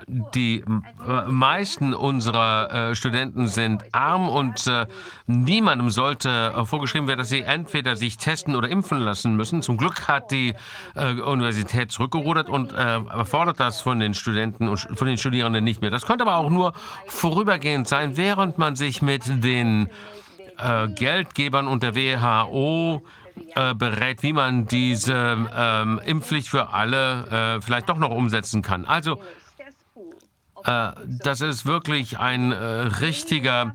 [0.07, 4.85] die äh, meisten unserer äh, Studenten sind arm und äh,
[5.26, 9.61] niemandem sollte äh, vorgeschrieben werden, dass sie entweder sich testen oder impfen lassen müssen.
[9.61, 10.53] Zum Glück hat die
[10.95, 12.73] äh, Universität zurückgerudert und
[13.26, 15.89] fordert das von den Studenten und von den Studierenden nicht mehr.
[15.89, 16.73] Das könnte aber auch nur
[17.07, 19.89] vorübergehend sein, während man sich mit den
[20.95, 23.03] Geldgebern und der WHO
[23.55, 28.85] äh, wie man diese ähm, Impfpflicht für alle äh, vielleicht doch noch umsetzen kann.
[28.85, 29.22] Also
[30.64, 30.91] äh,
[31.23, 33.73] das ist wirklich ein äh, richtiger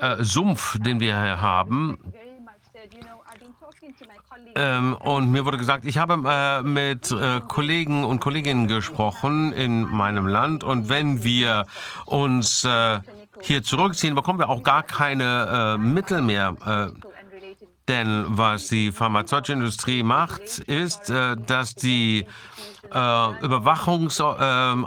[0.00, 1.98] äh, Sumpf, den wir hier haben.
[4.54, 9.82] Ähm, und mir wurde gesagt, ich habe äh, mit äh, Kollegen und Kolleginnen gesprochen in
[9.82, 11.66] meinem Land und wenn wir
[12.06, 13.00] uns äh,
[13.42, 16.56] hier zurückziehen, bekommen wir auch gar keine Mittel mehr
[17.90, 24.86] denn was die pharmazeutische Industrie macht, ist, äh, dass die äh, Überwachungsbehörden,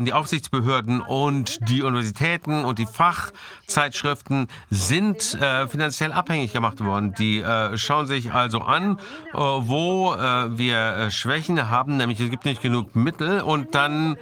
[0.00, 5.38] die Aufsichtsbehörden und die Universitäten und die Fachzeitschriften sind
[5.68, 7.14] finanziell abhängig gemacht worden.
[7.18, 7.44] Die
[7.74, 8.98] schauen sich also an,
[9.32, 14.16] wo wir Schwächen haben, nämlich es gibt nicht genug Mittel und dann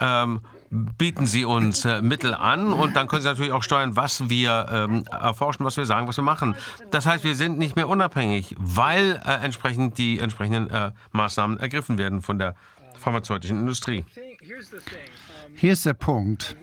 [0.00, 0.40] ähm,
[0.70, 4.66] bieten Sie uns äh, Mittel an und dann können Sie natürlich auch steuern, was wir
[4.70, 6.56] ähm, erforschen, was wir sagen, was wir machen.
[6.90, 11.98] Das heißt, wir sind nicht mehr unabhängig, weil äh, entsprechend die entsprechenden äh, Maßnahmen ergriffen
[11.98, 12.54] werden von der
[12.98, 14.04] pharmazeutischen Industrie.
[15.54, 16.56] Hier ist der Punkt.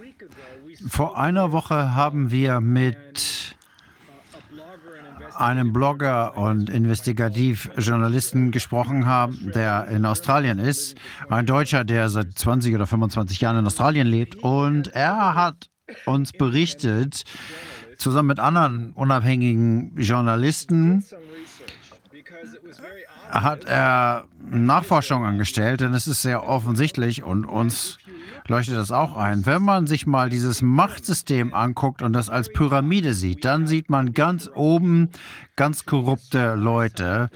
[0.87, 3.55] Vor einer Woche haben wir mit
[5.35, 10.97] einem Blogger und Investigativjournalisten gesprochen haben, der in Australien ist.
[11.29, 14.35] Ein Deutscher, der seit 20 oder 25 Jahren in Australien lebt.
[14.35, 15.69] Und er hat
[16.05, 17.23] uns berichtet,
[17.97, 21.03] zusammen mit anderen unabhängigen Journalisten,
[23.29, 27.97] hat er Nachforschung angestellt, denn es ist sehr offensichtlich und uns
[28.47, 29.45] leuchtet das auch ein.
[29.45, 34.13] Wenn man sich mal dieses Machtsystem anguckt und das als Pyramide sieht, dann sieht man
[34.13, 35.09] ganz oben
[35.55, 37.29] ganz korrupte Leute.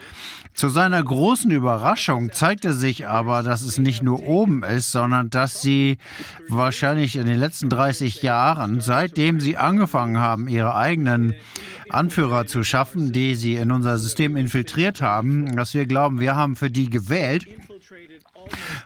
[0.53, 5.61] Zu seiner großen Überraschung zeigte sich aber, dass es nicht nur oben ist, sondern dass
[5.61, 5.99] sie
[6.49, 11.35] wahrscheinlich in den letzten 30 Jahren, seitdem sie angefangen haben, ihre eigenen
[11.89, 16.55] Anführer zu schaffen, die sie in unser System infiltriert haben, dass wir glauben, wir haben
[16.55, 17.47] für die gewählt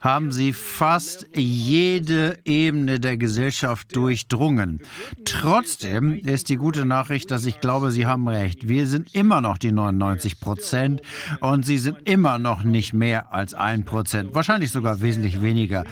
[0.02, 4.82] haben sie fast jede Ebene der Gesellschaft durchdrungen.
[5.26, 8.68] Trotzdem ist die gute Nachricht, dass ich glaube, Sie haben recht.
[8.68, 11.02] Wir sind immer noch die 99 Prozent
[11.40, 15.86] und Sie sind immer noch nicht mehr als ein Prozent, wahrscheinlich sogar wesentlich weniger.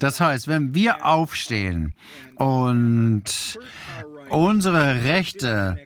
[0.00, 1.94] Das heißt, wenn wir aufstehen
[2.36, 3.58] und
[4.30, 5.78] unsere Rechte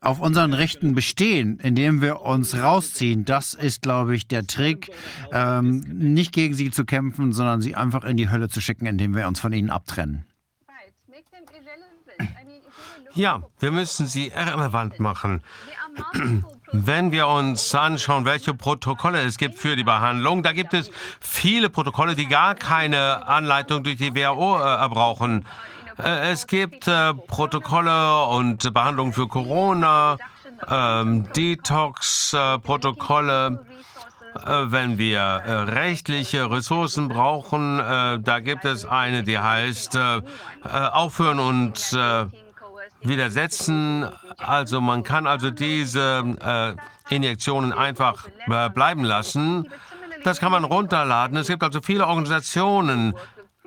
[0.00, 3.24] auf unseren Rechten bestehen, indem wir uns rausziehen.
[3.24, 4.90] Das ist, glaube ich, der Trick,
[5.32, 9.14] ähm, nicht gegen sie zu kämpfen, sondern sie einfach in die Hölle zu schicken, indem
[9.14, 10.24] wir uns von ihnen abtrennen.
[13.14, 15.42] Ja, wir müssen sie irrelevant machen.
[16.72, 21.68] Wenn wir uns anschauen, welche Protokolle es gibt für die Behandlung, da gibt es viele
[21.68, 25.44] Protokolle, die gar keine Anleitung durch die WHO äh, brauchen.
[26.02, 30.16] Äh, es gibt äh, Protokolle und Behandlungen für Corona,
[30.68, 33.64] ähm, Detox-Protokolle.
[34.34, 39.98] Äh, wenn wir äh, rechtliche Ressourcen brauchen, äh, da gibt es eine, die heißt
[40.62, 41.96] Aufhören und
[43.02, 44.06] Widersetzen.
[44.38, 46.76] Also man kann also diese
[47.08, 48.28] Injektionen einfach
[48.74, 49.68] bleiben lassen.
[50.22, 51.38] Das kann man runterladen.
[51.38, 53.14] Es gibt also viele Organisationen,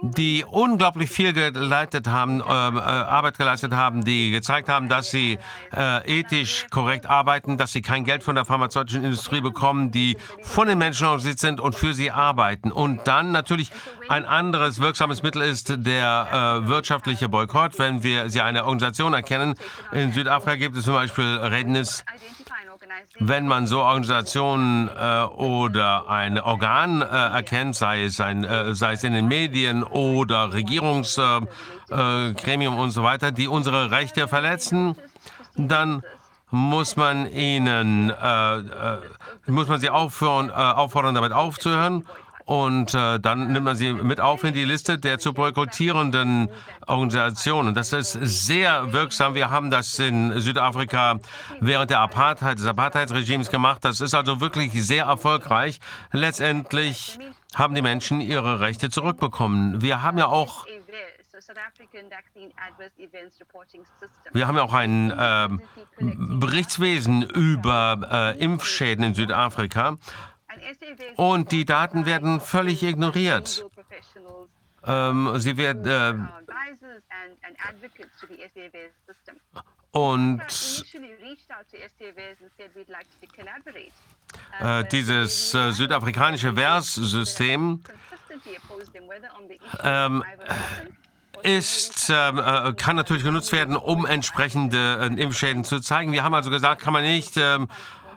[0.02, 5.40] die unglaublich viel geleitet haben, äh, äh, Arbeit geleistet haben, die gezeigt haben, dass sie
[5.76, 10.68] äh, ethisch korrekt arbeiten, dass sie kein Geld von der pharmazeutischen Industrie bekommen, die von
[10.68, 12.72] den Menschen organisiert sind und für sie arbeiten.
[12.72, 13.72] Und dann natürlich
[14.10, 17.80] ein anderes wirksames Mittel ist der äh, wirtschaftliche Boykott.
[17.80, 19.56] Wenn wir sie eine Organisation erkennen,
[19.94, 22.04] in Südafrika gibt es zum Beispiel Rednis
[23.20, 28.94] wenn man so Organisationen äh, oder ein Organ äh, erkennt, sei es, ein, äh, sei
[28.94, 31.50] es in den Medien oder Regierungsgremium
[31.90, 34.96] äh, äh, und so weiter, die unsere Rechte verletzen,
[35.56, 36.04] dann
[36.50, 38.58] muss man ihnen, äh,
[39.48, 42.06] muss man sie aufhören, auffordern, damit aufzuhören
[42.46, 46.50] und äh, dann nimmt man sie mit auf in die Liste der zu boykottierenden
[46.88, 47.74] Organisationen.
[47.74, 49.34] Das ist sehr wirksam.
[49.36, 51.20] Wir haben das in Südafrika
[51.60, 53.86] während der Apartheid, des Apartheidsregimes gemacht.
[53.86, 55.80] Das ist also wirklich sehr erfolgreich.
[56.12, 57.18] Letztendlich
[57.56, 59.82] haben die Menschen ihre Rechte zurückbekommen.
[59.82, 60.66] Wir haben ja auch
[64.32, 65.50] wir haben ja auch ein äh,
[66.00, 69.98] Berichtswesen über äh, Impfschäden in Südafrika.
[71.16, 73.66] Und die Daten werden völlig ignoriert.
[74.86, 76.14] Ähm, sie werden äh,
[79.92, 80.42] und
[84.60, 87.84] äh, dieses äh, südafrikanische VERS-System
[89.84, 90.24] ähm,
[91.44, 96.12] ist, ähm, äh, kann natürlich genutzt werden, um entsprechende äh, Impfschäden zu zeigen.
[96.12, 97.68] Wir haben also gesagt, kann man nicht ähm,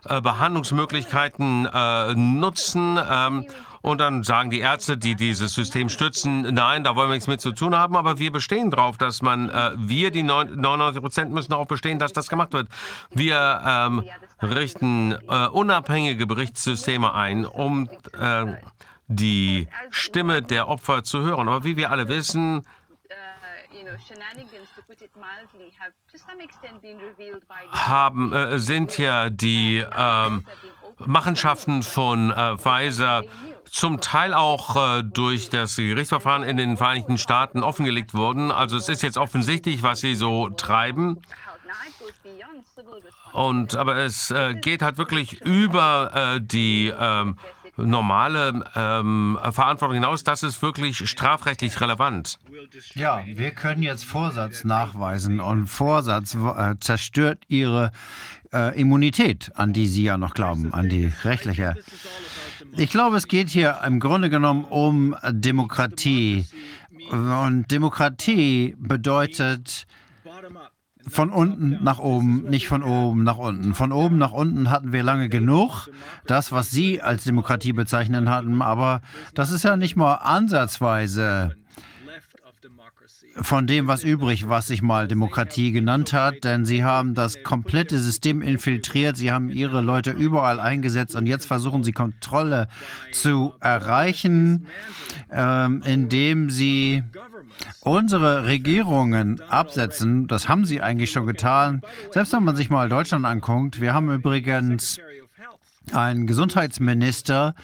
[0.08, 2.98] äh, Behandlungsmöglichkeiten äh, nutzen.
[3.10, 3.46] Ähm,
[3.86, 7.40] und dann sagen die Ärzte, die dieses System stützen, nein, da wollen wir nichts mit
[7.40, 11.50] zu tun haben, aber wir bestehen darauf, dass man, äh, wir, die 99 Prozent, müssen
[11.50, 12.68] darauf bestehen, dass das gemacht wird.
[13.10, 14.02] Wir ähm,
[14.42, 18.56] richten äh, unabhängige Berichtssysteme ein, um äh,
[19.06, 21.48] die Stimme der Opfer zu hören.
[21.48, 22.66] Aber wie wir alle wissen,
[27.72, 30.46] haben, äh, sind ja die ähm,
[30.98, 33.24] Machenschaften von äh, Pfizer
[33.70, 38.50] zum Teil auch äh, durch das Gerichtsverfahren in den Vereinigten Staaten offengelegt worden.
[38.50, 41.20] Also es ist jetzt offensichtlich, was sie so treiben.
[43.32, 47.38] Und aber es äh, geht halt wirklich über äh, die ähm,
[47.76, 50.24] normale ähm, Verantwortung hinaus.
[50.24, 52.38] Das ist wirklich strafrechtlich relevant.
[52.94, 57.92] Ja, wir können jetzt Vorsatz nachweisen und Vorsatz äh, zerstört ihre
[58.52, 61.76] äh, Immunität, an die Sie ja noch glauben, an die rechtliche.
[62.76, 66.46] Ich glaube, es geht hier im Grunde genommen um Demokratie.
[67.10, 69.86] Und Demokratie bedeutet,
[71.08, 73.74] von unten nach oben, nicht von oben nach unten.
[73.74, 75.88] Von oben nach unten hatten wir lange genug,
[76.26, 79.00] das, was Sie als Demokratie bezeichnen hatten, aber
[79.34, 81.56] das ist ja nicht mal ansatzweise
[83.42, 87.98] von dem, was übrig, was sich mal Demokratie genannt hat, denn sie haben das komplette
[87.98, 92.68] System infiltriert, sie haben ihre Leute überall eingesetzt und jetzt versuchen sie Kontrolle
[93.12, 94.66] zu erreichen,
[95.30, 97.02] ähm, indem sie
[97.80, 100.26] unsere Regierungen absetzen.
[100.26, 101.82] Das haben sie eigentlich schon getan.
[102.10, 104.98] Selbst wenn man sich mal Deutschland anguckt, wir haben übrigens
[105.92, 107.54] einen Gesundheitsminister,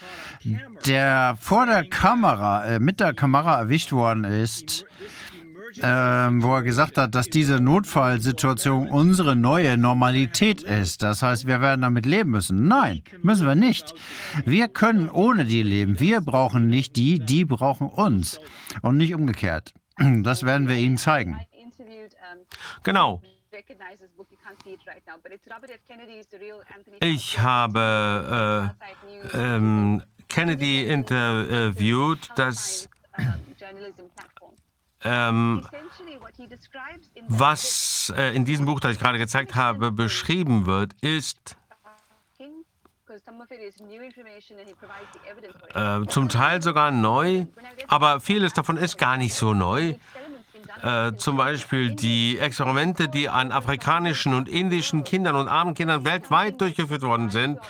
[0.86, 4.84] der vor der Kamera, äh, mit der Kamera erwischt worden ist,
[5.80, 11.02] ähm, wo er gesagt hat, dass diese Notfallsituation unsere neue Normalität ist.
[11.02, 12.66] Das heißt, wir werden damit leben müssen.
[12.66, 13.94] Nein, müssen wir nicht.
[14.44, 16.00] Wir können ohne die leben.
[16.00, 18.40] Wir brauchen nicht die, die brauchen uns
[18.82, 19.72] und nicht umgekehrt.
[20.22, 21.38] Das werden wir Ihnen zeigen.
[22.82, 23.22] Genau.
[27.00, 28.74] Ich habe
[29.32, 32.88] äh, ähm, Kennedy interviewt, das
[35.04, 35.66] ähm,
[37.28, 41.56] was äh, in diesem Buch, das ich gerade gezeigt habe, beschrieben wird, ist
[45.74, 47.46] äh, zum Teil sogar neu,
[47.88, 49.96] aber vieles davon ist gar nicht so neu.
[50.82, 56.60] Äh, zum Beispiel die Experimente, die an afrikanischen und indischen Kindern und armen Kindern weltweit
[56.60, 57.60] durchgeführt worden sind,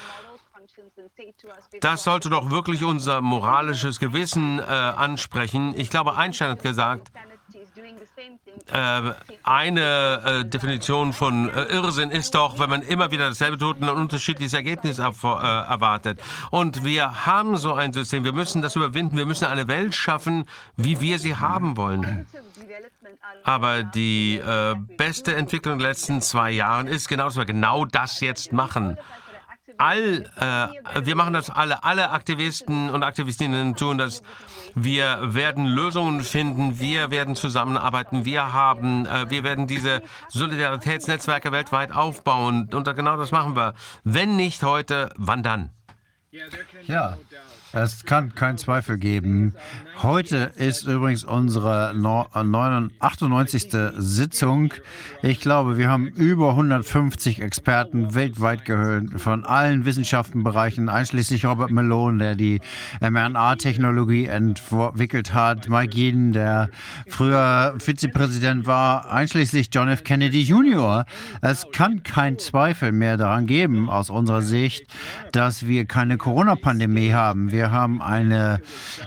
[1.80, 5.74] das sollte doch wirklich unser moralisches Gewissen äh, ansprechen.
[5.76, 7.10] Ich glaube, Einstein hat gesagt,
[8.72, 13.78] äh, eine äh, Definition von äh, Irrsinn ist doch, wenn man immer wieder dasselbe tut
[13.78, 16.20] und ein unterschiedliches Ergebnis äh, erwartet.
[16.50, 18.24] Und wir haben so ein System.
[18.24, 19.16] Wir müssen das überwinden.
[19.16, 22.26] Wir müssen eine Welt schaffen, wie wir sie haben wollen.
[23.44, 28.20] Aber die äh, beste Entwicklung der letzten zwei Jahre ist genau, dass wir genau das
[28.20, 28.98] jetzt machen.
[29.78, 34.22] All, äh, wir machen das alle, alle Aktivisten und Aktivistinnen tun das.
[34.74, 41.92] Wir werden Lösungen finden, wir werden zusammenarbeiten, wir haben, äh, wir werden diese Solidaritätsnetzwerke weltweit
[41.92, 43.74] aufbauen und genau das machen wir.
[44.04, 45.70] Wenn nicht heute, wann dann?
[46.86, 47.18] Ja,
[47.72, 49.54] es kann keinen Zweifel geben.
[50.02, 53.68] Heute ist übrigens unsere 98.
[53.98, 54.74] Sitzung.
[55.22, 62.18] Ich glaube, wir haben über 150 Experten weltweit gehört, von allen Wissenschaftenbereichen, einschließlich Robert Malone,
[62.18, 62.60] der die
[63.00, 66.70] mRNA-Technologie entwickelt hat, Mike Yin, der
[67.06, 70.02] früher Vizepräsident war, einschließlich John F.
[70.02, 71.04] Kennedy Jr.
[71.42, 74.84] Es kann keinen Zweifel mehr daran geben, aus unserer Sicht,
[75.30, 77.52] dass wir keine Corona-Pandemie haben.
[77.52, 78.60] Wir haben eine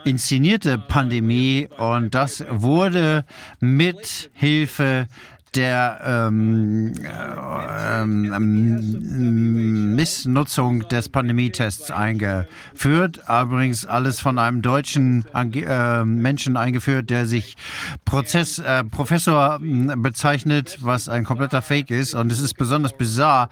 [0.06, 1.68] inszenierte Pandemie.
[1.78, 3.26] Und das wurde
[3.60, 5.08] mit Hilfe
[5.56, 13.22] der ähm, ähm, ähm, Missnutzung des Pandemietests eingeführt.
[13.27, 17.56] Übrigens alles von einem deutschen äh, Menschen eingeführt, der sich
[18.03, 22.14] Prozess, äh, Professor hm, bezeichnet, was ein kompletter Fake ist.
[22.14, 23.50] Und es ist besonders bizarr,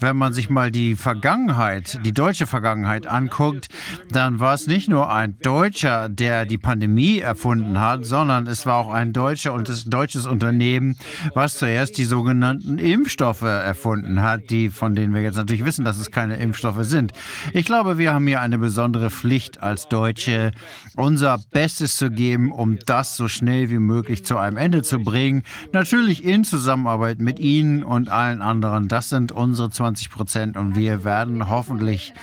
[0.00, 3.68] wenn man sich mal die Vergangenheit, die deutsche Vergangenheit anguckt,
[4.10, 8.76] dann war es nicht nur ein Deutscher, der die Pandemie erfunden hat, sondern es war
[8.76, 10.96] auch ein Deutscher und das deutsches Unternehmen,
[11.34, 15.84] was was zuerst die sogenannten Impfstoffe erfunden hat, die, von denen wir jetzt natürlich wissen,
[15.84, 17.12] dass es keine Impfstoffe sind.
[17.52, 20.52] Ich glaube, wir haben hier eine besondere Pflicht als Deutsche,
[20.96, 25.42] unser Bestes zu geben, um das so schnell wie möglich zu einem Ende zu bringen.
[25.70, 28.88] Natürlich in Zusammenarbeit mit Ihnen und allen anderen.
[28.88, 32.14] Das sind unsere 20 Prozent und wir werden hoffentlich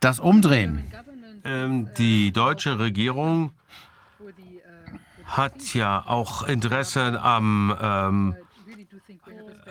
[0.00, 0.82] das umdrehen.
[1.44, 3.52] Ähm, die deutsche Regierung
[5.26, 8.34] hat ja auch Interesse am ähm,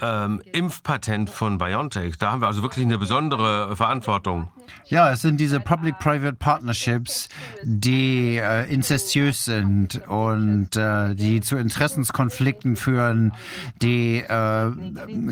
[0.01, 2.17] ähm, Impfpatent von BioNTech.
[2.17, 4.49] Da haben wir also wirklich eine besondere Verantwortung.
[4.85, 7.29] Ja, es sind diese Public-Private Partnerships,
[7.63, 13.33] die äh, inzestiös sind und äh, die zu Interessenskonflikten führen.
[13.81, 14.71] Die äh,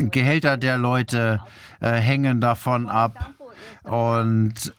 [0.10, 1.42] Gehälter der Leute
[1.80, 3.35] äh, hängen davon ab.
[3.86, 4.74] Und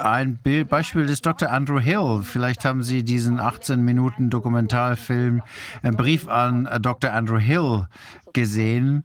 [0.00, 1.50] ein Bild, Beispiel ist Dr.
[1.50, 2.22] Andrew Hill.
[2.22, 5.42] Vielleicht haben Sie diesen 18 Minuten Dokumentarfilm,
[5.82, 7.12] einen Brief an äh, Dr.
[7.12, 7.86] Andrew Hill
[8.32, 9.04] gesehen.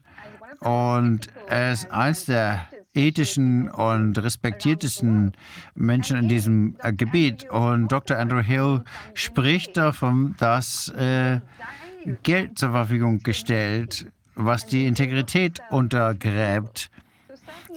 [0.60, 5.34] Und er ist eins der ethischen und respektiertesten
[5.76, 7.50] Menschen in diesem äh, Gebiet.
[7.50, 8.18] Und Dr.
[8.18, 8.84] Andrew Hill
[9.14, 11.42] spricht davon, dass äh,
[12.24, 16.90] Geld zur Verfügung gestellt, was die Integrität untergräbt.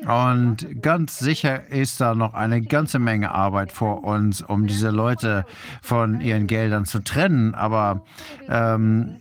[0.07, 5.45] Und ganz sicher ist da noch eine ganze Menge Arbeit vor uns, um diese Leute
[5.83, 7.55] von ihren Geldern zu trennen.
[7.55, 8.03] Aber
[8.49, 9.17] ähm,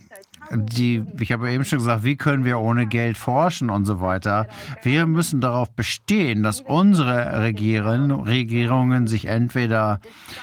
[0.52, 4.46] die, ich habe eben schon gesagt, wie können wir ohne Geld forschen und so weiter.
[4.82, 10.00] Wir müssen darauf bestehen, dass unsere Regieren, Regierungen sich entweder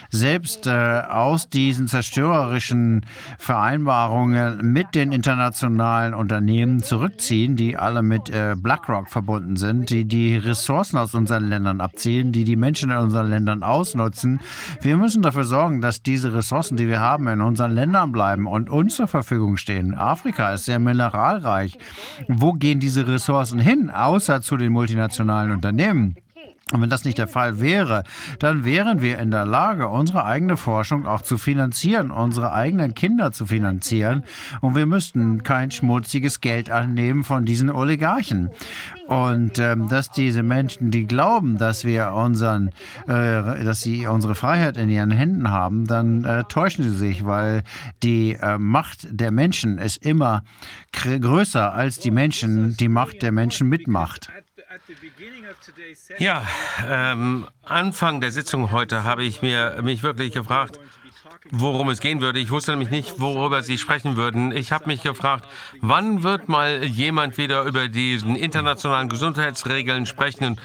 [0.09, 3.05] selbst äh, aus diesen zerstörerischen
[3.37, 10.37] Vereinbarungen mit den internationalen Unternehmen zurückziehen, die alle mit äh, BlackRock verbunden sind, die die
[10.37, 14.39] Ressourcen aus unseren Ländern abziehen, die die Menschen in unseren Ländern ausnutzen.
[14.81, 18.69] Wir müssen dafür sorgen, dass diese Ressourcen, die wir haben, in unseren Ländern bleiben und
[18.69, 19.96] uns zur Verfügung stehen.
[19.97, 21.77] Afrika ist sehr mineralreich.
[22.27, 26.15] Wo gehen diese Ressourcen hin, außer zu den multinationalen Unternehmen?
[26.73, 28.03] Und wenn das nicht der Fall wäre,
[28.39, 33.31] dann wären wir in der Lage, unsere eigene Forschung auch zu finanzieren, unsere eigenen Kinder
[33.31, 34.23] zu finanzieren.
[34.59, 38.49] Und wir müssten kein schmutziges Geld annehmen von diesen Oligarchen.
[39.07, 42.69] Und ähm, dass diese Menschen, die glauben, dass wir unseren,
[43.07, 47.63] äh, dass sie unsere Freiheit in ihren Händen haben, dann äh, täuschen sie sich, weil
[48.03, 50.43] die äh, Macht der Menschen ist immer
[50.91, 54.29] größer als die Menschen, die Macht der Menschen mitmacht.
[56.19, 56.45] Ja,
[56.87, 60.79] ähm, Anfang der Sitzung heute habe ich mir, mich wirklich gefragt,
[61.51, 62.39] worum es gehen würde.
[62.39, 64.51] Ich wusste nämlich nicht, worüber Sie sprechen würden.
[64.51, 65.45] Ich habe mich gefragt,
[65.81, 70.59] wann wird mal jemand wieder über diesen internationalen Gesundheitsregeln sprechen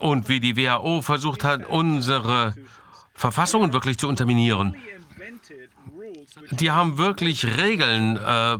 [0.00, 2.54] und wie die WHO versucht hat, unsere
[3.14, 4.76] Verfassungen wirklich zu unterminieren.
[6.50, 8.58] Die haben wirklich Regeln äh,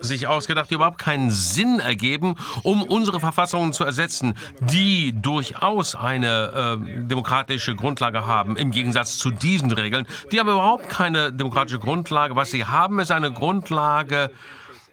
[0.00, 6.78] sich ausgedacht, die überhaupt keinen Sinn ergeben, um unsere Verfassungen zu ersetzen, die durchaus eine
[6.78, 10.06] äh, demokratische Grundlage haben, im Gegensatz zu diesen Regeln.
[10.32, 12.36] Die haben überhaupt keine demokratische Grundlage.
[12.36, 14.30] Was sie haben, ist eine Grundlage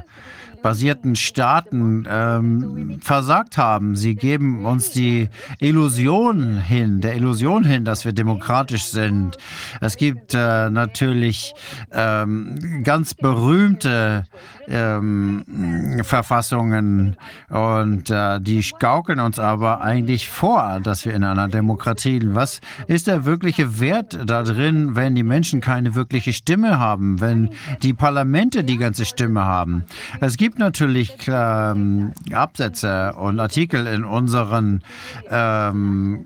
[1.15, 3.95] Staaten ähm, versagt haben.
[3.95, 5.29] Sie geben uns die
[5.59, 9.37] Illusion hin, der Illusion hin, dass wir demokratisch sind.
[9.79, 11.53] Es gibt äh, natürlich
[11.91, 14.25] ähm, ganz berühmte
[14.71, 17.17] ähm, Verfassungen
[17.49, 22.21] und äh, die gaukeln uns aber eigentlich vor, dass wir in einer Demokratie.
[22.23, 27.49] Was ist der wirkliche Wert da drin, wenn die Menschen keine wirkliche Stimme haben, wenn
[27.83, 29.83] die Parlamente die ganze Stimme haben?
[30.19, 34.81] Es gibt natürlich ähm, Absätze und Artikel in unseren
[35.29, 36.25] ähm,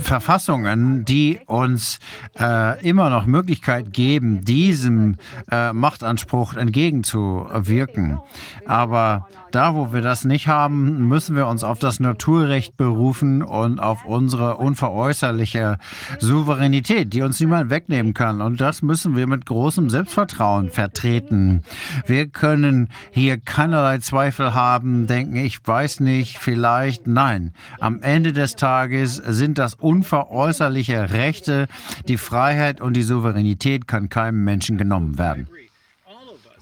[0.00, 1.98] Verfassungen, die uns
[2.38, 5.16] äh, immer noch Möglichkeit geben, diesem
[5.50, 6.54] äh, Machtanspruch
[6.92, 8.20] entgegenzuwirken.
[8.66, 13.80] Aber da, wo wir das nicht haben, müssen wir uns auf das Naturrecht berufen und
[13.80, 15.78] auf unsere unveräußerliche
[16.20, 18.40] Souveränität, die uns niemand wegnehmen kann.
[18.40, 21.62] Und das müssen wir mit großem Selbstvertrauen vertreten.
[22.06, 27.52] Wir können hier keinerlei Zweifel haben, denken, ich weiß nicht, vielleicht, nein.
[27.78, 31.66] Am Ende des Tages sind das unveräußerliche Rechte.
[32.08, 35.46] Die Freiheit und die Souveränität kann keinem Menschen genommen werden.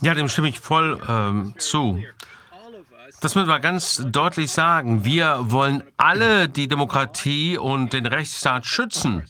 [0.03, 2.03] Ja, dem stimme ich voll ähm, zu.
[3.21, 5.05] Das müssen wir ganz deutlich sagen.
[5.05, 9.25] Wir wollen alle die Demokratie und den Rechtsstaat schützen.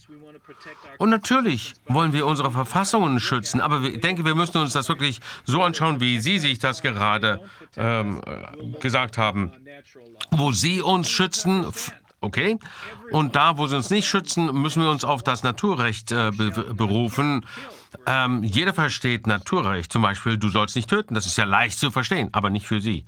[0.99, 5.21] Und natürlich wollen wir unsere Verfassungen schützen, aber ich denke, wir müssen uns das wirklich
[5.45, 7.41] so anschauen, wie Sie sich das gerade
[7.77, 9.53] ähm, äh, gesagt haben.
[10.31, 11.67] Wo Sie uns schützen,
[12.21, 12.59] okay,
[13.11, 16.51] und da, wo Sie uns nicht schützen, müssen wir uns auf das Naturrecht äh, be
[16.75, 17.47] berufen.
[18.07, 21.91] Ähm, jeder versteht Naturrecht, zum Beispiel, du sollst nicht töten, das ist ja leicht zu
[21.91, 23.05] verstehen, aber nicht für Sie.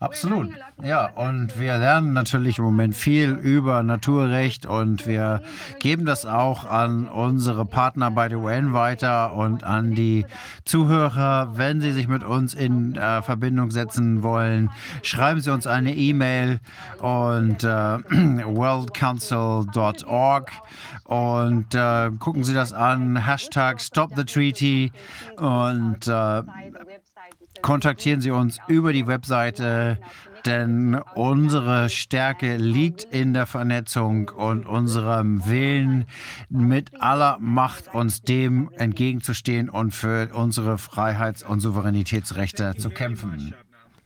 [0.00, 0.50] Absolut.
[0.82, 5.42] Ja, und wir lernen natürlich im Moment viel über Naturrecht und wir
[5.78, 10.24] geben das auch an unsere Partner bei der UN weiter und an die
[10.64, 11.58] Zuhörer.
[11.58, 14.70] Wenn Sie sich mit uns in äh, Verbindung setzen wollen,
[15.02, 16.60] schreiben Sie uns eine E-Mail
[17.00, 17.66] und äh,
[18.46, 20.50] worldcouncil.org
[21.04, 23.26] und äh, gucken Sie das an.
[23.26, 24.92] Hashtag Stop the Treaty
[25.36, 26.42] und äh,
[27.62, 29.98] kontaktieren Sie uns über die Webseite,
[30.46, 36.06] denn unsere Stärke liegt in der Vernetzung und unserem Willen,
[36.48, 43.54] mit aller Macht uns dem entgegenzustehen und für unsere Freiheits- und Souveränitätsrechte zu kämpfen.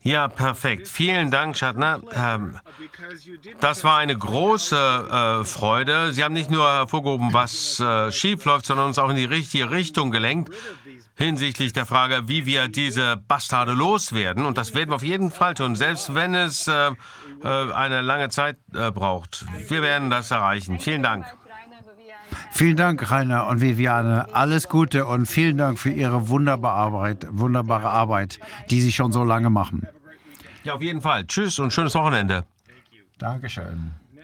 [0.06, 0.86] Ja, perfekt.
[0.86, 2.02] Vielen Dank, Schattner.
[2.14, 2.58] Ähm,
[3.60, 6.12] das war eine große äh, Freude.
[6.12, 9.70] Sie haben nicht nur hervorgehoben, was äh, schief läuft, sondern uns auch in die richtige
[9.70, 10.52] Richtung gelenkt
[11.16, 14.46] hinsichtlich der Frage, wie wir diese Bastarde loswerden.
[14.46, 16.90] Und das werden wir auf jeden Fall tun, selbst wenn es äh,
[17.42, 19.44] äh, eine lange Zeit äh, braucht.
[19.68, 20.78] Wir werden das erreichen.
[20.80, 21.26] Vielen Dank.
[22.50, 24.32] Vielen Dank, Rainer und Viviane.
[24.32, 29.24] Alles Gute und vielen Dank für Ihre wunderbare Arbeit, wunderbare Arbeit, die Sie schon so
[29.24, 29.86] lange machen.
[30.64, 31.26] Ja, auf jeden Fall.
[31.26, 32.44] Tschüss und schönes Wochenende.
[33.18, 33.92] Dankeschön.
[34.12, 34.22] Now,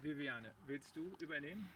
[0.00, 1.68] Viviane, willst du übernehmen?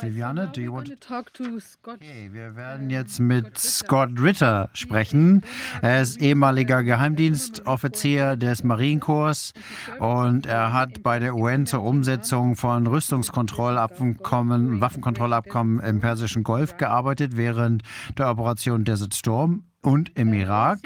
[0.00, 1.96] Viviane, do you want to talk to Scott?
[1.96, 5.42] Okay, wir werden jetzt mit Scott Ritter sprechen.
[5.80, 9.52] Er ist ehemaliger Geheimdienstoffizier des Marinekorps
[9.98, 17.36] und er hat bei der UN zur Umsetzung von Rüstungskontrollabkommen, Waffenkontrollabkommen im Persischen Golf gearbeitet
[17.36, 17.82] während
[18.16, 20.78] der Operation Desert Storm und im Irak.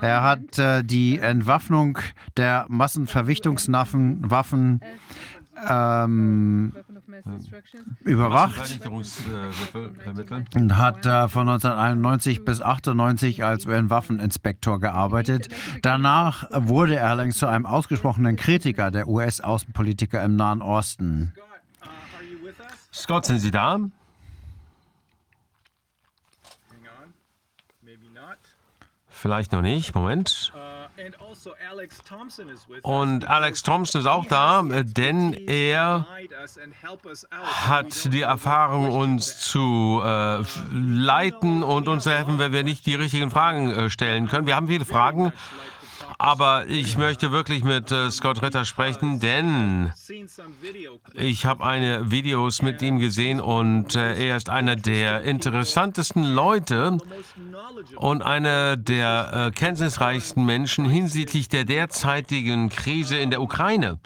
[0.00, 1.98] Er hat äh, die Entwaffnung
[2.36, 4.80] der Massenvernichtungswaffen Waffen,
[5.68, 6.72] ähm,
[8.00, 8.80] überwacht
[10.54, 15.48] und hat äh, von 1991 bis 98 als UN-Waffeninspektor gearbeitet.
[15.82, 21.34] Danach wurde er allerdings zu einem ausgesprochenen Kritiker der US-Außenpolitiker im Nahen Osten.
[22.92, 23.78] Scott, sind Sie da?
[29.08, 29.94] Vielleicht noch nicht.
[29.94, 30.50] Moment.
[31.00, 31.52] Also
[32.82, 33.28] Und.
[33.28, 36.06] Alex Thompson ist auch da, äh, denn er
[37.42, 42.94] hat die Erfahrung, uns zu äh, leiten und uns zu helfen, wenn wir nicht die
[42.94, 44.46] richtigen Fragen äh, stellen können.
[44.46, 45.32] Wir haben viele Fragen,
[46.20, 49.90] aber ich möchte wirklich mit äh, Scott Ritter sprechen, denn
[51.14, 56.98] ich habe eine Videos mit ihm gesehen und äh, er ist einer der interessantesten Leute
[57.96, 63.98] und einer der äh, kenntnisreichsten Menschen hinsichtlich der derzeitigen Krise in der Ukraine.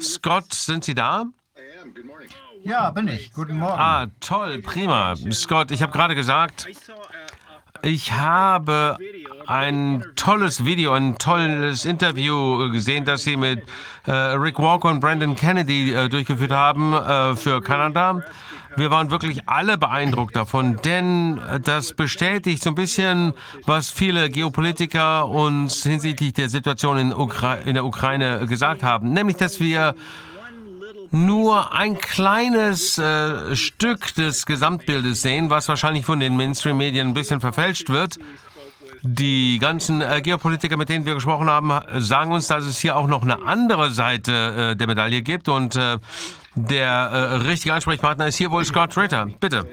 [0.00, 1.24] Scott, sind Sie da?
[2.62, 3.32] Ja, bin ich.
[3.32, 3.78] Guten Morgen.
[3.78, 5.16] Ah, toll, prima.
[5.32, 6.66] Scott, ich habe gerade gesagt,
[7.84, 8.96] ich habe
[9.46, 13.62] ein tolles Video, ein tolles Interview gesehen, das Sie mit
[14.06, 18.22] äh, Rick Walker und Brandon Kennedy äh, durchgeführt haben äh, für Kanada.
[18.76, 23.34] Wir waren wirklich alle beeindruckt davon, denn das bestätigt so ein bisschen,
[23.66, 29.36] was viele Geopolitiker uns hinsichtlich der Situation in, Ukra in der Ukraine gesagt haben, nämlich
[29.36, 29.94] dass wir
[31.14, 37.40] nur ein kleines äh, Stück des Gesamtbildes sehen, was wahrscheinlich von den Mainstream-Medien ein bisschen
[37.40, 38.18] verfälscht wird.
[39.02, 43.06] Die ganzen äh, Geopolitiker, mit denen wir gesprochen haben, sagen uns, dass es hier auch
[43.06, 45.98] noch eine andere Seite äh, der Medaille gibt und äh,
[46.56, 49.26] der äh, richtige Ansprechpartner ist hier wohl Scott Ritter.
[49.40, 49.66] Bitte,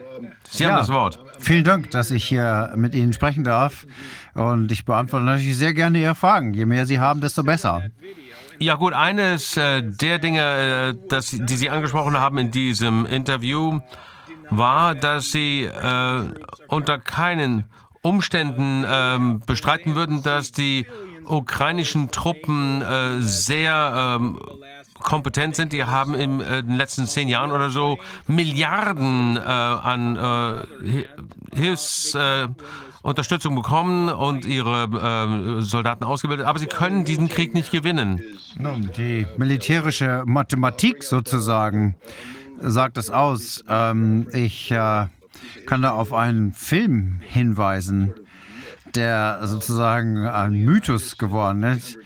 [0.49, 0.79] Sie haben Ja.
[0.79, 1.19] das Wort.
[1.39, 3.85] Vielen Dank, dass ich hier mit Ihnen sprechen darf.
[4.33, 6.53] Und ich beantworte natürlich sehr gerne Ihre Fragen.
[6.53, 7.83] Je mehr Sie haben, desto besser.
[8.61, 13.79] Ja gut, eines äh, der Dinge, äh, das, die Sie angesprochen haben in diesem Interview,
[14.51, 16.23] war, dass Sie äh,
[16.67, 17.63] unter keinen
[18.03, 20.85] Umständen ähm, bestreiten würden, dass die
[21.25, 24.39] ukrainischen Truppen äh, sehr ähm,
[25.01, 25.73] kompetent sind.
[25.73, 31.07] Die haben in äh, den letzten zehn Jahren oder so Milliarden äh, an äh, Hi-
[31.53, 32.15] Hilfs...
[32.15, 32.47] Äh,
[33.55, 38.21] bekommen und ihre ähm, Soldaten ausgebildet, aber sie können diesen Krieg nicht gewinnen.
[38.95, 41.95] Die militärische Mathematik sozusagen
[42.59, 43.63] sagt es aus.
[43.67, 45.07] Ähm, ich äh,
[45.65, 48.13] kann da auf einen Film hinweisen,
[48.93, 51.97] der sozusagen ein Mythos geworden ist.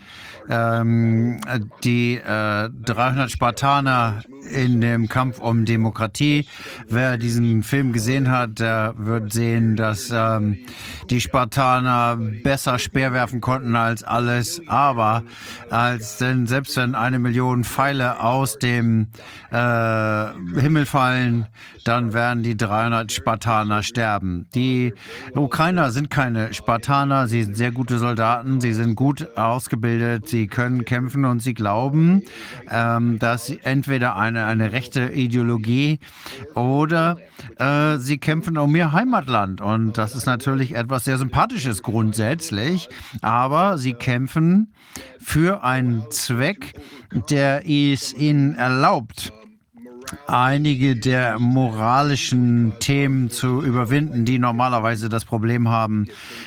[0.48, 1.40] Ähm,
[1.82, 6.46] die äh, 300 Spartaner in dem Kampf um Demokratie.
[6.88, 10.58] Wer diesen Film gesehen hat, der wird sehen, dass ähm,
[11.10, 15.24] die Spartaner besser Speer werfen konnten als alles, aber
[15.70, 19.08] als denn selbst wenn eine Million Pfeile aus dem
[19.50, 20.26] äh,
[20.60, 21.46] Himmel fallen,
[21.84, 24.46] dann werden die 300 Spartaner sterben.
[24.54, 24.92] Die
[25.34, 30.84] Ukrainer sind keine Spartaner, sie sind sehr gute Soldaten, sie sind gut ausgebildet, sie können
[30.84, 32.22] kämpfen und sie glauben,
[32.70, 35.98] ähm, dass entweder eine, eine rechte Ideologie
[36.54, 37.16] oder
[37.58, 39.62] äh, sie kämpfen um ihr Heimatland.
[39.62, 42.90] Und das ist natürlich etwas sehr Sympathisches grundsätzlich,
[43.22, 44.74] aber sie kämpfen
[45.18, 46.74] für einen Zweck,
[47.30, 49.32] der es ihnen erlaubt,
[50.26, 56.06] einige der moralischen Themen zu überwinden, die normalerweise das Problem haben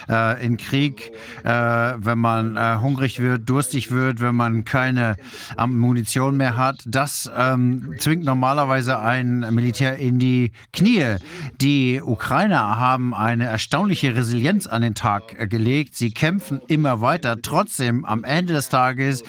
[0.10, 1.12] äh, in Krieg,
[1.44, 5.18] äh, wenn man äh, hungrig wird, durstig wird, wenn man keine
[5.58, 6.82] ähm, Munition mehr hat.
[6.86, 11.16] Das ähm, zwingt normalerweise ein Militär in die Knie.
[11.62, 15.96] Die Ukrainer haben eine erstaunliche Resilienz an den Tag äh, gelegt.
[15.96, 17.42] Sie kämpfen immer weiter.
[17.42, 19.24] Trotzdem, am Ende des Tages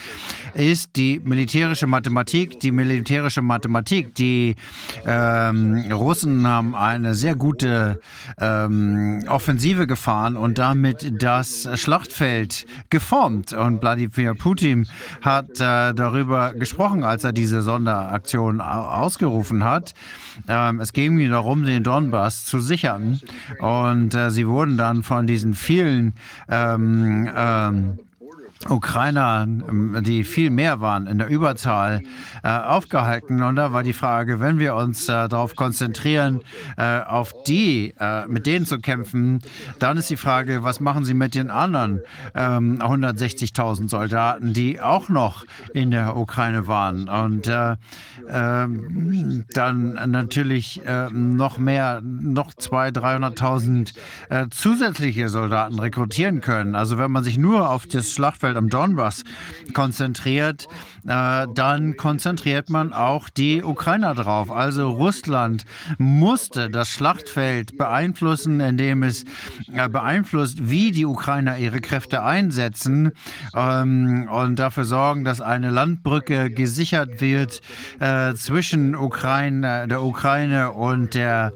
[0.54, 4.56] ist die militärische Mathematik, die militärische Mathematik, die
[5.06, 8.00] ähm, Russen haben eine sehr gute
[8.38, 13.52] ähm, Offensive gefahren und damit das Schlachtfeld geformt.
[13.52, 14.86] Und Wladimir Putin
[15.22, 19.94] hat äh, darüber gesprochen, als er diese Sonderaktion au- ausgerufen hat.
[20.48, 23.20] Ähm, es ging ihm darum, den Donbass zu sichern.
[23.60, 26.14] Und äh, sie wurden dann von diesen vielen
[26.48, 27.98] ähm, ähm,
[28.68, 32.02] Ukrainer, ähm, die viel mehr waren in der Überzahl,
[32.42, 33.42] äh, aufgehalten.
[33.42, 36.40] Und da war die Frage, wenn wir uns äh, darauf konzentrieren,
[36.76, 39.40] äh, auf die, äh, mit denen zu kämpfen,
[39.78, 42.02] dann ist die Frage, was machen sie mit den anderen
[42.34, 47.08] ähm, 160.000 Soldaten, die auch noch in der Ukraine waren?
[47.08, 47.76] Und äh,
[48.28, 53.94] ähm, dann natürlich äh, noch mehr, noch 200.000, 300.000
[54.28, 56.74] äh, zusätzliche Soldaten rekrutieren können.
[56.74, 59.24] Also wenn man sich nur auf das Schlachtfeld am Donbass
[59.73, 60.68] konzentriert,
[61.07, 64.50] äh, dann konzentriert man auch die Ukrainer drauf.
[64.50, 65.65] Also Russland
[65.99, 69.24] musste das Schlachtfeld beeinflussen, indem es
[69.73, 73.12] äh, beeinflusst, wie die Ukrainer ihre Kräfte einsetzen
[73.55, 77.60] ähm, und dafür sorgen, dass eine Landbrücke gesichert wird
[77.99, 81.52] äh, zwischen Ukraine, der Ukraine und der,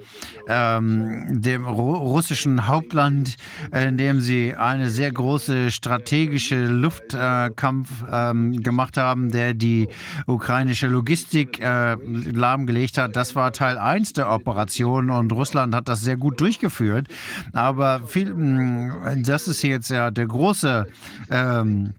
[0.48, 3.36] ähm, dem ru russischen Hauptland,
[3.72, 9.88] in dem sie eine sehr große strategische Luftkampf ähm, gemacht haben, der die
[10.26, 11.96] ukrainische Logistik äh,
[12.32, 13.16] lahmgelegt hat.
[13.16, 17.08] Das war Teil 1 der Operation und Russland hat das sehr gut durchgeführt.
[17.52, 20.86] Aber viel, mh, das ist jetzt ja der große
[21.30, 21.94] ähm,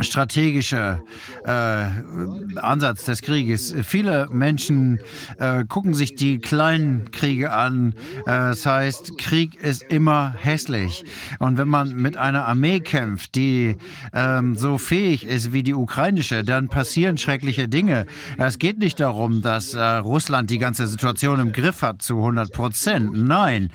[0.00, 1.02] strategischer
[1.44, 3.74] äh, Ansatz des Krieges.
[3.82, 5.00] Viele Menschen
[5.38, 7.94] äh, gucken sich die kleinen Kriege an.
[8.20, 11.04] Äh, das heißt, Krieg ist immer hässlich.
[11.38, 13.76] Und wenn man mit einer Armee kämpft, die
[14.12, 18.06] ähm, so fähig ist wie die ukrainische, dann passieren schreckliche Dinge.
[18.38, 22.52] Es geht nicht darum, dass äh, Russland die ganze Situation im Griff hat zu 100
[22.52, 23.12] Prozent.
[23.14, 23.70] Nein.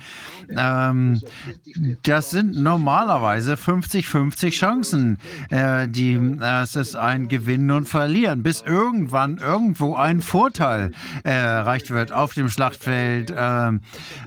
[0.50, 1.20] Ähm,
[2.02, 5.18] das sind normalerweise 50-50 Chancen,
[5.50, 6.14] äh, die
[6.62, 10.92] es ist ein Gewinnen und Verlieren, bis irgendwann irgendwo ein Vorteil
[11.24, 13.72] äh, erreicht wird auf dem Schlachtfeld, äh,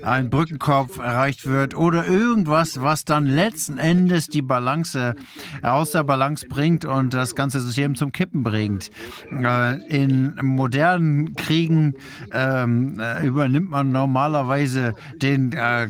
[0.03, 5.15] ein Brückenkopf erreicht wird oder irgendwas, was dann letzten Endes die Balance
[5.61, 8.91] aus der Balance bringt und das ganze System zum Kippen bringt.
[9.31, 11.95] Äh, in modernen Kriegen
[12.31, 15.87] ähm, äh, übernimmt man normalerweise den, äh,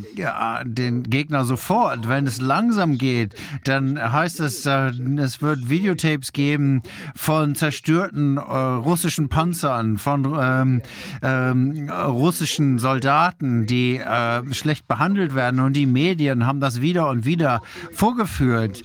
[0.63, 2.07] den Gegner sofort.
[2.07, 6.81] Wenn es langsam geht, dann heißt es, es wird Video Videotapes geben
[7.15, 10.81] von zerstörten äh, russischen Panzern, von ähm,
[11.21, 15.59] ähm, russischen Soldaten, die äh, schlecht behandelt werden.
[15.59, 17.61] Und die Medien haben das wieder und wieder
[17.93, 18.83] vorgeführt,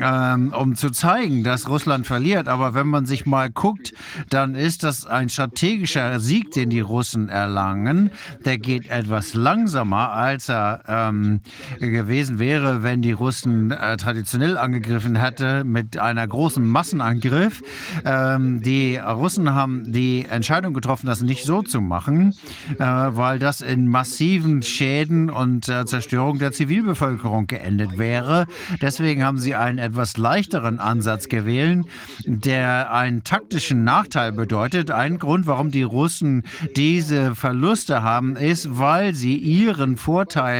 [0.00, 2.48] ähm, um zu zeigen, dass Russland verliert.
[2.48, 3.92] Aber wenn man sich mal guckt,
[4.28, 8.10] dann ist das ein strategischer Sieg, den die Russen erlangen.
[8.44, 11.40] Der geht etwas langsamer, als er ähm,
[11.78, 17.62] gewesen wäre, wenn die Russen äh, traditionell angegriffen hätte mit einer großen Massenangriff.
[18.04, 22.34] Ähm, die Russen haben die Entscheidung getroffen, das nicht so zu machen,
[22.78, 28.46] äh, weil das in massiven Schäden und äh, Zerstörung der Zivilbevölkerung geendet wäre.
[28.80, 31.86] Deswegen haben sie einen etwas leichteren Ansatz gewählt,
[32.24, 34.90] der einen taktischen Nachteil bedeutet.
[34.90, 36.44] Ein Grund, warum die Russen
[36.76, 40.59] diese Verluste haben, ist, weil sie ihren Vorteil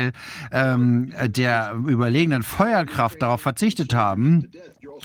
[0.53, 4.51] ähm, der überlegenen Feuerkraft darauf verzichtet haben.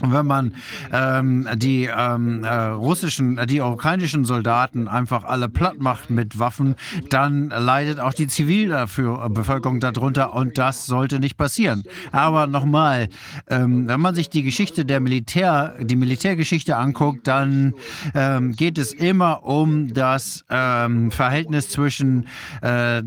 [0.01, 0.53] Wenn man
[0.91, 6.75] ähm, die ähm, äh, russischen, äh, die ukrainischen Soldaten einfach alle platt macht mit Waffen,
[7.09, 11.83] dann leidet auch die Zivilbevölkerung darunter und das sollte nicht passieren.
[12.11, 13.09] Aber nochmal,
[13.49, 17.73] ähm, wenn man sich die Geschichte der Militär, die Militärgeschichte anguckt, dann
[18.13, 22.27] ähm, geht es immer um das ähm, Verhältnis zwischen
[22.61, 23.01] äh,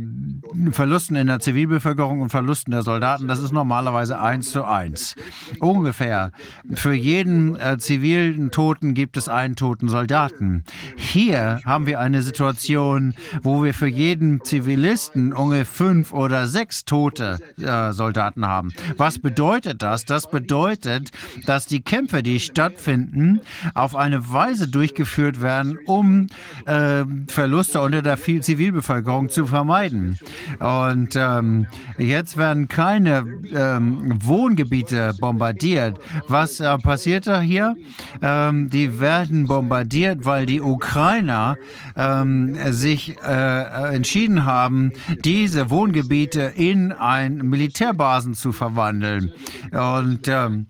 [0.71, 3.29] Verlusten in der Zivilbevölkerung und Verlusten der Soldaten.
[3.29, 5.15] Das ist normalerweise eins zu eins.
[5.61, 6.33] Ungefähr
[6.79, 10.65] für jeden äh, zivilen Toten gibt es einen toten Soldaten.
[10.97, 17.39] Hier haben wir eine Situation, wo wir für jeden Zivilisten ungefähr fünf oder sechs tote
[17.61, 18.73] äh, Soldaten haben.
[18.97, 20.05] Was bedeutet das?
[20.05, 21.11] Das bedeutet,
[21.47, 23.41] dass die Kämpfe, die stattfinden,
[23.75, 26.27] auf eine Weise durchgeführt werden, um
[26.67, 30.19] äh, Verluste unter der Zivilbevölkerung zu vermeiden.
[30.59, 31.67] Und ähm,
[31.97, 35.99] jetzt werden keine ähm, Wohngebiete bombardiert,
[36.29, 37.77] was äh, passiert da hier?
[38.21, 41.57] Ähm, die werden bombardiert, weil die Ukrainer
[41.97, 44.93] ähm, sich äh, entschieden haben,
[45.25, 49.33] diese Wohngebiete in ein Militärbasen zu verwandeln.
[49.73, 50.67] Und ähm,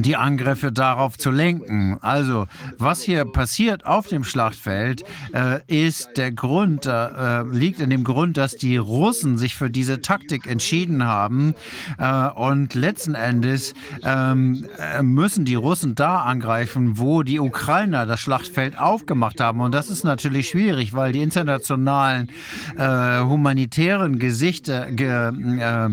[0.00, 1.98] die Angriffe darauf zu lenken.
[2.00, 2.46] Also,
[2.78, 5.04] was hier passiert auf dem Schlachtfeld,
[5.34, 10.00] äh, ist der Grund, äh, liegt in dem Grund, dass die Russen sich für diese
[10.00, 11.54] Taktik entschieden haben.
[11.98, 18.20] Äh, und letzten Endes ähm, äh, müssen die Russen da angreifen, wo die Ukrainer das
[18.20, 19.60] Schlachtfeld aufgemacht haben.
[19.60, 22.30] Und das ist natürlich schwierig, weil die internationalen
[22.78, 25.88] äh, humanitären Gesichter, ge, äh,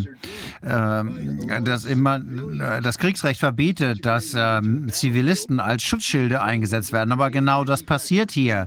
[1.63, 7.11] das immer das Kriegsrecht verbietet, dass ähm, Zivilisten als Schutzschilde eingesetzt werden.
[7.11, 8.65] Aber genau das passiert hier.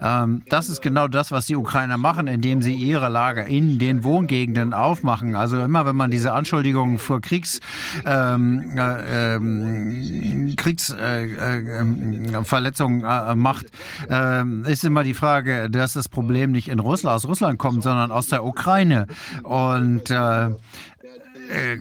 [0.00, 4.04] Ähm, das ist genau das, was die Ukrainer machen, indem sie ihre Lager in den
[4.04, 5.36] Wohngegenden aufmachen.
[5.36, 7.60] Also immer, wenn man diese Anschuldigungen für Kriegs,
[8.04, 13.66] ähm, äh, ähm, Kriegsverletzungen äh, äh, äh, macht,
[14.08, 18.10] ähm, ist immer die Frage, dass das Problem nicht in Russland, aus Russland kommt, sondern
[18.10, 19.06] aus der Ukraine.
[19.42, 20.50] Und äh,
[21.48, 21.78] äh,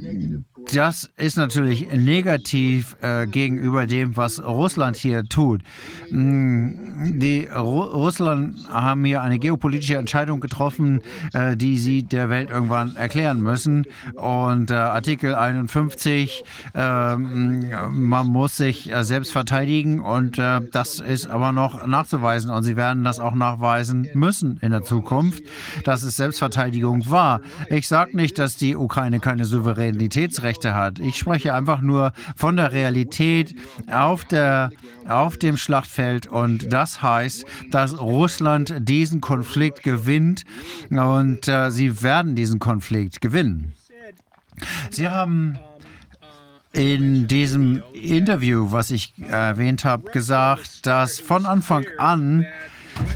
[0.74, 5.62] das ist natürlich negativ äh, gegenüber dem, was Russland hier tut.
[6.10, 11.02] Mm, die Ru Russland haben hier eine geopolitische Entscheidung getroffen,
[11.34, 13.86] äh, die sie der Welt irgendwann erklären müssen.
[14.16, 21.28] Und äh, Artikel 51, ähm, man muss sich äh, selbst verteidigen und äh, das ist
[21.28, 22.50] aber noch nachzuweisen.
[22.50, 25.44] Und sie werden das auch nachweisen müssen in der Zukunft,
[25.84, 27.42] dass es Selbstverteidigung war.
[27.70, 31.00] Ich sage nicht, dass die Ukraine keine Souveränitätsrechte Rechte hat.
[31.00, 33.56] Ich spreche einfach nur von der Realität
[33.92, 34.72] auf, der,
[35.08, 40.46] auf dem Schlachtfeld und das heißt, dass Russland diesen Konflikt gewinnt
[40.90, 43.74] und äh, sie werden diesen Konflikt gewinnen.
[44.92, 45.60] Sie haben
[46.72, 52.46] in diesem Interview, was ich erwähnt habe, gesagt, dass von Anfang an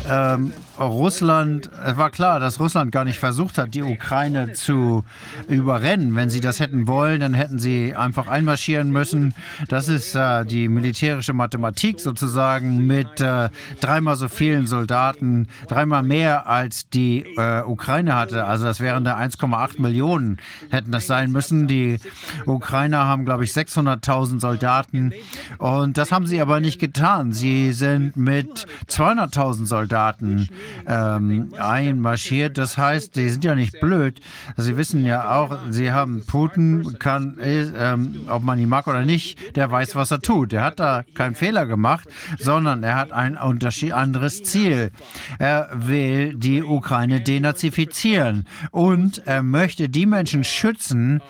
[0.09, 5.03] ähm, Russland, es war klar, dass Russland gar nicht versucht hat, die Ukraine zu
[5.47, 6.15] überrennen.
[6.15, 9.33] Wenn sie das hätten wollen, dann hätten sie einfach einmarschieren müssen.
[9.67, 13.49] Das ist äh, die militärische Mathematik sozusagen mit äh,
[13.81, 18.45] dreimal so vielen Soldaten, dreimal mehr als die äh, Ukraine hatte.
[18.45, 20.37] Also das wären da 1,8 Millionen
[20.69, 21.67] hätten das sein müssen.
[21.67, 21.99] Die
[22.45, 25.13] Ukrainer haben, glaube ich, 600.000 Soldaten
[25.57, 27.33] und das haben sie aber nicht getan.
[27.33, 30.49] Sie sind mit 200.000 Soldaten
[30.87, 32.57] ähm, einmarschiert.
[32.57, 34.19] Das heißt, die sind ja nicht blöd.
[34.57, 39.55] Sie wissen ja auch, sie haben Putin, kann, ähm, ob man ihn mag oder nicht,
[39.55, 40.53] der weiß, was er tut.
[40.53, 42.07] Er hat da keinen Fehler gemacht,
[42.37, 44.91] sondern er hat ein anderes Ziel.
[45.37, 51.21] Er will die Ukraine denazifizieren und er möchte die Menschen schützen,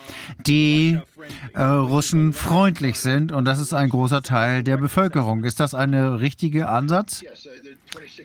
[0.45, 0.99] die
[1.53, 5.43] äh, Russen freundlich sind und das ist ein großer Teil der Bevölkerung.
[5.43, 7.23] Ist das ein richtiger Ansatz?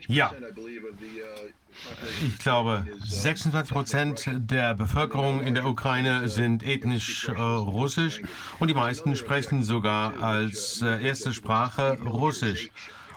[0.08, 0.32] Ja.
[2.26, 8.22] Ich glaube, 26 Prozent der Bevölkerung in der Ukraine sind ethnisch äh, russisch
[8.58, 12.70] und die meisten sprechen sogar als äh, erste Sprache Russisch.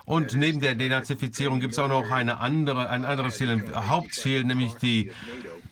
[0.07, 4.45] Und neben der Denazifizierung gibt es auch noch eine andere, ein anderes Ziel, ein Hauptziel,
[4.45, 5.11] nämlich die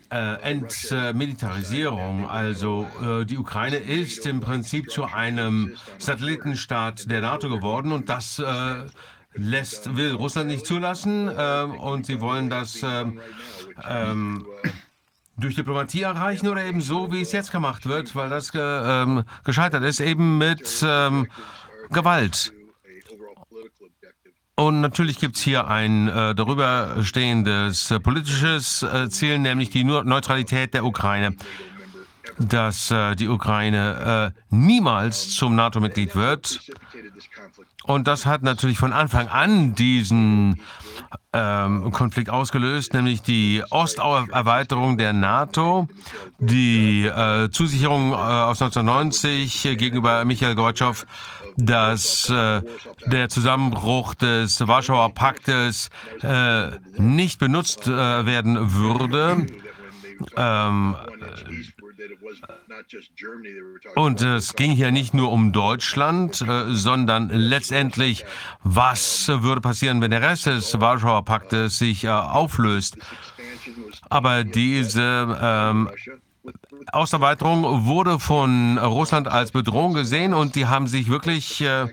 [0.10, 2.30] äh, Entmilitarisierung.
[2.30, 8.40] Also äh, die Ukraine ist im Prinzip zu einem Satellitenstaat der NATO geworden und das
[8.40, 8.84] äh,
[9.34, 13.06] lässt, will Russland nicht zulassen äh, und sie wollen das äh,
[13.88, 14.46] ähm,
[15.38, 19.24] durch Diplomatie erreichen oder eben so, wie es jetzt gemacht wird, weil das ge, ähm,
[19.44, 21.28] gescheitert ist, eben mit ähm,
[21.90, 22.55] Gewalt.
[24.58, 29.84] Und natürlich gibt es hier ein äh, darüber stehendes äh, politisches äh, Ziel, nämlich die
[29.84, 31.36] Neutralität der Ukraine.
[32.38, 36.60] Dass äh, die Ukraine äh, niemals zum NATO-Mitglied wird.
[37.84, 40.60] Und das hat natürlich von Anfang an diesen
[41.34, 45.88] ähm, Konflikt ausgelöst, nämlich die Osterweiterung der NATO,
[46.40, 51.06] die äh, Zusicherung äh, aus 1990 gegenüber Michael Gorbatschow,
[51.58, 52.62] dass äh,
[53.06, 55.90] der Zusammenbruch des Warschauer Paktes
[56.22, 59.48] äh, nicht benutzt äh, werden würde.
[60.38, 60.96] Ähm,
[63.96, 68.26] und es ging hier nicht nur um Deutschland, äh, sondern letztendlich,
[68.64, 72.98] was würde passieren, wenn der Rest des Warschauer Paktes sich äh, auflöst.
[74.10, 75.90] Aber diese ähm,
[76.94, 81.88] Osterweiterung wurde von Russland als Bedrohung gesehen und die haben sich wirklich äh,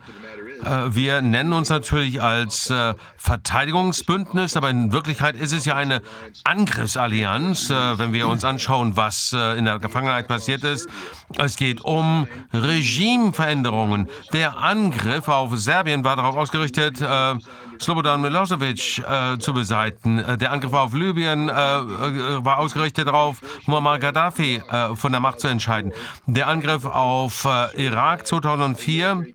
[0.64, 6.02] äh, wir nennen uns natürlich als äh, Verteidigungsbündnis, aber in Wirklichkeit ist es ja eine
[6.44, 10.88] Angriffsallianz, äh, wenn wir uns anschauen, was in der Vergangenheit passiert ist.
[11.38, 14.08] Es geht um Regimeveränderungen.
[14.32, 17.00] Der Angriff auf Serbien war darauf ausgerichtet,
[17.82, 20.24] Slobodan Milosevic äh, zu beseiten.
[20.38, 25.48] Der Angriff auf Libyen äh, war ausgerichtet darauf, Muammar Gaddafi äh, von der Macht zu
[25.48, 25.92] entscheiden.
[26.26, 27.46] Der Angriff auf
[27.76, 29.26] Irak 2004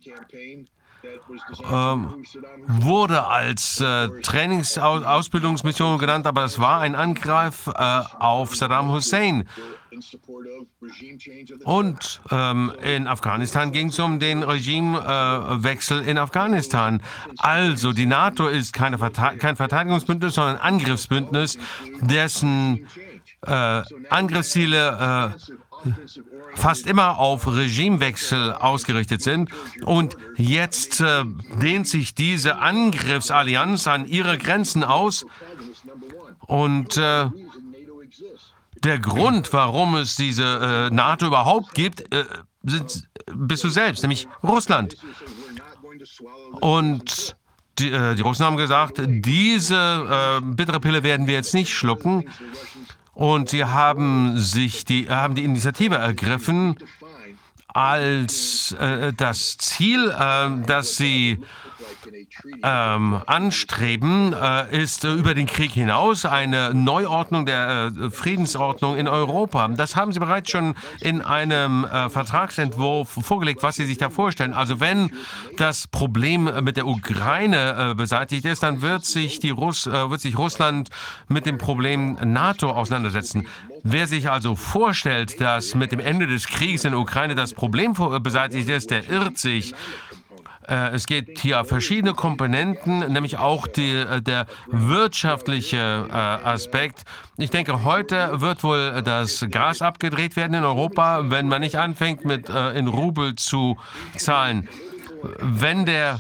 [1.70, 2.24] ähm,
[2.68, 9.48] wurde als äh, Trainingsausbildungsmission genannt, aber es war ein Angriff äh, auf Saddam Hussein.
[11.64, 17.02] Und ähm, in Afghanistan ging es um den Regimewechsel äh, in Afghanistan.
[17.38, 21.58] Also die NATO ist keine Verte kein Verteidigungsbündnis, sondern ein Angriffsbündnis,
[22.02, 22.88] dessen
[23.46, 25.90] äh, Angriffsziele äh,
[26.56, 29.52] fast immer auf Regimewechsel ausgerichtet sind.
[29.84, 31.24] Und jetzt äh,
[31.62, 35.26] dehnt sich diese Angriffsallianz an ihre Grenzen aus.
[36.48, 37.30] Und äh,
[38.84, 42.26] der Grund, warum es diese äh, NATO überhaupt gibt, äh,
[42.64, 44.98] sind, bist du selbst, nämlich Russland.
[46.60, 47.36] Und
[47.80, 52.30] die, äh, die Russen haben gesagt, diese äh, bittere Pille werden wir jetzt nicht schlucken.
[53.14, 56.78] Und sie haben sich die, haben die Initiative ergriffen,
[57.68, 61.40] als äh, das Ziel, äh, das sie
[62.64, 69.08] ähm, anstreben, äh, ist äh, über den Krieg hinaus eine Neuordnung der äh, Friedensordnung in
[69.08, 69.68] Europa.
[69.70, 74.54] Das haben Sie bereits schon in einem äh, Vertragsentwurf vorgelegt, was Sie sich da vorstellen.
[74.54, 75.12] Also wenn
[75.58, 80.22] das Problem mit der Ukraine äh, beseitigt ist, dann wird sich, die Russ äh, wird
[80.22, 80.90] sich Russland
[81.28, 83.48] mit dem Problem NATO auseinandersetzen.
[83.84, 87.94] Wer sich also vorstellt, dass mit dem Ende des Krieges in der Ukraine das Problem
[88.22, 89.74] beseitigt ist, der irrt sich.
[90.68, 97.04] Äh, es geht hier auf verschiedene Komponenten, nämlich auch die, äh, der wirtschaftliche äh, Aspekt.
[97.38, 102.26] Ich denke, heute wird wohl das Gas abgedreht werden in Europa, wenn man nicht anfängt,
[102.26, 103.78] mit in Rubel zu
[104.16, 104.68] zahlen.
[105.40, 106.20] Wenn der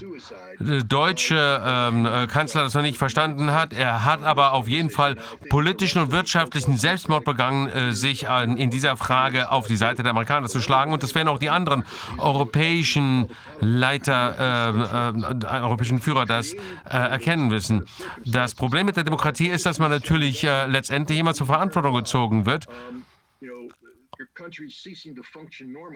[0.59, 3.73] deutsche ähm, äh, Kanzler das noch nicht verstanden hat.
[3.73, 5.15] Er hat aber auf jeden Fall
[5.49, 10.11] politischen und wirtschaftlichen Selbstmord begangen, äh, sich an, in dieser Frage auf die Seite der
[10.11, 10.93] Amerikaner zu schlagen.
[10.93, 11.83] Und das werden auch die anderen
[12.17, 13.29] europäischen
[13.59, 16.57] Leiter, äh, äh, europäischen Führer das äh,
[16.89, 17.85] erkennen müssen.
[18.25, 22.45] Das Problem mit der Demokratie ist, dass man natürlich äh, letztendlich immer zur Verantwortung gezogen
[22.45, 22.67] wird.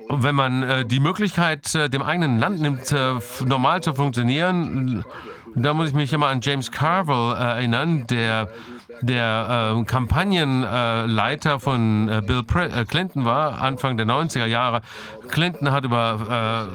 [0.10, 5.04] Und wenn man äh, die Möglichkeit äh, dem eigenen Land nimmt, äh, normal zu funktionieren,
[5.56, 8.50] da muss ich mich immer an James Carville äh, erinnern, der
[9.02, 14.82] der äh, Kampagnenleiter von äh, Bill Pre Clinton war, Anfang der 90er Jahre.
[15.30, 16.70] Clinton hat über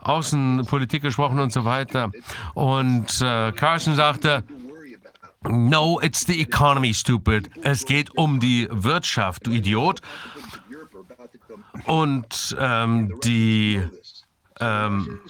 [0.00, 2.12] Außenpolitik gesprochen und so weiter.
[2.54, 3.18] Und
[3.56, 4.44] Carson sagte,
[5.48, 7.50] No, it's the economy, stupid.
[7.62, 10.00] Es geht um die Wirtschaft, du Idiot.
[11.86, 13.82] Und ähm, die
[14.60, 15.20] ähm,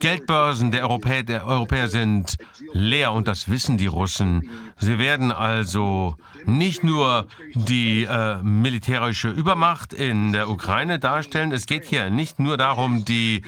[0.00, 2.36] Geldbörsen der Europäer, der Europäer sind
[2.72, 4.50] leer und das wissen die Russen.
[4.78, 11.52] Sie werden also nicht nur die äh, militärische Übermacht in der Ukraine darstellen.
[11.52, 13.42] Es geht hier nicht nur darum, die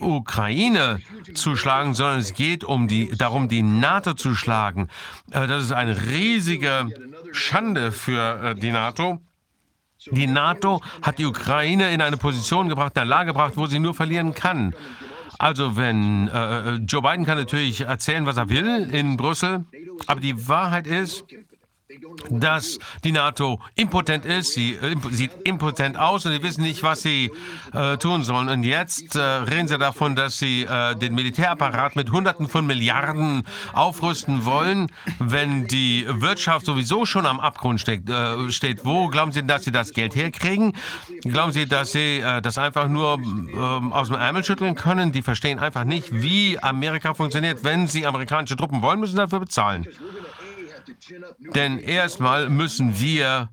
[0.00, 1.00] Ukraine
[1.34, 4.88] zu schlagen, sondern es geht um die, darum, die NATO zu schlagen.
[5.30, 6.88] Äh, das ist eine riesige
[7.32, 9.20] Schande für äh, die NATO.
[10.10, 13.78] Die NATO hat die Ukraine in eine Position gebracht, in eine Lage gebracht, wo sie
[13.78, 14.74] nur verlieren kann.
[15.38, 19.64] Also wenn äh, Joe Biden kann natürlich erzählen, was er will in Brüssel,
[20.06, 21.24] aber die Wahrheit ist,
[22.30, 24.54] dass die NATO impotent ist.
[24.54, 27.30] Sie äh, sieht impotent aus und sie wissen nicht, was sie
[27.72, 28.48] äh, tun sollen.
[28.48, 33.44] Und jetzt äh, reden sie davon, dass sie äh, den Militärapparat mit Hunderten von Milliarden
[33.72, 38.08] aufrüsten wollen, wenn die Wirtschaft sowieso schon am Abgrund steht.
[38.08, 38.84] Äh, steht.
[38.84, 40.72] Wo glauben Sie, dass Sie das Geld herkriegen?
[41.22, 45.12] Glauben Sie, dass Sie äh, das einfach nur ähm, aus dem Ärmel schütteln können?
[45.12, 47.64] Die verstehen einfach nicht, wie Amerika funktioniert.
[47.64, 49.86] Wenn Sie amerikanische Truppen wollen, müssen Sie dafür bezahlen.
[51.54, 53.50] Denn erstmal müssen wir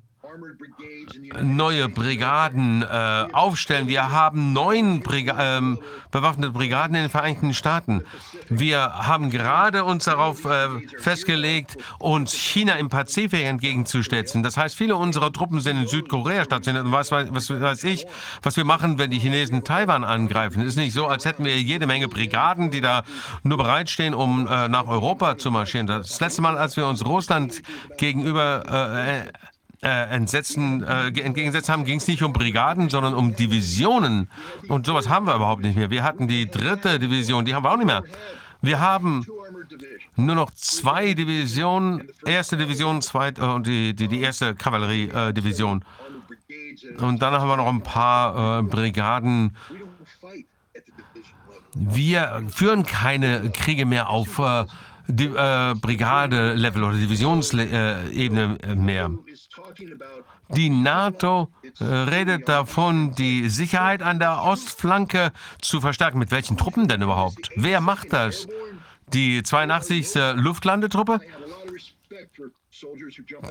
[1.42, 3.88] neue Brigaden äh, aufstellen.
[3.88, 5.78] Wir haben neun Briga ähm,
[6.10, 8.04] bewaffnete Brigaden in den Vereinigten Staaten.
[8.48, 10.68] Wir haben gerade uns darauf äh,
[10.98, 14.42] festgelegt, uns China im Pazifik entgegenzustellen.
[14.42, 16.84] Das heißt, viele unserer Truppen sind in Südkorea stationiert.
[16.84, 18.06] Und was, was weiß ich,
[18.42, 20.62] was wir machen, wenn die Chinesen Taiwan angreifen?
[20.62, 23.04] Es ist nicht so, als hätten wir jede Menge Brigaden, die da
[23.42, 25.86] nur bereitstehen, um äh, nach Europa zu marschieren.
[25.86, 27.62] Das letzte Mal, als wir uns Russland
[27.96, 28.64] gegenüber
[29.82, 34.28] äh, äh, entsetzen, äh, entgegengesetzt haben, ging es nicht um Brigaden, sondern um Divisionen.
[34.68, 35.88] Und sowas haben wir überhaupt nicht mehr.
[35.88, 38.02] Wir hatten die dritte Division, die haben wir auch nicht mehr.
[38.60, 39.26] Wir haben
[40.16, 45.82] nur noch zwei Divisionen, erste Division, zweite und die, die, die erste Kavalleriedivision.
[46.48, 49.56] Äh, und dann haben wir noch ein paar äh, Brigaden.
[51.72, 54.66] Wir führen keine Kriege mehr auf äh,
[55.08, 59.10] äh, Brigade-Level oder Divisionsebene mehr.
[60.48, 66.18] Die NATO äh, redet davon, die Sicherheit an der Ostflanke zu verstärken.
[66.18, 67.50] Mit welchen Truppen denn überhaupt?
[67.56, 68.48] Wer macht das?
[69.12, 70.14] Die 82.
[70.34, 71.20] Luftlandetruppe?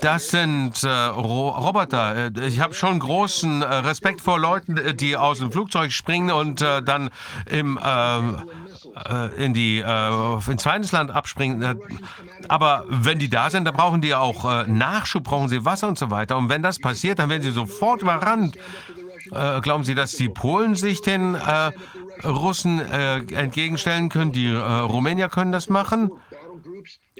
[0.01, 2.31] Das sind äh, Ro Roboter.
[2.35, 6.61] Äh, ich habe schon großen äh, Respekt vor Leuten, die aus dem Flugzeug springen und
[6.61, 7.09] äh, dann
[7.45, 7.81] im, äh,
[9.37, 11.79] in die äh, ins Feindesland abspringen.
[12.47, 16.11] aber wenn die da sind, dann brauchen die auch Nachschub, brauchen sie Wasser und so
[16.11, 16.37] weiter.
[16.37, 18.57] Und wenn das passiert, dann werden sie sofort überrannt.
[19.61, 21.37] glauben Sie, dass die Polen sich den
[22.23, 24.31] Russen entgegenstellen können?
[24.31, 26.11] Die Rumänier können das machen?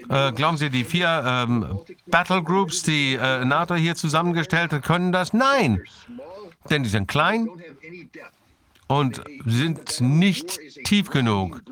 [0.08, 5.12] Äh, glauben Sie, die vier ähm, Battle Groups, die äh, NATO hier zusammengestellt hat, können
[5.12, 5.32] das?
[5.32, 5.82] Nein,
[6.68, 7.48] denn die sind klein
[8.90, 11.62] und sind nicht tief genug.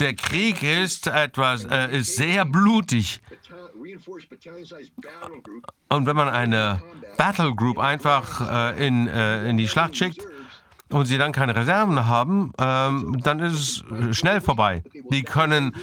[0.00, 3.20] Der Krieg ist etwas, äh, ist sehr blutig.
[5.88, 6.82] Und wenn man eine
[7.16, 10.26] Battle Group einfach äh, in, äh, in die Schlacht schickt,
[10.90, 14.84] und sie dann keine Reserven haben, ähm, dann ist es schnell vorbei.
[15.10, 15.74] Die können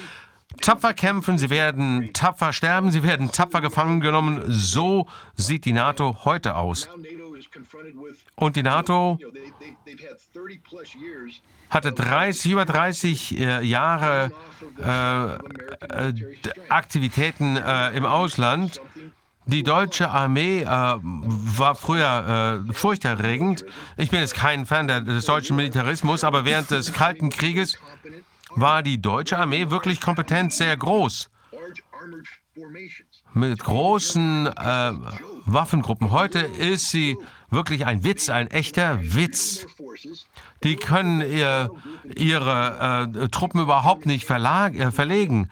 [0.61, 4.43] tapfer kämpfen, sie werden tapfer sterben, sie werden tapfer gefangen genommen.
[4.47, 6.87] So sieht die NATO heute aus.
[8.35, 9.19] Und die NATO
[11.69, 14.31] hatte 30, über 30 äh, Jahre
[14.79, 16.13] äh, äh,
[16.69, 18.81] Aktivitäten äh, im Ausland
[19.47, 23.65] Die deutsche Armee äh, war früher äh, furchterregend.
[23.97, 27.79] Ich bin jetzt kein Fan des deutschen Militarismus, aber während des Kalten Krieges
[28.51, 31.29] war die deutsche Armee wirklich kompetent, sehr groß.
[33.33, 34.91] Mit großen äh,
[35.45, 36.11] Waffengruppen.
[36.11, 37.17] Heute ist sie
[37.51, 39.67] wirklich ein Witz, ein echter Witz.
[40.63, 41.71] Die können ihr,
[42.15, 45.49] ihre äh, Truppen überhaupt nicht verlag, äh, verlegen.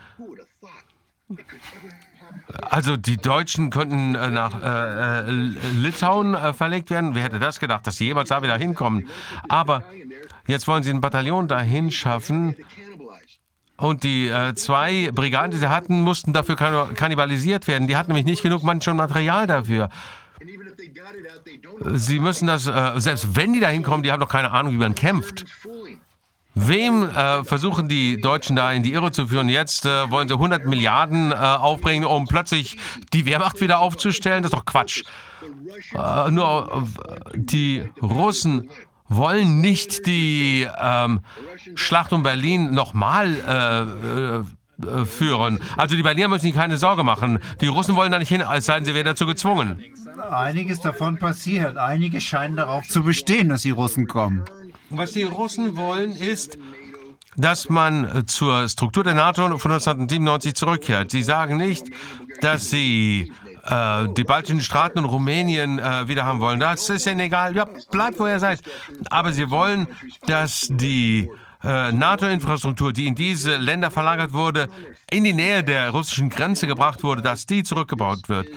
[2.61, 5.32] Also die Deutschen könnten äh, nach äh, äh,
[5.74, 7.14] Litauen äh, verlegt werden.
[7.14, 9.10] Wer hätte das gedacht, dass sie jemals da wieder hinkommen?
[9.48, 9.84] Aber
[10.48, 12.56] jetzt wollen sie ein Bataillon dahin schaffen.
[13.78, 17.88] Und die äh, zwei Brigaden, die sie hatten, mussten dafür kannibalisiert werden.
[17.88, 19.90] Die hatten nämlich nicht genug schon Material dafür.
[21.93, 24.77] Sie müssen das, äh, selbst wenn die da hinkommen, die haben doch keine Ahnung, wie
[24.77, 25.45] man kämpft.
[26.55, 29.49] Wem äh, versuchen die Deutschen da in die Irre zu führen?
[29.49, 32.77] Jetzt äh, wollen sie 100 Milliarden äh, aufbringen, um plötzlich
[33.13, 34.43] die Wehrmacht wieder aufzustellen?
[34.43, 35.03] Das ist doch Quatsch.
[35.93, 36.85] Äh, nur
[37.33, 38.69] äh, die Russen
[39.07, 41.21] wollen nicht die ähm,
[41.75, 44.45] Schlacht um Berlin nochmal
[44.85, 45.59] äh, führen.
[45.77, 47.40] Also die Berliner müssen sich keine Sorge machen.
[47.61, 49.83] Die Russen wollen da nicht hin, als seien sie werden dazu gezwungen.
[50.32, 51.77] Einiges davon passiert.
[51.77, 54.43] Einige scheinen darauf zu bestehen, dass die Russen kommen.
[54.90, 56.58] Was die Russen wollen, ist,
[57.38, 61.11] dass man zur Struktur der NATO von 1997 zurückkehrt.
[61.11, 61.85] Sie sagen nicht,
[62.41, 63.32] dass sie
[63.66, 66.59] äh, die baltischen Staaten und Rumänien äh, wieder haben wollen.
[66.59, 67.56] Das ist ihnen egal.
[67.56, 68.61] Ja, bleibt, wo ihr seid.
[69.09, 69.88] Aber sie wollen,
[70.25, 71.30] dass die
[71.63, 74.69] äh, NATO-Infrastruktur, die in diese Länder verlagert wurde,
[75.11, 78.47] in die Nähe der russischen Grenze gebracht wurde, dass die zurückgebaut wird.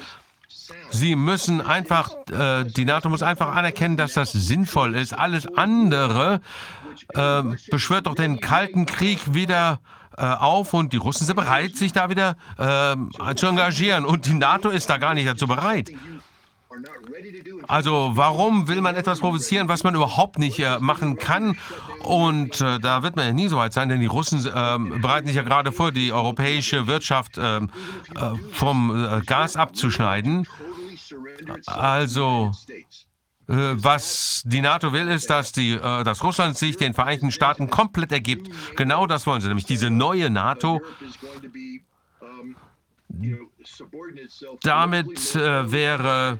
[0.91, 5.13] Sie müssen einfach, äh, die NATO muss einfach anerkennen, dass das sinnvoll ist.
[5.13, 6.41] Alles andere
[7.15, 9.81] äh, beschwört doch den Kalten Krieg wieder
[10.17, 14.05] äh, auf und die Russen sind bereit, sich da wieder äh, zu engagieren.
[14.05, 15.91] Und die NATO ist da gar nicht dazu bereit.
[17.69, 21.57] Also warum will man etwas provozieren, was man überhaupt nicht äh, machen kann?
[22.01, 25.27] Und äh, da wird man ja nie so weit sein, denn die Russen äh, bereiten
[25.27, 27.71] sich ja gerade vor, die europäische Wirtschaft ähm,
[28.15, 30.47] äh, vom äh, Gas abzuschneiden.
[31.67, 32.53] Also
[33.49, 38.13] äh, was die NATO will, ist, dass, die, dass Russland sich den Vereinigten Staaten komplett
[38.13, 38.51] ergibt.
[38.77, 40.81] Genau das wollen sie, nämlich diese neue NATO.
[44.63, 46.39] Damit äh, wäre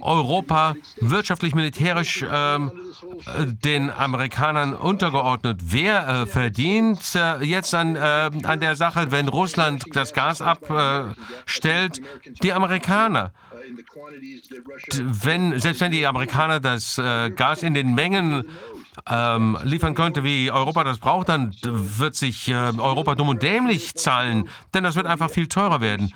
[0.00, 2.58] Europa wirtschaftlich, militärisch äh,
[3.46, 5.60] den Amerikanern untergeordnet.
[5.62, 12.00] Wer äh, verdient äh, jetzt an, äh, an der Sache, wenn Russland das Gas abstellt?
[12.42, 13.32] Die Amerikaner.
[15.22, 18.44] Wenn, selbst wenn die Amerikaner das äh, Gas in den Mengen
[19.08, 23.94] ähm, liefern könnte, wie Europa das braucht, dann wird sich äh, Europa dumm und dämlich
[23.94, 26.12] zahlen, denn das wird einfach viel teurer werden.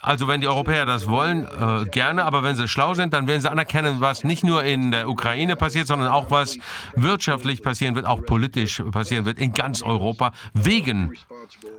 [0.00, 3.40] Also wenn die Europäer das wollen, äh, gerne, aber wenn sie schlau sind, dann werden
[3.40, 6.58] sie anerkennen, was nicht nur in der Ukraine passiert, sondern auch was
[6.94, 11.14] wirtschaftlich passieren wird, auch politisch passieren wird in ganz Europa, wegen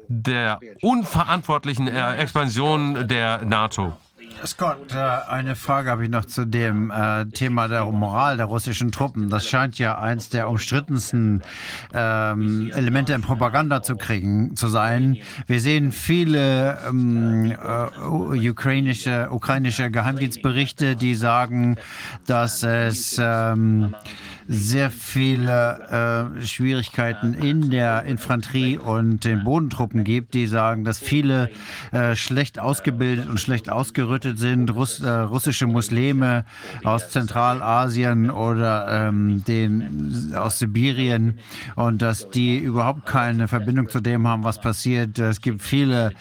[0.07, 3.95] der unverantwortlichen äh, Expansion der NATO.
[4.45, 8.91] Scott, äh, eine Frage habe ich noch zu dem äh, Thema der Moral der russischen
[8.91, 9.29] Truppen.
[9.29, 11.41] Das scheint ja eins der umstrittensten
[11.93, 15.17] ähm, Elemente in Propaganda zu kriegen, zu sein.
[15.47, 21.77] Wir sehen viele ähm, äh, ukrainische, ukrainische Geheimdienstberichte, die sagen,
[22.25, 23.95] dass es ähm,
[24.47, 31.49] sehr viele äh, Schwierigkeiten in der Infanterie und den Bodentruppen gibt, die sagen, dass viele
[31.91, 36.45] äh, schlecht ausgebildet und schlecht ausgerüstet sind, Russ, äh, russische Muslime
[36.83, 41.39] aus Zentralasien oder ähm, den, aus Sibirien
[41.75, 45.19] und dass die überhaupt keine Verbindung zu dem haben, was passiert.
[45.19, 46.11] Es gibt viele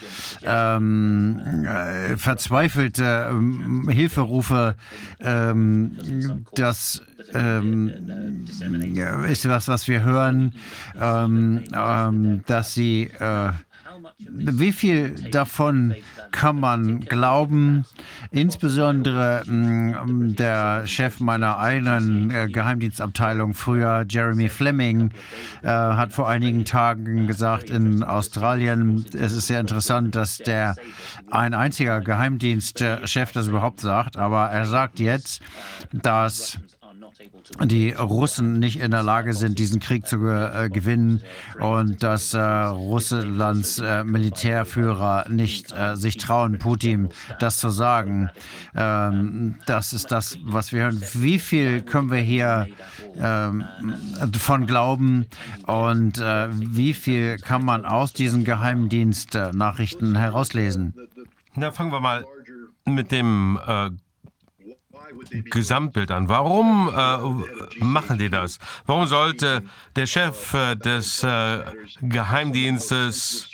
[0.42, 4.74] ähm, äh, verzweifelte ähm, Hilferufe,
[5.20, 7.02] ähm, dass
[7.38, 8.44] ähm,
[9.28, 10.52] ist was, was wir hören,
[11.00, 13.50] ähm, ähm, dass sie, äh,
[14.18, 15.94] wie viel davon
[16.30, 17.84] kann man glauben?
[18.30, 25.10] Insbesondere mh, mm, der Chef meiner eigenen äh, Geheimdienstabteilung früher, Jeremy Fleming,
[25.62, 30.76] äh, hat vor einigen Tagen gesagt in Australien, es ist sehr interessant, dass der
[31.30, 35.40] ein einziger Geheimdienstchef das überhaupt sagt, aber er sagt jetzt,
[35.92, 36.58] dass
[37.64, 41.22] die Russen nicht in der Lage sind, diesen Krieg zu äh, gewinnen
[41.60, 48.30] und dass äh, Russlands äh, Militärführer nicht äh, sich trauen, Putin das zu sagen.
[48.74, 51.02] Ähm, das ist das, was wir hören.
[51.14, 52.68] Wie viel können wir hier
[53.16, 53.64] ähm,
[54.38, 55.26] von glauben
[55.66, 60.94] und äh, wie viel kann man aus diesen Geheimdienstnachrichten herauslesen?
[61.54, 62.24] Na, fangen wir mal
[62.84, 63.90] mit dem äh,
[65.50, 66.28] Gesamtbild an.
[66.28, 68.58] Warum äh, machen die das?
[68.86, 69.62] Warum sollte
[69.94, 71.64] der Chef äh, des äh,
[72.00, 73.50] Geheimdienstes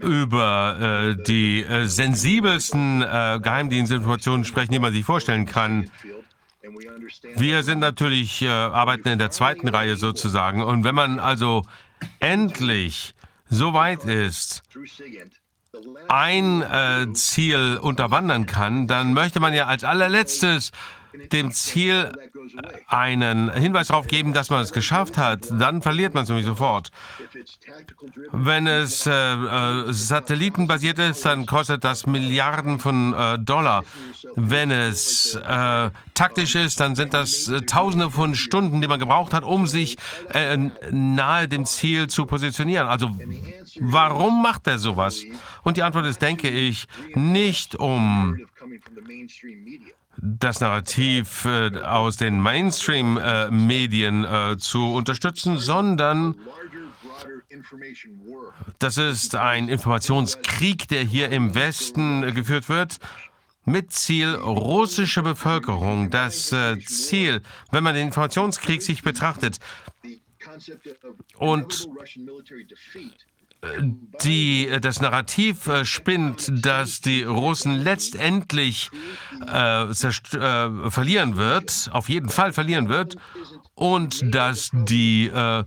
[0.00, 5.90] über äh, die äh, sensibelsten äh, Geheimdienstinformationen sprechen, die man sich vorstellen kann?
[7.36, 10.62] Wir sind natürlich, arbeiten in der zweiten Reihe sozusagen.
[10.64, 11.64] Und wenn man also
[12.18, 13.14] endlich
[13.48, 14.62] so weit ist,
[16.08, 20.72] ein äh, Ziel unterwandern kann, dann möchte man ja als allerletztes
[21.32, 22.12] dem Ziel
[22.86, 26.90] einen Hinweis darauf geben, dass man es geschafft hat, dann verliert man es nämlich sofort.
[28.32, 33.84] Wenn es äh, äh, satellitenbasiert ist, dann kostet das Milliarden von äh, Dollar.
[34.34, 39.32] Wenn es äh, taktisch ist, dann sind das äh, Tausende von Stunden, die man gebraucht
[39.32, 39.96] hat, um sich
[40.32, 40.56] äh,
[40.90, 42.88] nahe dem Ziel zu positionieren.
[42.88, 43.10] Also
[43.80, 45.22] warum macht er sowas?
[45.62, 48.38] Und die Antwort ist, denke ich, nicht um
[50.18, 56.36] das Narrativ äh, aus den Mainstream-Medien äh, äh, zu unterstützen, sondern
[58.78, 62.98] das ist ein Informationskrieg, der hier im Westen geführt wird
[63.64, 66.10] mit Ziel russische Bevölkerung.
[66.10, 69.58] Das äh, Ziel, wenn man den Informationskrieg sich betrachtet
[71.38, 71.88] und
[74.22, 78.90] die, äh, das Narrativ äh, spinnt, dass die Russen letztendlich
[79.46, 83.16] äh, äh, verlieren wird, auf jeden Fall verlieren wird,
[83.74, 85.64] und dass die, äh,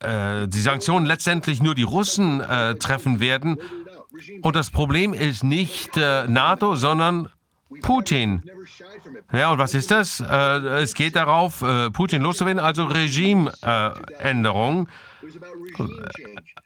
[0.00, 2.42] äh die Sanktionen letztendlich nur die Russen
[2.78, 3.58] treffen werden.
[4.42, 7.28] Und das Problem ist nicht NATO, sondern
[7.82, 8.42] Putin.
[9.32, 10.20] Ja, und was ist das?
[10.20, 14.88] es geht darauf, Putin loszuwerden, also Regimeänderung.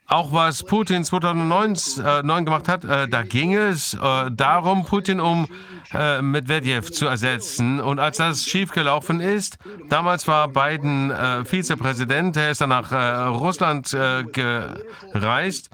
[0.09, 5.47] Auch was Putin 2009 äh, gemacht hat, äh, da ging es äh, darum, Putin um
[5.93, 7.81] äh, Medvedev zu ersetzen.
[7.81, 9.57] Und als das schiefgelaufen ist,
[9.89, 12.95] damals war Biden äh, Vizepräsident, er ist dann nach äh,
[13.27, 13.89] Russland
[14.31, 15.69] gereist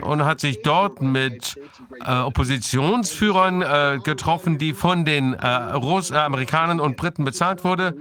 [0.00, 1.58] und hat sich dort mit
[2.06, 7.94] Oppositionsführern getroffen, die von den Amerikanern und Briten bezahlt wurde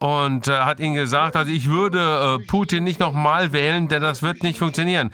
[0.00, 4.22] und äh, hat ihnen gesagt, also ich würde äh, Putin nicht nochmal wählen, denn das
[4.22, 5.12] wird nicht funktionieren.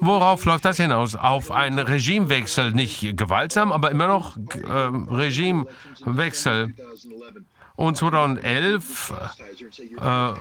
[0.00, 1.16] Worauf läuft das hinaus?
[1.16, 4.70] Auf einen Regimewechsel, nicht gewaltsam, aber immer noch äh,
[5.10, 6.74] Regimewechsel.
[7.76, 9.12] Und 2011
[10.00, 10.32] äh,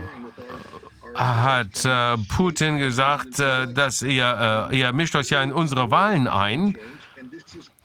[1.15, 6.77] hat äh, Putin gesagt, äh, dass ihr, ihr mischt euch ja in unsere Wahlen ein.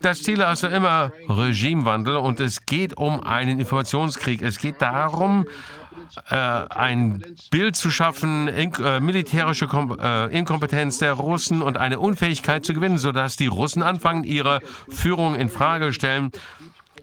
[0.00, 4.42] Das Ziel ist also immer Regimewandel und es geht um einen Informationskrieg.
[4.42, 5.46] Es geht darum,
[6.30, 11.98] äh, ein Bild zu schaffen, in, äh, militärische Kom äh, Inkompetenz der Russen und eine
[11.98, 16.30] Unfähigkeit zu gewinnen, sodass die Russen anfangen, ihre Führung in Frage stellen.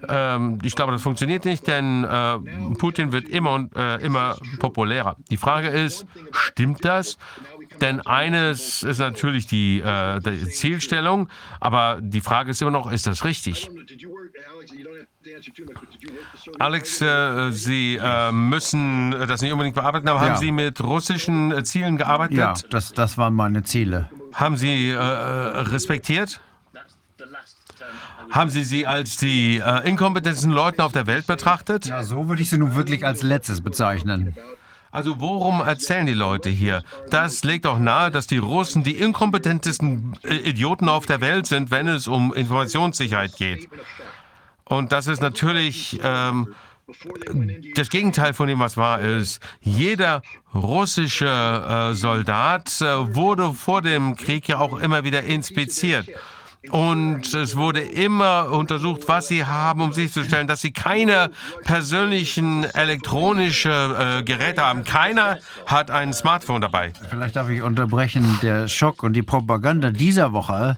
[0.07, 2.37] Ähm, ich glaube, das funktioniert nicht, denn äh,
[2.77, 5.15] Putin wird immer und äh, immer populärer.
[5.29, 7.17] Die Frage ist, stimmt das?
[7.81, 13.07] Denn eines ist natürlich die, äh, die Zielstellung, aber die Frage ist immer noch, ist
[13.07, 13.69] das richtig?
[16.59, 20.29] Alex, äh, Sie äh, müssen das nicht unbedingt bearbeiten, aber ja.
[20.29, 22.37] haben Sie mit russischen äh, Zielen gearbeitet?
[22.37, 24.09] Ja, das, das waren meine Ziele.
[24.33, 26.41] Haben Sie äh, respektiert?
[28.31, 31.85] Haben Sie sie als die äh, inkompetentesten Leute auf der Welt betrachtet?
[31.85, 34.35] Ja, so würde ich sie nun wirklich als letztes bezeichnen.
[34.91, 36.81] Also worum erzählen die Leute hier?
[37.09, 41.69] Das legt doch nahe, dass die Russen die inkompetentesten äh, Idioten auf der Welt sind,
[41.69, 43.69] wenn es um Informationssicherheit geht.
[44.67, 46.55] Und das ist natürlich ähm,
[47.75, 49.39] das Gegenteil von dem, was wahr ist.
[49.61, 50.21] Jeder
[50.53, 56.07] russische äh, Soldat äh, wurde vor dem Krieg ja auch immer wieder inspiziert.
[56.71, 61.29] Und es wurde immer untersucht, was sie haben, um sicherzustellen, dass sie keine
[61.63, 64.83] persönlichen elektronischen äh, Geräte haben.
[64.83, 66.93] Keiner hat ein Smartphone dabei.
[67.09, 68.39] Vielleicht darf ich unterbrechen.
[68.41, 70.75] Der Schock und die Propaganda dieser Woche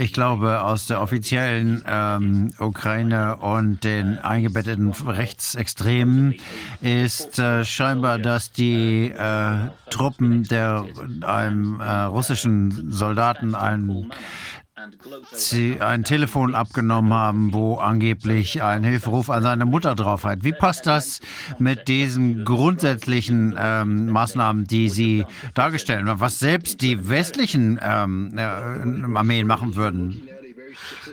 [0.00, 6.36] ich glaube, aus der offiziellen ähm, Ukraine und den eingebetteten Rechtsextremen
[6.80, 10.86] ist äh, scheinbar, dass die äh, Truppen der
[11.20, 13.84] einem äh, russischen Soldaten ein
[15.32, 20.44] Sie ein Telefon abgenommen haben, wo angeblich ein Hilferuf an seine Mutter drauf hat.
[20.44, 21.20] Wie passt das
[21.58, 28.42] mit diesen grundsätzlichen ähm, Maßnahmen, die Sie dargestellt haben, was selbst die westlichen ähm, äh,
[28.42, 30.28] Armeen machen würden?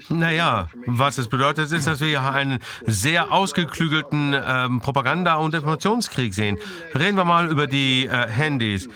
[0.10, 6.34] Naja, was es bedeutet, ist, dass wir hier einen sehr ausgeklügelten ähm, Propaganda- und Informationskrieg
[6.34, 6.58] sehen.
[6.98, 8.88] Reden wir mal über die äh, Handys.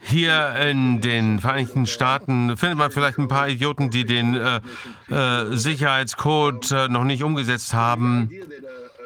[0.00, 4.60] Hier in den Vereinigten Staaten findet man vielleicht ein paar Idioten, die den äh,
[5.10, 8.30] äh, Sicherheitscode äh, noch nicht umgesetzt haben.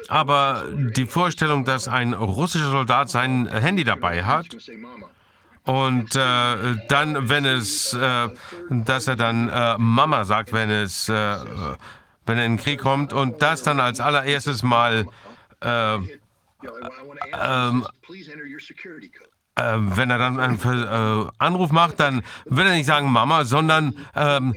[0.09, 4.47] Aber die Vorstellung, dass ein russischer Soldat sein Handy dabei hat
[5.65, 8.29] und äh, dann, wenn es, äh,
[8.69, 9.45] dass er dann
[9.81, 14.61] Mama sagt, wenn es, wenn er in den Krieg kommt und das dann als allererstes
[14.61, 15.07] mal,
[15.61, 15.97] äh,
[17.41, 17.87] ähm,
[19.55, 23.95] äh, wenn er dann einen äh, Anruf macht, dann wird er nicht sagen Mama, sondern
[24.15, 24.55] ähm,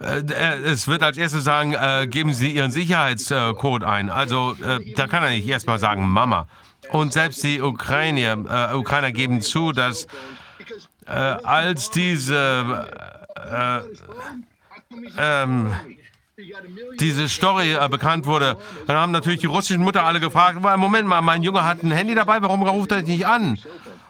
[0.00, 0.22] äh,
[0.64, 4.10] es wird als erstes sagen, äh, geben Sie Ihren Sicherheitscode ein.
[4.10, 6.48] Also äh, da kann er nicht erstmal sagen Mama.
[6.90, 10.06] Und selbst die Ukrainer, äh, Ukrainer geben zu, dass
[11.06, 12.86] äh, als diese
[13.36, 13.80] äh,
[15.18, 15.72] ähm,
[16.98, 18.56] diese Story äh, bekannt wurde,
[18.86, 22.14] dann haben natürlich die russischen Mutter alle gefragt, Moment mal, mein Junge hat ein Handy
[22.14, 23.58] dabei, warum ruft er nicht an?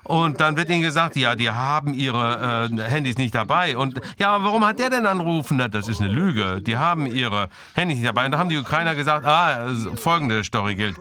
[0.05, 3.77] Und dann wird ihnen gesagt, ja, die haben ihre äh, Handys nicht dabei.
[3.77, 5.59] Und ja, warum hat der denn angerufen?
[5.59, 6.61] Na, das ist eine Lüge.
[6.61, 8.27] Die haben ihre Handys nicht dabei.
[8.27, 10.97] Und da haben die Ukrainer gesagt, ah, folgende Story gilt.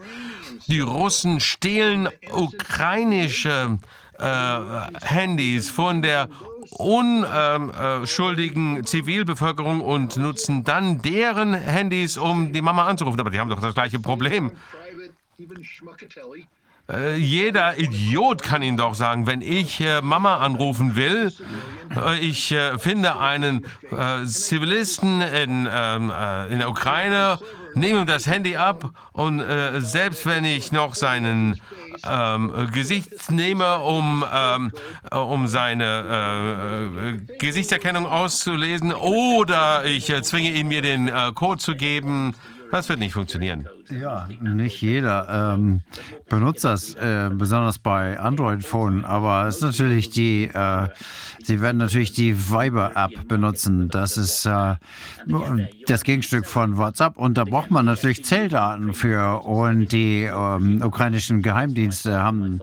[0.68, 3.78] Die Russen stehlen ukrainische
[4.18, 4.58] äh,
[5.02, 6.28] Handys von der
[6.70, 13.20] unschuldigen äh, Zivilbevölkerung und nutzen dann deren Handys, um die Mama anzurufen.
[13.20, 14.52] Aber die haben doch das gleiche Problem.
[16.90, 21.32] Äh, jeder Idiot kann Ihnen doch sagen, wenn ich äh, Mama anrufen will,
[21.94, 27.38] äh, ich äh, finde einen äh, Zivilisten in, ähm, äh, in der Ukraine,
[27.74, 29.42] nehme ihm das Handy ab und
[29.78, 31.58] selbst wenn ich noch seinen
[32.06, 34.72] ähm, Gesicht nehme, um, ähm,
[35.10, 42.34] um seine Gesichtserkennung auszulesen, oder ich zwinge ihn mir den Code zu geben,
[42.70, 43.66] das wird nicht funktionieren.
[44.00, 45.82] Ja, nicht jeder ähm,
[46.28, 50.88] benutzt das, äh, besonders bei Android-Phonen, aber es ist natürlich die, äh,
[51.42, 53.88] sie werden natürlich die Viber-App benutzen.
[53.88, 54.76] Das ist äh,
[55.86, 61.42] das Gegenstück von WhatsApp und da braucht man natürlich Zähldaten für und die ähm, ukrainischen
[61.42, 62.60] Geheimdienste haben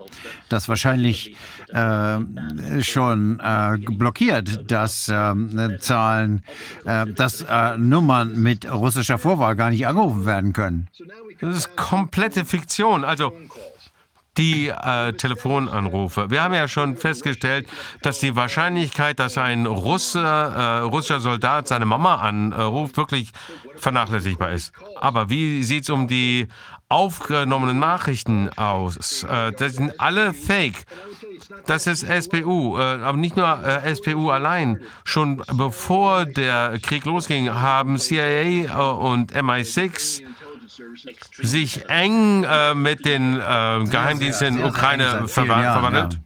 [0.48, 1.36] das wahrscheinlich
[1.72, 6.42] äh, schon äh, blockiert, dass äh, Zahlen,
[6.84, 10.88] äh, dass äh, Nummern mit russischer Vorwahl gar nicht angerufen werden können.
[11.40, 13.04] Das ist komplette Fiktion.
[13.04, 13.32] Also
[14.36, 16.30] die äh, Telefonanrufe.
[16.30, 17.68] Wir haben ja schon festgestellt,
[18.02, 23.32] dass die Wahrscheinlichkeit, dass ein Russe, äh, russischer Soldat seine Mama anruft, wirklich
[23.76, 24.72] vernachlässigbar ist.
[25.00, 26.46] Aber wie sieht es um die
[26.88, 29.24] aufgenommenen Nachrichten aus?
[29.24, 30.84] Äh, das sind alle Fake.
[31.66, 34.80] Das ist SPU, äh, aber nicht nur äh, SPU allein.
[35.04, 40.22] Schon bevor der Krieg losging, haben CIA äh, und MI6
[41.42, 43.40] sich eng äh, mit den äh,
[43.84, 46.18] Geheimdiensten in Ukraine verwandelt.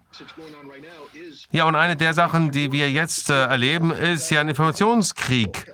[1.50, 5.72] Ja, und eine der Sachen, die wir jetzt äh, erleben, ist ja ein Informationskrieg.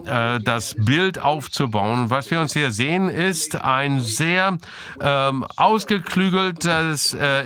[0.06, 2.10] äh das Bild aufzubauen.
[2.10, 4.58] Was wir uns hier sehen, ist ein sehr
[5.00, 7.44] ähm, ausgeklügeltes äh,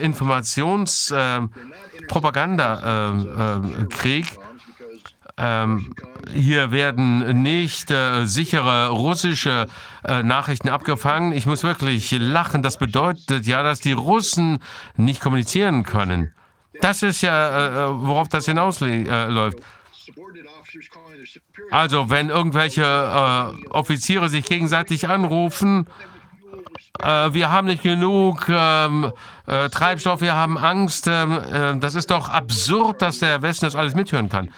[1.99, 4.25] Informationspropagandakrieg.
[4.25, 4.47] Äh,
[5.39, 5.93] ähm,
[6.33, 9.67] hier werden nicht äh, sichere russische
[10.03, 11.31] äh, Nachrichten abgefangen.
[11.31, 12.63] Ich muss wirklich lachen.
[12.63, 14.59] Das bedeutet ja, dass die Russen
[14.95, 16.33] nicht kommunizieren können.
[16.81, 19.07] Das ist ja, äh, worauf das hinausläuft.
[19.07, 19.51] Äh,
[21.71, 25.87] also, wenn irgendwelche äh, Offiziere sich gegenseitig anrufen,
[26.99, 29.11] äh, wir haben nicht genug ähm,
[29.45, 31.07] Treibstoff, wir haben Angst.
[31.07, 34.49] Ähm, das ist doch absurd, dass der Westen das alles mithören kann.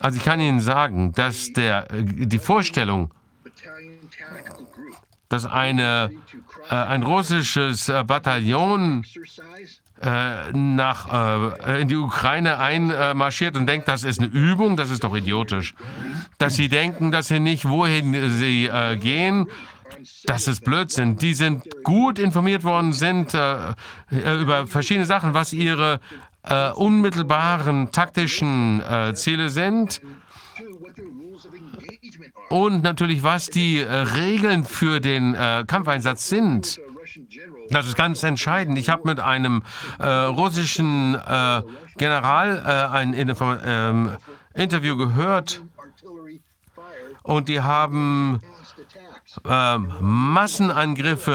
[0.00, 3.12] Also ich kann Ihnen sagen, dass der, äh, die Vorstellung,
[5.28, 6.10] dass eine,
[6.70, 9.49] äh, ein russisches äh, Bataillon äh,
[10.52, 15.14] nach, äh, in die Ukraine einmarschiert und denkt, das ist eine Übung, das ist doch
[15.14, 15.74] idiotisch.
[16.38, 19.48] Dass sie denken, dass sie nicht, wohin sie äh, gehen,
[20.24, 21.16] das ist Blödsinn.
[21.16, 26.00] Die sind gut informiert worden, sind über verschiedene Sachen, was ihre
[26.42, 30.00] äh, unmittelbaren taktischen äh, Ziele sind.
[32.48, 36.80] und natürlich, was die äh, Regeln für den äh, Kampfeinsatz sind.
[37.70, 38.78] Das ist ganz entscheidend.
[38.78, 39.62] Ich habe mit einem
[39.98, 41.62] äh, russischen äh,
[41.96, 44.16] General äh, ein ähm,
[44.54, 45.62] Interview gehört
[47.22, 48.40] und die haben
[49.44, 51.32] äh, Massenangriffe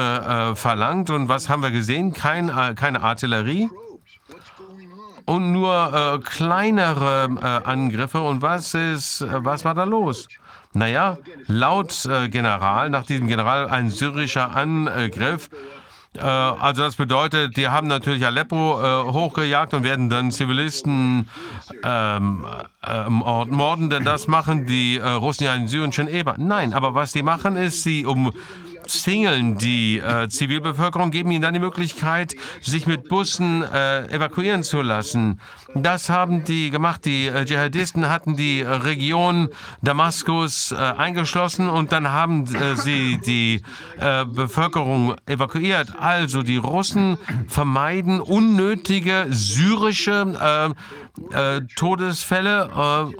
[0.52, 1.08] äh, verlangt.
[1.08, 2.12] Und was haben wir gesehen?
[2.12, 3.70] Kein, äh, keine Artillerie
[5.24, 8.20] und nur kleinere Angriffe.
[8.20, 10.28] Und was ist, was war da los?
[10.72, 15.48] Naja, laut General, nach diesem General ein syrischer Angriff.
[16.16, 21.28] Äh, also das bedeutet, die haben natürlich Aleppo äh, hochgejagt und werden dann Zivilisten
[21.82, 22.46] ähm,
[22.82, 26.34] äh, morden, denn das machen die äh, Russen ja in Syrien schon eben.
[26.46, 28.32] Nein, aber was die machen ist, sie um
[28.86, 34.82] zingeln die äh, Zivilbevölkerung, geben ihnen dann die Möglichkeit, sich mit Bussen äh, evakuieren zu
[34.82, 35.40] lassen.
[35.82, 37.04] Das haben die gemacht.
[37.04, 39.48] Die äh, Dschihadisten hatten die äh, Region
[39.82, 43.62] Damaskus äh, eingeschlossen und dann haben äh, sie die
[43.98, 45.94] äh, Bevölkerung evakuiert.
[45.98, 50.74] Also die Russen vermeiden unnötige syrische
[51.32, 53.12] äh, Todesfälle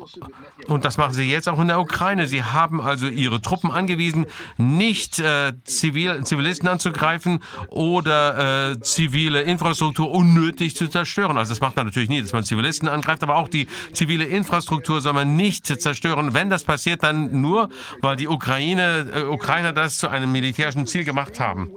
[0.67, 2.27] und das machen sie jetzt auch in der Ukraine.
[2.27, 4.27] Sie haben also ihre Truppen angewiesen,
[4.57, 11.39] nicht äh, Zivil Zivilisten anzugreifen oder äh, zivile Infrastruktur unnötig zu zerstören.
[11.39, 15.01] Also das macht man natürlich nie, dass man Zivilisten angreift, aber auch die zivile Infrastruktur
[15.01, 16.35] soll man nicht zerstören.
[16.35, 17.69] Wenn das passiert, dann nur,
[18.01, 21.71] weil die Ukraine, äh, Ukrainer das zu einem militärischen Ziel gemacht haben.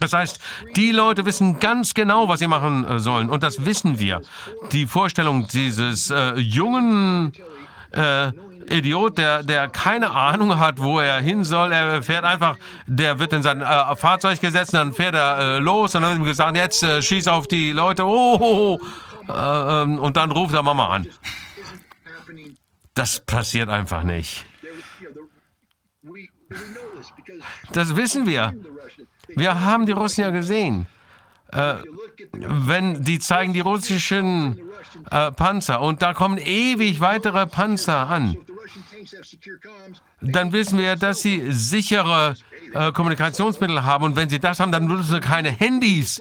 [0.00, 0.40] Das heißt,
[0.76, 3.28] die Leute wissen ganz genau, was sie machen äh, sollen.
[3.28, 4.22] Und das wissen wir.
[4.72, 7.34] Die Vorstellung dieses äh, jungen
[7.92, 8.32] äh,
[8.70, 11.72] Idiot, der, der keine Ahnung hat, wo er hin soll.
[11.72, 15.94] Er fährt einfach, der wird in sein äh, Fahrzeug gesetzt, dann fährt er äh, los
[15.94, 18.04] und dann hat ihm gesagt, jetzt äh, schieß auf die Leute.
[18.04, 18.86] Oh, oh, oh.
[19.34, 21.06] Äh, ähm, und dann ruft er Mama an.
[22.94, 24.44] Das passiert einfach nicht.
[27.72, 28.54] Das wissen wir.
[29.28, 30.86] Wir haben die Russen ja gesehen.
[31.52, 31.76] Äh,
[32.32, 34.60] wenn die zeigen die russischen
[35.10, 38.36] äh, Panzer und da kommen ewig weitere Panzer an,
[40.20, 42.34] dann wissen wir, dass sie sichere
[42.72, 46.20] äh, Kommunikationsmittel haben und wenn sie das haben, dann nutzen sie keine Handys.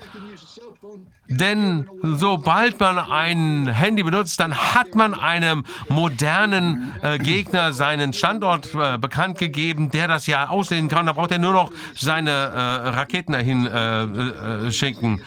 [1.30, 8.74] Denn sobald man ein Handy benutzt, dann hat man einem modernen äh, Gegner seinen Standort
[8.74, 11.06] äh, bekannt gegeben, der das ja aussehen kann.
[11.06, 15.22] Da braucht er nur noch seine äh, Raketen dahin äh, äh, schicken.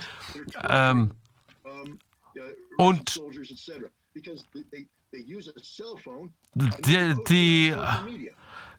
[0.68, 1.12] Ähm,
[2.78, 3.20] und
[6.54, 7.74] die, die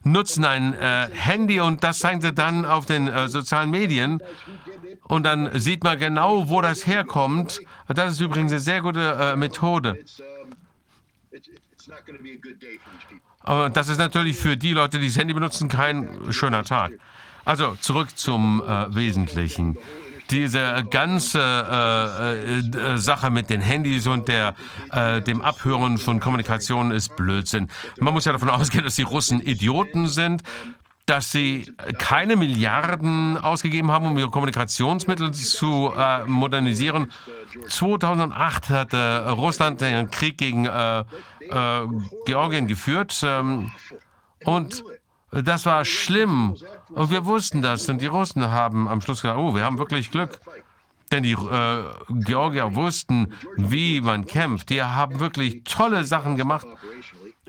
[0.04, 4.20] nutzen ein äh, Handy und das zeigen sie dann auf den äh, sozialen Medien.
[5.06, 7.60] Und dann sieht man genau, wo das herkommt.
[7.88, 10.02] Das ist übrigens eine sehr gute äh, Methode.
[13.40, 16.92] Aber das ist natürlich für die Leute, die das Handy benutzen, kein schöner Tag.
[17.44, 19.76] Also zurück zum äh, Wesentlichen
[20.30, 24.54] diese ganze äh, äh, Sache mit den Handys und der,
[24.90, 27.68] äh, dem Abhören von Kommunikation ist Blödsinn.
[28.00, 30.42] Man muss ja davon ausgehen, dass die Russen Idioten sind
[31.06, 37.12] dass sie keine Milliarden ausgegeben haben, um ihre Kommunikationsmittel zu äh, modernisieren.
[37.68, 41.04] 2008 hatte Russland den Krieg gegen äh, äh,
[42.24, 43.70] Georgien geführt ähm,
[44.44, 44.82] und
[45.30, 46.56] das war schlimm.
[46.90, 47.88] Und wir wussten das.
[47.88, 50.38] Und die Russen haben am Schluss gesagt, oh, wir haben wirklich Glück.
[51.10, 54.70] Denn die äh, Georgier wussten, wie man kämpft.
[54.70, 56.66] Die haben wirklich tolle Sachen gemacht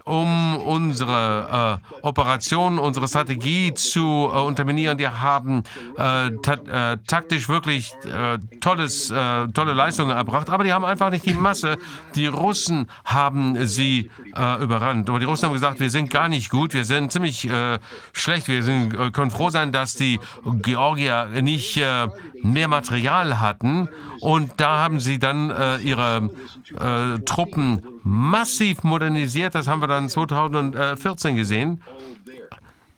[0.06, 5.00] um unsere äh, Operation, unsere Strategie zu äh, unterminieren.
[5.00, 5.64] Die haben
[5.98, 11.09] äh, ta äh, taktisch wirklich äh, tolles, äh, tolle Leistungen erbracht, aber die haben einfach
[11.09, 11.77] nicht die Masse.
[12.14, 15.09] Die Russen haben sie überrannt.
[15.09, 17.50] Aber die Russen haben gesagt, wir sind gar nicht gut, wir sind ziemlich
[18.11, 18.48] schlecht.
[18.48, 20.19] Wir sind, können froh sein, dass die
[20.61, 21.82] Georgier nicht
[22.52, 23.90] mehr Material hatten.
[24.22, 26.30] Und da haben sie dann ihre
[27.26, 29.56] Truppen massiv modernisiert.
[29.56, 31.82] Das haben wir dann 2014 gesehen.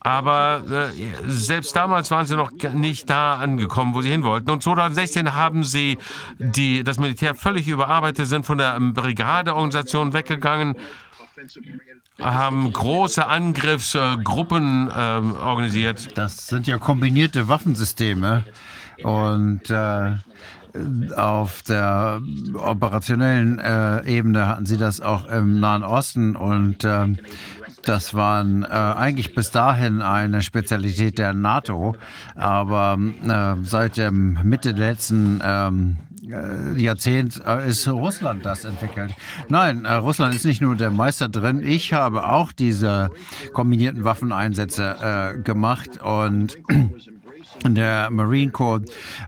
[0.08, 0.92] Aber äh,
[1.28, 4.50] selbst damals waren sie noch nicht da angekommen, wo sie hin wollten.
[4.50, 5.98] Und 2016 haben sie
[6.40, 10.76] die, das Militär völlig überarbeitet, sind von der Brigadeorganisation weggegangen,
[12.22, 16.18] haben große Angriffsgruppen äh, organisiert.
[16.18, 18.46] Das sind ja kombinierte Waffensysteme.
[19.04, 20.16] Und äh,
[21.16, 22.22] auf der
[22.54, 27.08] operationellen äh, Ebene hatten sie das auch im Nahen Osten und äh,
[27.84, 31.96] das waren äh, eigentlich bis dahin eine Spezialität der NATO,
[32.36, 35.98] aber äh, seit der Mitte letzten ähm,
[36.30, 39.14] äh, Jahrzehnt ist Russland das entwickelt.
[39.48, 41.62] Nein, Russland ist nicht nur der Meister drin.
[41.64, 43.10] Ich habe auch diese
[43.54, 46.58] kombinierten Waffeneinsätze äh, gemacht und
[47.66, 48.82] der Marine Corps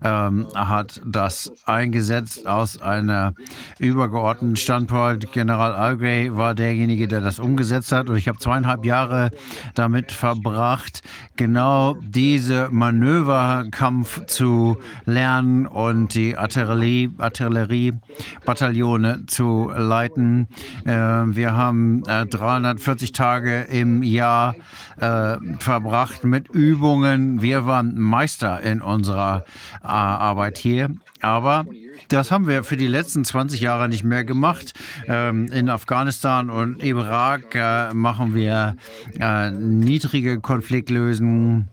[0.04, 3.34] ähm, hat das eingesetzt aus einer
[3.80, 5.32] übergeordneten Standpunkt.
[5.32, 8.10] General Algray war derjenige, der das umgesetzt hat.
[8.10, 9.32] Und ich habe zweieinhalb Jahre
[9.74, 11.02] damit verbracht,
[11.36, 20.48] genau diese Manöverkampf zu lernen und die Artillerie, Artilleriebataillone zu leiten.
[20.86, 24.56] Äh, wir haben äh, 340 Tage im Jahr
[25.00, 27.42] äh, verbracht mit Übungen.
[27.42, 29.46] Wir waren Meister in unserer
[29.82, 30.90] äh, Arbeit hier.
[31.22, 31.66] Aber
[32.10, 34.74] das haben wir für die letzten 20 Jahre nicht mehr gemacht.
[35.08, 38.76] Ähm, in Afghanistan und Irak äh, machen wir
[39.22, 41.70] äh, niedrige Konfliktlösungen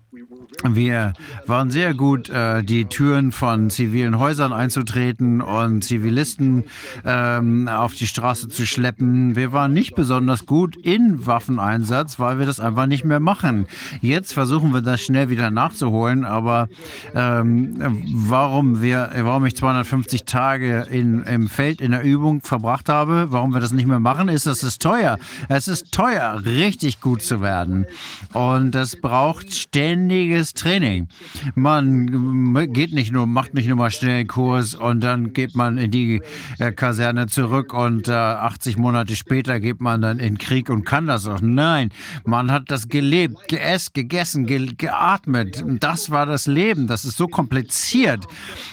[0.65, 1.13] wir
[1.47, 6.65] waren sehr gut, äh, die Türen von zivilen Häusern einzutreten und Zivilisten
[7.05, 9.37] ähm, auf die Straße zu schleppen.
[9.37, 13.67] Wir waren nicht besonders gut in Waffeneinsatz, weil wir das einfach nicht mehr machen.
[14.01, 16.69] Jetzt versuchen wir das schnell wieder nachzuholen, aber
[17.15, 23.27] ähm, warum wir, warum ich 250 Tage in, im Feld in der Übung verbracht habe,
[23.31, 25.19] warum wir das nicht mehr machen, ist, dass es teuer.
[25.49, 27.87] Es ist teuer, richtig gut zu werden.
[28.33, 31.09] Und es braucht ständiges ist Training.
[31.55, 35.79] Man geht nicht nur, macht nicht nur mal schnell einen Kurs und dann geht man
[35.79, 36.23] in die
[36.59, 41.07] äh, Kaserne zurück und äh, 80 Monate später geht man dann in Krieg und kann
[41.07, 41.41] das auch.
[41.41, 41.91] Nein,
[42.25, 45.65] man hat das gelebt, geäst, gegessen, ge geatmet.
[45.81, 46.87] Das war das Leben.
[46.87, 48.27] Das ist so kompliziert,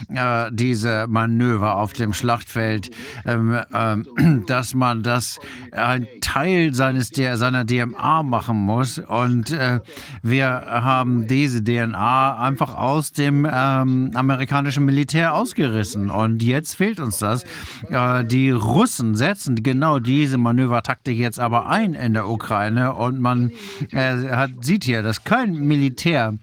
[0.10, 2.90] äh, diese Manöver auf dem Schlachtfeld,
[3.26, 5.40] ähm, ähm, dass man das
[5.72, 9.00] ein Teil seines, seiner DMA machen muss.
[9.00, 9.80] Und äh,
[10.22, 16.10] wir haben diese DNA einfach aus dem ähm, amerikanischen Militär ausgerissen.
[16.10, 17.44] Und jetzt fehlt uns das.
[17.90, 22.94] Äh, die Russen setzen genau diese Manövertaktik jetzt aber ein in der Ukraine.
[22.96, 23.52] Und man
[23.92, 26.38] äh, hat, sieht hier, dass kein Militär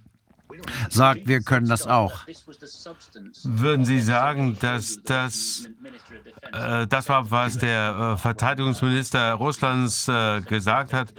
[0.90, 2.26] sagt, wir können das auch.
[3.44, 5.68] Würden Sie sagen, dass das,
[6.52, 11.14] äh, das war, was der äh, Verteidigungsminister Russlands äh, gesagt hat,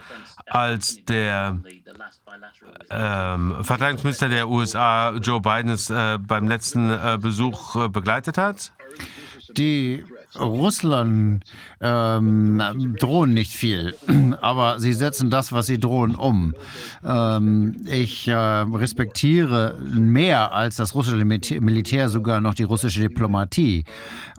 [0.45, 1.60] als der
[2.90, 8.74] ähm, Verteidigungsminister der USA Joe Biden es äh, beim letzten äh, Besuch äh, begleitet hat?
[9.58, 10.04] Die
[10.40, 11.44] Russland
[11.82, 12.62] ähm,
[12.98, 13.96] drohen nicht viel,
[14.42, 16.54] aber sie setzen das, was sie drohen, um.
[17.04, 23.84] Ähm, ich äh, respektiere mehr als das russische Militär sogar noch die russische Diplomatie.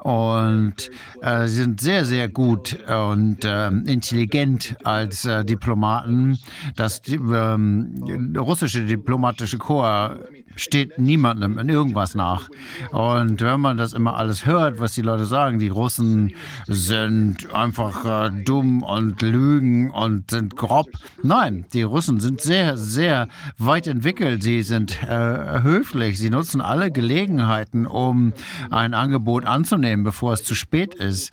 [0.03, 6.39] Und äh, sie sind sehr, sehr gut und äh, intelligent als äh, Diplomaten.
[6.75, 10.19] Das ähm, russische diplomatische Korps
[10.57, 12.49] steht niemandem in irgendwas nach.
[12.91, 16.35] Und wenn man das immer alles hört, was die Leute sagen, die Russen
[16.67, 20.89] sind einfach äh, dumm und lügen und sind grob.
[21.23, 24.43] Nein, die Russen sind sehr, sehr weit entwickelt.
[24.43, 26.19] Sie sind äh, höflich.
[26.19, 28.33] Sie nutzen alle Gelegenheiten, um
[28.71, 31.33] ein Angebot anzunehmen, bevor es zu spät ist.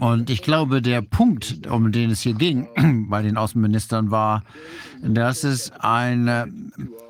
[0.00, 2.68] Und ich glaube, der Punkt, um den es hier ging
[3.08, 4.44] bei den Außenministern, war,
[5.02, 6.48] dass es eine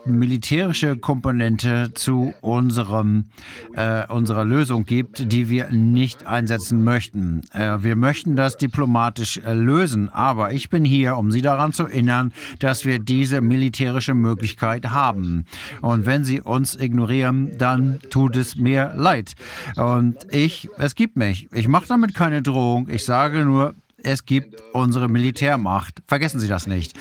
[0.08, 3.26] militärische Komponente zu unserem,
[3.74, 7.42] äh, unserer Lösung gibt, die wir nicht einsetzen möchten.
[7.52, 11.84] Äh, wir möchten das diplomatisch äh, lösen, aber ich bin hier, um Sie daran zu
[11.84, 15.44] erinnern, dass wir diese militärische Möglichkeit haben.
[15.82, 19.34] Und wenn Sie uns ignorieren, dann tut es mir leid.
[19.76, 21.48] Und ich, es gibt mich.
[21.52, 22.88] Ich mache damit keine Drohung.
[22.88, 26.02] Ich sage nur, es gibt unsere Militärmacht.
[26.06, 26.98] Vergessen Sie das nicht.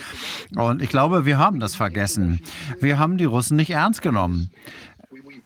[0.56, 2.42] Und ich glaube, wir haben das vergessen.
[2.80, 4.50] Wir haben die Russen nicht ernst genommen.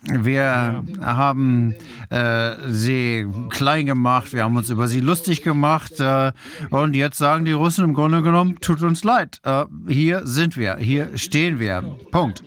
[0.04, 1.76] Wir haben
[2.10, 6.32] äh, sie klein gemacht, wir haben uns über sie lustig gemacht äh,
[6.72, 10.78] und jetzt sagen die Russen im Grunde genommen, tut uns leid, äh, hier sind wir,
[10.78, 11.84] hier stehen wir.
[12.12, 12.44] Punkt.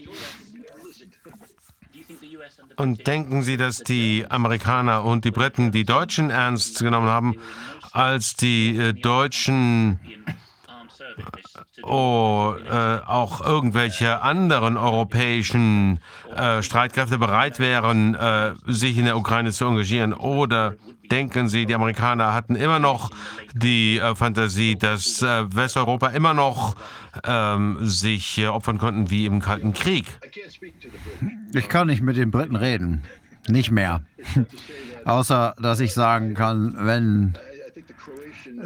[2.77, 7.35] Und denken Sie, dass die Amerikaner und die Briten die Deutschen ernst genommen haben,
[7.95, 9.99] als die äh, Deutschen
[11.81, 15.99] oh, äh, auch irgendwelche anderen europäischen
[16.35, 20.13] äh, Streitkräfte bereit wären, äh, sich in der Ukraine zu engagieren?
[20.13, 20.75] Oder
[21.09, 23.11] denken Sie, die Amerikaner hatten immer noch
[23.53, 26.75] die äh, Fantasie, dass äh, Westeuropa immer noch
[27.23, 30.05] ähm, sich äh, opfern konnten wie im Kalten Krieg?
[31.53, 33.03] Ich kann nicht mit den Briten reden.
[33.47, 34.01] Nicht mehr.
[35.05, 37.37] Außer, dass ich sagen kann, wenn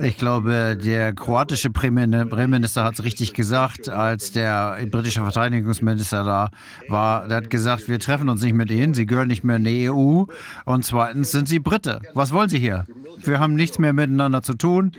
[0.01, 6.49] Ich glaube, der kroatische Premierminister hat es richtig gesagt, als der britische Verteidigungsminister da
[6.87, 7.27] war.
[7.27, 9.89] Der hat gesagt, wir treffen uns nicht mit ihnen, sie gehören nicht mehr in die
[9.89, 10.23] EU.
[10.65, 12.01] Und zweitens sind sie Brite.
[12.13, 12.85] Was wollen sie hier?
[13.17, 14.93] Wir haben nichts mehr miteinander zu tun.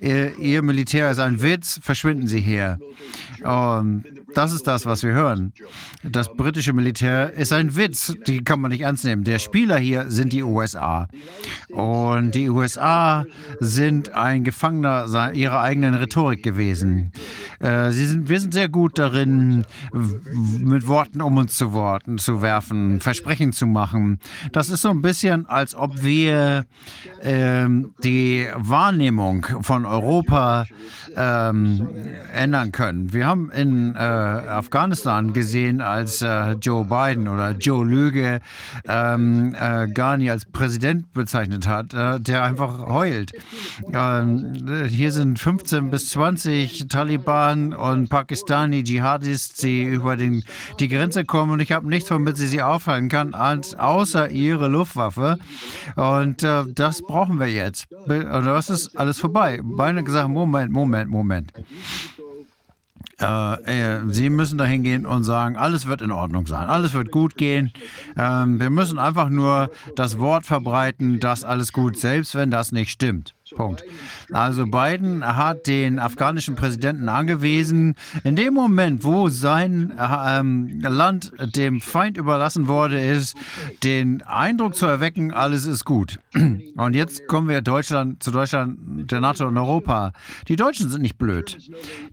[0.00, 2.78] Ihr, Militär ist ein Witz, verschwinden Sie hier.
[3.42, 4.04] Und
[4.34, 5.52] das ist das, was wir hören.
[6.02, 9.24] Das britische Militär ist ein Witz, die kann man nicht ernst nehmen.
[9.24, 11.08] Der Spieler hier sind die USA.
[11.68, 13.24] Und die USA
[13.60, 17.12] sind ein Gefangener ihrer eigenen Rhetorik gewesen.
[17.60, 22.42] Äh, sie sind, wir sind sehr gut darin, mit Worten um uns zu Worten zu
[22.42, 24.18] werfen, Versprechen zu machen.
[24.52, 26.64] Das ist so ein bisschen, als ob wir
[27.22, 30.66] ähm, die Wahrnehmung von Europa
[31.16, 31.88] ähm,
[32.32, 33.12] ändern können.
[33.12, 38.40] Wir haben in äh, Afghanistan gesehen, als äh, Joe Biden oder Joe Lüge
[38.86, 43.32] ähm, äh, Ghani als Präsident bezeichnet hat, äh, der einfach heult.
[43.92, 50.44] Ähm, hier sind 15 bis 20 Taliban und Pakistani Dschihadis, die über den,
[50.78, 54.68] die Grenze kommen und ich habe nichts, womit sie sie aufhalten kann, als, außer ihre
[54.68, 55.38] Luftwaffe.
[55.96, 57.90] Und äh, das brauchen wir jetzt.
[57.92, 58.08] Und
[58.46, 59.60] das ist alles vorbei.
[59.62, 61.52] Beide gesagt, Moment, Moment, Moment.
[63.22, 67.10] Äh, äh, Sie müssen dahin gehen und sagen, alles wird in Ordnung sein, alles wird
[67.10, 67.72] gut gehen.
[68.16, 72.90] Ähm, wir müssen einfach nur das Wort verbreiten, dass alles gut, selbst wenn das nicht
[72.90, 73.34] stimmt.
[73.54, 73.84] Punkt.
[74.32, 81.80] Also Biden hat den afghanischen Präsidenten angewiesen, in dem Moment, wo sein ähm, Land dem
[81.80, 83.36] Feind überlassen wurde, ist,
[83.82, 86.18] den Eindruck zu erwecken, alles ist gut.
[86.34, 88.78] Und jetzt kommen wir Deutschland, zu Deutschland,
[89.10, 90.12] der NATO und Europa.
[90.48, 91.58] Die Deutschen sind nicht blöd.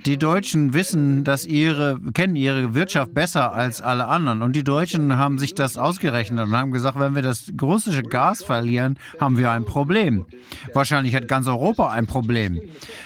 [0.06, 4.42] Die Deutschen wissen, dass ihre, kennen ihre Wirtschaft besser als alle anderen.
[4.42, 8.44] Und die Deutschen haben sich das ausgerechnet und haben gesagt, wenn wir das russische Gas
[8.44, 10.26] verlieren, haben wir ein Problem.
[10.74, 12.60] Wahrscheinlich hat ganz Europa ein Problem.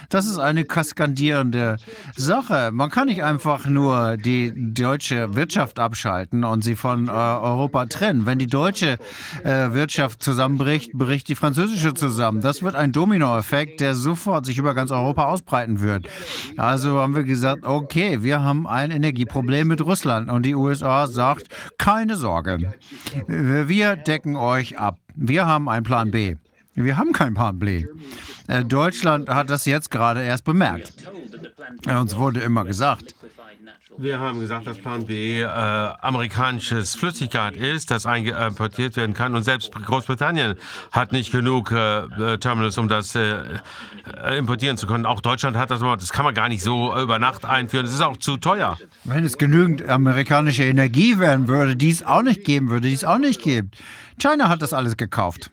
[0.09, 1.77] Das ist eine kaskandierende
[2.15, 2.71] Sache.
[2.73, 8.25] Man kann nicht einfach nur die deutsche Wirtschaft abschalten und sie von äh, Europa trennen.
[8.25, 8.97] Wenn die deutsche
[9.43, 12.41] äh, Wirtschaft zusammenbricht, bricht die französische zusammen.
[12.41, 16.07] Das wird ein Dominoeffekt, der sofort sich über ganz Europa ausbreiten wird.
[16.57, 21.47] Also haben wir gesagt, okay, wir haben ein Energieproblem mit Russland und die USA sagt,
[21.77, 22.73] keine Sorge,
[23.27, 24.97] wir decken euch ab.
[25.15, 26.37] Wir haben einen Plan B.
[26.75, 27.85] Wir haben kein Plan B.
[28.47, 30.93] Äh, Deutschland hat das jetzt gerade erst bemerkt.
[31.87, 33.15] Uns wurde immer gesagt,
[33.97, 39.35] wir haben gesagt, dass Plan B äh, amerikanisches Flüssigkeit ist, das importiert werden kann.
[39.35, 40.55] Und selbst Großbritannien
[40.91, 43.35] hat nicht genug äh, äh, Terminals, um das äh,
[44.23, 45.05] äh, importieren zu können.
[45.05, 47.85] Auch Deutschland hat das, das kann man gar nicht so über Nacht einführen.
[47.85, 48.77] Das ist auch zu teuer.
[49.03, 53.03] Wenn es genügend amerikanische Energie werden würde, die es auch nicht geben würde, die es
[53.03, 53.77] auch nicht gibt.
[54.19, 55.51] China hat das alles gekauft.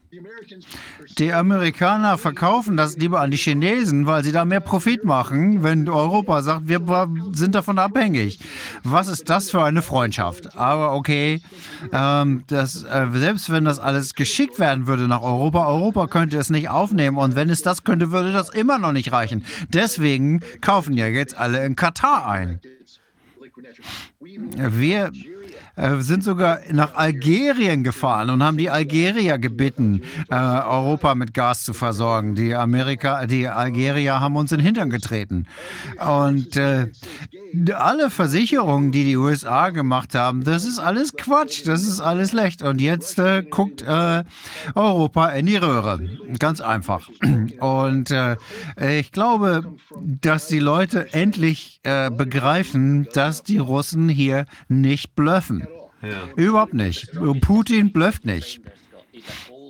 [1.19, 5.89] Die Amerikaner verkaufen das lieber an die Chinesen, weil sie da mehr Profit machen, wenn
[5.89, 6.81] Europa sagt, wir
[7.33, 8.39] sind davon abhängig.
[8.85, 10.57] Was ist das für eine Freundschaft?
[10.57, 11.41] Aber okay,
[11.93, 16.49] ähm, das, äh, selbst wenn das alles geschickt werden würde nach Europa, Europa könnte es
[16.51, 17.19] nicht aufnehmen.
[17.19, 19.45] Und wenn es das könnte, würde das immer noch nicht reichen.
[19.69, 22.61] Deswegen kaufen ja jetzt alle in Katar ein.
[24.21, 25.11] Wir
[25.81, 31.65] äh, sind sogar nach Algerien gefahren und haben die Algerier gebeten, äh, Europa mit Gas
[31.65, 32.35] zu versorgen.
[32.35, 35.47] Die Amerika, die Algerier haben uns in den Hintern getreten.
[35.99, 36.89] Und äh,
[37.75, 42.63] alle Versicherungen, die die USA gemacht haben, das ist alles Quatsch, das ist alles schlecht.
[42.63, 44.25] Und jetzt äh, guckt äh,
[44.75, 45.99] Europa in die Röhre.
[46.39, 47.09] Ganz einfach.
[47.61, 48.37] Und äh,
[48.99, 49.65] ich glaube,
[49.99, 55.67] dass die Leute endlich begreifen, dass die Russen hier nicht bluffen.
[56.03, 56.29] Ja.
[56.37, 57.11] Überhaupt nicht.
[57.41, 58.61] Putin blufft nicht.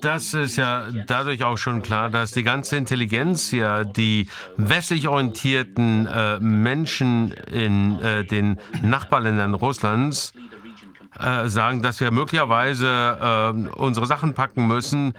[0.00, 6.07] Das ist ja dadurch auch schon klar, dass die ganze Intelligenz ja die westlich orientierten
[6.07, 10.33] äh, Menschen in äh, den Nachbarländern Russlands
[11.18, 15.12] äh, sagen, dass wir möglicherweise äh, unsere Sachen packen müssen,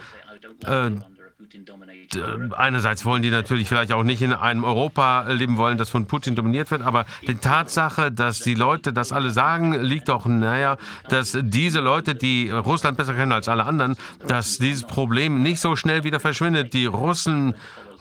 [2.15, 6.05] äh, einerseits wollen die natürlich vielleicht auch nicht in einem Europa leben wollen, das von
[6.05, 10.77] Putin dominiert wird, aber die Tatsache, dass die Leute das alle sagen, liegt doch naja,
[11.09, 13.95] dass diese Leute, die Russland besser kennen als alle anderen,
[14.27, 16.73] dass dieses Problem nicht so schnell wieder verschwindet.
[16.73, 17.55] Die Russen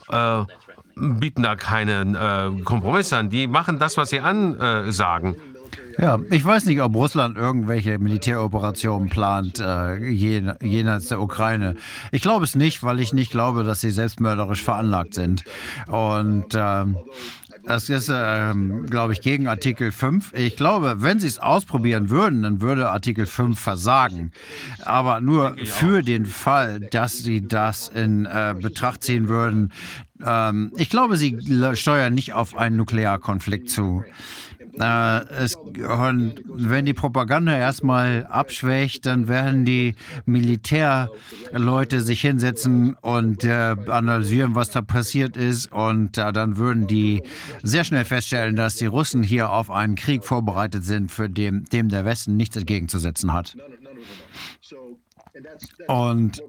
[0.09, 0.43] äh,
[0.95, 3.29] bieten da keinen äh, Kompromiss an.
[3.29, 5.35] Die machen das, was sie ansagen.
[5.97, 11.75] Äh, ja, ich weiß nicht, ob Russland irgendwelche Militäroperationen plant, äh, jenseits der Ukraine.
[12.11, 15.43] Ich glaube es nicht, weil ich nicht glaube, dass sie selbstmörderisch veranlagt sind.
[15.87, 16.85] Und äh,
[17.63, 20.33] Das ist, ähm, glaube ich, gegen Artikel 5.
[20.33, 24.31] Ich glaube, wenn sie es ausprobieren würden, dann würde Artikel 5 versagen.
[24.83, 29.71] Aber nur für den Fall, dass sie das in äh, Betracht ziehen würden.
[30.25, 31.37] Ähm, ich glaube, sie
[31.73, 34.03] steuern nicht auf einen Nuklearkonflikt zu.
[34.79, 43.75] Äh, es, wenn die Propaganda erstmal abschwächt, dann werden die Militärleute sich hinsetzen und äh,
[43.87, 45.71] analysieren, was da passiert ist.
[45.71, 47.23] Und äh, dann würden die
[47.63, 51.89] sehr schnell feststellen, dass die Russen hier auf einen Krieg vorbereitet sind, für dem, dem
[51.89, 53.55] der Westen nichts entgegenzusetzen hat.
[55.87, 56.43] Und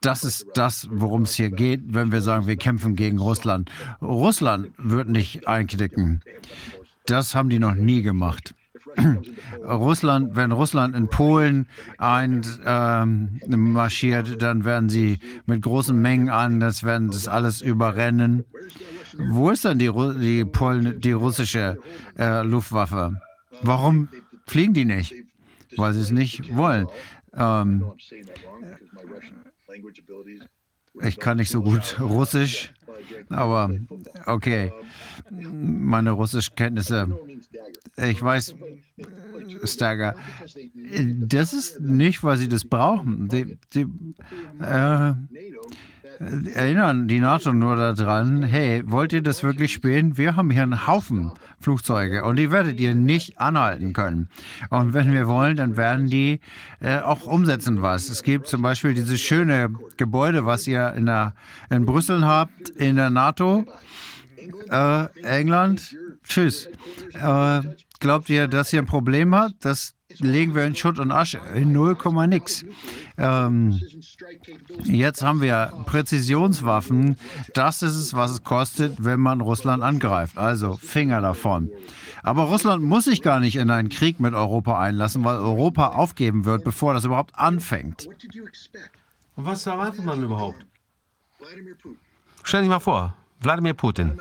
[0.00, 3.70] das ist das, worum es hier geht, wenn wir sagen, wir kämpfen gegen Russland.
[4.00, 6.22] Russland wird nicht einknicken.
[7.06, 8.54] Das haben die noch nie gemacht.
[9.64, 11.66] Russland, wenn Russland in Polen
[11.98, 18.44] einmarschiert, ähm, dann werden sie mit großen Mengen an, das werden das alles überrennen.
[19.16, 19.90] Wo ist dann die,
[20.20, 21.78] die, Polen, die russische
[22.18, 23.20] äh, Luftwaffe?
[23.62, 24.08] Warum
[24.46, 25.14] fliegen die nicht?
[25.76, 26.86] Weil sie es nicht wollen.
[27.34, 27.92] Ähm,
[31.02, 32.72] ich kann nicht so gut Russisch,
[33.30, 33.70] aber
[34.26, 34.72] okay.
[35.32, 37.08] Meine Russischkenntnisse,
[37.96, 38.54] ich weiß,
[39.64, 40.14] Stagger,
[41.16, 43.28] das ist nicht, weil sie das brauchen.
[43.28, 43.86] Die, die
[44.60, 45.14] äh,
[46.54, 50.18] erinnern die NATO nur daran, hey, wollt ihr das wirklich spielen?
[50.18, 54.28] Wir haben hier einen Haufen Flugzeuge und die werdet ihr nicht anhalten können.
[54.70, 56.40] Und wenn wir wollen, dann werden die
[56.80, 58.08] äh, auch umsetzen was.
[58.08, 61.34] Es gibt zum Beispiel dieses schöne Gebäude, was ihr in, der,
[61.70, 63.64] in Brüssel habt, in der NATO.
[64.70, 66.68] Äh, England, tschüss.
[67.12, 67.62] Äh,
[68.00, 69.64] glaubt ihr, dass ihr ein Problem habt?
[69.64, 71.40] Das legen wir in Schutt und Asche.
[71.54, 71.96] In 0,
[72.28, 72.64] nix.
[73.16, 73.80] Ähm,
[74.84, 77.16] jetzt haben wir Präzisionswaffen.
[77.54, 80.36] Das ist es, was es kostet, wenn man Russland angreift.
[80.38, 81.70] Also Finger davon.
[82.22, 86.44] Aber Russland muss sich gar nicht in einen Krieg mit Europa einlassen, weil Europa aufgeben
[86.44, 88.08] wird, bevor das überhaupt anfängt.
[89.34, 90.64] Was erwartet man überhaupt?
[92.44, 94.20] Stell dich mal vor, Wladimir Putin.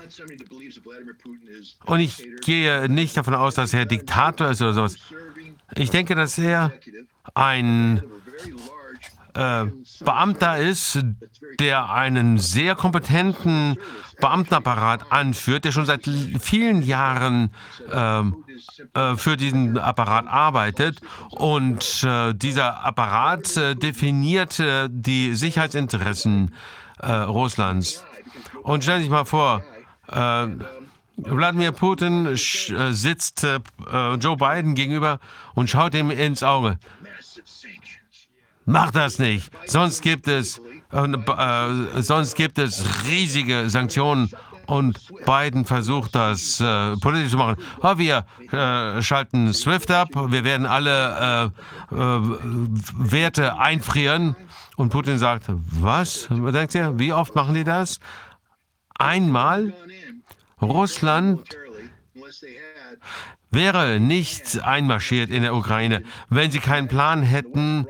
[1.85, 4.95] Und ich gehe nicht davon aus, dass er Diktator ist oder sowas.
[5.75, 6.73] Ich denke, dass er
[7.33, 8.03] ein
[9.33, 9.65] äh,
[10.03, 10.99] Beamter ist,
[11.59, 13.77] der einen sehr kompetenten
[14.19, 16.09] Beamtenapparat anführt, der schon seit
[16.39, 17.51] vielen Jahren
[17.91, 18.43] ähm,
[18.93, 20.99] äh, für diesen Apparat arbeitet.
[21.29, 26.53] Und äh, dieser Apparat äh, definiert die Sicherheitsinteressen
[26.99, 28.03] äh, Russlands.
[28.63, 29.63] Und stell dich mal vor,
[30.07, 30.47] äh,
[31.17, 33.59] Wladimir Putin äh, sitzt äh,
[34.15, 35.19] Joe Biden gegenüber
[35.53, 36.77] und schaut ihm ins Auge.
[38.65, 40.61] Mach das nicht, sonst gibt es,
[40.91, 44.31] äh, sonst gibt es riesige Sanktionen
[44.67, 47.57] und Biden versucht das äh, politisch zu machen.
[47.81, 51.51] Oh, wir äh, schalten SWIFT ab, wir werden alle
[51.91, 54.35] äh, Werte einfrieren.
[54.77, 56.27] Und Putin sagt, was?
[56.29, 57.99] Denkt ihr, wie oft machen die das?
[58.95, 59.73] Einmal
[60.61, 61.41] Russland
[63.49, 67.87] wäre nicht einmarschiert in der Ukraine, wenn sie keinen Plan hätten,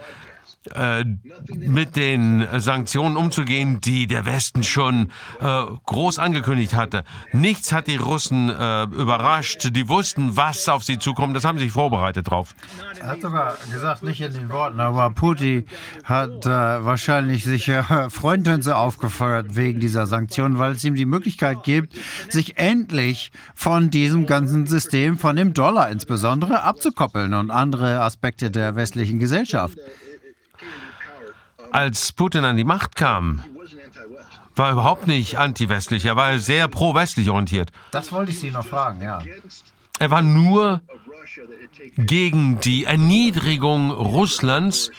[1.47, 7.03] mit den Sanktionen umzugehen, die der Westen schon äh, groß angekündigt hatte.
[7.33, 9.69] Nichts hat die Russen äh, überrascht.
[9.75, 11.35] Die wussten, was auf sie zukommt.
[11.35, 12.53] Das haben sie sich vorbereitet drauf.
[12.99, 15.65] Er hat sogar gesagt, nicht in den Worten, aber Putin
[16.03, 21.63] hat äh, wahrscheinlich sich äh, Freundwänze aufgefeuert wegen dieser Sanktionen, weil es ihm die Möglichkeit
[21.63, 21.95] gibt,
[22.29, 28.75] sich endlich von diesem ganzen System, von dem Dollar insbesondere, abzukoppeln und andere Aspekte der
[28.75, 29.77] westlichen Gesellschaft.
[31.71, 33.43] Als Putin an die Macht kam,
[34.55, 37.71] war er überhaupt nicht anti-westlich, er war sehr pro-westlich orientiert.
[37.91, 39.21] Das wollte ich Sie noch fragen, ja.
[39.99, 40.81] Er war nur
[41.95, 44.91] gegen die Erniedrigung Russlands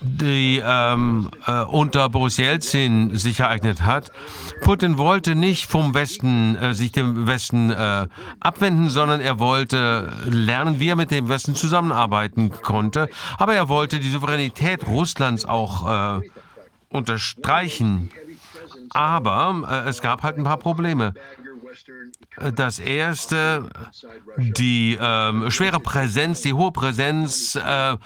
[0.00, 4.12] die ähm, äh, unter Boris Jelzin sich ereignet hat.
[4.60, 8.06] Putin wollte nicht vom Westen, äh, sich dem Westen äh,
[8.40, 13.08] abwenden, sondern er wollte lernen, wie er mit dem Westen zusammenarbeiten konnte.
[13.38, 16.28] Aber er wollte die Souveränität Russlands auch äh,
[16.90, 18.10] unterstreichen.
[18.90, 21.14] Aber äh, es gab halt ein paar Probleme.
[22.54, 23.68] Das erste,
[24.36, 27.96] die äh, schwere Präsenz, die hohe Präsenz äh,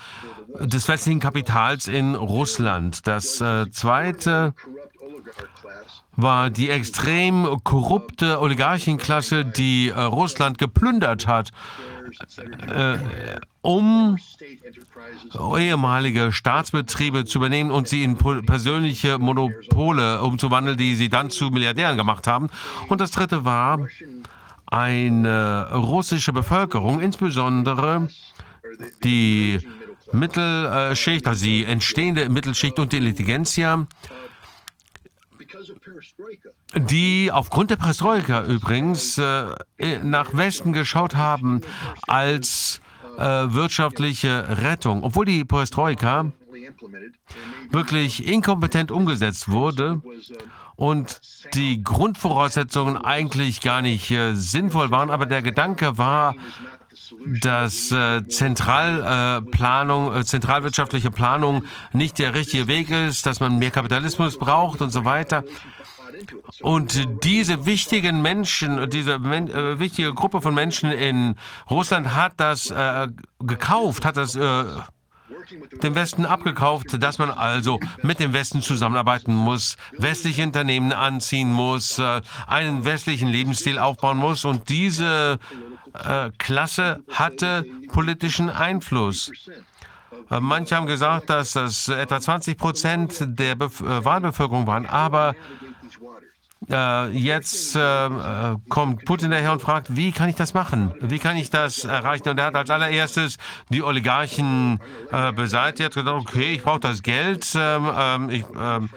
[0.61, 3.07] des westlichen Kapitals in Russland.
[3.07, 4.55] Das äh, zweite
[6.17, 11.51] war die extrem korrupte Oligarchenklasse, die äh, Russland geplündert hat,
[12.69, 12.99] äh,
[13.63, 14.19] um
[15.59, 21.97] ehemalige Staatsbetriebe zu übernehmen und sie in persönliche Monopole umzuwandeln, die sie dann zu Milliardären
[21.97, 22.49] gemacht haben.
[22.89, 23.87] Und das dritte war
[24.67, 28.09] eine russische Bevölkerung, insbesondere
[29.03, 29.59] die
[30.13, 33.87] Mittelschicht, also die entstehende Mittelschicht und die Intelligenzia,
[36.75, 39.55] die aufgrund der Perestroika übrigens äh,
[40.03, 41.63] nach Westen geschaut haben
[42.07, 42.81] als
[43.19, 45.03] äh, wirtschaftliche Rettung.
[45.03, 46.33] Obwohl die Perestroika
[47.71, 50.01] wirklich inkompetent umgesetzt wurde
[50.77, 51.21] und
[51.55, 56.35] die Grundvoraussetzungen eigentlich gar nicht äh, sinnvoll waren, aber der Gedanke war,
[57.43, 64.39] dass äh, Zentralplanung, äh, zentralwirtschaftliche Planung nicht der richtige Weg ist, dass man mehr Kapitalismus
[64.39, 65.45] braucht und so weiter.
[66.61, 71.37] Und diese wichtigen Menschen, diese äh, wichtige Gruppe von Menschen in
[71.71, 73.09] Russland hat das äh,
[73.41, 74.65] gekauft, hat das äh,
[75.83, 81.99] dem Westen abgekauft, dass man also mit dem Westen zusammenarbeiten muss, westliche Unternehmen anziehen muss,
[81.99, 85.39] äh, einen westlichen Lebensstil aufbauen muss und diese
[85.95, 89.31] äh, Klasse hatte politischen Einfluss.
[90.31, 95.35] Äh, manche haben gesagt, dass das etwa 20 Prozent der Bef Wahlbevölkerung waren, aber
[96.69, 100.95] äh, jetzt äh, äh, kommt Putin daher und fragt, wie kann ich das machen?
[101.01, 102.29] Wie kann ich das erreichen?
[102.29, 103.39] Und er hat als allererstes
[103.71, 105.95] die Oligarchen äh, beseitigt.
[105.95, 107.47] Gesagt, okay, ich brauche das Geld.
[107.55, 108.91] Ähm, ähm ich, ähm,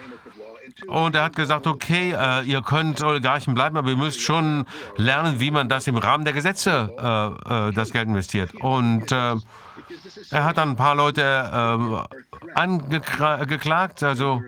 [0.87, 4.65] und er hat gesagt, okay, äh, ihr könnt Oligarchen bleiben, aber ihr müsst schon
[4.97, 8.53] lernen, wie man das im Rahmen der Gesetze äh, das Geld investiert.
[8.55, 14.03] Und er hat dann ein paar Leute äh, angeklagt.
[14.03, 14.43] Also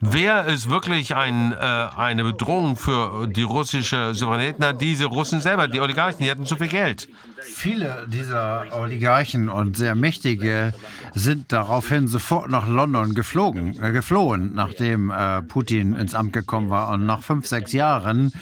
[0.00, 4.56] wer ist wirklich ein, äh, eine Bedrohung für die russische Souveränität?
[4.58, 7.08] Na, diese Russen selber, die Oligarchen, die hatten zu viel Geld.
[7.54, 10.72] Viele dieser Oligarchen und sehr mächtige
[11.14, 16.90] sind daraufhin sofort nach London geflogen, äh, geflohen, nachdem äh, Putin ins Amt gekommen war.
[16.90, 18.32] Und nach fünf, sechs Jahren,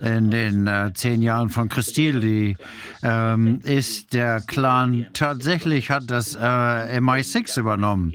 [0.00, 2.56] in den äh, zehn Jahren von Christilli,
[3.02, 8.14] ähm, ist der Clan tatsächlich, hat das äh, MI6 übernommen.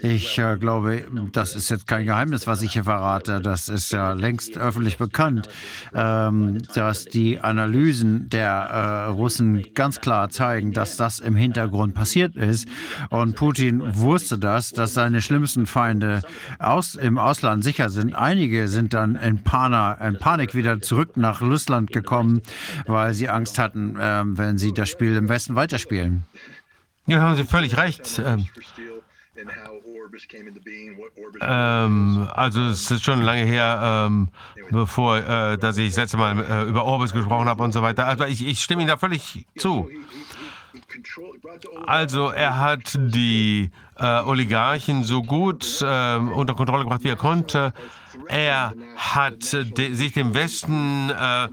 [0.00, 3.40] Ich äh, glaube, das ist jetzt kein Geheimnis, was ich hier verrate.
[3.40, 5.48] Das ist ja längst öffentlich bekannt,
[5.94, 12.36] ähm, dass die Analysen der äh, Russen ganz klar zeigen, dass das im Hintergrund passiert
[12.36, 12.68] ist.
[13.10, 16.22] Und Putin wusste das, dass seine schlimmsten Feinde
[16.58, 18.14] aus, im Ausland sicher sind.
[18.14, 22.42] Einige sind dann in, Pana, in Panik wieder zurück nach Russland gekommen,
[22.86, 26.24] weil sie Angst hatten, äh, wenn sie das Spiel im Westen weiterspielen.
[27.06, 28.22] Ja, haben Sie völlig recht.
[28.24, 28.46] Ähm,
[31.40, 34.28] ähm, also es ist schon lange her, ähm,
[34.70, 38.06] bevor, äh, dass ich das letzte Mal äh, über Orbis gesprochen habe und so weiter.
[38.06, 39.88] Also ich, ich stimme Ihnen da völlig zu.
[41.86, 47.72] Also er hat die äh, Oligarchen so gut äh, unter Kontrolle gebracht, wie er konnte.
[48.28, 51.48] Er hat de sich dem Westen äh,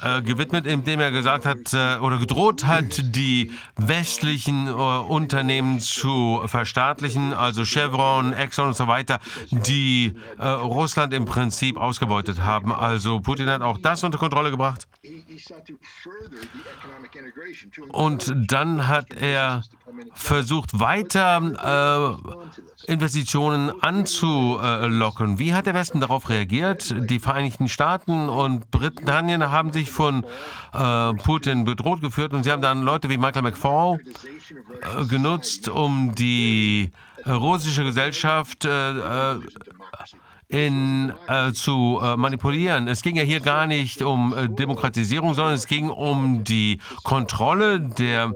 [0.00, 6.40] äh, gewidmet, indem er gesagt hat äh, oder gedroht hat, die westlichen äh, Unternehmen zu
[6.46, 9.18] verstaatlichen, also Chevron, Exxon und so weiter,
[9.50, 12.72] die äh, Russland im Prinzip ausgebeutet haben.
[12.72, 14.86] Also Putin hat auch das unter Kontrolle gebracht.
[17.90, 19.64] Und dann hat er
[20.14, 22.18] versucht, weiter
[22.86, 25.38] äh, Investitionen anzulocken.
[25.38, 26.94] Wie hat der Westen darauf reagiert?
[27.10, 30.24] Die Vereinigten Staaten und Britannien haben sich von
[30.72, 36.14] äh, Putin bedroht geführt und sie haben dann Leute wie Michael McFaul äh, genutzt, um
[36.14, 36.92] die
[37.26, 39.40] russische Gesellschaft äh, äh,
[40.48, 42.88] in, äh, zu äh, manipulieren.
[42.88, 47.80] Es ging ja hier gar nicht um äh, Demokratisierung, sondern es ging um die Kontrolle
[47.80, 48.32] der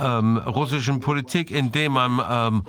[0.00, 2.62] ähm, russischen Politik, indem man ähm,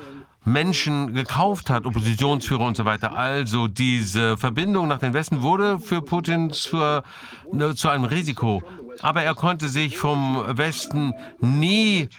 [0.45, 3.15] Menschen gekauft hat, Oppositionsführer und so weiter.
[3.15, 7.03] Also diese Verbindung nach dem Westen wurde für Putin zur,
[7.51, 8.63] ne, zu einem Risiko.
[9.01, 12.09] Aber er konnte sich vom Westen nie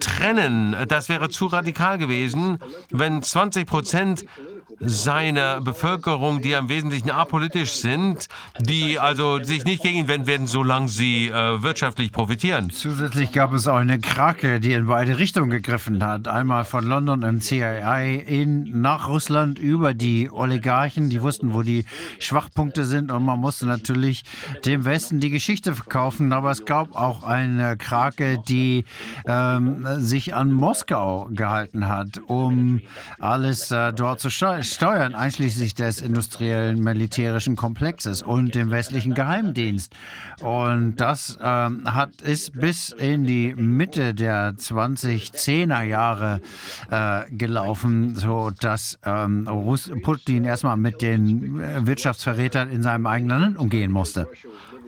[0.00, 0.76] trennen.
[0.88, 2.58] Das wäre zu radikal gewesen,
[2.90, 4.24] wenn 20 Prozent
[4.80, 8.28] seiner Bevölkerung, die im Wesentlichen apolitisch sind,
[8.60, 12.70] die also sich nicht gegen ihn wenden werden, solange sie äh, wirtschaftlich profitieren.
[12.70, 16.28] Zusätzlich gab es auch eine Krake, die in beide Richtungen gegriffen hat.
[16.28, 21.84] Einmal von London im CIA in, nach Russland über die Oligarchen, die wussten, wo die
[22.18, 24.24] Schwachpunkte sind und man musste natürlich
[24.64, 26.32] dem Westen die Geschichte verkaufen.
[26.32, 28.84] Aber es gab auch eine Krake, die
[29.26, 32.80] ähm, sich an Moskau gehalten hat, um
[33.18, 39.92] alles äh, dort zu steuern Steuern einschließlich des industriellen militärischen Komplexes und dem westlichen Geheimdienst.
[40.40, 46.40] Und das ähm, hat, ist bis in die Mitte der 2010er Jahre
[46.90, 49.48] äh, gelaufen, so dass ähm,
[50.02, 54.28] Putin erstmal mit den Wirtschaftsverrätern in seinem eigenen Land umgehen musste.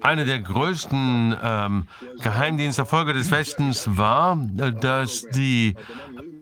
[0.03, 1.87] eine der größten ähm,
[2.23, 5.75] Geheimdiensterfolge des Westens war, äh, dass die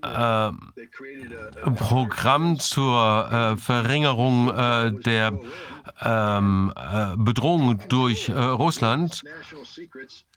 [0.03, 0.51] äh,
[1.77, 5.39] Programm zur äh, Verringerung äh, der
[6.03, 9.23] ähm, äh, Bedrohung durch äh, Russland.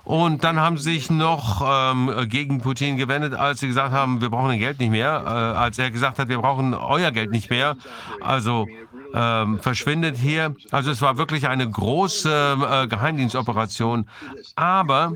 [0.03, 4.29] Und dann haben sie sich noch ähm, gegen Putin gewendet, als sie gesagt haben, wir
[4.29, 7.75] brauchen Geld nicht mehr, äh, als er gesagt hat, wir brauchen euer Geld nicht mehr.
[8.19, 8.67] Also
[9.13, 10.55] ähm, verschwindet hier.
[10.71, 14.07] Also es war wirklich eine große äh, Geheimdienstoperation.
[14.55, 15.13] Aber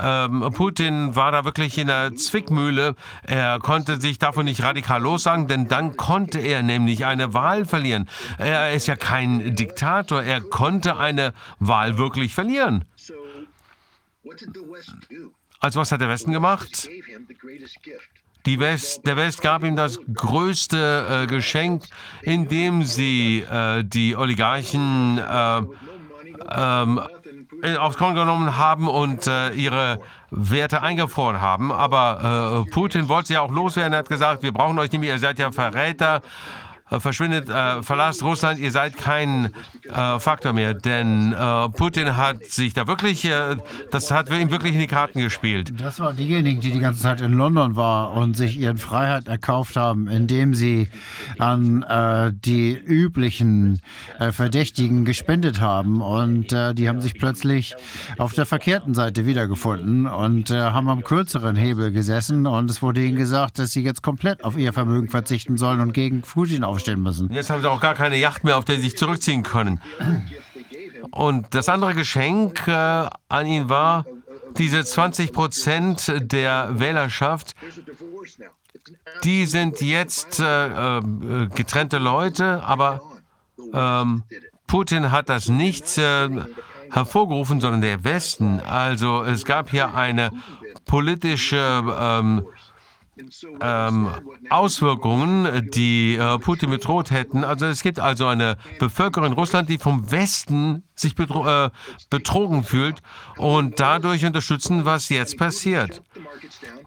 [0.00, 2.94] ähm, Putin war da wirklich in der Zwickmühle.
[3.22, 8.08] Er konnte sich davon nicht radikal lossagen, denn dann konnte er nämlich eine Wahl verlieren.
[8.38, 10.22] Er ist ja kein Diktator.
[10.22, 12.84] Er konnte eine Wahl wirklich verlieren.
[15.60, 16.88] Also was hat der Westen gemacht?
[18.60, 21.84] West, der West gab ihm das größte äh, Geschenk,
[22.22, 25.62] indem sie äh, die Oligarchen äh,
[26.50, 27.00] ähm,
[27.78, 30.00] aufs Korn genommen haben und äh, ihre
[30.30, 31.72] Werte eingefroren haben.
[31.72, 33.92] Aber äh, Putin wollte sie ja auch loswerden.
[33.92, 36.22] Er hat gesagt, wir brauchen euch nicht mehr, ihr seid ja Verräter.
[36.90, 39.52] Äh, verschwindet, äh, verlasst Russland, ihr seid kein
[39.84, 40.72] äh, Faktor mehr.
[40.72, 43.56] Denn äh, Putin hat sich da wirklich, äh,
[43.90, 45.72] das hat ihm wirklich in die Karten gespielt.
[45.78, 49.76] Das waren diejenigen, die die ganze Zeit in London waren und sich ihren Freiheit erkauft
[49.76, 50.88] haben, indem sie
[51.38, 53.80] an äh, die üblichen
[54.30, 56.00] Verdächtigen gespendet haben.
[56.00, 57.74] Und die haben sich plötzlich
[58.16, 62.46] auf der verkehrten Seite wiedergefunden und haben am kürzeren Hebel gesessen.
[62.46, 65.92] Und es wurde ihnen gesagt, dass sie jetzt komplett auf ihr Vermögen verzichten sollen und
[65.92, 67.32] gegen Putin auf aufstellen müssen.
[67.32, 69.80] Jetzt haben sie auch gar keine Yacht mehr, auf der sie sich zurückziehen können.
[71.10, 74.06] Und das andere Geschenk äh, an ihn war,
[74.56, 77.54] diese 20 Prozent der Wählerschaft,
[79.24, 81.02] die sind jetzt äh, äh,
[81.54, 83.02] getrennte Leute, aber
[83.72, 84.22] ähm,
[84.66, 86.28] Putin hat das nicht äh,
[86.90, 88.60] hervorgerufen, sondern der Westen.
[88.60, 90.30] Also es gab hier eine
[90.84, 92.46] politische ähm,
[93.60, 94.10] ähm,
[94.50, 97.44] Auswirkungen, die äh, Putin bedroht hätten.
[97.44, 101.70] Also es gibt also eine Bevölkerung in Russland, die vom Westen sich äh,
[102.10, 103.00] betrogen fühlt
[103.36, 106.02] und dadurch unterstützen, was jetzt passiert.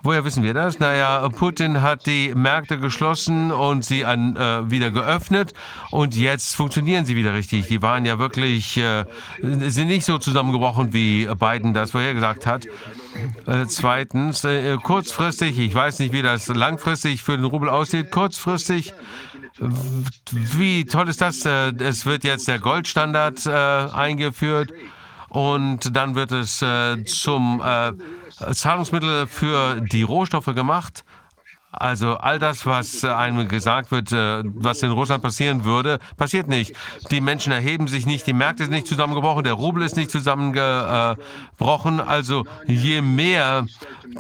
[0.04, 0.80] Woher wissen wir das?
[0.80, 5.54] Naja, Putin hat die Märkte geschlossen und sie an, äh, wieder geöffnet
[5.92, 7.68] und jetzt funktionieren sie wieder richtig.
[7.68, 9.06] Die waren ja wirklich, äh,
[9.42, 12.66] sind nicht so zusammengebrochen, wie Biden das vorher gesagt hat.
[13.46, 18.94] Äh, zweitens, äh, kurzfristig, ich weiß nicht, wie das langfristig für den Rubel aussieht, kurzfristig,
[20.32, 21.46] wie toll ist das?
[21.46, 24.72] Äh, es wird jetzt der Goldstandard äh, eingeführt
[25.30, 26.64] und dann wird es
[27.06, 27.62] zum
[28.54, 31.04] Zahlungsmittel für die Rohstoffe gemacht.
[31.72, 36.76] Also all das, was einem gesagt wird, äh, was in Russland passieren würde, passiert nicht.
[37.12, 42.02] Die Menschen erheben sich nicht, die Märkte sind nicht zusammengebrochen, der Rubel ist nicht zusammengebrochen.
[42.02, 43.66] Also je mehr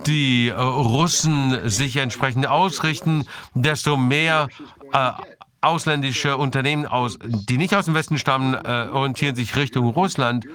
[0.05, 4.47] die äh, Russen sich entsprechend ausrichten, desto mehr
[4.93, 5.11] äh,
[5.59, 10.47] ausländische Unternehmen, aus, die nicht aus dem Westen stammen, orientieren sich Richtung Russland.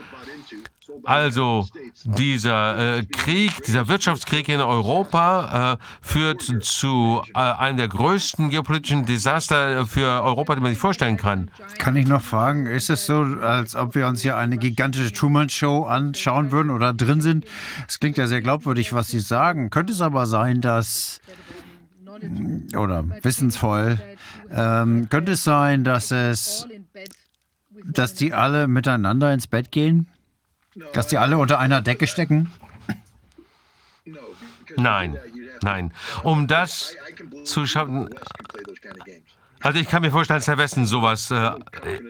[1.05, 1.69] Also
[2.05, 9.07] dieser äh, Krieg, dieser Wirtschaftskrieg in Europa äh, führt zu äh, einem der größten geopolitischen
[9.07, 11.51] Desaster für Europa, die man sich vorstellen kann.
[11.79, 15.85] Kann ich noch fragen, ist es so, als ob wir uns hier eine gigantische Truman-Show
[15.85, 17.47] anschauen würden oder drin sind?
[17.89, 19.71] Es klingt ja sehr glaubwürdig, was Sie sagen.
[19.71, 21.21] Könnte es aber sein, dass
[22.77, 23.99] oder wissensvoll,
[24.51, 26.67] ähm, könnte es sein, dass es,
[27.85, 30.09] dass die alle miteinander ins Bett gehen?
[30.93, 32.53] Dass die alle unter einer Decke stecken?
[34.77, 35.19] Nein,
[35.63, 35.93] nein.
[36.23, 36.95] Um das
[37.45, 38.11] zu schaffen.
[39.61, 41.51] Also ich kann mir vorstellen, dass Herr Westen sowas äh,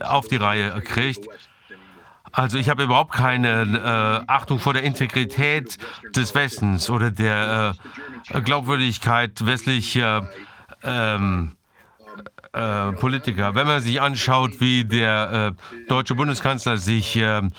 [0.00, 1.26] auf die Reihe kriegt.
[2.32, 5.78] Also ich habe überhaupt keine äh, Achtung vor der Integrität
[6.14, 7.74] des Westens oder der
[8.30, 10.28] äh, Glaubwürdigkeit westlicher
[10.82, 11.56] ähm,
[12.56, 13.54] äh, Politiker.
[13.54, 17.50] Wenn man sich anschaut, wie der äh, deutsche Bundeskanzler sich äh, äh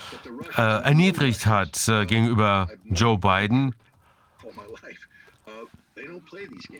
[0.56, 3.74] erniedrigt hat äh, gegenüber Joe Biden,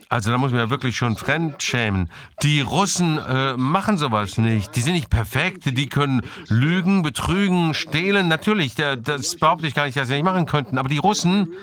[0.09, 2.11] also da muss man ja wirklich schon fremdschämen.
[2.43, 4.75] Die Russen äh, machen sowas nicht.
[4.77, 5.65] Die sind nicht perfekt.
[5.67, 8.29] Die können lügen, betrügen, stehlen.
[8.29, 10.79] Natürlich, der, das behaupte ich gar nicht, dass sie nicht machen könnten.
[10.79, 11.55] Aber die Russen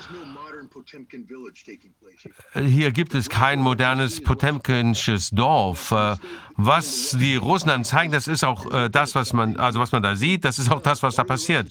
[2.53, 5.91] hier gibt es kein modernes Potemkinsches Dorf.
[5.91, 6.15] Äh,
[6.57, 10.01] was die Russen dann zeigen, das ist auch äh, das, was man, also was man
[10.01, 11.67] da sieht, das ist auch das, was da passiert.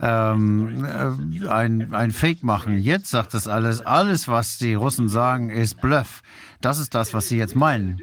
[0.00, 1.08] ähm, äh,
[1.48, 2.78] ein, ein Fake machen.
[2.78, 6.22] Jetzt sagt das alles, alles, was die Russen sagen, ist Bluff.
[6.60, 8.00] Das ist das, was Sie jetzt meinen.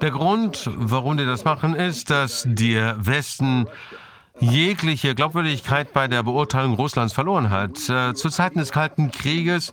[0.00, 3.66] Der Grund, warum die das machen, ist, dass der Westen
[4.40, 7.88] jegliche Glaubwürdigkeit bei der Beurteilung Russlands verloren hat.
[7.88, 9.72] Äh, zu Zeiten des Kalten Krieges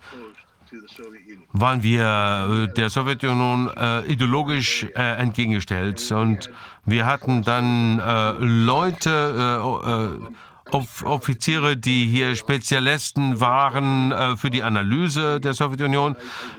[1.51, 6.49] waren wir äh, der Sowjetunion äh, ideologisch äh, entgegengestellt und
[6.85, 10.33] wir hatten dann äh, Leute äh,
[10.74, 16.16] Offiziere, die hier Spezialisten waren äh, für die Analyse der Sowjetunion.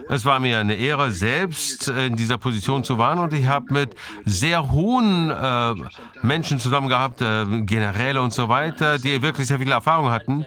[0.09, 3.95] Es war mir eine Ehre, selbst in dieser Position zu waren und ich habe mit
[4.25, 5.75] sehr hohen äh,
[6.23, 10.47] Menschen zusammen gehabt, äh, Generäle und so weiter, die wirklich sehr viel Erfahrung hatten.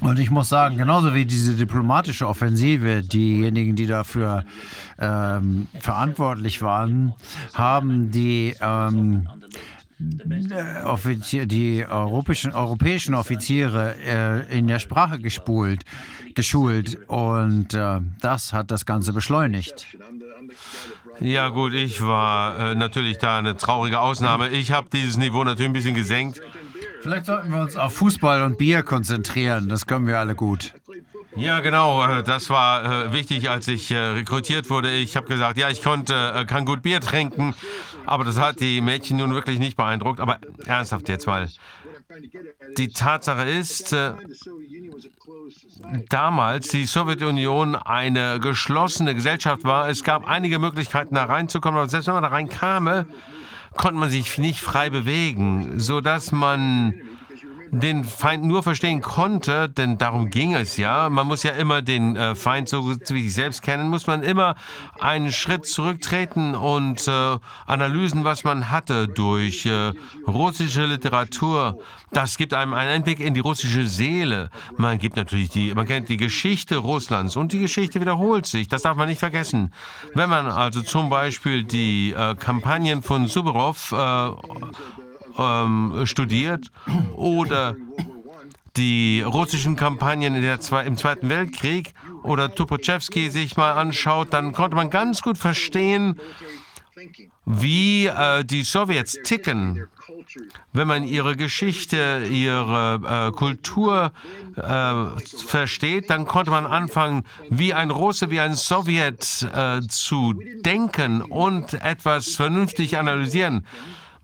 [0.00, 4.44] Und ich muss sagen, genauso wie diese diplomatische Offensive, diejenigen, die dafür
[4.98, 7.14] ähm, verantwortlich waren,
[7.54, 9.35] haben die ähm, äh,
[10.84, 15.84] Offizier, die europäischen, europäischen Offiziere äh, in der Sprache gespult,
[16.34, 19.86] geschult und äh, das hat das Ganze beschleunigt.
[21.20, 24.50] Ja gut, ich war äh, natürlich da eine traurige Ausnahme.
[24.50, 26.42] Ich habe dieses Niveau natürlich ein bisschen gesenkt.
[27.00, 29.68] Vielleicht sollten wir uns auf Fußball und Bier konzentrieren.
[29.68, 30.74] Das können wir alle gut.
[31.36, 32.02] Ja, genau.
[32.06, 34.90] Äh, das war äh, wichtig, als ich äh, rekrutiert wurde.
[34.94, 37.54] Ich habe gesagt, ja, ich konnte, kann gut Bier trinken,
[38.06, 40.20] aber das hat die Mädchen nun wirklich nicht beeindruckt.
[40.20, 41.48] Aber ernsthaft jetzt, weil
[42.78, 43.94] die Tatsache ist,
[46.08, 49.90] damals die Sowjetunion eine geschlossene Gesellschaft war.
[49.90, 53.06] Es gab einige Möglichkeiten, da reinzukommen, aber selbst wenn man da reinkam,
[53.76, 56.94] konnte man sich nicht frei bewegen, sodass man
[57.70, 61.08] den Feind nur verstehen konnte, denn darum ging es ja.
[61.10, 64.22] Man muss ja immer den äh, Feind so gut wie sich selbst kennen, muss man
[64.22, 64.56] immer
[65.00, 69.92] einen Schritt zurücktreten und äh, analysen, was man hatte durch äh,
[70.26, 71.78] russische Literatur.
[72.12, 74.50] Das gibt einem einen Einblick in die russische Seele.
[74.76, 78.68] Man gibt natürlich die, man kennt die Geschichte Russlands und die Geschichte wiederholt sich.
[78.68, 79.72] Das darf man nicht vergessen.
[80.14, 84.30] Wenn man also zum Beispiel die äh, Kampagnen von Suborov äh,
[85.38, 86.70] ähm, studiert
[87.14, 87.76] oder
[88.76, 95.22] die russischen Kampagnen im Zweiten Weltkrieg oder Tupochevsky sich mal anschaut, dann konnte man ganz
[95.22, 96.20] gut verstehen,
[97.44, 99.86] wie äh, die Sowjets ticken.
[100.72, 104.12] Wenn man ihre Geschichte, ihre äh, Kultur
[104.56, 111.22] äh, versteht, dann konnte man anfangen, wie ein Russe, wie ein Sowjet äh, zu denken
[111.22, 113.66] und etwas vernünftig analysieren.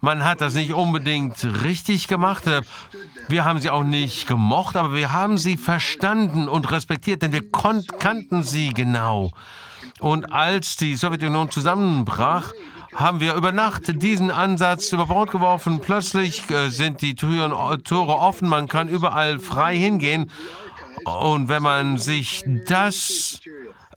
[0.05, 2.43] Man hat das nicht unbedingt richtig gemacht.
[3.29, 7.49] Wir haben sie auch nicht gemocht, aber wir haben sie verstanden und respektiert, denn wir
[7.51, 9.31] kannten sie genau.
[10.01, 12.53] Und als die Sowjetunion zusammenbrach,
[12.95, 15.81] haben wir über Nacht diesen Ansatz über Bord geworfen.
[15.81, 17.53] Plötzlich äh, sind die Türen,
[17.85, 20.31] Tore offen, man kann überall frei hingehen.
[21.05, 23.41] Und wenn man sich das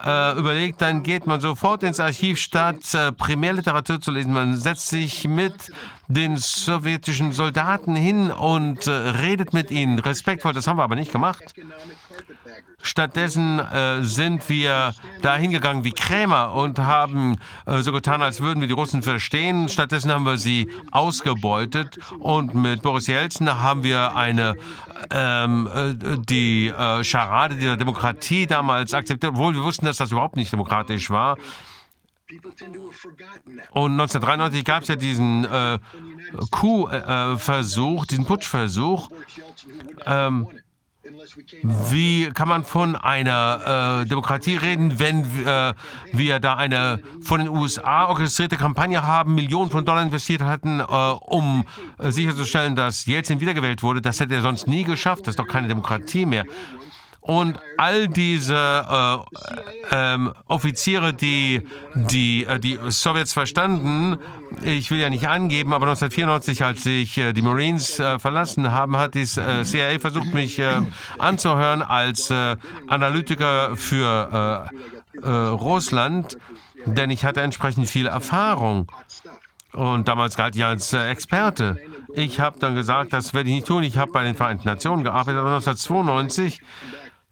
[0.03, 4.33] äh, überlegt, dann geht man sofort ins Archiv, statt äh, Primärliteratur zu lesen.
[4.33, 5.71] Man setzt sich mit
[6.07, 10.53] den sowjetischen Soldaten hin und äh, redet mit ihnen respektvoll.
[10.53, 11.53] Das haben wir aber nicht gemacht.
[12.81, 14.93] Stattdessen äh, sind wir
[15.23, 19.69] da hingegangen wie Krämer und haben äh, so getan, als würden wir die Russen verstehen.
[19.69, 24.55] Stattdessen haben wir sie ausgebeutet und mit Boris Jelzin haben wir eine
[25.11, 25.95] ähm, äh,
[26.29, 31.09] die äh, Scharade der Demokratie damals akzeptiert, obwohl wir wussten, dass das überhaupt nicht demokratisch
[31.09, 31.37] war.
[33.71, 35.79] Und 1993 gab es ja diesen äh,
[36.51, 39.09] Coup-Versuch, äh, diesen Putschversuch.
[40.05, 40.47] Ähm,
[41.63, 45.73] wie kann man von einer äh, Demokratie reden, wenn äh,
[46.11, 50.83] wir da eine von den USA orchestrierte Kampagne haben, Millionen von Dollar investiert hatten, äh,
[50.83, 51.65] um
[51.99, 54.01] äh, sicherzustellen, dass Jelzin wiedergewählt wurde?
[54.01, 55.21] Das hätte er sonst nie geschafft.
[55.27, 56.45] Das ist doch keine Demokratie mehr.
[57.25, 59.17] Und all diese äh,
[59.91, 61.63] ähm, Offiziere, die
[61.95, 64.19] die, äh, die Sowjets verstanden,
[64.61, 68.95] ich will ja nicht angeben, aber 1994, als sich äh, die Marines äh, verlassen haben,
[68.97, 70.81] hat die äh, CIA versucht, mich äh,
[71.17, 74.69] anzuhören als äh, Analytiker für
[75.17, 76.37] äh, äh, Russland,
[76.85, 78.91] denn ich hatte entsprechend viel Erfahrung.
[79.73, 81.81] Und damals galt ich als äh, Experte.
[82.13, 83.81] Ich habe dann gesagt, das werde ich nicht tun.
[83.81, 85.39] Ich habe bei den Vereinten Nationen gearbeitet.
[85.39, 86.61] 1992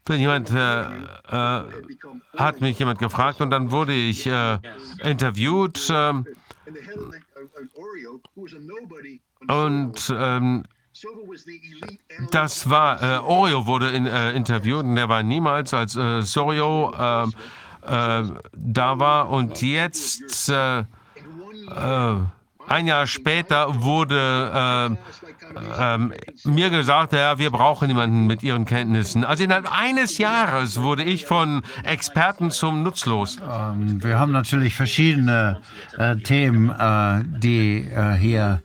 [0.10, 1.64] Jemand äh, äh,
[2.38, 4.60] hat mich jemand gefragt und dann wurde ich äh,
[5.02, 5.90] interviewt.
[5.90, 6.14] Äh,
[9.48, 10.64] und ähm,
[12.32, 16.94] das war, äh, Oreo wurde in, äh, interviewt und der war niemals als äh, Sorio
[16.98, 17.34] ähm,
[17.82, 18.24] äh,
[18.54, 20.88] da war und jetzt ein
[22.88, 24.98] Jahr später wurde
[25.80, 29.24] ähm, mir gesagt, ja, wir brauchen jemanden mit ihren Kenntnissen.
[29.24, 33.38] Also innerhalb eines Jahres wurde ich von Experten zum Nutzlos.
[33.38, 35.62] Ähm, wir haben natürlich verschiedene
[35.98, 38.62] äh, Themen, äh, die äh, hier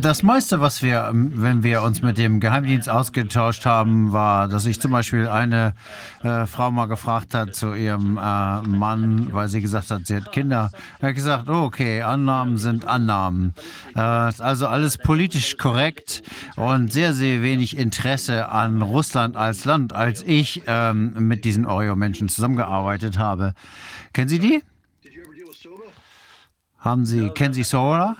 [0.00, 4.80] das meiste, was wir, wenn wir uns mit dem Geheimdienst ausgetauscht haben, war, dass ich
[4.80, 5.74] zum Beispiel eine
[6.22, 8.20] äh, Frau mal gefragt hat zu ihrem äh,
[8.62, 10.70] Mann, weil sie gesagt hat, sie hat Kinder.
[11.00, 13.54] Er hat gesagt, oh, okay, Annahmen sind Annahmen.
[13.96, 16.22] Äh, also alles politisch korrekt
[16.54, 22.28] und sehr, sehr wenig Interesse an Russland als Land, als ich ähm, mit diesen Oreo-Menschen
[22.28, 23.54] zusammengearbeitet habe.
[24.12, 24.62] Kennen Sie die?
[26.78, 28.16] Haben Sie, kennen Sie Sora?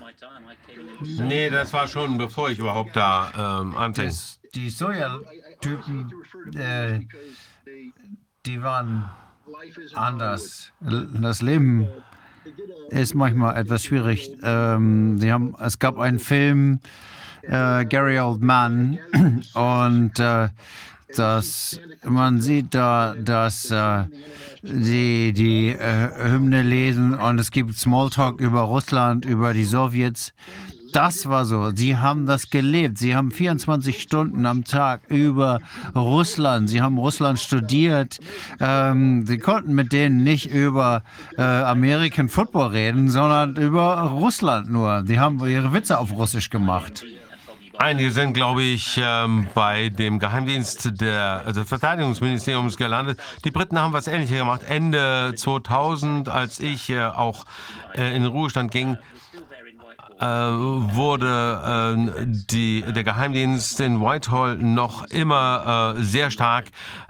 [1.00, 4.12] Nee, das war schon bevor ich überhaupt da ähm, anfing.
[4.54, 6.12] Die Soja-Typen,
[6.54, 7.00] äh,
[8.46, 9.10] die waren
[9.94, 10.72] anders.
[10.80, 11.88] Das Leben
[12.90, 14.30] ist manchmal etwas schwierig.
[14.42, 16.80] Ähm, sie haben, es gab einen Film,
[17.42, 18.98] äh, Gary Oldman,
[19.54, 20.48] und äh,
[21.16, 24.04] das, man sieht da, dass äh,
[24.62, 30.32] die die äh, Hymne lesen und es gibt Smalltalk über Russland, über die Sowjets.
[30.92, 31.70] Das war so.
[31.74, 32.98] Sie haben das gelebt.
[32.98, 35.60] Sie haben 24 Stunden am Tag über
[35.94, 36.68] Russland.
[36.68, 38.18] Sie haben Russland studiert.
[38.60, 41.02] Ähm, sie konnten mit denen nicht über
[41.36, 45.04] äh, American Football reden, sondern über Russland nur.
[45.06, 47.04] Sie haben ihre Witze auf Russisch gemacht.
[47.80, 53.20] Einige sind, glaube ich, ähm, bei dem Geheimdienst der, also des Verteidigungsministeriums gelandet.
[53.44, 54.62] Die Briten haben was Ähnliches gemacht.
[54.68, 57.44] Ende 2000, als ich äh, auch
[57.94, 58.98] äh, in den Ruhestand ging,
[60.20, 66.66] wurde äh, die, der Geheimdienst in Whitehall noch immer äh, sehr stark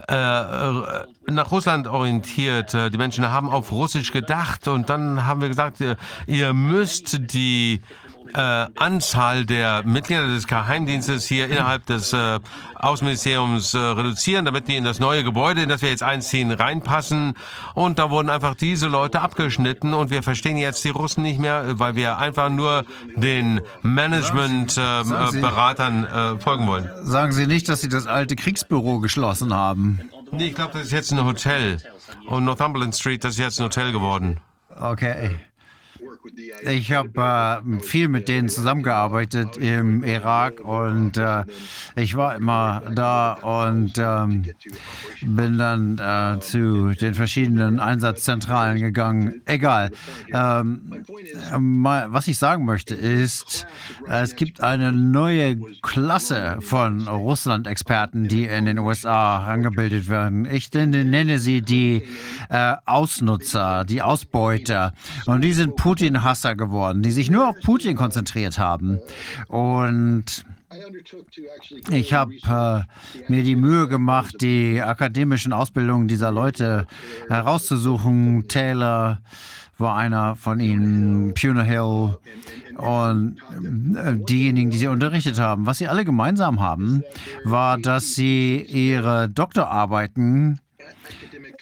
[0.08, 2.74] äh, nach Russland orientiert.
[2.74, 5.78] Äh, die Menschen haben auf Russisch gedacht und dann haben wir gesagt,
[6.26, 7.80] ihr müsst die
[8.34, 12.40] äh, Anzahl der Mitglieder des Geheimdienstes hier innerhalb des äh,
[12.76, 17.34] Außenministeriums äh, reduzieren, damit die in das neue Gebäude, in das wir jetzt einziehen, reinpassen.
[17.74, 21.78] Und da wurden einfach diese Leute abgeschnitten und wir verstehen jetzt die Russen nicht mehr,
[21.78, 22.84] weil wir einfach nur
[23.16, 26.90] den Management-Beratern äh, äh, folgen wollen.
[27.02, 30.10] Sagen Sie nicht, dass Sie das alte Kriegsbüro geschlossen haben.
[30.32, 31.78] Nee, ich glaube, das ist jetzt ein Hotel.
[32.26, 34.40] Und Northumberland Street, das ist jetzt ein Hotel geworden.
[34.80, 35.38] Okay.
[36.68, 41.44] Ich habe äh, viel mit denen zusammengearbeitet im Irak und äh,
[41.96, 44.44] ich war immer da und ähm,
[45.22, 49.42] bin dann äh, zu den verschiedenen Einsatzzentralen gegangen.
[49.46, 49.90] Egal.
[50.32, 51.04] Ähm,
[52.08, 53.66] was ich sagen möchte ist,
[54.08, 60.46] es gibt eine neue Klasse von Russland-Experten, die in den USA angebildet werden.
[60.50, 62.02] Ich nenne sie die
[62.48, 64.92] äh, Ausnutzer, die Ausbeuter.
[65.26, 65.76] Und die sind
[66.18, 68.98] Putin-Hasser geworden, die sich nur auf Putin konzentriert haben.
[69.48, 70.44] Und
[71.90, 76.86] ich habe äh, mir die Mühe gemacht, die akademischen Ausbildungen dieser Leute
[77.28, 78.48] herauszusuchen.
[78.48, 79.18] Taylor
[79.78, 82.18] war einer von ihnen, Puna Hill
[82.76, 83.38] und
[83.96, 85.66] äh, diejenigen, die sie unterrichtet haben.
[85.66, 87.02] Was sie alle gemeinsam haben,
[87.44, 90.60] war, dass sie ihre Doktorarbeiten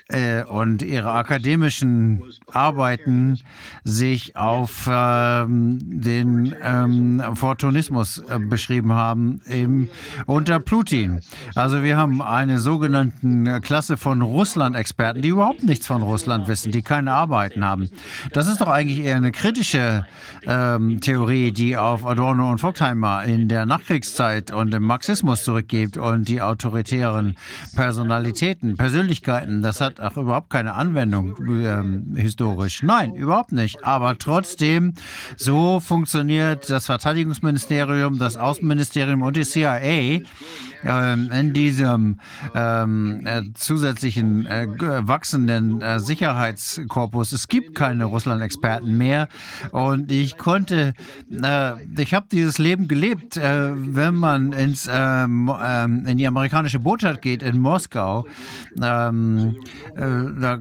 [0.09, 3.41] äh, und ihre akademischen Arbeiten
[3.83, 9.89] sich auf ähm, den ähm, Fortunismus äh, beschrieben haben im,
[10.27, 11.21] unter Putin.
[11.55, 16.83] Also wir haben eine sogenannte Klasse von Russland-Experten, die überhaupt nichts von Russland wissen, die
[16.83, 17.91] keine Arbeiten haben.
[18.33, 20.07] Das ist doch eigentlich eher eine kritische
[20.47, 26.29] ähm, Theorie, die auf Adorno und Vogtheimer in der Nachkriegszeit und im Marxismus zurückgeht und
[26.29, 27.37] die autoritären
[27.75, 29.63] Personalitäten, Persönlichkeiten.
[29.63, 32.83] Das hat auch überhaupt keine Anwendung ähm, historisch.
[32.83, 33.85] Nein, überhaupt nicht.
[33.85, 34.95] Aber trotzdem,
[35.37, 40.21] so funktioniert das Verteidigungsministerium, das Außenministerium und die CIA
[40.87, 42.21] ähm, in diesem
[42.55, 47.33] ähm, äh, zusätzlichen äh, wachsenden äh, Sicherheitskorpus.
[47.33, 49.29] Es gibt keine Russland-Experten mehr
[49.73, 50.95] und ich konnte,
[51.31, 56.79] äh, ich habe dieses Leben gelebt, äh, wenn man ins, ähm, ähm, in die amerikanische
[56.79, 58.27] Botschaft geht in Moskau.
[58.77, 60.61] Äh, da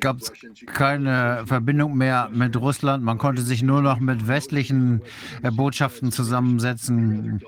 [0.00, 0.32] gab es
[0.66, 3.02] keine Verbindung mehr mit Russland.
[3.02, 5.02] Man konnte sich nur noch mit westlichen
[5.42, 7.42] Botschaften zusammensetzen.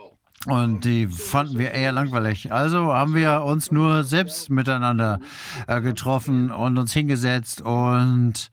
[0.46, 2.52] Und die fanden wir eher langweilig.
[2.52, 5.20] Also haben wir uns nur selbst miteinander
[5.66, 8.50] äh, getroffen und uns hingesetzt und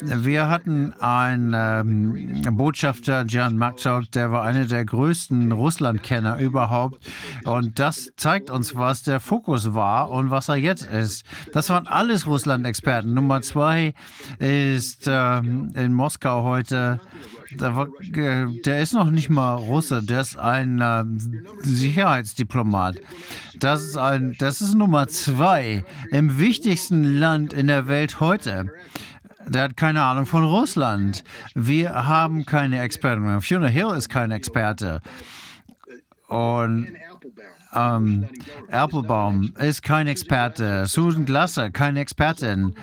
[0.00, 7.08] wir hatten einen ähm, Botschafter, Jan Maktok, der war einer der größten Russlandkenner überhaupt.
[7.44, 11.24] Und das zeigt uns, was der Fokus war und was er jetzt ist.
[11.52, 13.14] Das waren alles Russland-Experten.
[13.14, 13.94] Nummer zwei
[14.38, 17.00] ist ähm, in Moskau heute
[17.56, 21.04] war, der ist noch nicht mal Russe, der ist ein äh,
[21.62, 22.96] Sicherheitsdiplomat.
[23.58, 28.72] Das ist, ein, das ist Nummer zwei im wichtigsten Land in der Welt heute.
[29.46, 31.24] Der hat keine Ahnung von Russland.
[31.54, 33.40] Wir haben keine Experten.
[33.40, 35.00] Fiona Hill ist kein Experte.
[36.28, 36.88] Und
[37.74, 38.28] ähm,
[38.68, 40.86] Erpelbaum ist kein Experte.
[40.86, 42.74] Susan Glasser, keine Expertin.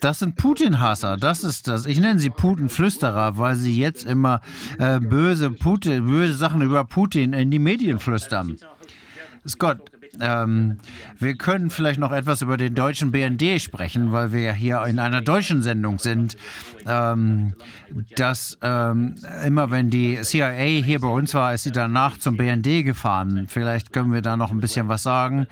[0.00, 1.16] Das sind Putin-Hasser.
[1.16, 1.86] Das ist das.
[1.86, 4.40] Ich nenne sie Putin-Flüsterer, weil sie jetzt immer
[4.78, 8.58] äh, böse, Putin, böse Sachen über Putin in die Medien flüstern.
[9.48, 9.78] Scott,
[10.20, 10.78] ähm,
[11.18, 14.98] wir können vielleicht noch etwas über den deutschen BND sprechen, weil wir ja hier in
[14.98, 16.36] einer deutschen Sendung sind.
[16.88, 17.54] Ähm,
[18.16, 22.84] dass ähm, immer wenn die CIA hier bei uns war, ist sie danach zum BND
[22.84, 23.46] gefahren.
[23.48, 25.46] Vielleicht können wir da noch ein bisschen was sagen.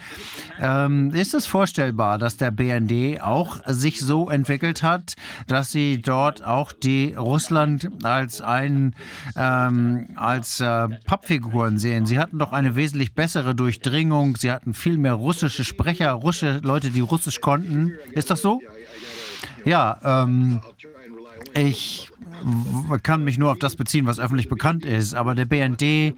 [0.61, 5.15] Ähm, ist es vorstellbar, dass der BND auch sich so entwickelt hat,
[5.47, 8.95] dass sie dort auch die Russland als ein
[9.37, 12.07] ähm, als äh, Pappfiguren sehen?
[12.07, 14.37] Sie hatten doch eine wesentlich bessere Durchdringung.
[14.37, 17.93] Sie hatten viel mehr russische Sprecher, russische Leute, die Russisch konnten.
[18.13, 18.61] Ist das so?
[19.65, 20.61] Ja, ähm,
[21.55, 22.11] ich
[23.03, 25.15] kann mich nur auf das beziehen, was öffentlich bekannt ist.
[25.15, 26.15] Aber der BND,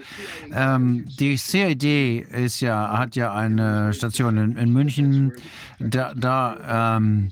[0.53, 5.33] ähm, die CID ist ja, hat ja eine Station in, in München.
[5.79, 7.31] Da, da ähm,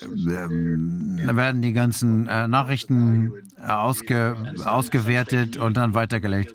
[0.00, 3.32] äh, werden die ganzen äh, Nachrichten
[3.66, 6.54] ausge, ausgewertet und dann weitergelegt.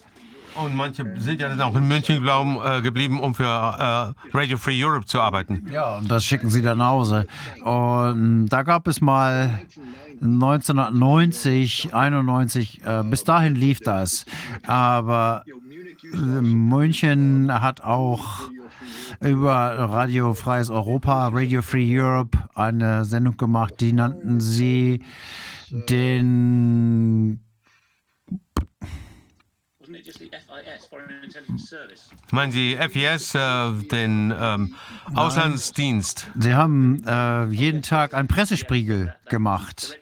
[0.64, 4.58] Und manche sind ja dann auch in München glauben, äh, geblieben, um für äh, Radio
[4.58, 5.66] Free Europe zu arbeiten.
[5.72, 7.28] Ja, und das schicken sie dann nach Hause.
[7.64, 9.62] Und da gab es mal
[10.22, 14.26] 1990, 91, äh, bis dahin lief das.
[14.68, 15.44] Aber
[16.14, 18.50] München hat auch
[19.22, 25.02] über Radio Freies Europa, Radio Free Europe, eine Sendung gemacht, die nannten sie
[25.72, 27.40] den
[32.32, 34.76] Meinen Sie FIS, äh, den ähm,
[35.14, 36.28] Auslandsdienst?
[36.38, 39.98] Sie haben äh, jeden Tag einen Pressespiegel gemacht.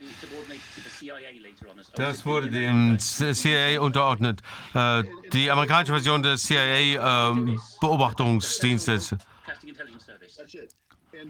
[1.95, 4.41] Das wurde dem CIA unterordnet.
[4.74, 9.11] Äh, die amerikanische Version des CIA-Beobachtungsdienstes.
[9.14, 9.19] Ähm,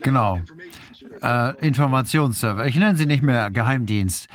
[0.02, 0.42] Genau.
[1.22, 2.66] Äh, Informationsserver.
[2.66, 4.28] Ich nenne sie nicht mehr Geheimdienst.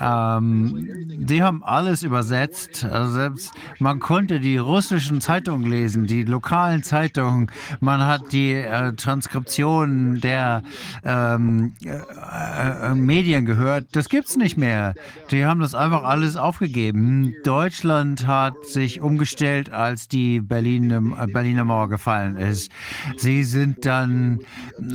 [0.00, 0.88] Ähm,
[1.26, 2.84] die haben alles übersetzt.
[2.84, 7.50] Also selbst man konnte die russischen Zeitungen lesen, die lokalen Zeitungen.
[7.80, 10.62] Man hat die äh, Transkriptionen der
[11.04, 13.86] ähm, äh, äh Medien gehört.
[13.92, 14.94] Das gibt's nicht mehr.
[15.30, 17.34] Die haben das einfach alles aufgegeben.
[17.44, 22.72] Deutschland hat sich umgestellt, als die Berlin, äh, Berliner Mauer gefallen ist.
[23.16, 24.40] Sie sind dann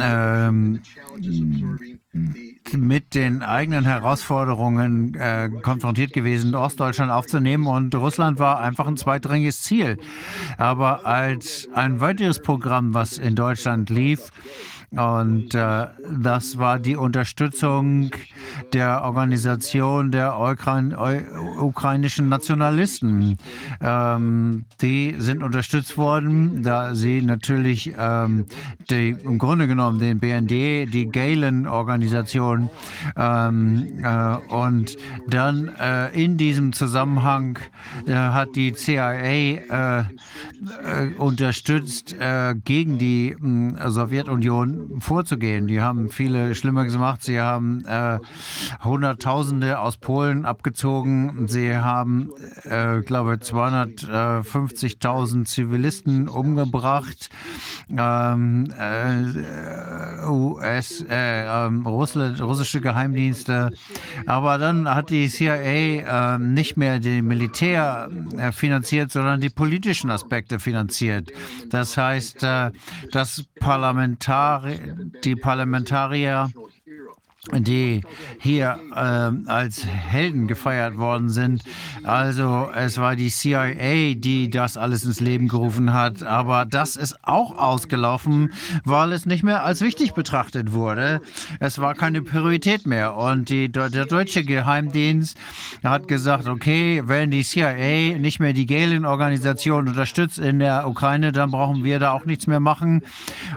[0.02, 0.82] ähm,
[2.74, 9.62] mit den eigenen Herausforderungen äh, konfrontiert gewesen, Ostdeutschland aufzunehmen und Russland war einfach ein zweitrangiges
[9.62, 9.98] Ziel.
[10.58, 14.32] Aber als ein weiteres Programm, was in Deutschland lief,
[14.96, 15.88] und äh,
[16.22, 18.12] das war die Unterstützung
[18.74, 20.96] der Organisation der Ukrain
[21.60, 23.38] ukrainischen Nationalisten.
[23.82, 28.46] Ähm, die sind unterstützt worden, da sie natürlich ähm,
[28.90, 32.70] die, im Grunde genommen den BND, die Galen-Organisation
[33.18, 34.96] ähm, äh, und
[35.28, 37.58] dann äh, in diesem Zusammenhang
[38.06, 40.04] äh, hat die CIA äh, äh,
[41.18, 42.16] unterstützt
[42.64, 43.36] gegen die
[43.86, 45.68] Sowjetunion vorzugehen.
[45.68, 47.24] Die haben viele Schlimmer gemacht.
[47.24, 48.20] Sie haben äh,
[48.84, 51.48] Hunderttausende aus Polen abgezogen.
[51.48, 52.32] Sie haben,
[52.64, 57.30] äh, glaube 250.000 Zivilisten umgebracht.
[57.90, 63.72] Ähm, äh, US, äh, ähm, Russland, russische Geheimdienste.
[64.26, 70.10] Aber dann hat die CIA äh, nicht mehr den Militär äh, finanziert, sondern die politischen
[70.10, 71.32] Aspekte finanziert.
[71.70, 72.72] Das heißt, äh,
[73.12, 74.73] das Parlamentari die
[75.36, 76.46] Parlamentarier
[77.52, 78.02] die
[78.40, 81.62] hier äh, als Helden gefeiert worden sind.
[82.04, 86.24] Also es war die CIA, die das alles ins Leben gerufen hat.
[86.24, 88.54] Aber das ist auch ausgelaufen,
[88.86, 91.20] weil es nicht mehr als wichtig betrachtet wurde.
[91.60, 93.18] Es war keine Priorität mehr.
[93.18, 95.38] Und die, der deutsche Geheimdienst
[95.84, 101.52] hat gesagt, okay, wenn die CIA nicht mehr die Gehlen-Organisation unterstützt in der Ukraine, dann
[101.52, 103.02] brauchen wir da auch nichts mehr machen.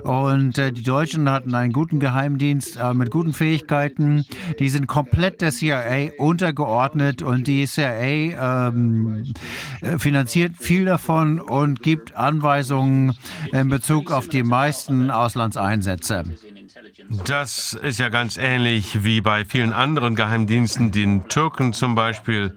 [0.03, 4.25] Und äh, die Deutschen hatten einen guten Geheimdienst äh, mit guten Fähigkeiten Möglichkeiten.
[4.59, 9.35] Die sind komplett der CIA untergeordnet und die CIA ähm,
[9.81, 13.17] äh, finanziert viel davon und gibt Anweisungen
[13.53, 16.25] in Bezug auf die meisten Auslandseinsätze.
[17.25, 22.55] Das ist ja ganz ähnlich wie bei vielen anderen Geheimdiensten, den Türken zum Beispiel.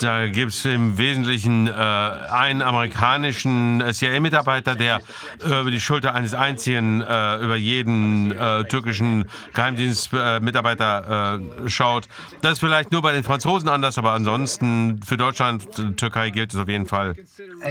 [0.00, 5.00] Da gibt es im Wesentlichen äh, einen amerikanischen CIA-Mitarbeiter, der
[5.44, 12.08] äh, über die Schulter eines einzigen äh, über jeden äh, türkischen Geheimdienstmitarbeiter äh, schaut.
[12.40, 16.58] Das ist vielleicht nur bei den Franzosen anders, aber ansonsten für Deutschland, Türkei gilt es
[16.58, 17.14] auf jeden Fall.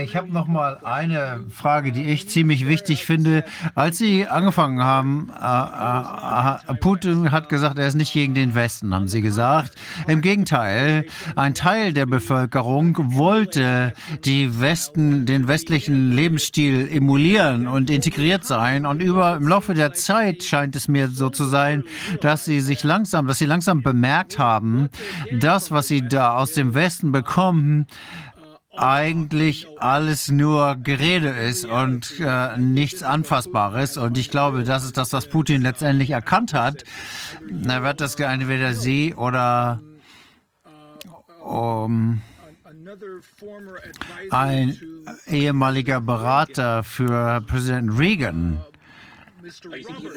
[0.02, 3.44] Ich habe noch mal eine Frage, die ich ziemlich wichtig finde.
[3.74, 9.08] Als Sie angefangen haben, äh, Putin hat gesagt, er ist nicht gegen den Westen, haben
[9.08, 9.74] Sie gesagt.
[10.06, 11.06] Im Gegenteil,
[11.42, 18.86] ein Teil der Bevölkerung wollte die Westen, den westlichen Lebensstil emulieren und integriert sein.
[18.86, 21.82] Und über im Laufe der Zeit scheint es mir so zu sein,
[22.20, 24.88] dass sie sich langsam, dass sie langsam bemerkt haben,
[25.32, 27.86] das, was sie da aus dem Westen bekommen,
[28.74, 33.96] eigentlich alles nur Gerede ist und äh, nichts Anfassbares.
[33.96, 36.84] Und ich glaube, das ist das, was Putin letztendlich erkannt hat.
[37.66, 39.80] Er wird das entweder sie oder
[41.44, 42.22] um,
[44.30, 44.78] ein
[45.26, 48.60] ehemaliger Berater für Präsident Reagan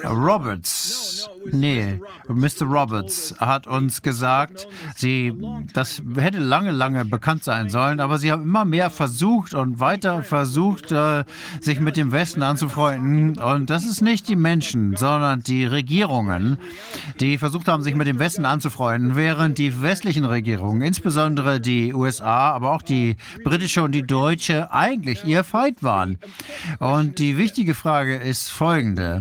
[0.04, 2.66] Roberts, nee, Mr.
[2.66, 5.34] Roberts hat uns gesagt, sie,
[5.74, 10.22] das hätte lange, lange bekannt sein sollen, aber sie haben immer mehr versucht und weiter
[10.24, 11.24] versucht, äh,
[11.60, 13.40] sich mit dem Westen anzufreunden.
[13.40, 16.60] Und das ist nicht die Menschen, sondern die Regierungen,
[17.20, 22.52] die versucht haben, sich mit dem Westen anzufreunden, während die westlichen Regierungen, insbesondere die USA,
[22.52, 26.20] aber auch die britische und die deutsche, eigentlich ihr Feind waren.
[26.80, 29.15] Und die wichtige Frage ist folgende.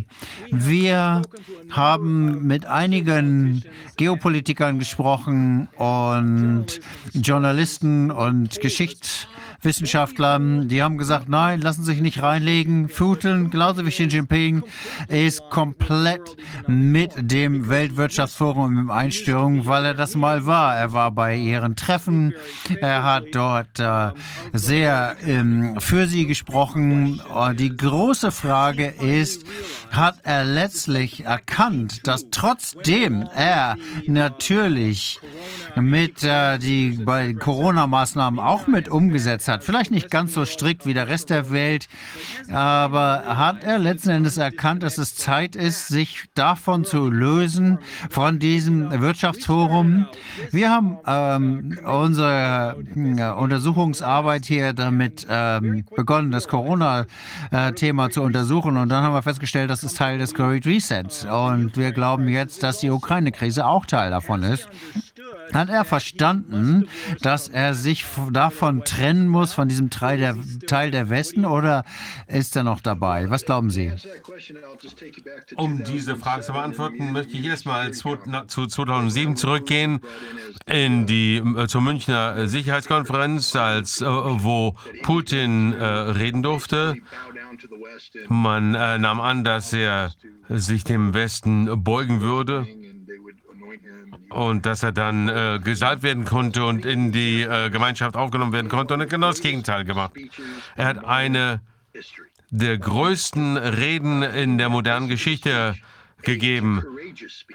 [0.51, 1.23] Wir
[1.71, 3.63] haben mit einigen
[3.97, 6.81] Geopolitikern gesprochen und
[7.13, 9.29] Journalisten und Geschichts
[9.65, 12.89] Wissenschaftler, die haben gesagt, nein, lassen sich nicht reinlegen.
[12.89, 14.63] Putin, genauso wie Xi Jinping,
[15.09, 16.37] ist komplett
[16.67, 20.77] mit dem Weltwirtschaftsforum im Einstörung, weil er das mal war.
[20.77, 22.35] Er war bei ihren Treffen,
[22.81, 24.11] er hat dort äh,
[24.53, 27.21] sehr ähm, für sie gesprochen.
[27.21, 29.45] Und die große Frage ist,
[29.91, 33.77] hat er letztlich erkannt, dass trotzdem er
[34.07, 35.21] natürlich
[35.77, 40.95] mit äh, die bei Corona-Maßnahmen auch mit umgesetzt hat, vielleicht nicht ganz so strikt wie
[40.95, 41.89] der Rest der Welt,
[42.51, 47.79] aber hat er letzten Endes erkannt, dass es Zeit ist, sich davon zu lösen,
[48.11, 50.07] von diesem Wirtschaftsforum.
[50.51, 58.89] Wir haben ähm, unsere äh, Untersuchungsarbeit hier damit ähm, begonnen, das Corona-Thema zu untersuchen und
[58.89, 62.79] dann haben wir festgestellt, das ist Teil des Great Resets und wir glauben jetzt, dass
[62.81, 64.69] die Ukraine-Krise auch Teil davon ist.
[65.53, 66.89] Hat er verstanden,
[67.21, 71.85] dass er sich davon trennen muss, von diesem Teil der, Teil der Westen, oder
[72.27, 73.31] ist er noch dabei?
[73.31, 73.93] Was glauben Sie?
[75.57, 78.17] Um diese Frage zu beantworten, möchte ich erstmal zu,
[78.47, 80.01] zu 2007 zurückgehen
[80.67, 86.97] in die äh, zur Münchner Sicherheitskonferenz, als äh, wo Putin äh, reden durfte.
[88.29, 90.13] Man äh, nahm an, dass er
[90.49, 92.67] sich dem Westen beugen würde
[94.31, 98.69] und dass er dann äh, gesalbt werden konnte und in die äh, Gemeinschaft aufgenommen werden
[98.69, 100.13] konnte und hat genau das Gegenteil gemacht.
[100.77, 101.61] Er hat eine
[102.51, 105.77] der größten Reden in der modernen Geschichte
[106.23, 106.83] gegeben.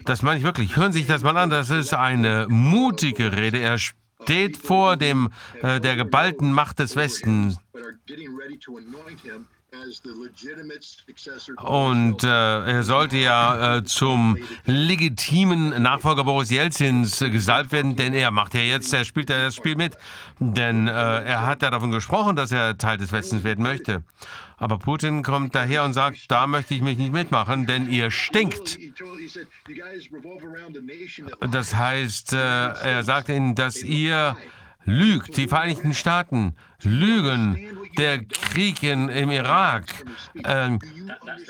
[0.06, 0.76] Das meine ich wirklich.
[0.76, 1.50] Hören Sie sich das mal an.
[1.50, 3.60] Das ist eine mutige Rede.
[3.60, 5.30] Er steht vor dem,
[5.62, 7.58] äh, der geballten Macht des Westens
[11.64, 18.14] und äh, er sollte ja äh, zum legitimen Nachfolger Boris Jelzins äh, gesalbt werden, denn
[18.14, 19.98] er macht ja jetzt, er spielt ja das Spiel mit,
[20.40, 24.04] denn äh, er hat ja davon gesprochen, dass er Teil des Westens werden möchte.
[24.58, 28.78] Aber Putin kommt daher und sagt, da möchte ich mich nicht mitmachen, denn ihr stinkt.
[31.52, 34.36] Das heißt, äh, er sagt ihnen, dass ihr
[34.90, 35.38] lügt.
[35.38, 37.58] Die Vereinigten Staaten lügen.
[37.98, 39.86] Der Krieg in, im Irak.
[40.44, 40.80] Ähm,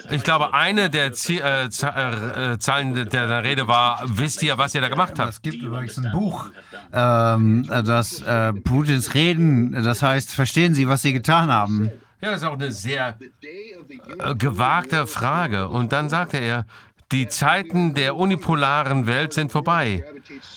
[0.09, 4.73] ich glaube, eine der Zie äh, äh, Zahlen der, der, Rede war, wisst ihr, was
[4.73, 5.29] ihr da gemacht habt?
[5.29, 6.47] Es gibt übrigens ein Buch,
[6.93, 11.91] ähm, das äh, Putins Reden, das heißt, verstehen Sie, was Sie getan haben?
[12.21, 15.69] Ja, das ist auch eine sehr äh, gewagte Frage.
[15.69, 16.65] Und dann sagte er,
[17.11, 20.03] die Zeiten der unipolaren Welt sind vorbei.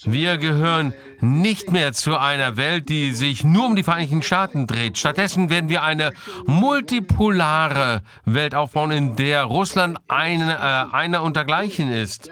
[0.05, 4.99] Wir gehören nicht mehr zu einer Welt, die sich nur um die Vereinigten Staaten dreht.
[4.99, 6.13] Stattdessen werden wir eine
[6.47, 12.31] multipolare Welt aufbauen, in der Russland ein, äh, einer untergleichen ist.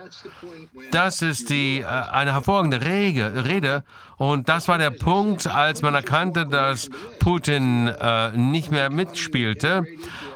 [0.90, 3.84] Das ist die, äh, eine hervorragende Rege, Rede.
[4.16, 6.90] Und das war der Punkt, als man erkannte, dass
[7.20, 9.86] Putin äh, nicht mehr mitspielte.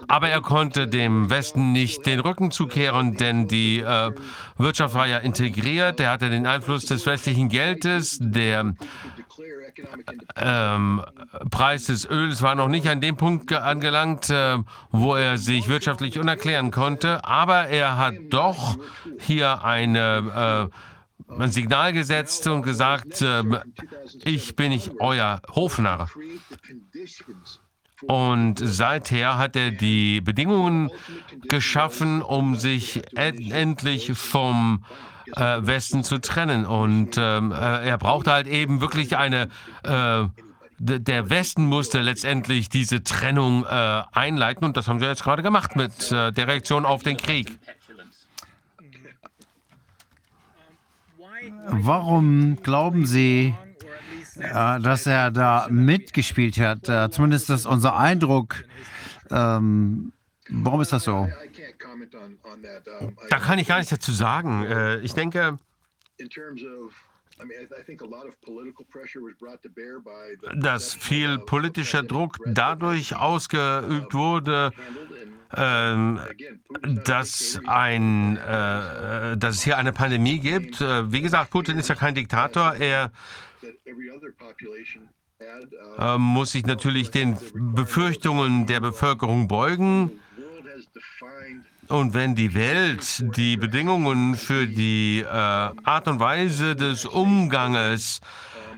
[0.08, 4.12] Aber er konnte dem Westen nicht den Rücken zukehren, denn die äh,
[4.56, 6.00] Wirtschaft war ja integriert.
[6.00, 8.18] Er hatte den Einfluss des westlichen Geldes.
[8.20, 8.74] Der
[10.36, 11.02] ähm,
[11.50, 14.58] Preis des Öls war noch nicht an dem Punkt angelangt, äh,
[14.90, 17.24] wo er sich wirtschaftlich unerklären konnte.
[17.24, 18.76] Aber er hat doch
[19.18, 20.76] hier eine äh,
[21.28, 23.42] ein Signal gesetzt und gesagt, äh,
[24.24, 26.10] ich bin nicht euer Hofnarr.
[28.02, 30.90] Und seither hat er die Bedingungen
[31.48, 34.84] geschaffen, um sich endlich vom
[35.36, 36.66] äh, Westen zu trennen.
[36.66, 39.48] Und ähm, äh, er brauchte halt eben wirklich eine
[39.84, 40.24] äh,
[40.78, 45.76] der Westen musste letztendlich diese Trennung äh, einleiten und das haben sie jetzt gerade gemacht
[45.76, 47.58] mit äh, der Reaktion auf den Krieg.
[51.66, 53.54] Warum glauben Sie,
[54.36, 56.88] dass er da mitgespielt hat.
[56.88, 58.64] Äh, zumindest ist unser Eindruck.
[59.30, 60.12] Ähm,
[60.48, 61.28] warum ist das so?
[63.30, 64.64] Da kann ich gar nichts dazu sagen.
[64.64, 65.58] Äh, ich denke,
[70.54, 74.72] dass viel politischer Druck dadurch ausgeübt wurde,
[75.56, 76.20] ähm,
[77.04, 80.80] dass, ein, äh, dass es hier eine Pandemie gibt.
[80.80, 82.74] Äh, wie gesagt, Putin ist ja kein Diktator.
[82.74, 83.10] Er
[85.98, 90.20] äh, muss sich natürlich den Befürchtungen der Bevölkerung beugen.
[91.88, 98.20] Und wenn die Welt die Bedingungen für die äh, Art und Weise des Umganges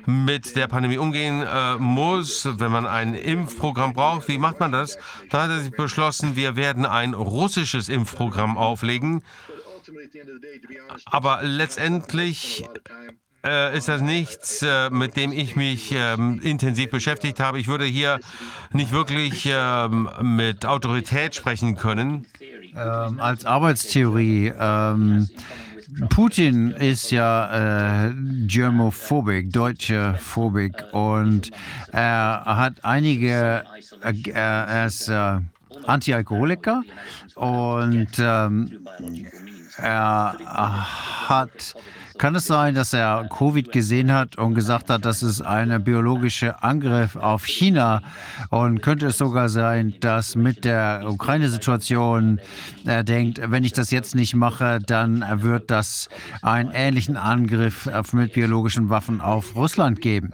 [0.05, 4.97] mit der Pandemie umgehen äh, muss, wenn man ein Impfprogramm braucht, wie macht man das?
[5.29, 9.23] Da hat er sich beschlossen, wir werden ein russisches Impfprogramm auflegen.
[11.05, 12.65] Aber letztendlich
[13.47, 17.59] äh, ist das nichts, äh, mit dem ich mich ähm, intensiv beschäftigt habe.
[17.59, 18.19] Ich würde hier
[18.73, 22.27] nicht wirklich ähm, mit Autorität sprechen können.
[22.75, 24.53] Ähm, als Arbeitstheorie.
[24.59, 25.29] Ähm,
[26.09, 28.13] Putin ist ja äh,
[29.43, 31.49] deutsche Phobik und
[31.91, 33.63] er hat einige,
[34.03, 35.39] äh, er ist äh,
[35.85, 36.83] Antialkoholiker
[37.35, 38.85] und ähm,
[39.77, 40.37] er
[41.29, 41.75] hat
[42.17, 46.63] kann es sein, dass er Covid gesehen hat und gesagt hat, das ist ein biologischer
[46.63, 48.01] Angriff auf China?
[48.49, 52.39] Und könnte es sogar sein, dass mit der Ukraine-Situation
[52.85, 56.09] er denkt, wenn ich das jetzt nicht mache, dann wird das
[56.41, 60.31] einen ähnlichen Angriff mit biologischen Waffen auf Russland geben?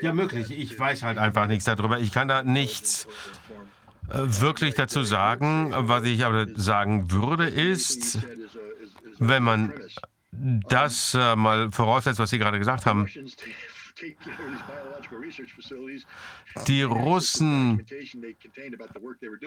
[0.00, 0.50] Ja, möglich.
[0.50, 1.98] Ich weiß halt einfach nichts darüber.
[1.98, 3.06] Ich kann da nichts
[4.10, 5.72] äh, wirklich dazu sagen.
[5.74, 8.18] Was ich aber sagen würde, ist,
[9.18, 9.72] wenn man
[10.68, 13.08] das äh, mal voraussetzt, was Sie gerade gesagt haben.
[16.66, 17.86] Die Russen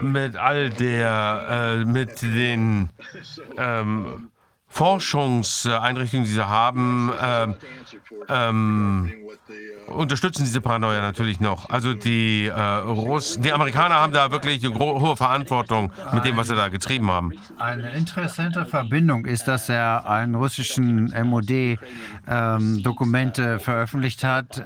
[0.01, 2.89] mit all der, äh, mit den
[3.57, 4.31] ähm,
[4.69, 7.47] Forschungseinrichtungen, die sie haben, äh,
[8.29, 9.11] ähm,
[9.87, 11.69] unterstützen diese Paranoia natürlich noch.
[11.69, 16.47] Also die äh, Russen, die Amerikaner haben da wirklich eine hohe Verantwortung mit dem, was
[16.47, 17.33] sie da getrieben haben.
[17.57, 21.49] Eine interessante Verbindung ist, dass er einen russischen MOD
[22.27, 22.83] ähm,
[23.59, 24.63] veröffentlicht hat.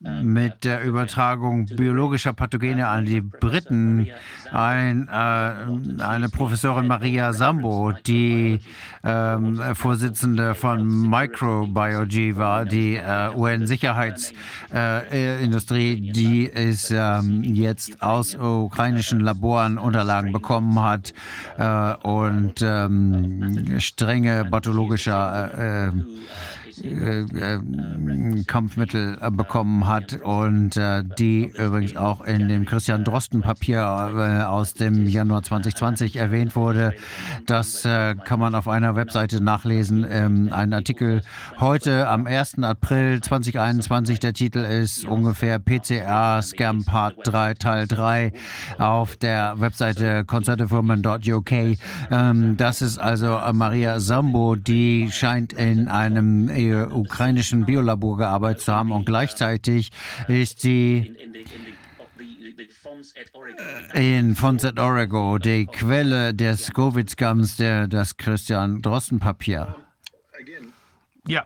[0.00, 4.06] Mit der Übertragung biologischer Pathogene an die Briten.
[4.52, 8.60] Ein, äh, eine Professorin Maria Sambo, die
[9.02, 19.18] ähm, Vorsitzende von Microbiology war, die äh, UN-Sicherheitsindustrie, äh, die ist ähm, jetzt aus ukrainischen
[19.18, 21.12] Laboren Unterlagen bekommen hat
[21.58, 25.92] äh, und ähm, strenge pathologischer
[26.84, 30.78] äh, äh, Kampfmittel äh, bekommen hat und
[31.18, 36.94] die übrigens auch in dem Christian Drosten Papier aus dem Januar 2020 erwähnt wurde.
[37.46, 40.06] Das kann man auf einer Webseite nachlesen.
[40.08, 41.22] Ähm, ein Artikel
[41.58, 42.62] heute am 1.
[42.62, 44.20] April 2021.
[44.20, 48.32] Der Titel ist ungefähr PCR Scam Part 3 Teil 3
[48.78, 51.52] auf der Webseite conservativewoman.uk.
[52.10, 58.92] Ähm, das ist also Maria Sambo, die scheint in einem ukrainischen Biolabor gearbeitet zu haben
[58.92, 59.90] und gleichzeitig
[60.28, 61.14] ist sie
[63.94, 69.76] in Fonset Orego, die Quelle des Covid-Scams, das Christian Drosten-Papier.
[71.26, 71.44] Ja,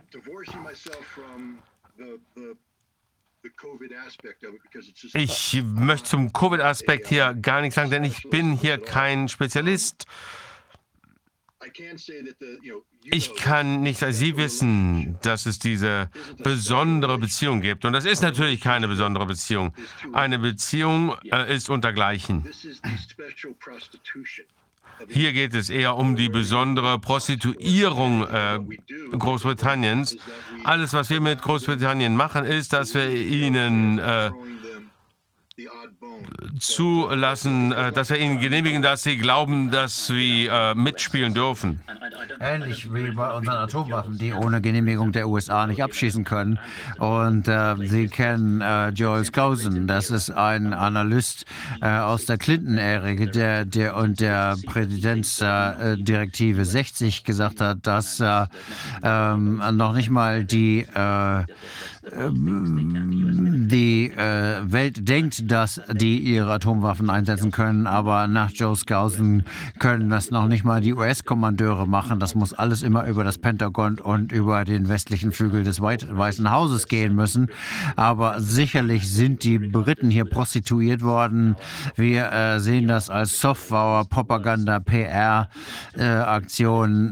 [5.13, 10.05] ich möchte zum Covid-Aspekt hier gar nichts sagen, denn ich bin hier kein Spezialist.
[13.05, 16.09] Ich kann nicht als Sie wissen, dass es diese
[16.43, 17.85] besondere Beziehung gibt.
[17.85, 19.73] Und das ist natürlich keine besondere Beziehung.
[20.13, 22.45] Eine Beziehung äh, ist untergleichen.
[25.09, 28.59] Hier geht es eher um die besondere Prostituierung äh,
[29.11, 30.17] Großbritanniens.
[30.63, 34.31] Alles, was wir mit Großbritannien machen, ist, dass wir ihnen äh,
[36.59, 41.81] zulassen, äh, dass wir ihnen genehmigen, dass sie glauben, dass sie äh, mitspielen dürfen.
[42.39, 46.59] Ähnlich wie bei unseren Atomwaffen, die ohne Genehmigung der USA nicht abschießen können.
[46.99, 51.45] Und äh, Sie kennen äh, Joel Skousen, das ist ein Analyst
[51.81, 58.45] äh, aus der Clinton-Ära, der, der und der Präsidentsdirektive 60 gesagt hat, dass äh,
[59.03, 60.85] ähm, noch nicht mal die
[62.05, 69.45] die äh, Welt denkt, dass die ihre Atomwaffen einsetzen können, aber nach Joe Skousen
[69.79, 72.19] können das noch nicht mal die US-Kommandeure machen.
[72.19, 76.89] Das muss alles immer über das Pentagon und über den westlichen Flügel des Weißen Hauses
[76.89, 77.47] gehen müssen.
[77.95, 81.55] Aber sicherlich sind die Briten hier prostituiert worden.
[81.95, 85.55] Wir äh, sehen das als Software, Propaganda, PR-Aktion.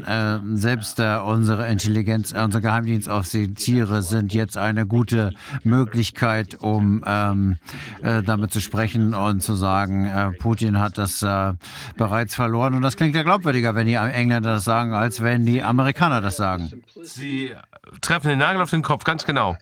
[0.04, 5.32] Äh, selbst äh, unsere Intelligenz, unsere Geheimdienstoffiziere sind jetzt eine gute
[5.64, 7.58] Möglichkeit, um ähm,
[8.02, 11.52] äh, damit zu sprechen und zu sagen, äh, Putin hat das äh,
[11.96, 12.74] bereits verloren.
[12.74, 16.36] Und das klingt ja glaubwürdiger, wenn die Engländer das sagen, als wenn die Amerikaner das
[16.36, 16.82] sagen.
[17.02, 17.52] Sie
[18.00, 19.56] treffen den Nagel auf den Kopf, ganz genau.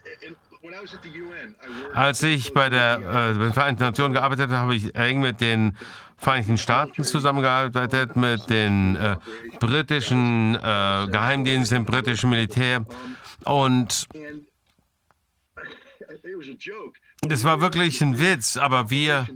[1.94, 5.76] Als ich bei der äh, Vereinten Nationen gearbeitet habe, habe ich eng mit den
[6.20, 9.16] Vereinigten Staaten zusammengearbeitet, mit den äh,
[9.58, 10.58] britischen äh,
[11.10, 12.84] Geheimdiensten, dem britischen Militär.
[13.44, 14.07] Und
[17.23, 19.27] das war wirklich ein Witz, aber wir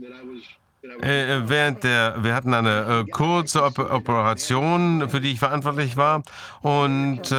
[1.01, 6.23] äh, während der, wir hatten eine äh, kurze Op Operation, für die ich verantwortlich war.
[6.61, 7.35] Und äh,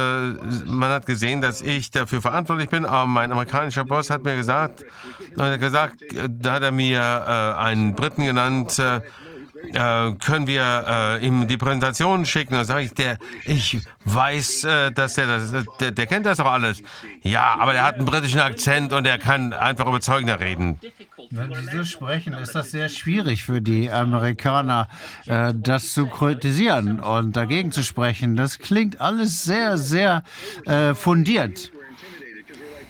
[0.65, 2.85] man hat gesehen, dass ich dafür verantwortlich bin.
[2.85, 4.85] Aber mein amerikanischer Boss hat mir gesagt,
[5.37, 8.81] hat gesagt da hat er mir äh, einen Briten genannt,
[9.73, 12.53] äh, äh, können wir äh, ihm die Präsentation schicken?
[12.53, 16.51] Dann sage ich, der, ich weiß, äh, dass der, das, der, der kennt das doch
[16.51, 16.81] alles.
[17.21, 20.79] Ja, aber der hat einen britischen Akzent und er kann einfach überzeugender reden.
[21.29, 24.87] Wenn Sie so sprechen, ist das sehr schwierig für die Amerikaner,
[25.25, 28.35] äh, das zu kritisieren und dagegen zu sprechen.
[28.35, 30.23] Das klingt alles sehr, sehr
[30.65, 31.71] äh, fundiert.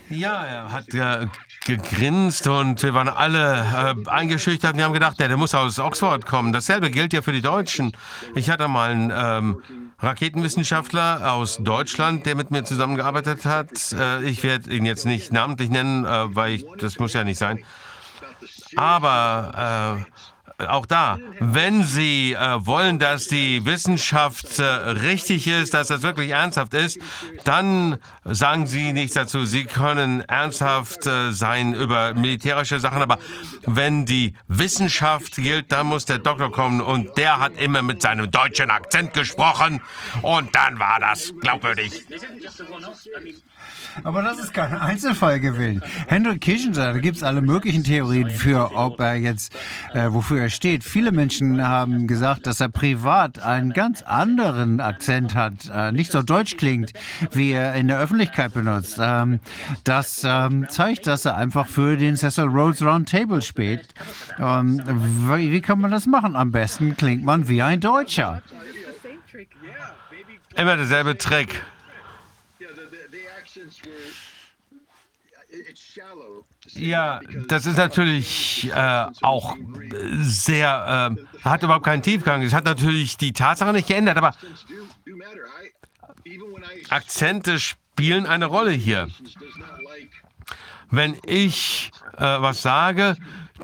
[0.10, 1.26] Ja, er hat ja
[1.68, 6.26] gegrinst und wir waren alle äh, eingeschüchtert wir haben gedacht, der, der muss aus Oxford
[6.26, 6.54] kommen.
[6.54, 7.92] Dasselbe gilt ja für die Deutschen.
[8.36, 9.62] Ich hatte mal einen ähm,
[10.00, 13.70] Raketenwissenschaftler aus Deutschland, der mit mir zusammengearbeitet hat.
[13.92, 17.38] Äh, ich werde ihn jetzt nicht namentlich nennen, äh, weil ich, das muss ja nicht
[17.38, 17.64] sein.
[18.76, 20.17] Aber äh,
[20.66, 26.32] auch da, wenn Sie äh, wollen, dass die Wissenschaft äh, richtig ist, dass das wirklich
[26.32, 26.98] ernsthaft ist,
[27.44, 29.46] dann sagen Sie nichts dazu.
[29.46, 33.20] Sie können ernsthaft äh, sein über militärische Sachen, aber
[33.68, 38.32] wenn die Wissenschaft gilt, dann muss der Doktor kommen und der hat immer mit seinem
[38.32, 39.82] deutschen Akzent gesprochen
[40.24, 42.04] und dann war das glaubwürdig.
[44.04, 45.82] Aber das ist kein Einzelfall gewesen.
[46.08, 49.54] Henry Kissinger, da gibt es alle möglichen Theorien für, ob er jetzt,
[49.94, 50.84] äh, wofür er steht.
[50.84, 56.22] Viele Menschen haben gesagt, dass er privat einen ganz anderen Akzent hat, äh, nicht so
[56.22, 56.94] deutsch klingt,
[57.32, 58.98] wie er in der Öffentlichkeit benutzt.
[59.00, 59.40] Ähm,
[59.84, 63.88] das ähm, zeigt, dass er einfach für den Cecil Rhodes Round Table spielt.
[64.40, 64.82] Ähm,
[65.30, 66.36] wie, wie kann man das machen?
[66.36, 68.42] Am besten klingt man wie ein Deutscher.
[70.56, 71.62] Immer derselbe Trick.
[76.78, 79.56] Ja, das ist natürlich äh, auch
[80.20, 82.42] sehr, äh, hat überhaupt keinen Tiefgang.
[82.44, 84.34] Es hat natürlich die Tatsache nicht geändert, aber
[86.90, 89.08] Akzente spielen eine Rolle hier.
[90.90, 93.18] Wenn ich äh, was sage,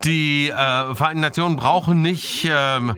[0.04, 2.96] die äh, Vereinten Nationen brauchen nicht ähm,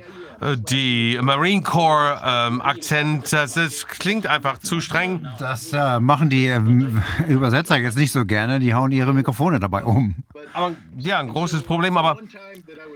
[0.56, 5.28] die Marine Corps ähm, Akzent, das, das, klingt einfach zu streng.
[5.40, 9.84] Das äh, machen die ähm, Übersetzer jetzt nicht so gerne, die hauen ihre Mikrofone dabei
[9.84, 10.16] um.
[10.54, 11.98] Aber ja, ein großes Problem.
[11.98, 12.18] Aber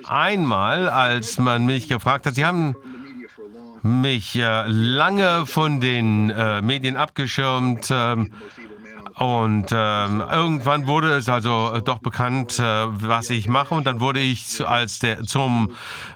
[0.08, 2.76] einmal, als man mich gefragt hat, sie haben
[3.82, 7.92] mich äh, lange von den äh, Medien abgeschirmt.
[9.20, 13.76] Und ähm, irgendwann wurde es also äh, doch bekannt, äh, was ich mache.
[13.76, 15.72] Und dann wurde ich als der zum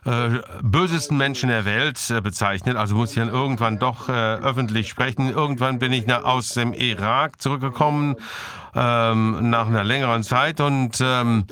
[0.05, 2.77] äh, bösesten Menschen der Welt äh, bezeichnet.
[2.77, 5.29] Also muss ich dann irgendwann doch äh, öffentlich sprechen.
[5.29, 8.15] Irgendwann bin ich nach, aus dem Irak zurückgekommen
[8.73, 11.45] ähm, nach einer längeren Zeit und ähm,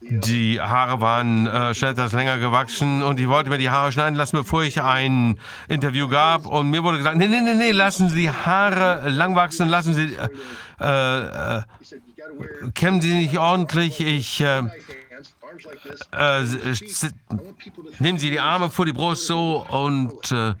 [0.00, 4.36] die Haare waren äh, etwas länger gewachsen und ich wollte mir die Haare schneiden lassen,
[4.36, 6.46] bevor ich ein Interview gab.
[6.46, 9.94] Und mir wurde gesagt, nee, nee, nee, nee, lassen Sie die Haare lang wachsen, lassen
[9.94, 10.28] Sie, äh,
[10.78, 11.62] äh,
[12.74, 14.00] kämmen Sie nicht ordentlich.
[14.00, 14.62] Ich, äh,
[16.12, 16.44] äh,
[17.98, 20.54] nehmen Sie die Arme vor die Brust so und äh,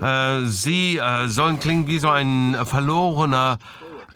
[0.00, 3.58] äh, Sie äh, sollen klingen wie so ein verlorener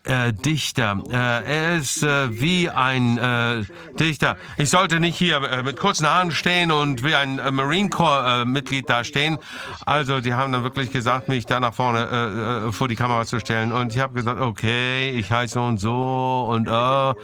[0.06, 1.02] äh, Dichter.
[1.10, 3.64] Äh, er ist äh, wie ein äh,
[3.98, 4.36] Dichter.
[4.56, 8.44] Ich sollte nicht hier äh, mit kurzen Haaren stehen und wie ein äh, Marine Corps
[8.44, 9.38] Mitglied da stehen.
[9.84, 13.72] Also die haben dann wirklich gesagt, mich da nach vorne vor die Kamera zu stellen.
[13.72, 17.14] Und ich habe gesagt, okay, ich heiße und so und äh,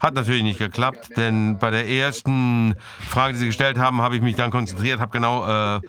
[0.00, 2.76] hat natürlich nicht geklappt, denn bei der ersten
[3.08, 5.80] Frage, die Sie gestellt haben, habe ich mich dann konzentriert, habe genau äh,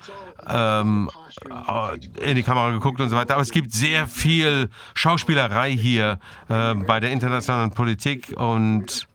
[0.49, 1.09] ähm,
[1.49, 3.33] äh, in die Kamera geguckt und so weiter.
[3.35, 9.07] Aber es gibt sehr viel Schauspielerei hier äh, bei der internationalen Politik und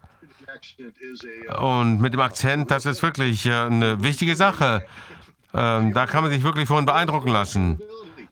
[1.59, 4.85] und mit dem Akzent, das ist wirklich äh, eine wichtige Sache.
[5.53, 7.81] Ähm, da kann man sich wirklich von beeindrucken lassen.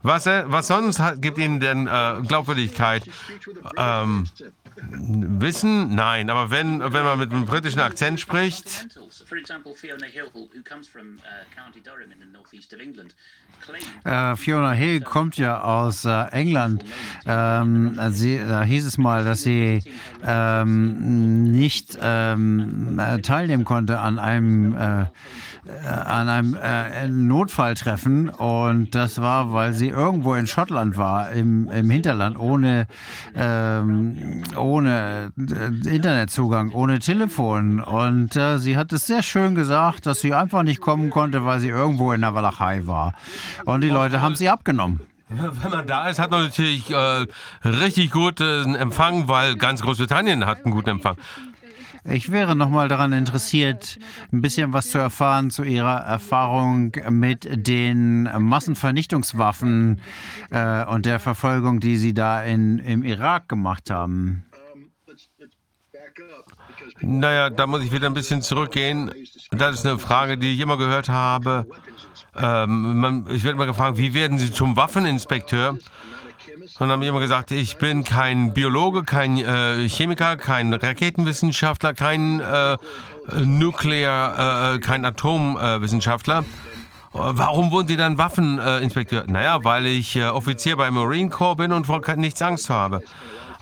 [0.02, 3.02] Was, äh, was sonst hat, gibt Ihnen denn äh, Glaubwürdigkeit?
[3.76, 4.28] Ähm,
[4.90, 5.94] Wissen?
[5.94, 8.86] Nein, aber wenn, wenn man mit einem britischen Akzent spricht.
[14.06, 16.84] Uh, Fiona Hill kommt ja aus äh, England.
[17.26, 19.82] Ähm, sie, da hieß es mal, dass sie
[20.24, 25.06] ähm, nicht ähm, teilnehmen konnte an einem äh, äh,
[25.84, 31.90] an einem äh, Notfalltreffen und das war, weil sie irgendwo in Schottland war, im, im
[31.90, 32.86] Hinterland, ohne,
[33.36, 37.80] ähm, ohne äh, Internetzugang, ohne Telefon.
[37.80, 41.60] Und äh, sie hat es sehr schön gesagt, dass sie einfach nicht kommen konnte, weil
[41.60, 43.14] sie irgendwo in der Walachei war.
[43.64, 45.00] Und die Leute haben sie abgenommen.
[45.28, 47.26] Wenn man da ist, hat man natürlich äh,
[47.64, 51.16] richtig guten Empfang, weil ganz Großbritannien hat einen guten Empfang.
[52.04, 53.98] Ich wäre noch mal daran interessiert,
[54.32, 60.00] ein bisschen was zu erfahren zu Ihrer Erfahrung mit den Massenvernichtungswaffen
[60.50, 64.44] äh, und der Verfolgung, die Sie da in, im Irak gemacht haben.
[67.00, 69.12] Naja, da muss ich wieder ein bisschen zurückgehen.
[69.50, 71.66] Das ist eine Frage, die ich immer gehört habe.
[72.36, 75.78] Ähm, man, ich werde immer gefragt, wie werden Sie zum Waffeninspekteur?
[76.78, 82.76] Und haben immer gesagt, ich bin kein Biologe, kein äh, Chemiker, kein Raketenwissenschaftler, kein äh,
[83.44, 86.44] Nuklear, äh, kein Atomwissenschaftler.
[87.12, 89.24] Warum wurden Sie dann Waffeninspekteur?
[89.26, 93.02] naja, weil ich äh, Offizier beim Marine Corps bin und vor nichts Angst habe.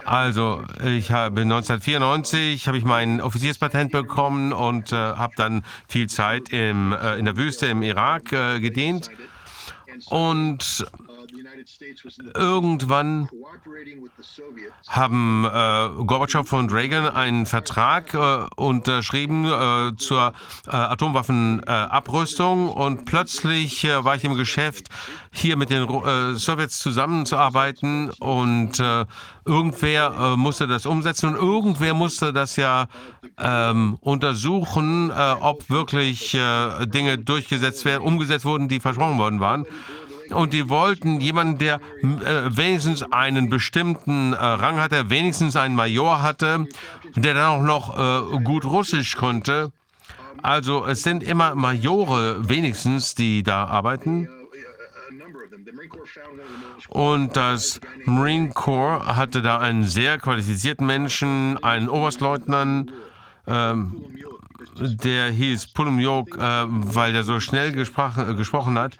[0.05, 6.51] Also, ich habe 1994 habe ich mein Offizierspatent bekommen und äh, habe dann viel Zeit
[6.51, 9.11] im, äh, in der Wüste im Irak äh, gedient.
[10.09, 10.87] Und
[12.35, 13.29] Irgendwann
[14.89, 20.33] haben äh, Gorbatschow und Reagan einen Vertrag äh, unterschrieben äh, zur
[20.67, 24.89] äh, Atomwaffenabrüstung und plötzlich äh, war ich im Geschäft,
[25.33, 28.83] hier mit den äh, Sowjets zusammenzuarbeiten und
[29.45, 32.87] irgendwer musste das umsetzen und irgendwer musste das ja
[33.39, 39.67] ähm, untersuchen, ob wirklich Dinge durchgesetzt werden, umgesetzt wurden, die versprochen worden waren.
[40.31, 46.23] Und die wollten jemanden, der äh, wenigstens einen bestimmten äh, Rang hatte, wenigstens einen Major
[46.23, 46.67] hatte,
[47.15, 49.73] der dann auch noch äh, gut Russisch konnte.
[50.43, 54.29] Also es sind immer Majore wenigstens, die da arbeiten.
[56.89, 62.93] Und das Marine Corps hatte da einen sehr qualifizierten Menschen, einen Oberstleutnant,
[63.47, 64.05] ähm,
[64.79, 68.97] der hieß Pulumjok, äh, weil er so schnell gesprochen, äh, gesprochen hat.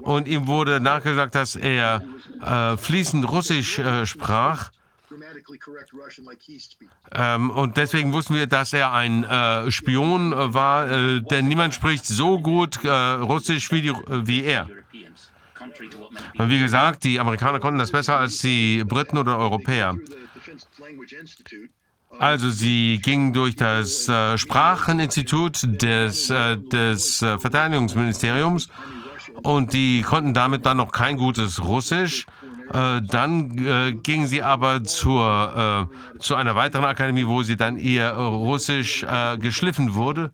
[0.00, 2.02] Und ihm wurde nachgesagt, dass er
[2.42, 4.70] äh, fließend Russisch äh, sprach.
[7.12, 10.86] Ähm, und deswegen wussten wir, dass er ein äh, Spion äh, war,
[11.20, 14.68] denn niemand spricht so gut Russisch wie, die, wie er.
[16.38, 19.96] Und wie gesagt, die Amerikaner konnten das besser als die Briten oder Europäer.
[22.18, 28.68] Also sie gingen durch das äh, Spracheninstitut des, äh, des äh, Verteidigungsministeriums
[29.42, 32.26] und die konnten damit dann noch kein gutes Russisch.
[32.72, 37.78] Äh, dann äh, gingen sie aber zur, äh, zu einer weiteren Akademie, wo sie dann
[37.78, 40.32] ihr Russisch äh, geschliffen wurde.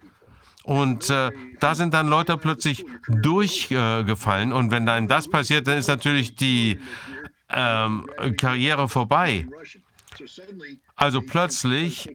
[0.62, 1.30] Und äh,
[1.60, 4.52] da sind dann Leute plötzlich durchgefallen.
[4.52, 6.80] und wenn dann das passiert, dann ist natürlich die
[7.50, 9.46] ähm, Karriere vorbei.
[10.96, 12.08] Also plötzlich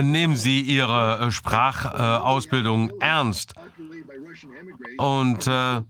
[0.00, 3.54] nehmen sie ihre Sprachausbildung ernst.
[4.98, 5.82] Und äh,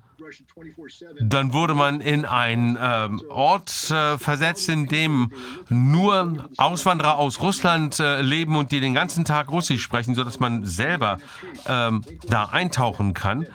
[1.20, 5.30] dann wurde man in einen äh, Ort äh, versetzt, in dem
[5.68, 10.64] nur Auswanderer aus Russland äh, leben und die den ganzen Tag Russisch sprechen, sodass man
[10.64, 11.18] selber
[11.66, 13.46] ähm, da eintauchen kann.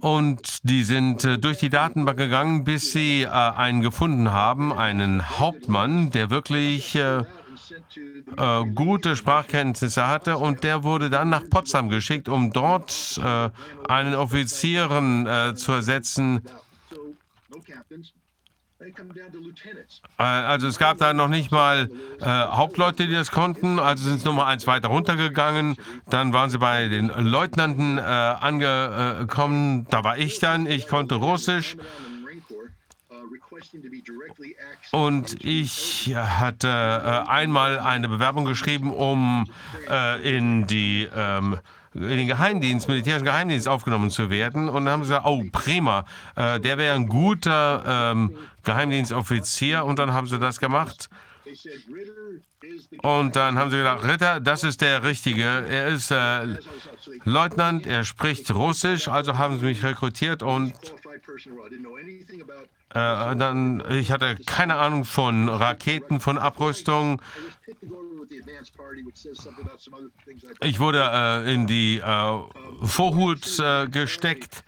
[0.00, 5.38] Und die sind äh, durch die Datenbank gegangen, bis sie äh, einen gefunden haben, einen
[5.38, 7.24] Hauptmann, der wirklich äh,
[8.36, 13.50] äh, gute Sprachkenntnisse hatte und der wurde dann nach Potsdam geschickt, um dort äh,
[13.88, 16.42] einen Offizieren äh, zu ersetzen.
[20.18, 24.20] Äh, also es gab da noch nicht mal äh, Hauptleute, die das konnten, also sind
[24.20, 25.76] sie nochmal eins weiter runtergegangen.
[26.08, 31.76] Dann waren sie bei den Leutnanten äh, angekommen, da war ich dann, ich konnte Russisch.
[34.92, 39.44] Und ich hatte äh, einmal eine Bewerbung geschrieben, um
[39.88, 41.58] äh, in die ähm,
[41.92, 44.68] in den Geheimdienst, militärischen Geheimdienst aufgenommen zu werden.
[44.68, 46.04] Und dann haben sie gesagt, oh, prima,
[46.36, 49.84] äh, der wäre ein guter ähm, Geheimdienstoffizier.
[49.84, 51.08] Und dann haben sie das gemacht.
[53.02, 55.44] Und dann haben sie gedacht, Ritter, das ist der Richtige.
[55.44, 56.58] Er ist äh,
[57.24, 60.74] Leutnant, er spricht Russisch, also haben sie mich rekrutiert und
[62.90, 67.22] äh, dann, ich hatte keine Ahnung von Raketen, von Abrüstung.
[70.60, 72.38] Ich wurde äh, in die äh,
[72.82, 74.64] Vorhut äh, gesteckt.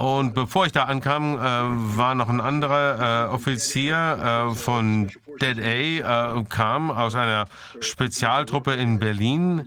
[0.00, 5.10] Und bevor ich da ankam, äh, war noch ein anderer äh, Offizier von
[5.42, 7.46] Dead A, kam aus einer
[7.80, 9.66] Spezialtruppe in Berlin.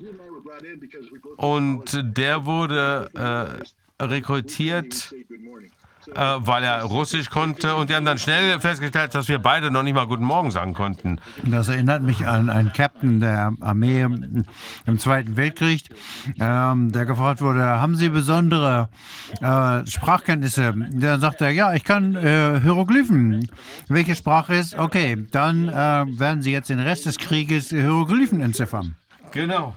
[1.38, 3.62] Und der wurde
[4.02, 5.14] rekrutiert
[6.16, 7.76] äh, weil er Russisch konnte.
[7.76, 10.74] Und die haben dann schnell festgestellt, dass wir beide noch nicht mal Guten Morgen sagen
[10.74, 11.20] konnten.
[11.44, 15.90] Das erinnert mich an einen Captain der Armee im Zweiten Weltkrieg,
[16.40, 18.90] ähm, der gefragt wurde, haben Sie besondere
[19.42, 20.74] äh, Sprachkenntnisse?
[20.92, 23.50] Dann sagt er, ja, ich kann äh, Hieroglyphen.
[23.88, 24.78] Welche Sprache ist?
[24.78, 28.96] Okay, dann äh, werden Sie jetzt den Rest des Krieges Hieroglyphen entziffern.
[29.34, 29.76] Genau.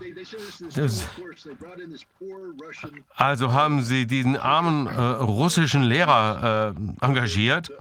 [3.17, 7.73] Also haben sie diesen armen äh, russischen Lehrer äh, engagiert,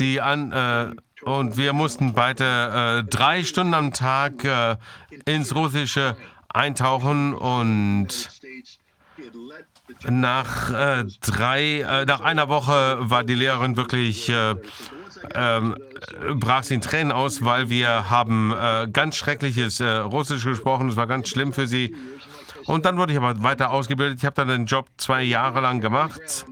[0.00, 0.90] die an, äh,
[1.22, 4.76] und wir mussten beide äh, drei Stunden am Tag äh,
[5.24, 6.16] ins Russische
[6.48, 8.08] eintauchen und
[10.08, 14.32] nach äh, drei, nach einer Woche war die Lehrerin wirklich
[15.34, 15.76] ähm,
[16.34, 20.88] brach sie in Tränen aus, weil wir haben äh, ganz schreckliches äh, Russisch gesprochen.
[20.88, 21.94] Es war ganz schlimm für sie.
[22.66, 24.18] Und dann wurde ich aber weiter ausgebildet.
[24.18, 26.46] Ich habe dann den Job zwei Jahre lang gemacht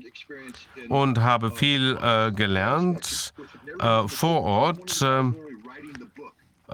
[0.88, 3.32] und habe viel äh, gelernt
[3.78, 5.00] äh, vor Ort.
[5.02, 5.36] Ähm,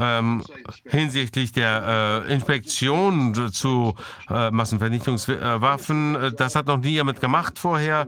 [0.00, 0.44] ähm,
[0.84, 3.94] hinsichtlich der äh, Inspektion zu
[4.30, 6.34] äh, Massenvernichtungswaffen.
[6.36, 8.06] Das hat noch nie jemand gemacht vorher.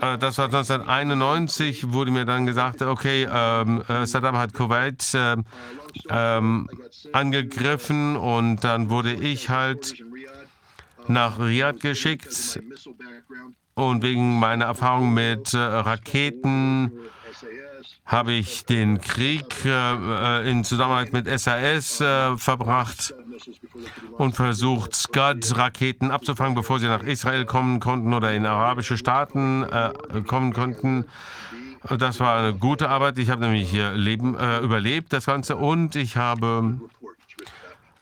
[0.00, 5.36] Äh, das war 1991, wurde mir dann gesagt, okay, ähm, äh, Saddam hat Kuwait äh,
[6.08, 6.68] ähm,
[7.12, 9.94] angegriffen und dann wurde ich halt
[11.08, 12.60] nach Riyadh geschickt
[13.74, 16.92] und wegen meiner Erfahrung mit äh, Raketen
[18.06, 23.14] habe ich den Krieg äh, in Zusammenarbeit mit SAS äh, verbracht
[24.16, 29.90] und versucht, Scud-Raketen abzufangen, bevor sie nach Israel kommen konnten oder in arabische Staaten äh,
[30.26, 31.06] kommen konnten.
[31.98, 33.18] Das war eine gute Arbeit.
[33.18, 36.80] Ich habe nämlich hier leben, äh, überlebt, das Ganze, und ich habe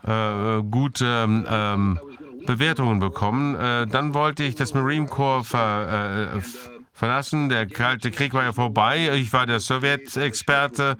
[0.06, 1.98] äh, gute ähm,
[2.46, 3.54] Bewertungen bekommen.
[3.56, 7.48] Äh, dann wollte ich das Marine Corps ver, äh, verlassen.
[7.48, 9.10] Der Kalte Krieg war ja vorbei.
[9.16, 10.96] Ich war der Sowjetexperte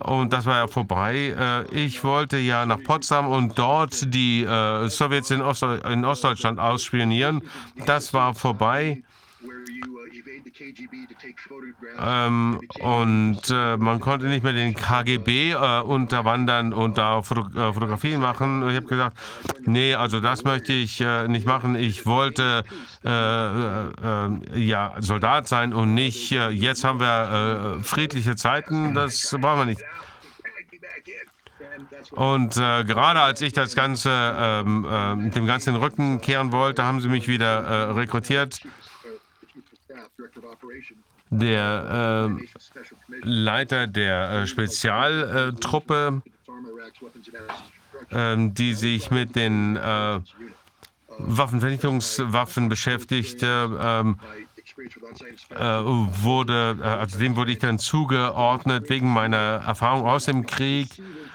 [0.00, 1.34] und das war ja vorbei.
[1.38, 6.58] Äh, ich wollte ja nach Potsdam und dort die äh, Sowjets in, Ost in Ostdeutschland
[6.58, 7.42] ausspionieren.
[7.86, 9.02] Das war vorbei.
[12.00, 17.72] Ähm, und äh, man konnte nicht mehr den KGB äh, unterwandern und da Foto äh,
[17.72, 18.68] Fotografien machen.
[18.68, 19.16] Ich habe gesagt,
[19.64, 21.76] nee, also das möchte ich äh, nicht machen.
[21.76, 22.64] Ich wollte
[23.04, 29.82] äh, ja Soldat sein und nicht, jetzt haben wir friedliche Zeiten, das brauchen wir nicht.
[32.12, 36.84] Und äh, gerade als ich das Ganze ähm, äh, dem Ganzen den Rücken kehren wollte,
[36.84, 38.60] haben sie mich wieder äh, rekrutiert.
[41.30, 46.22] Der äh, Leiter der äh, Spezialtruppe,
[48.10, 50.20] ähm, die sich mit den äh,
[51.18, 54.18] Waffenvernichtungswaffen beschäftigte, ähm,
[55.50, 60.88] äh, wurde, äh, also dem wurde ich dann zugeordnet wegen meiner Erfahrung aus dem Krieg.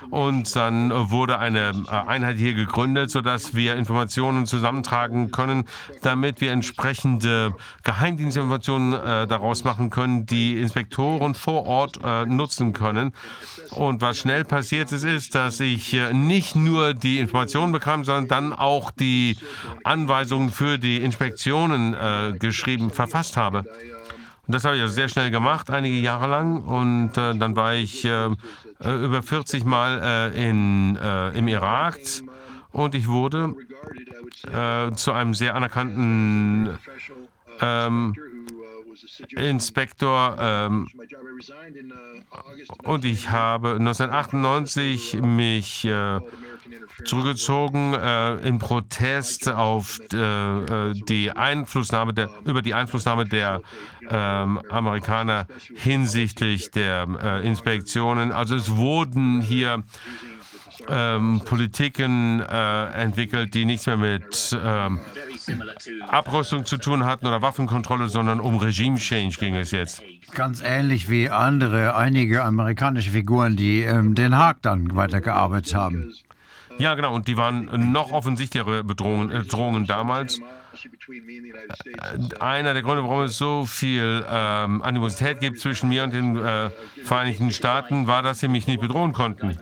[0.09, 5.65] Und dann wurde eine äh, Einheit hier gegründet, sodass wir Informationen zusammentragen können,
[6.01, 13.13] damit wir entsprechende Geheimdienstinformationen äh, daraus machen können, die Inspektoren vor Ort äh, nutzen können.
[13.71, 18.53] Und was schnell passiert ist, ist, dass ich nicht nur die Informationen bekam, sondern dann
[18.53, 19.37] auch die
[19.83, 23.65] Anweisungen für die Inspektionen äh, geschrieben, verfasst habe.
[24.45, 26.63] Und das habe ich also sehr schnell gemacht, einige Jahre lang.
[26.63, 28.29] Und äh, dann war ich äh,
[28.83, 31.99] äh über 40 Mal äh, in, äh, im Irak.
[32.71, 33.55] Und ich wurde
[34.95, 36.79] zu einem sehr anerkannten
[37.61, 38.15] ähm,
[39.29, 40.87] Inspektor ähm,
[42.83, 46.19] und ich habe 1998 mich äh,
[47.05, 53.61] zurückgezogen äh, im Protest auf äh, äh, die Einflussnahme der, über die Einflussnahme der
[54.09, 58.31] ähm, Amerikaner hinsichtlich der äh, Inspektionen.
[58.31, 59.83] Also es wurden hier
[60.89, 64.99] ähm, Politiken äh, entwickelt, die nichts mehr mit ähm,
[66.07, 70.01] Abrüstung zu tun hatten oder Waffenkontrolle, sondern um Regime Change ging es jetzt.
[70.33, 76.13] Ganz ähnlich wie andere, einige amerikanische Figuren, die in Den Haag dann weitergearbeitet haben.
[76.77, 80.39] Ja, genau, und die waren noch offensichtlichere Bedrohungen, äh, Drohungen damals.
[82.39, 86.71] Einer der Gründe, warum es so viel ähm, Animosität gibt zwischen mir und den äh,
[87.03, 89.59] Vereinigten Staaten, war, dass sie mich nicht bedrohen konnten.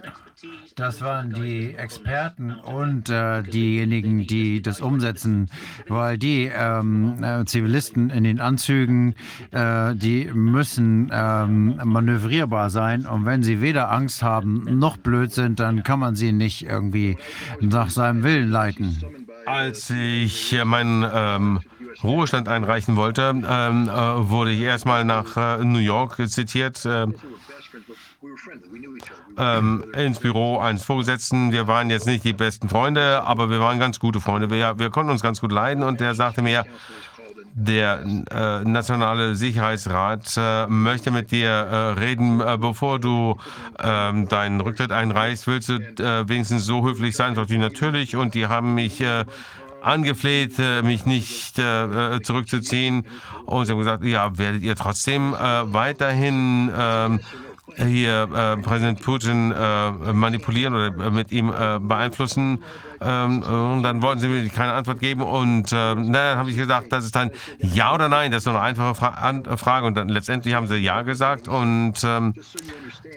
[0.76, 5.50] Das waren die Experten und äh, diejenigen, die das umsetzen,
[5.88, 9.16] weil die ähm, äh, Zivilisten in den Anzügen,
[9.52, 13.06] äh, die müssen ähm, manövrierbar sein.
[13.06, 17.18] Und wenn sie weder Angst haben noch blöd sind, dann kann man sie nicht irgendwie
[17.60, 18.98] nach seinem Willen leiten.
[19.46, 21.60] Als ich meinen ähm,
[22.04, 26.86] Ruhestand einreichen wollte, ähm, äh, wurde ich erstmal nach äh, New York zitiert.
[28.24, 31.52] Äh, ähm, ins Büro eines Vorgesetzten.
[31.52, 34.52] Wir waren jetzt nicht die besten Freunde, aber wir waren ganz gute Freunde.
[34.52, 36.66] Wir, wir konnten uns ganz gut leiden und der sagte mir,
[37.54, 43.38] der äh, Nationale Sicherheitsrat äh, möchte mit dir äh, reden, äh, bevor du
[43.80, 45.48] ähm, deinen Rücktritt einreichst.
[45.48, 47.34] Willst du äh, wenigstens so höflich sein?
[47.34, 48.16] Doch die natürlich.
[48.16, 49.26] Und die haben mich äh,
[49.82, 53.08] angefleht, mich nicht zurückzuziehen.
[53.48, 57.20] Und sie haben gesagt, ja, werdet ihr trotzdem weiterhin ähm,
[57.78, 62.64] hier äh, Präsident Putin äh, manipulieren oder äh, mit ihm äh, beeinflussen.
[63.02, 65.22] Ähm, und dann wollten sie mir keine Antwort geben.
[65.22, 68.32] Und äh, dann habe ich gesagt, das ist dann Ja oder Nein.
[68.32, 69.88] Das ist so eine einfache Fra Frage.
[69.88, 71.48] Und dann letztendlich haben sie Ja gesagt.
[71.48, 72.36] Und ähm,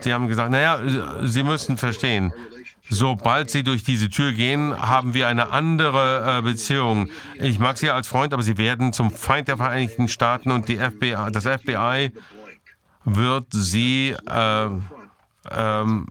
[0.00, 0.80] sie haben gesagt, naja,
[1.22, 2.32] Sie müssen verstehen.
[2.90, 7.08] Sobald Sie durch diese Tür gehen, haben wir eine andere äh, Beziehung.
[7.36, 10.76] Ich mag Sie als Freund, aber Sie werden zum Feind der Vereinigten Staaten und die
[10.76, 12.12] FBI, das FBI
[13.04, 14.68] wird sie äh,
[15.50, 16.06] ähm,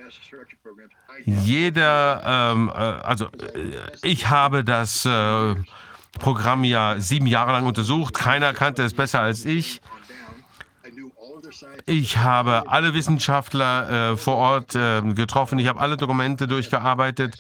[1.26, 3.74] jeder, ähm, äh, also äh,
[4.04, 5.08] ich habe das
[6.20, 8.14] Programm ja sieben Jahre lang untersucht.
[8.14, 9.82] Keiner kannte es besser als ich.
[11.86, 15.60] Ich habe alle Wissenschaftler äh, vor Ort äh, getroffen.
[15.60, 17.38] Ich habe alle Dokumente durchgearbeitet.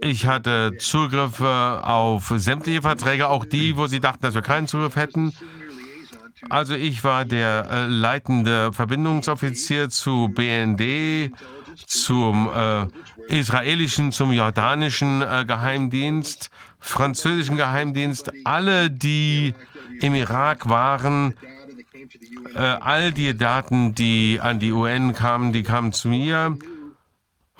[0.00, 4.96] Ich hatte Zugriff auf sämtliche Verträge, auch die, wo sie dachten, dass wir keinen Zugriff
[4.96, 5.32] hätten.
[6.50, 11.32] Also ich war der äh, leitende Verbindungsoffizier zu BND,
[11.86, 12.86] zum äh,
[13.28, 18.32] israelischen, zum jordanischen äh, Geheimdienst, französischen Geheimdienst.
[18.44, 19.54] Alle, die
[20.00, 21.34] im Irak waren,
[22.54, 26.56] äh, all die Daten, die an die UN kamen, die kamen zu mir,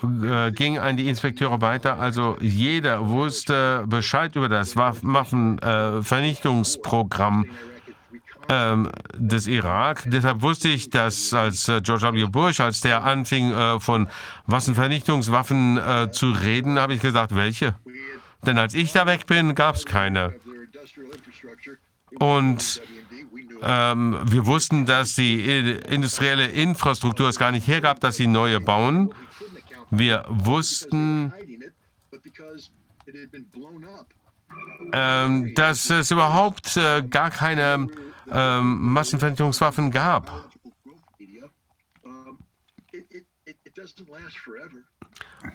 [0.03, 1.99] äh, ging an die Inspekteure weiter.
[1.99, 7.45] Also jeder wusste Bescheid über das Waffenvernichtungsprogramm
[8.49, 10.03] ähm, des Irak.
[10.05, 12.25] Deshalb wusste ich, dass als äh, George W.
[12.25, 14.09] Bush, als der anfing äh, von
[14.47, 17.75] Waffenvernichtungswaffen äh, zu reden, habe ich gesagt, welche?
[18.45, 20.35] Denn als ich da weg bin, gab es keine.
[22.19, 22.81] Und
[23.63, 29.13] ähm, wir wussten, dass die industrielle Infrastruktur es gar nicht hergab, dass sie neue bauen.
[29.89, 31.33] Wir wussten,
[34.91, 37.87] ähm, dass es überhaupt äh, gar keine
[38.31, 40.49] ähm, Massenvernichtungswaffen gab.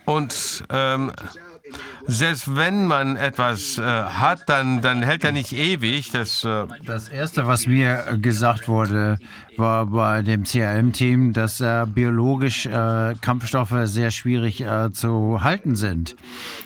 [0.04, 1.12] Und ähm,
[2.06, 6.10] selbst wenn man etwas äh, hat, dann, dann hält er nicht ewig.
[6.10, 9.18] Das, äh das Erste, was mir gesagt wurde,
[9.56, 16.16] war bei dem CRM-Team, dass äh, biologisch äh, Kampfstoffe sehr schwierig äh, zu halten sind,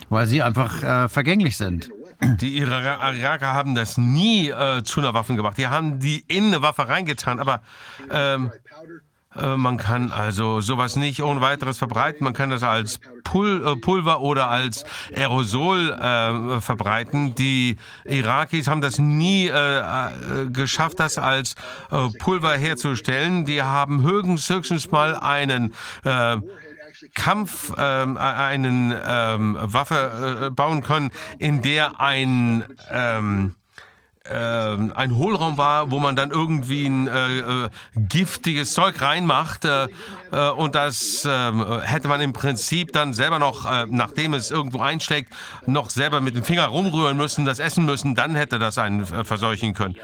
[0.09, 1.89] weil sie einfach äh, vergänglich sind.
[2.21, 5.57] Die Iraker haben das nie zu einer Waffe gemacht.
[5.57, 7.61] Die haben die in eine Waffe reingetan, aber
[8.09, 8.62] ähm, äh,
[9.35, 12.23] man kann also sowas nicht ohne weiteres verbreiten.
[12.23, 17.35] Man kann das als Pul äh, Pulver oder als Aerosol äh, verbreiten.
[17.35, 21.55] Die Irakis haben das nie äh, äh geschafft, das als
[21.91, 23.45] äh, Pulver herzustellen.
[23.45, 25.73] Die haben höchstens, höchstens mal einen
[27.15, 33.62] Kampf, ähm, einen ähm, Waffe bauen können, in der ein ähm, äh,
[34.25, 39.87] ein Hohlraum war, wo man dann irgendwie ein äh, äh, giftiges Zeug reinmacht äh,
[40.31, 44.79] äh und das ähm, hätte man im Prinzip dann selber noch, äh, nachdem es irgendwo
[44.79, 45.33] einschlägt,
[45.65, 49.73] noch selber mit dem Finger rumrühren müssen, das essen müssen, dann hätte das einen verseuchen
[49.73, 49.97] können.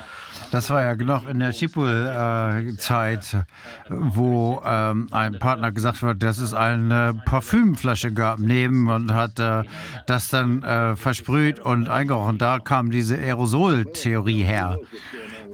[0.52, 3.44] Das war ja noch in der Chipul-Zeit, äh,
[3.90, 9.64] wo ähm, ein Partner gesagt hat, dass es eine Parfümflasche gab neben und hat äh,
[10.08, 12.40] das dann äh, versprüht und eingerochen.
[12.40, 14.80] Da kam diese Aerosol-Theorie her.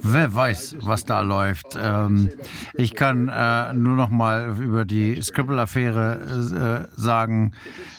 [0.01, 1.77] Wer weiß, was da läuft.
[1.82, 2.30] Ähm,
[2.74, 7.53] ich kann äh, nur noch mal über die Scribble-Affäre äh, sagen,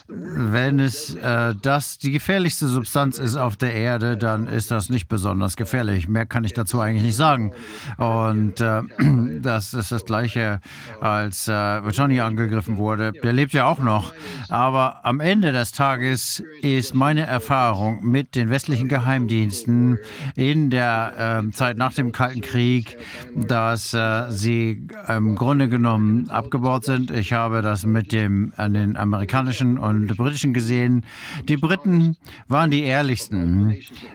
[0.07, 5.09] wenn es äh, das die gefährlichste Substanz ist auf der Erde, dann ist das nicht
[5.09, 6.07] besonders gefährlich.
[6.07, 7.51] Mehr kann ich dazu eigentlich nicht sagen.
[7.97, 8.83] Und äh,
[9.41, 10.61] das ist das Gleiche,
[11.01, 13.11] als äh, Johnny angegriffen wurde.
[13.11, 14.13] Der lebt ja auch noch.
[14.47, 19.99] Aber am Ende des Tages ist meine Erfahrung mit den westlichen Geheimdiensten
[20.35, 22.97] in der ähm, Zeit nach dem Kalten Krieg,
[23.35, 27.11] dass äh, sie im Grunde genommen abgebaut sind.
[27.11, 31.03] Ich habe das mit dem an den amerikanischen und und britischen gesehen.
[31.47, 32.17] Die Briten
[32.47, 33.71] waren die ehrlichsten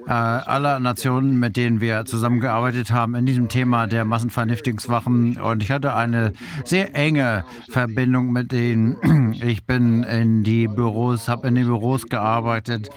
[0.07, 5.37] äh, aller Nationen, mit denen wir zusammengearbeitet haben in diesem Thema der Massenvernichtungswaffen.
[5.39, 6.33] Und ich hatte eine
[6.65, 8.97] sehr enge Verbindung mit denen.
[9.43, 12.91] Ich bin in die Büros, habe in den Büros gearbeitet.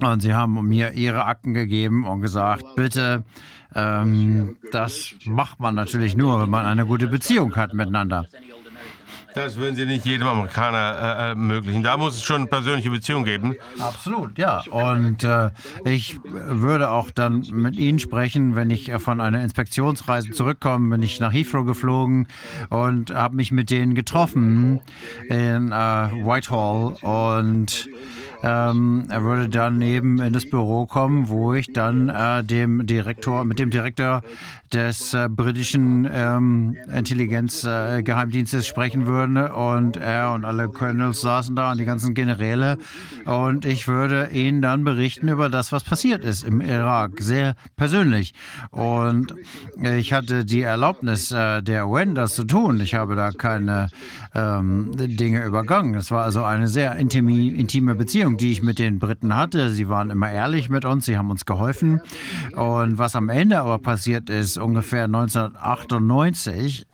[0.00, 3.24] Und sie haben mir ihre Akten gegeben und gesagt, bitte,
[3.74, 8.26] ähm, das macht man natürlich nur, wenn man eine gute Beziehung hat miteinander.
[9.36, 11.82] Das würden Sie nicht jedem Amerikaner äh, ermöglichen.
[11.82, 13.54] Da muss es schon eine persönliche Beziehung geben.
[13.78, 14.64] Absolut, ja.
[14.70, 15.50] Und äh,
[15.84, 21.20] ich würde auch dann mit Ihnen sprechen, wenn ich von einer Inspektionsreise zurückkomme, bin ich
[21.20, 22.28] nach Heathrow geflogen
[22.70, 24.80] und habe mich mit denen getroffen
[25.28, 27.90] in äh, Whitehall und
[28.42, 33.44] ähm, er würde dann eben in das Büro kommen, wo ich dann äh, dem Direktor,
[33.44, 34.22] mit dem Direktor
[34.72, 39.54] des äh, britischen ähm, Intelligenzgeheimdienstes äh, sprechen würde.
[39.54, 42.78] Und er und alle Colonels saßen da und die ganzen Generäle.
[43.24, 48.34] Und ich würde ihnen dann berichten über das, was passiert ist im Irak, sehr persönlich.
[48.70, 49.34] Und
[49.82, 52.80] ich hatte die Erlaubnis äh, der UN, das zu tun.
[52.80, 53.88] Ich habe da keine
[54.34, 55.94] ähm, Dinge übergangen.
[55.94, 59.70] Es war also eine sehr intime, intime Beziehung, die ich mit den Briten hatte.
[59.70, 62.00] Sie waren immer ehrlich mit uns, sie haben uns geholfen.
[62.54, 66.86] Und was am Ende aber passiert ist, ungefähr 1998,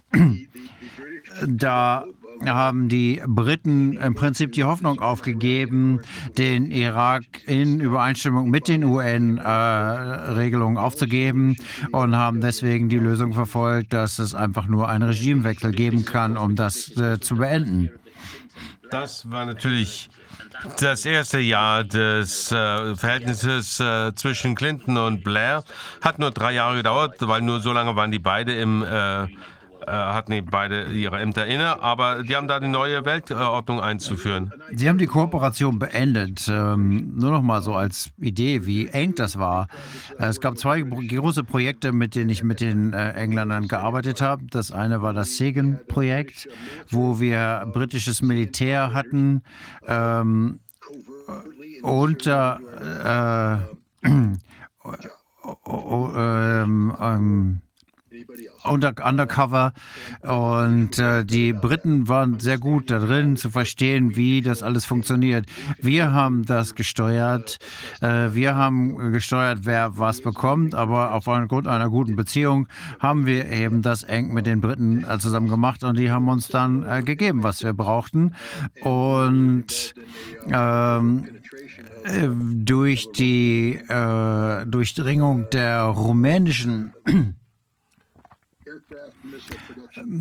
[1.46, 2.04] da
[2.44, 6.00] haben die Briten im Prinzip die Hoffnung aufgegeben,
[6.38, 11.56] den Irak in Übereinstimmung mit den UN-Regelungen äh, aufzugeben
[11.92, 16.56] und haben deswegen die Lösung verfolgt, dass es einfach nur einen Regimewechsel geben kann, um
[16.56, 17.90] das äh, zu beenden.
[18.92, 20.10] Das war natürlich
[20.78, 25.64] das erste Jahr des äh, Verhältnisses äh, zwischen Clinton und Blair.
[26.02, 29.28] Hat nur drei Jahre gedauert, weil nur so lange waren die beide im äh,
[29.86, 34.52] äh, hatten beide ihre Ämter inne, aber die haben da die neue Weltordnung einzuführen.
[34.74, 36.48] Sie haben die Kooperation beendet.
[36.48, 39.68] Ähm, nur noch mal so als Idee, wie eng das war.
[40.18, 44.44] Äh, es gab zwei große Projekte, mit denen ich mit den äh, Engländern gearbeitet habe.
[44.50, 46.48] Das eine war das Segen-Projekt,
[46.90, 49.42] wo wir britisches Militär hatten
[49.86, 50.60] ähm,
[51.82, 53.62] unter
[54.02, 54.38] äh, ähm,
[57.00, 57.62] ähm,
[58.64, 59.72] unter, undercover.
[60.20, 65.46] Und äh, die Briten waren sehr gut da drin zu verstehen, wie das alles funktioniert.
[65.80, 67.58] Wir haben das gesteuert,
[68.00, 72.68] äh, wir haben gesteuert, wer was bekommt, aber aufgrund einer guten Beziehung
[73.00, 75.84] haben wir eben das eng mit den Briten äh, zusammen gemacht.
[75.84, 78.34] Und die haben uns dann äh, gegeben, was wir brauchten.
[78.82, 79.94] Und
[80.50, 81.28] ähm,
[82.04, 86.92] äh, durch die äh, Durchdringung der rumänischen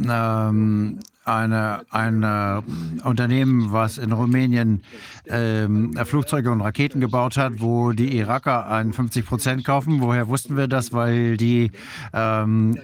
[0.09, 2.61] ähm, eine, ein äh,
[3.07, 4.83] Unternehmen, was in Rumänien
[5.27, 10.01] ähm, Flugzeuge und Raketen gebaut hat, wo die Iraker 51 Prozent kaufen.
[10.01, 10.93] Woher wussten wir das?
[10.93, 11.71] Weil die
[12.13, 12.77] ähm,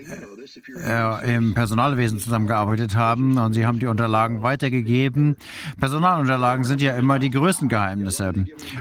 [0.85, 5.35] äh, im Personalwesen zusammengearbeitet haben und sie haben die Unterlagen weitergegeben.
[5.79, 8.33] Personalunterlagen sind ja immer die größten Geheimnisse.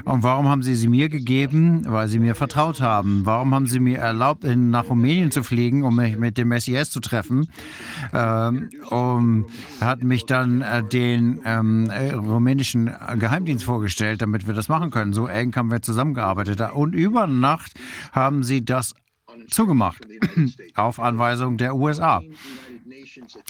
[0.05, 1.83] Und warum haben sie sie mir gegeben?
[1.87, 3.25] Weil sie mir vertraut haben.
[3.25, 6.99] Warum haben sie mir erlaubt, nach Rumänien zu fliegen, um mich mit dem SIS zu
[6.99, 7.49] treffen?
[8.13, 9.45] Ähm, um,
[9.81, 15.13] hat mich dann äh, den ähm, äh, rumänischen Geheimdienst vorgestellt, damit wir das machen können.
[15.13, 16.61] So eng haben wir zusammengearbeitet.
[16.73, 17.73] Und über Nacht
[18.11, 18.93] haben sie das
[19.49, 20.07] zugemacht,
[20.75, 22.21] auf Anweisung der USA.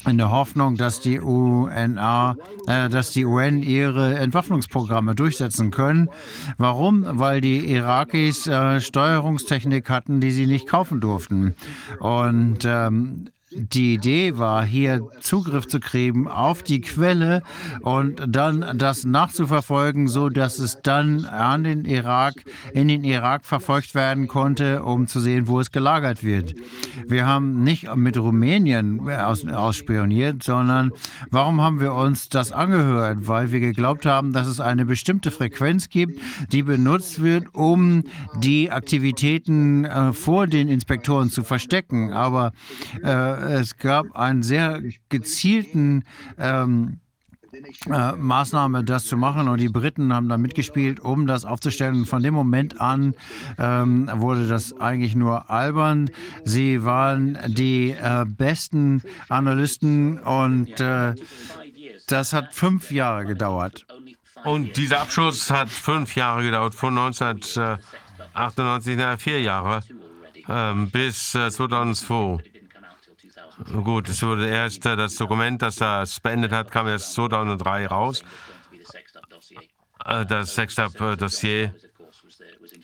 [0.08, 2.35] In der Hoffnung, dass die UNA,
[2.67, 6.09] äh, dass die UN ihre Entwaffnungsprogramme durchsetzen können.
[6.58, 7.06] Warum?
[7.06, 11.56] Weil die Irakis äh, Steuerungstechnik hatten, die sie nicht kaufen durften.
[12.00, 17.41] Und ähm, die Idee war, hier Zugriff zu kriegen auf die Quelle
[17.81, 22.35] und dann das nachzuverfolgen, so dass es dann an den Irak,
[22.73, 26.55] in den Irak verfolgt werden konnte, um zu sehen, wo es gelagert wird.
[27.07, 30.91] Wir haben nicht mit Rumänien aus, ausspioniert, sondern
[31.31, 33.27] warum haben wir uns das angehört?
[33.27, 36.21] Weil wir geglaubt haben, dass es eine bestimmte Frequenz gibt,
[36.51, 38.03] die benutzt wird, um
[38.41, 42.13] die Aktivitäten äh, vor den Inspektoren zu verstecken.
[42.13, 42.51] Aber
[43.03, 46.03] äh, es gab einen sehr gezielten
[46.38, 47.00] ähm,
[47.90, 49.48] äh, Maßnahme, das zu machen.
[49.48, 52.06] Und die Briten haben da mitgespielt, um das aufzustellen.
[52.06, 53.16] Von dem Moment an
[53.58, 56.09] ähm, wurde das eigentlich nur albern.
[56.43, 61.16] Sie waren die äh, besten Analysten und äh,
[62.08, 63.85] das hat fünf Jahre gedauert.
[64.43, 69.82] Und dieser Abschluss hat fünf Jahre gedauert, von 1998, na, vier Jahre,
[70.48, 72.56] ähm, bis 2002.
[73.65, 78.23] Gut, es wurde erst äh, das Dokument, das das beendet hat, kam erst 2003 raus.
[80.05, 81.73] Äh, das Sextab-Dossier.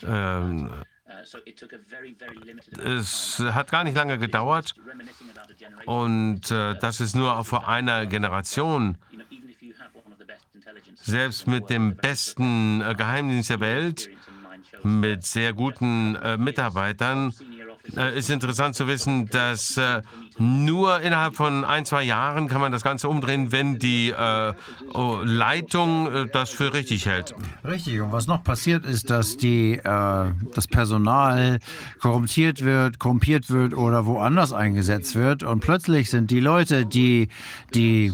[0.02, 0.70] Ähm,
[2.84, 4.74] es hat gar nicht lange gedauert
[5.86, 8.98] und äh, das ist nur vor einer Generation.
[10.96, 14.10] Selbst mit dem besten äh, Geheimdienst der Welt,
[14.82, 17.32] mit sehr guten äh, Mitarbeitern,
[17.96, 20.02] äh, ist interessant zu wissen, dass äh,
[20.38, 24.52] nur innerhalb von ein, zwei Jahren kann man das Ganze umdrehen, wenn die äh,
[24.92, 27.34] oh, Leitung äh, das für richtig hält.
[27.64, 28.00] Richtig.
[28.00, 31.60] Und was noch passiert ist, dass die, äh, das Personal
[32.00, 35.42] korrumpiert wird, korrumpiert wird oder woanders eingesetzt wird.
[35.42, 37.28] Und plötzlich sind die Leute, die
[37.74, 38.12] die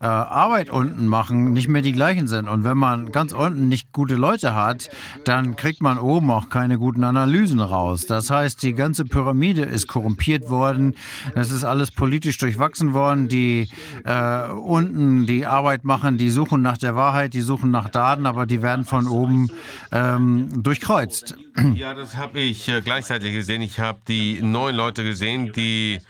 [0.00, 2.48] äh, Arbeit unten machen, nicht mehr die gleichen sind.
[2.48, 4.88] Und wenn man ganz unten nicht gute Leute hat,
[5.24, 8.06] dann kriegt man oben auch keine guten Analysen raus.
[8.06, 10.94] Das heißt, die ganze Pyramide ist korrumpiert worden.
[11.34, 13.28] Das ist alles politisch durchwachsen worden.
[13.28, 13.68] Die
[14.04, 18.46] äh, unten die Arbeit machen, die suchen nach der Wahrheit, die suchen nach Daten, aber
[18.46, 19.50] die werden von oben
[19.92, 21.36] ähm, durchkreuzt.
[21.74, 23.60] Ja, das habe ich äh, gleichzeitig gesehen.
[23.60, 26.00] Ich habe die neun Leute gesehen, die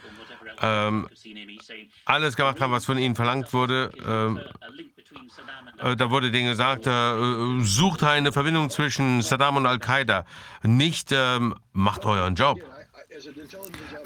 [0.60, 1.08] ähm,
[2.04, 3.90] alles gemacht haben, was von ihnen verlangt wurde.
[4.06, 4.40] Ähm,
[5.78, 10.24] äh, da wurde denen gesagt, äh, sucht eine Verbindung zwischen Saddam und Al-Qaida.
[10.62, 12.58] Nicht ähm, macht euren Job.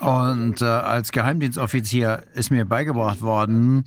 [0.04, 3.86] Und äh, als Geheimdienstoffizier ist mir beigebracht worden,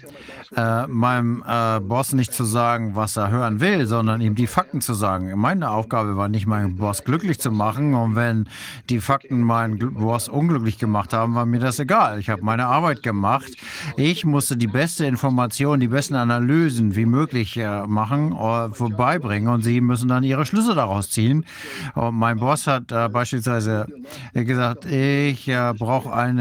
[0.56, 4.82] äh, meinem äh, Boss nicht zu sagen, was er hören will, sondern ihm die Fakten
[4.82, 5.38] zu sagen.
[5.38, 7.94] Meine Aufgabe war nicht, meinen Boss glücklich zu machen.
[7.94, 8.50] Und wenn
[8.90, 12.20] die Fakten meinen Boss unglücklich gemacht haben, war mir das egal.
[12.20, 13.52] Ich habe meine Arbeit gemacht.
[13.96, 19.50] Ich musste die beste Information, die besten Analysen wie möglich äh, machen, äh, vorbeibringen.
[19.50, 21.46] Und sie müssen dann ihre Schlüsse daraus ziehen.
[21.94, 23.86] Und mein Boss hat äh, beispielsweise
[24.34, 26.40] gesagt, ich brauche einen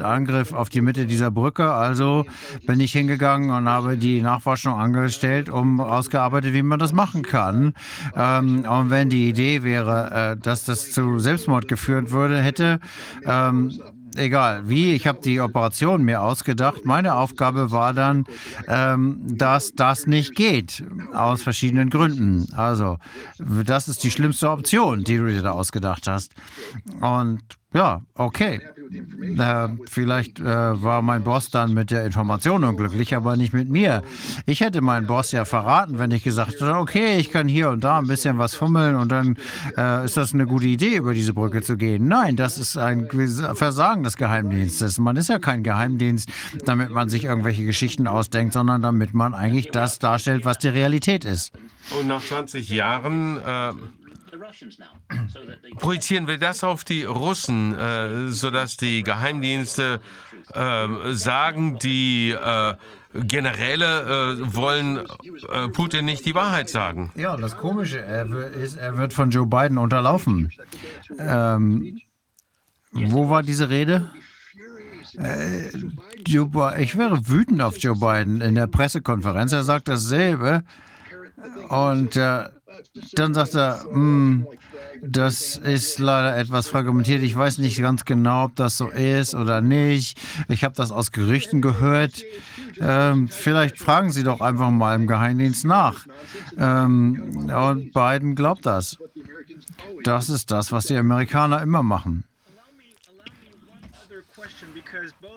[0.00, 1.72] Angriff auf die Mitte dieser Brücke.
[1.72, 2.24] Also
[2.66, 7.74] bin ich hingegangen und habe die Nachforschung angestellt, um ausgearbeitet, wie man das machen kann.
[8.16, 12.80] Ähm, und wenn die Idee wäre, äh, dass das zu Selbstmord geführt würde, hätte,
[13.24, 13.72] ähm,
[14.16, 16.84] egal wie, ich habe die Operation mir ausgedacht.
[16.84, 18.24] Meine Aufgabe war dann,
[18.68, 22.46] ähm, dass das nicht geht, aus verschiedenen Gründen.
[22.54, 22.98] Also,
[23.38, 26.32] das ist die schlimmste Option, die du dir da ausgedacht hast.
[27.00, 27.42] Und
[27.72, 28.60] ja, okay.
[29.38, 34.02] Äh, vielleicht äh, war mein Boss dann mit der Information unglücklich, aber nicht mit mir.
[34.46, 37.82] Ich hätte meinen Boss ja verraten, wenn ich gesagt hätte, okay, ich kann hier und
[37.82, 39.36] da ein bisschen was fummeln und dann
[39.76, 42.08] äh, ist das eine gute Idee, über diese Brücke zu gehen.
[42.08, 43.08] Nein, das ist ein
[43.54, 44.98] Versagen des Geheimdienstes.
[44.98, 46.28] Man ist ja kein Geheimdienst,
[46.64, 51.24] damit man sich irgendwelche Geschichten ausdenkt, sondern damit man eigentlich das darstellt, was die Realität
[51.24, 51.52] ist.
[51.98, 53.72] Und nach 20 Jahren äh
[55.78, 60.00] Projizieren wir das auf die Russen, äh, sodass die Geheimdienste
[60.52, 62.74] äh, sagen, die äh,
[63.14, 64.98] Generäle äh, wollen
[65.52, 67.12] äh, Putin nicht die Wahrheit sagen.
[67.14, 70.52] Ja, das Komische er ist, er wird von Joe Biden unterlaufen.
[71.18, 72.00] Ähm,
[72.92, 74.10] wo war diese Rede?
[75.16, 75.70] Äh,
[76.26, 79.52] Joe, ich wäre wütend auf Joe Biden in der Pressekonferenz.
[79.52, 80.64] Er sagt dasselbe.
[81.68, 82.48] Und äh,
[83.12, 84.46] dann sagt er, hm,
[85.02, 87.22] das ist leider etwas fragmentiert.
[87.22, 90.18] Ich weiß nicht ganz genau, ob das so ist oder nicht.
[90.48, 92.24] Ich habe das aus Gerüchten gehört.
[92.80, 96.06] Ähm, vielleicht fragen Sie doch einfach mal im Geheimdienst nach.
[96.58, 98.98] Ähm, und Biden glaubt das.
[100.04, 102.24] Das ist das, was die Amerikaner immer machen.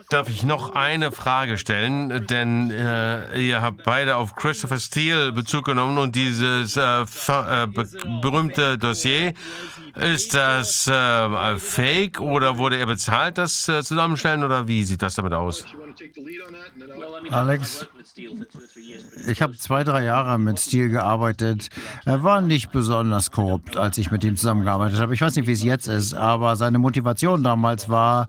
[0.10, 2.26] Darf ich noch eine Frage stellen?
[2.28, 7.68] Denn äh, ihr habt beide auf Christopher Steele Bezug genommen und dieses äh, äh,
[8.22, 9.34] berühmte Dossier.
[10.00, 15.16] Ist das äh, fake oder wurde er bezahlt, das äh, zusammenstellen oder wie sieht das
[15.16, 15.66] damit aus?
[17.32, 17.88] Alex,
[19.28, 21.70] ich habe zwei, drei Jahre mit Steele gearbeitet.
[22.06, 25.14] Er war nicht besonders korrupt, als ich mit ihm zusammengearbeitet habe.
[25.14, 28.28] Ich weiß nicht, wie es jetzt ist, aber seine Motivation damals war,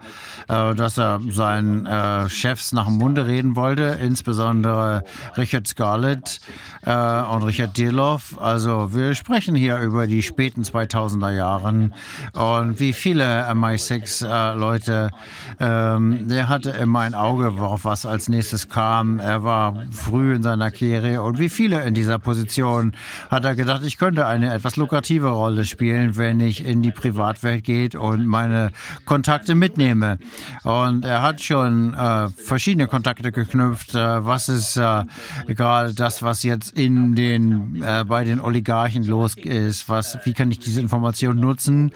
[0.49, 5.05] äh, dass er seinen äh, Chefs nach dem Munde reden wollte, insbesondere
[5.37, 6.41] Richard Scarlett
[6.83, 8.41] äh, und Richard Dirloff.
[8.41, 11.95] Also wir sprechen hier über die späten 2000er Jahren
[12.33, 15.11] und wie viele MI6-Leute,
[15.61, 19.19] ähm, der hatte immer ein Auge, worauf was als nächstes kam.
[19.19, 22.93] Er war früh in seiner Karriere und wie viele in dieser Position
[23.31, 27.65] hat er gedacht, ich könnte eine etwas lukrative Rolle spielen, wenn ich in die Privatwelt
[27.65, 28.71] gehe und meine
[29.05, 30.19] Kontakte mitnehme.
[30.65, 33.94] Und er hat schon äh, verschiedene Kontakte geknüpft.
[33.94, 35.05] Äh, was ist äh,
[35.47, 39.89] gerade das, was jetzt in den, äh, bei den Oligarchen los ist?
[39.89, 41.93] Was, wie kann ich diese Information nutzen?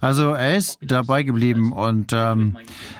[0.00, 2.56] Also er ist dabei geblieben und ähm,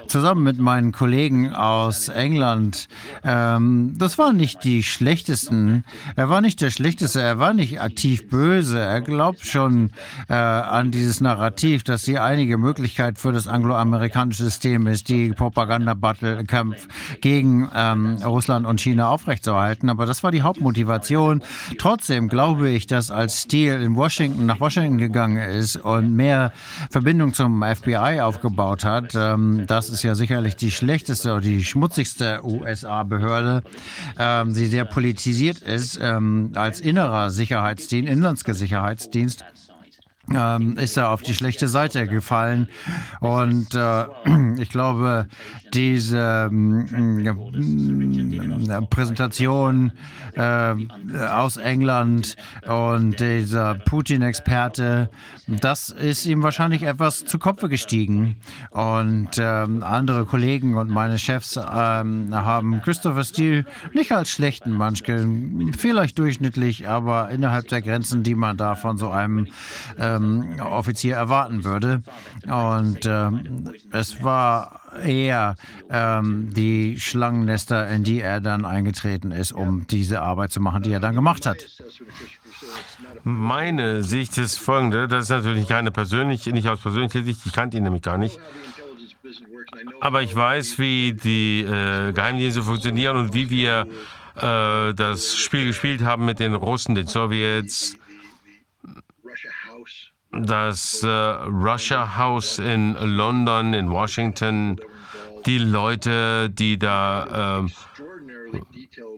[0.09, 2.89] zusammen mit meinen Kollegen aus England,
[3.25, 5.85] ähm, das waren nicht die schlechtesten.
[6.17, 8.81] Er war nicht der Schlechteste, er war nicht aktiv böse.
[8.81, 9.91] Er glaubt schon
[10.29, 16.89] äh, an dieses Narrativ, dass die einige Möglichkeit für das angloamerikanische System ist, die Propaganda-Battle-Kampf
[17.21, 19.89] gegen ähm, Russland und China aufrechtzuerhalten.
[19.89, 21.43] Aber das war die Hauptmotivation.
[21.79, 26.53] Trotzdem glaube ich, dass als Steele in Washington nach Washington gegangen ist und mehr
[26.91, 32.41] Verbindung zum FBI aufgebaut hat, ähm, das ist ja sicherlich die schlechteste oder die schmutzigste
[32.45, 33.63] USA-Behörde,
[34.19, 39.45] ähm, die sehr politisiert ist, ähm, als innerer Sicherheitsdienst, Inlandssicherheitsdienst
[40.31, 42.69] ähm, ist er auf die schlechte Seite gefallen.
[43.21, 44.05] Und äh,
[44.59, 45.27] ich glaube,
[45.75, 47.33] diese äh,
[48.89, 49.93] Präsentation
[50.35, 50.75] äh,
[51.29, 55.11] aus England und dieser Putin-Experte,
[55.61, 58.37] das ist ihm wahrscheinlich etwas zu Kopfe gestiegen.
[58.71, 65.27] Und ähm, andere Kollegen und meine Chefs ähm, haben Christopher Steele nicht als schlechten Manschke,
[65.77, 69.49] vielleicht durchschnittlich, aber innerhalb der Grenzen, die man da von so einem
[69.99, 72.03] ähm, Offizier erwarten würde.
[72.47, 75.57] Und ähm, es war eher
[75.91, 80.93] ähm, die Schlangennester, in die er dann eingetreten ist, um diese Arbeit zu machen, die
[80.93, 81.59] er dann gemacht hat.
[83.25, 87.77] Meine Sicht ist folgende, das ist natürlich keine persönliche, nicht aus persönlicher Sicht, ich kannte
[87.77, 88.39] ihn nämlich gar nicht.
[90.01, 93.87] Aber ich weiß, wie die äh, Geheimdienste funktionieren und wie wir
[94.37, 97.97] äh, das Spiel gespielt haben mit den Russen, den Sowjets,
[100.33, 104.81] das äh, Russia House in London, in Washington,
[105.47, 107.69] die Leute, die da äh,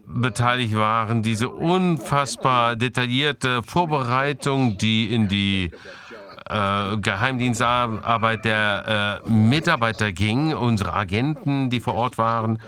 [0.07, 5.71] beteiligt waren, diese unfassbar detaillierte Vorbereitung, die in die
[6.49, 12.61] äh, Geheimdienstarbeit der äh, Mitarbeiter ging, unsere Agenten, die vor Ort waren.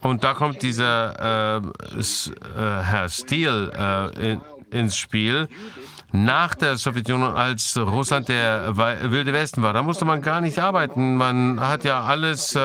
[0.00, 4.40] Und da kommt dieser äh, äh, Herr Steele äh, in,
[4.70, 5.48] ins Spiel.
[6.12, 11.16] Nach der Sowjetunion, als Russland der wilde Westen war, da musste man gar nicht arbeiten.
[11.16, 12.56] Man hat ja alles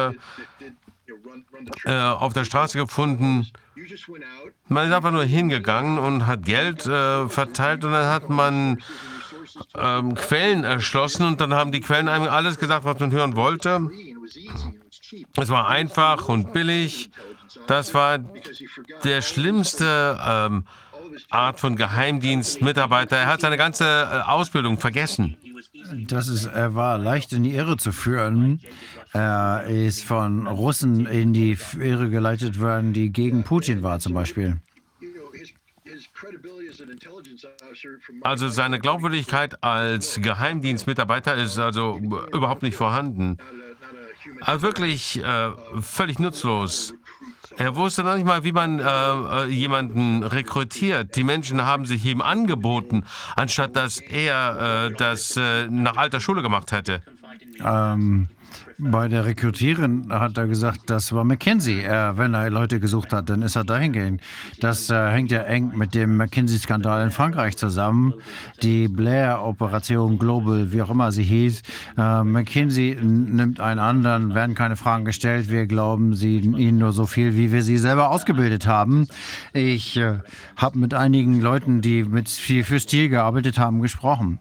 [1.85, 3.47] äh, auf der Straße gefunden.
[4.67, 8.81] Man ist einfach nur hingegangen und hat Geld äh, verteilt und dann hat man
[9.75, 13.89] ähm, Quellen erschlossen und dann haben die Quellen einem alles gesagt, was man hören wollte.
[15.35, 17.09] Es war einfach und billig.
[17.67, 18.19] Das war
[19.03, 20.65] der schlimmste ähm,
[21.29, 23.17] Art von Geheimdienstmitarbeiter.
[23.17, 25.37] Er hat seine ganze äh, Ausbildung vergessen.
[26.07, 28.61] Das ist, er war leicht in die Irre zu führen.
[29.17, 34.57] Er ist von Russen in die Irre geleitet worden, die gegen Putin war zum Beispiel.
[38.21, 41.99] Also seine Glaubwürdigkeit als Geheimdienstmitarbeiter ist also
[42.31, 43.39] überhaupt nicht vorhanden.
[44.41, 45.49] Also wirklich äh,
[45.81, 46.93] völlig nutzlos.
[47.57, 51.15] Er wusste noch nicht mal, wie man äh, äh, jemanden rekrutiert.
[51.15, 53.03] Die Menschen haben sich ihm angeboten,
[53.35, 57.01] anstatt dass er äh, das äh, nach alter Schule gemacht hätte.
[57.59, 58.29] Ähm,
[58.79, 61.81] bei der Rekrutierin hat er gesagt, das war McKinsey.
[61.81, 64.21] Er, wenn er Leute gesucht hat, dann ist er dahin gegangen.
[64.59, 68.13] Das äh, hängt ja eng mit dem McKinsey-Skandal in Frankreich zusammen.
[68.61, 71.63] Die Blair-Operation Global, wie auch immer sie hieß.
[71.97, 75.49] Äh, McKinsey nimmt einen anderen, werden keine Fragen gestellt.
[75.49, 79.07] Wir glauben sie ihnen nur so viel, wie wir sie selber ausgebildet haben.
[79.53, 80.19] Ich äh,
[80.55, 84.39] habe mit einigen Leuten, die mit viel für Stil gearbeitet haben, gesprochen.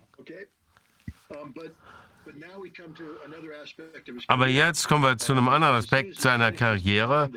[4.27, 7.31] Aber jetzt kommen wir zu einem anderen Aspekt seiner Karriere.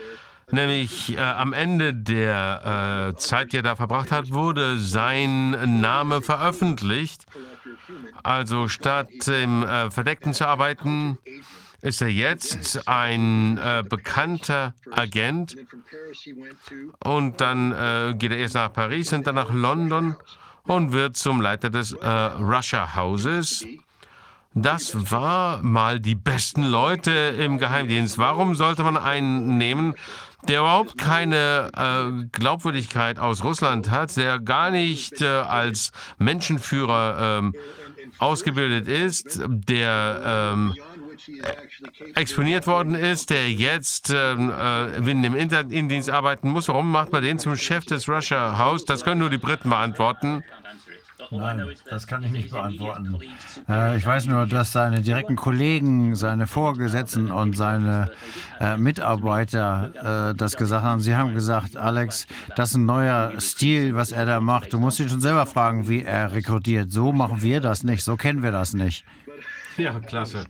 [0.52, 6.22] Nämlich äh, am Ende der äh, Zeit, die er da verbracht hat, wurde sein Name
[6.22, 7.26] veröffentlicht.
[8.24, 11.20] Also statt im äh, Verdeckten zu arbeiten,
[11.82, 15.56] ist er jetzt ein äh, bekannter Agent.
[17.04, 20.16] Und dann äh, geht er erst nach Paris und dann nach London
[20.64, 23.66] und wird zum Leiter des äh, Russia Houses.
[24.62, 28.18] Das war mal die besten Leute im Geheimdienst.
[28.18, 29.96] Warum sollte man einen nehmen,
[30.48, 37.54] der überhaupt keine äh, Glaubwürdigkeit aus Russland hat, der gar nicht äh, als Menschenführer ähm,
[38.18, 40.76] ausgebildet ist, der ähm,
[42.16, 46.68] exponiert worden ist, der jetzt ähm, äh, in dem Innendienst arbeiten muss.
[46.68, 48.84] Warum macht man den zum Chef des Russia House?
[48.84, 50.44] Das können nur die Briten beantworten.
[51.32, 53.20] Nein, das kann ich nicht beantworten.
[53.68, 58.12] Äh, ich weiß nur, dass seine direkten Kollegen, seine Vorgesetzten und seine
[58.60, 61.02] äh, Mitarbeiter äh, das gesagt haben.
[61.02, 64.74] Sie haben gesagt, Alex, das ist ein neuer Stil, was er da macht.
[64.74, 66.92] Du musst ihn schon selber fragen, wie er rekrutiert.
[66.92, 69.06] So machen wir das nicht, so kennen wir das nicht.
[69.78, 70.46] Ja, klasse.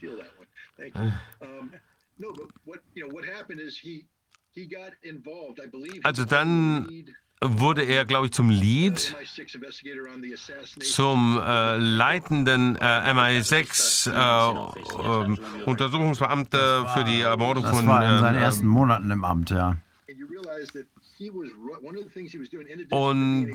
[6.03, 7.06] Also dann
[7.41, 9.15] wurde er, glaube ich, zum Lead,
[10.81, 17.88] zum äh, leitenden äh, MI6 äh, ähm, Untersuchungsbeamte für die Ermordung Das von.
[17.88, 19.77] war in seinen ähm, ersten Monaten im Amt, ja.
[22.89, 23.53] Und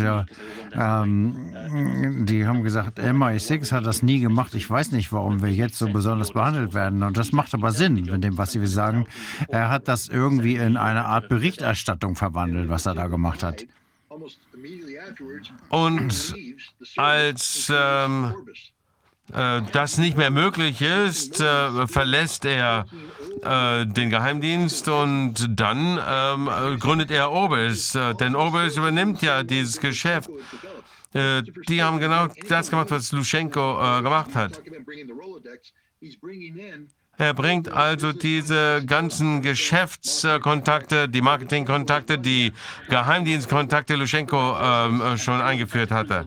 [0.74, 4.54] Ähm, die haben gesagt, MI6 hat das nie gemacht.
[4.54, 7.02] Ich weiß nicht, warum wir jetzt so besonders behandelt werden.
[7.02, 9.06] Und das macht aber Sinn, mit dem, was Sie sagen.
[9.48, 13.64] Er hat das irgendwie in eine Art Berichterstattung verwandelt, was er da gemacht hat.
[15.68, 16.34] Und
[16.96, 18.34] als ähm,
[19.32, 22.86] äh, das nicht mehr möglich ist, äh, verlässt er
[23.42, 27.94] äh, den Geheimdienst und dann ähm, äh, gründet er Orbis.
[27.94, 30.30] Äh, denn Orbis übernimmt ja dieses Geschäft.
[31.12, 34.62] Äh, die haben genau das gemacht, was Luschenko äh, gemacht hat.
[37.18, 42.52] Er bringt also diese ganzen Geschäftskontakte, die Marketingkontakte, die
[42.88, 46.26] Geheimdienstkontakte Luschenko ähm, schon eingeführt hatte.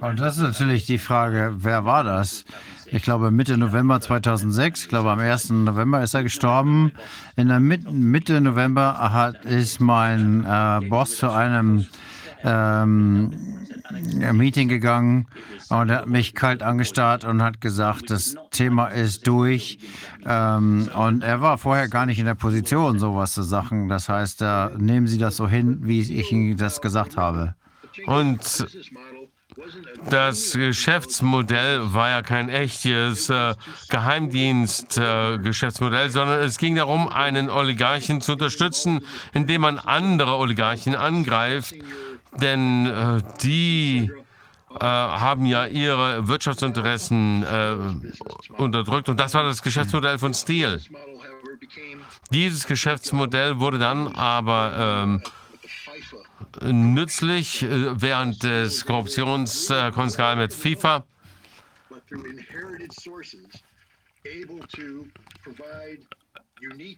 [0.00, 2.44] Und das ist natürlich die Frage, wer war das?
[2.86, 5.50] Ich glaube Mitte November 2006, ich glaube am 1.
[5.50, 6.92] November ist er gestorben.
[7.36, 11.86] In der Mitte, Mitte November hat, ist mein äh, Boss zu einem
[12.44, 13.30] ähm,
[14.32, 15.26] Meeting gegangen
[15.70, 19.78] und hat mich kalt angestarrt und hat gesagt, das Thema ist durch.
[20.26, 23.88] Ähm, und er war vorher gar nicht in der Position, sowas zu sagen.
[23.88, 27.54] Das heißt, äh, nehmen Sie das so hin, wie ich Ihnen das gesagt habe.
[28.06, 28.66] Und
[30.08, 33.54] das Geschäftsmodell war ja kein echtes äh,
[33.88, 39.00] Geheimdienst-Geschäftsmodell, äh, sondern es ging darum, einen Oligarchen zu unterstützen,
[39.32, 41.74] indem man andere Oligarchen angreift,
[42.36, 44.10] denn äh, die
[44.70, 47.76] äh, haben ja ihre Wirtschaftsinteressen äh,
[48.52, 50.80] unterdrückt und das war das Geschäftsmodell von Steele.
[52.30, 55.22] Dieses Geschäftsmodell wurde dann aber
[56.62, 61.04] ähm, nützlich äh, während des Korruptionsskandals mit FIFA.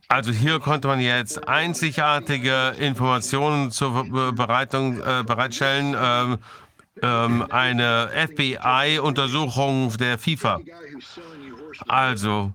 [0.08, 5.96] Also hier konnte man jetzt einzigartige Informationen zur Bereitung, äh, bereitstellen.
[5.98, 6.38] Ähm,
[7.02, 10.60] ähm, eine FBI-Untersuchung der FIFA.
[11.88, 12.52] Also,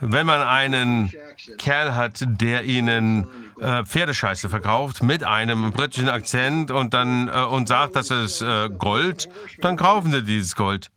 [0.00, 1.12] wenn man einen
[1.58, 3.26] Kerl hat, der ihnen
[3.60, 8.68] äh, Pferdescheiße verkauft mit einem britischen Akzent und dann äh, und sagt, das ist äh,
[8.70, 9.28] Gold,
[9.60, 10.90] dann kaufen sie dieses Gold.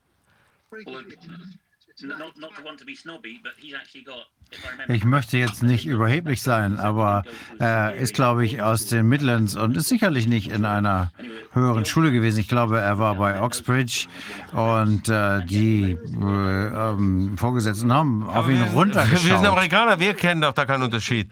[4.87, 7.23] Ich möchte jetzt nicht überheblich sein, aber
[7.57, 11.11] er ist, glaube ich, aus den Midlands und ist sicherlich nicht in einer
[11.53, 12.39] höheren Schule gewesen.
[12.39, 14.07] Ich glaube, er war bei Oxbridge
[14.51, 19.25] und äh, die äh, ähm, Vorgesetzten haben auf ihn runtergeschaut.
[19.25, 21.29] Wir sind Amerikaner, wir kennen doch da keinen Unterschied.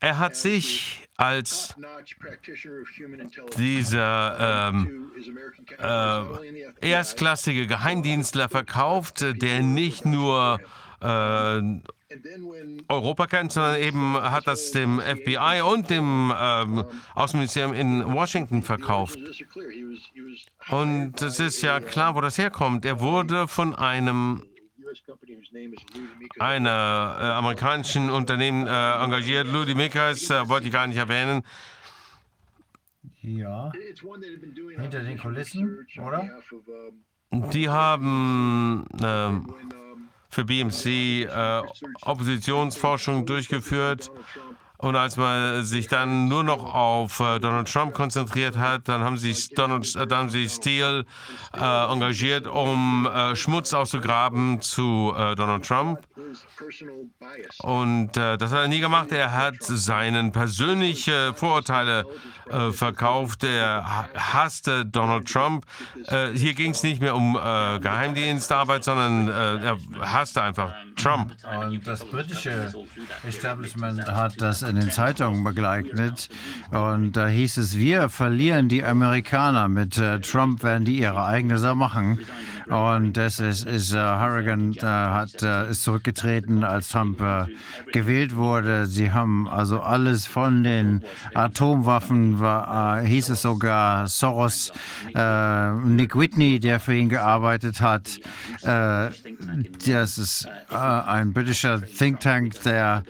[0.00, 1.74] Er hat sich als
[3.56, 5.12] dieser ähm,
[5.78, 10.60] äh, erstklassige Geheimdienstler verkauft, der nicht nur
[11.00, 11.60] äh,
[12.88, 16.84] Europa kennt, sondern eben hat das dem FBI und dem ähm,
[17.14, 19.18] Außenministerium in Washington verkauft.
[20.68, 22.84] Und es ist ja klar, wo das herkommt.
[22.84, 24.42] Er wurde von einem
[26.38, 29.46] einer äh, amerikanischen Unternehmen äh, engagiert.
[29.46, 31.42] Ludi Mikas äh, wollte ich gar nicht erwähnen.
[33.22, 33.72] Ja,
[34.76, 36.30] hinter den Kulissen, oder?
[37.32, 39.30] Die haben äh,
[40.28, 41.62] für BMC äh,
[42.02, 44.10] Oppositionsforschung durchgeführt.
[44.78, 49.16] Und als man sich dann nur noch auf äh, Donald Trump konzentriert hat, dann haben
[49.16, 51.04] sich, Donald, äh, dann haben sich Steele
[51.54, 56.00] äh, engagiert, um äh, Schmutz auszugraben zu äh, Donald Trump.
[57.58, 59.12] Und äh, das hat er nie gemacht.
[59.12, 62.04] Er hat seine persönlichen Vorurteile
[62.70, 63.42] verkauft.
[63.42, 65.66] Er hasste Donald Trump.
[66.34, 71.34] Hier ging es nicht mehr um Geheimdienstarbeit, sondern er hasste einfach Trump.
[71.60, 72.72] Und das britische
[73.24, 76.28] Establishment hat das in den Zeitungen begleitet.
[76.70, 79.68] Und da hieß es, wir verlieren die Amerikaner.
[79.68, 82.20] Mit äh, Trump werden die ihre eigene Sache machen.
[82.68, 87.22] Und das ist, ist uh, Harrigan uh, hat, uh, ist zurückgetreten, als Trump
[87.92, 88.86] gewählt wurde.
[88.86, 91.02] Sie haben also alles von den
[91.34, 94.72] Atomwaffen, war, hieß es sogar Soros,
[95.84, 98.18] Nick Whitney, der für ihn gearbeitet hat.
[98.62, 103.02] das ist ein britischer Think Tank, der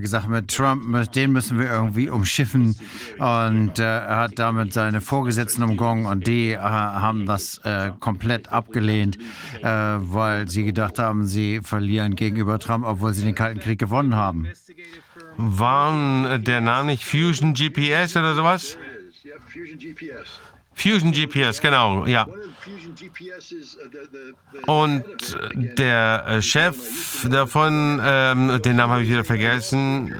[0.00, 2.76] gesagt hat, mit Trump, den müssen wir irgendwie umschiffen.
[3.18, 7.60] Und er hat damit seine Vorgesetzten umgangen und die haben das
[8.00, 9.18] komplett abgelehnt abgelehnt,
[9.62, 14.14] äh, weil sie gedacht haben, sie verlieren gegenüber Trump, obwohl sie den Kalten Krieg gewonnen
[14.14, 14.48] haben.
[15.36, 18.76] Waren der Name nicht Fusion GPS oder sowas?
[20.74, 22.26] Fusion GPS, genau, ja.
[24.66, 25.04] Und
[25.54, 30.14] der Chef davon, ähm, den Namen habe ich wieder vergessen,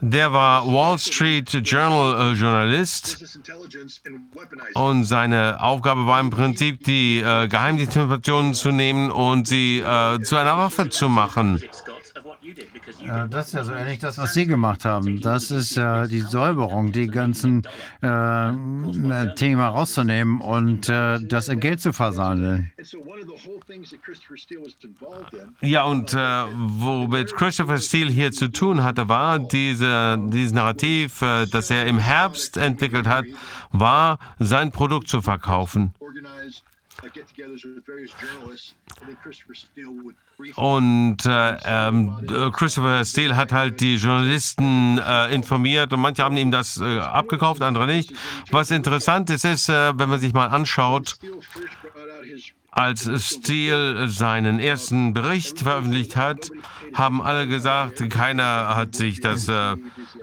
[0.00, 3.38] der war Wall Street Journal äh, Journalist
[4.74, 10.36] und seine Aufgabe war im Prinzip, die äh, Geheimdienstinformationen zu nehmen und sie äh, zu
[10.36, 11.62] einer Waffe zu machen.
[13.04, 15.20] Ja, das ist ja so ähnlich das, was Sie gemacht haben.
[15.20, 17.62] Das ist ja die Säuberung, die ganzen
[18.00, 22.72] äh, Themen rauszunehmen und äh, das in Geld zu versandeln.
[25.60, 31.46] Ja, und äh, womit Christopher Steele hier zu tun hatte, war diese, dieses Narrativ, äh,
[31.46, 33.24] das er im Herbst entwickelt hat,
[33.70, 35.94] war sein Produkt zu verkaufen.
[40.56, 46.50] Und äh, ähm, Christopher Steele hat halt die Journalisten äh, informiert und manche haben ihm
[46.50, 48.12] das äh, abgekauft, andere nicht.
[48.50, 51.18] Was interessant ist, ist, äh, wenn man sich mal anschaut,
[52.70, 56.50] als Steele seinen ersten Bericht veröffentlicht hat,
[56.94, 59.72] haben alle gesagt, keiner hat sich das äh,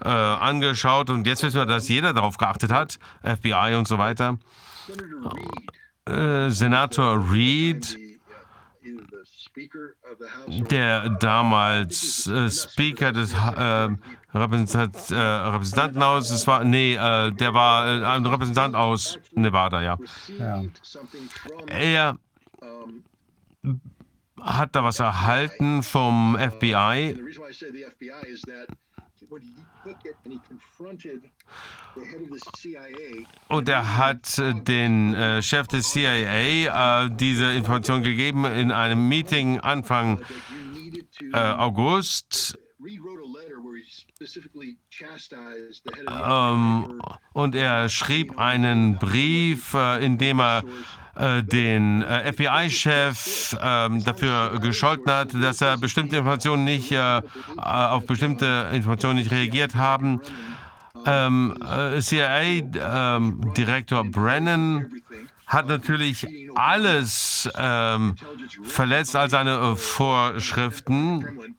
[0.01, 4.37] äh, angeschaut und jetzt wissen wir, dass jeder darauf geachtet hat, FBI und so weiter.
[6.07, 7.97] Äh, Senator Reid,
[10.71, 13.89] der damals äh, Speaker des äh,
[14.33, 19.97] Repräsentant, äh, Repräsentantenhauses war, nee, äh, der war äh, ein Repräsentant aus Nevada, ja.
[20.37, 20.63] Ja.
[21.67, 22.17] Er
[24.39, 27.15] hat da was erhalten vom FBI.
[33.47, 39.07] Und er hat äh, den äh, Chef des CIA äh, diese Information gegeben in einem
[39.07, 40.21] Meeting Anfang
[41.33, 42.57] August.
[46.07, 47.01] Ähm,
[47.33, 50.63] und er schrieb einen Brief, in dem er
[51.41, 59.31] den FBI-Chef ähm, dafür gescholten hat, dass er bestimmte Informationen nicht auf bestimmte Informationen nicht
[59.31, 60.21] reagiert haben.
[61.07, 64.91] Ähm, äh, CIA-Direktor ähm, Brennan
[65.45, 68.15] hat natürlich alles ähm,
[68.63, 71.55] verletzt, all seine äh, Vorschriften.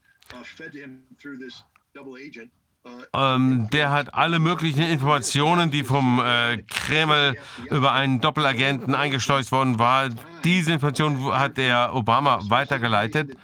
[3.14, 7.34] Ähm, der hat alle möglichen Informationen, die vom äh, Kreml
[7.70, 10.10] über einen Doppelagenten eingeschleust worden war.
[10.44, 13.34] Diese Informationen hat der Obama weitergeleitet.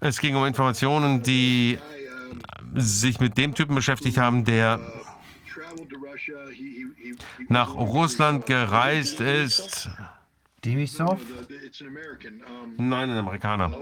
[0.00, 1.78] Es ging um Informationen, die
[2.74, 4.80] sich mit dem Typen beschäftigt haben, der
[7.48, 9.90] nach Russland gereist ist.
[10.64, 11.20] Demisov?
[12.76, 13.76] Nein, ein Amerikaner.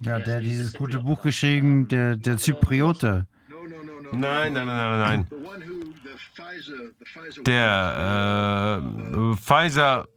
[0.00, 3.26] Ja, der hat dieses gute Buch geschrieben, der, der Zypriote.
[4.12, 5.26] Nein, nein, nein, nein, nein.
[7.46, 8.82] Der
[9.32, 10.08] äh, Pfizer.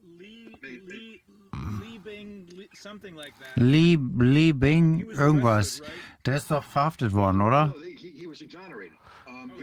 [3.56, 5.82] Lee, Lee Bing, irgendwas.
[6.26, 7.74] Der ist doch verhaftet worden, oder?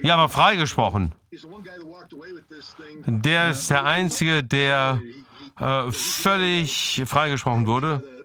[0.02, 1.12] Ja, aber freigesprochen.
[3.06, 5.00] Der ist der Einzige, der
[5.58, 8.24] äh, völlig freigesprochen wurde.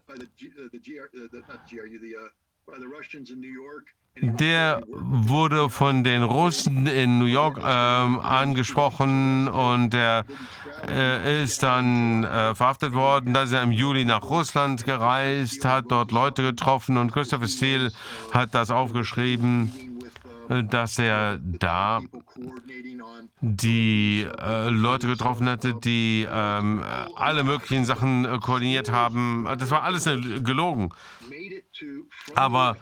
[4.22, 10.26] Der wurde von den Russen in New York ähm, angesprochen und der
[10.90, 13.34] äh, ist dann äh, verhaftet worden.
[13.34, 17.92] Da ist er im Juli nach Russland gereist, hat dort Leute getroffen und Christopher Steele
[18.32, 19.72] hat das aufgeschrieben,
[20.50, 22.02] äh, dass er da
[23.42, 26.84] die äh, Leute getroffen hatte, die ähm,
[27.16, 29.48] alle möglichen Sachen äh, koordiniert haben.
[29.60, 30.06] Das war alles
[30.44, 30.90] gelogen.
[32.36, 32.78] Aber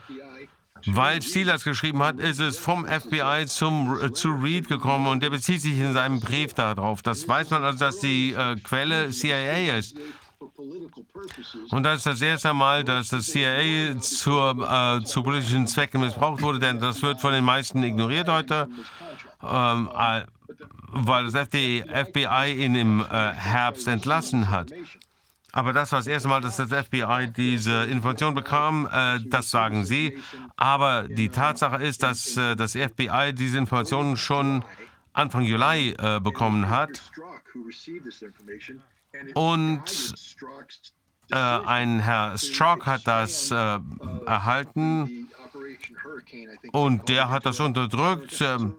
[0.86, 5.30] weil Steele das geschrieben hat, ist es vom FBI zum, zu Reed gekommen und der
[5.30, 7.02] bezieht sich in seinem Brief darauf.
[7.02, 9.96] Das weiß man also, dass die äh, Quelle CIA ist.
[11.70, 16.42] Und das ist das erste Mal, dass das CIA zur, äh, zu politischen Zwecken missbraucht
[16.42, 18.68] wurde, denn das wird von den meisten ignoriert heute,
[19.42, 20.22] ähm, äh,
[20.92, 24.70] weil das FBI ihn im äh, Herbst entlassen hat.
[25.56, 28.86] Aber das war das erste Mal, dass das FBI diese Information bekam.
[28.92, 30.18] Äh, das sagen Sie.
[30.56, 34.62] Aber die Tatsache ist, dass äh, das FBI diese Informationen schon
[35.14, 37.10] Anfang Juli äh, bekommen hat.
[39.32, 40.14] Und
[41.30, 43.78] äh, ein Herr Strzok hat das äh,
[44.26, 45.30] erhalten
[46.72, 48.40] und der hat das unterdrückt.
[48.40, 48.74] Ähm,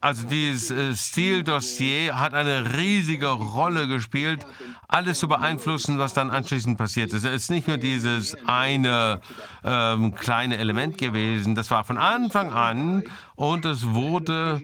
[0.00, 4.46] also dieses äh, Stil-Dossier hat eine riesige Rolle gespielt,
[4.88, 7.24] alles zu beeinflussen, was dann anschließend passiert ist.
[7.24, 9.20] Es ist nicht nur dieses eine
[9.62, 14.62] ähm, kleine Element gewesen, das war von Anfang an und es wurde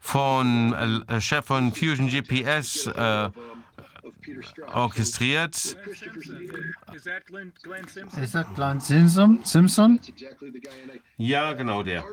[0.00, 3.30] von äh, Chef von Fusion GPS äh,
[4.72, 5.54] orchestriert.
[8.20, 9.40] Ist das Glenn Simpson?
[9.44, 10.00] Simpson?
[11.16, 12.04] Ja, genau der.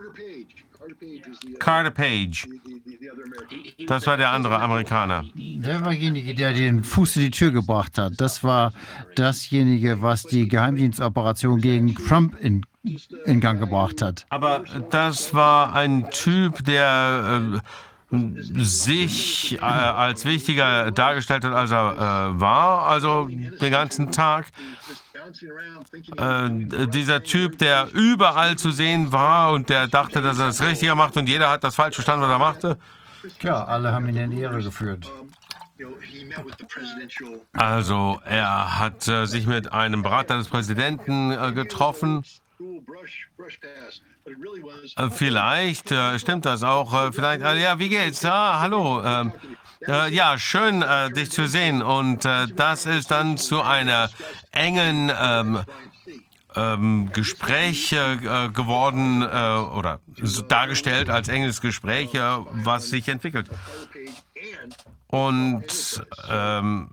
[1.60, 2.48] Carter Page.
[3.88, 5.26] Das war der andere Amerikaner.
[5.36, 8.14] Der war derjenige, der den Fuß in die Tür gebracht hat.
[8.18, 8.74] Das war
[9.16, 12.66] dasjenige, was die Geheimdienstoperation gegen Trump in,
[13.26, 14.26] in Gang gebracht hat.
[14.30, 17.60] Aber das war ein Typ, der äh,
[18.12, 24.48] sich äh, als wichtiger dargestellt hat, als er äh, war, also den ganzen Tag.
[26.18, 30.96] Äh, dieser Typ, der überall zu sehen war und der dachte, dass er das Richtige
[30.96, 32.78] macht und jeder hat das falsch verstanden, was er machte.
[33.40, 35.12] Tja, alle haben ihn in die Ehre geführt.
[37.54, 42.24] Also er hat äh, sich mit einem Berater des Präsidenten äh, getroffen.
[44.96, 46.94] Äh, vielleicht äh, stimmt das auch.
[46.94, 48.24] Äh, vielleicht, äh, ja, wie geht's?
[48.26, 49.04] Ah, hallo.
[49.04, 49.34] Ähm,
[49.88, 51.82] äh, ja, schön, äh, dich zu sehen.
[51.82, 54.10] Und das ist dann zu einer
[54.52, 55.60] engen ähm,
[56.56, 57.92] ähm, Gespräch
[58.54, 60.00] geworden oder
[60.48, 63.50] dargestellt als enges Gespräch, was sich entwickelt.
[65.08, 66.90] Und ähm,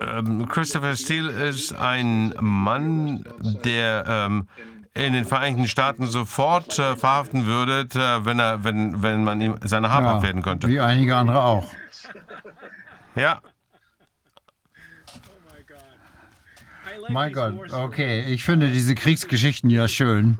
[0.00, 4.48] ähm, Christopher Steele ist ein Mann, der ähm,
[4.94, 9.56] in den Vereinigten Staaten sofort äh, verhaften würde, äh, wenn, er, wenn, wenn man ihm
[9.64, 10.68] seine Haare Ja, abwerten könnte.
[10.68, 11.70] wie einige andere auch.
[13.14, 13.40] Ja,
[17.10, 18.24] Mein Gott, okay.
[18.28, 20.38] Ich finde diese Kriegsgeschichten ja schön.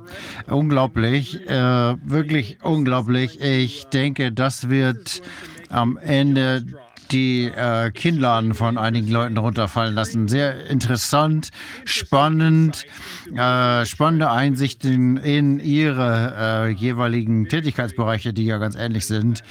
[0.49, 3.41] Unglaublich, äh, wirklich unglaublich.
[3.41, 5.23] Ich denke, das wird
[5.71, 6.65] am Ende
[7.11, 10.29] die äh, Kinnladen von einigen Leuten runterfallen lassen.
[10.29, 11.51] Sehr interessant,
[11.85, 12.87] spannend,
[13.35, 19.43] äh, spannende Einsichten in ihre äh, jeweiligen Tätigkeitsbereiche, die ja ganz ähnlich sind.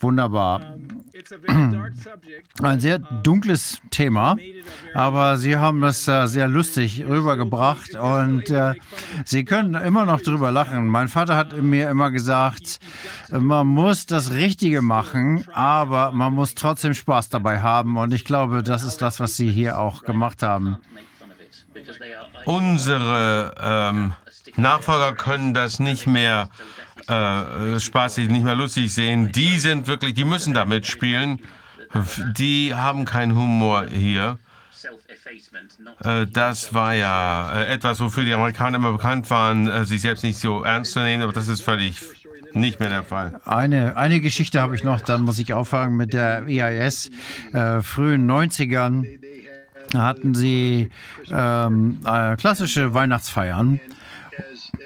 [0.00, 0.76] Wunderbar.
[2.62, 4.36] Ein sehr dunkles Thema,
[4.94, 8.74] aber Sie haben das äh, sehr lustig rübergebracht und äh,
[9.24, 10.86] Sie können immer noch drüber lachen.
[10.88, 12.80] Mein Vater hat mir immer gesagt,
[13.30, 17.96] man muss das Richtige machen, aber man muss trotzdem Spaß dabei haben.
[17.96, 20.78] Und ich glaube, das ist das, was Sie hier auch gemacht haben.
[22.44, 24.12] unsere ähm,
[24.56, 29.30] Nachfolger können das nicht mehr äh, spaßig, nicht mehr lustig sehen.
[29.32, 31.40] Die sind wirklich, die müssen da mitspielen.
[32.36, 34.38] Die haben keinen Humor hier.
[36.04, 40.24] Äh, das war ja äh, etwas, wofür die Amerikaner immer bekannt waren, äh, sich selbst
[40.24, 42.00] nicht so ernst zu nehmen, aber das ist völlig
[42.52, 43.40] nicht mehr der Fall.
[43.44, 47.10] Eine, eine Geschichte habe ich noch, dann muss ich auffangen mit der EIS.
[47.52, 49.04] Äh, frühen 90ern
[49.94, 50.90] hatten sie
[51.30, 53.80] ähm, äh, klassische Weihnachtsfeiern.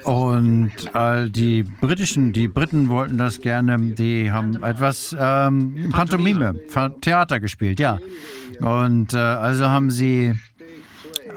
[0.04, 6.54] Und all die britischen, die Briten wollten das gerne, die haben etwas ähm, Pantomime,
[7.00, 7.98] Theater gespielt, ja.
[8.60, 10.34] Und äh, also haben sie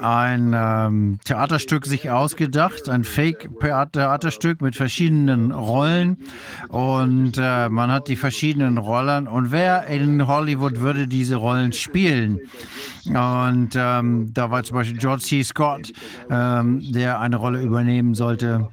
[0.04, 6.18] ein ähm, Theaterstück sich ausgedacht, ein Fake-Theaterstück mit verschiedenen Rollen.
[6.68, 9.26] Und äh, man hat die verschiedenen Rollen.
[9.26, 12.38] Und wer in Hollywood würde diese Rollen spielen?
[13.06, 15.42] Und ähm, da war zum Beispiel George C.
[15.42, 15.92] Scott,
[16.30, 18.68] ähm, der eine Rolle übernehmen sollte.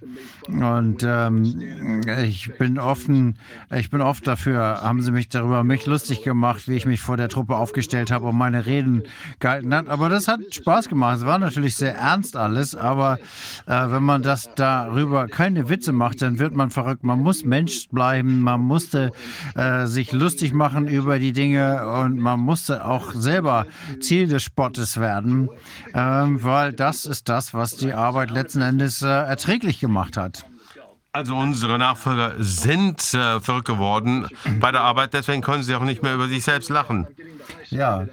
[0.51, 3.37] Und ähm, ich bin offen,
[3.73, 7.15] ich bin oft dafür, haben sie mich darüber mich lustig gemacht, wie ich mich vor
[7.17, 9.03] der Truppe aufgestellt habe und meine Reden
[9.39, 9.87] gehalten hat.
[9.87, 11.17] Aber das hat Spaß gemacht.
[11.17, 13.17] Es war natürlich sehr ernst alles, aber
[13.65, 17.03] äh, wenn man das darüber keine Witze macht, dann wird man verrückt.
[17.03, 19.11] Man muss Mensch bleiben, man musste
[19.55, 23.65] äh, sich lustig machen über die Dinge und man musste auch selber
[24.01, 25.49] Ziel des Spottes werden,
[25.93, 30.40] ähm, weil das ist das, was die Arbeit letzten Endes äh, erträglich gemacht hat.
[31.13, 34.27] Also unsere Nachfolger sind äh, verrückt geworden
[34.61, 37.05] bei der Arbeit, deswegen können sie auch nicht mehr über sich selbst lachen.
[37.69, 38.05] Ja,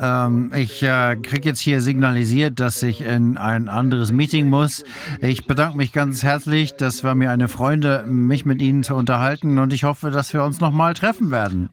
[0.00, 4.82] ähm, ich äh, kriege jetzt hier signalisiert, dass ich in ein anderes Meeting muss.
[5.20, 6.74] Ich bedanke mich ganz herzlich.
[6.74, 10.42] Das war mir eine Freude, mich mit Ihnen zu unterhalten und ich hoffe, dass wir
[10.42, 11.70] uns nochmal treffen werden.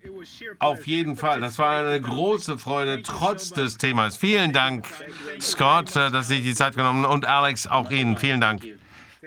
[0.60, 4.16] Auf jeden Fall, das war eine große Freude, trotz des Themas.
[4.16, 4.86] Vielen Dank,
[5.40, 8.16] Scott, äh, dass Sie die Zeit genommen haben und Alex, auch Ihnen.
[8.16, 8.62] Vielen Dank.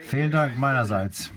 [0.02, 1.32] Vielen Dank meinerseits.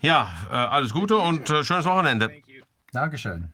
[0.00, 2.30] Ja, äh, alles Gute und äh, schönes Wochenende.
[2.92, 3.52] Dankeschön.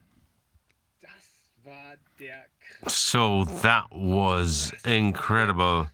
[2.87, 5.91] So, that was incredible.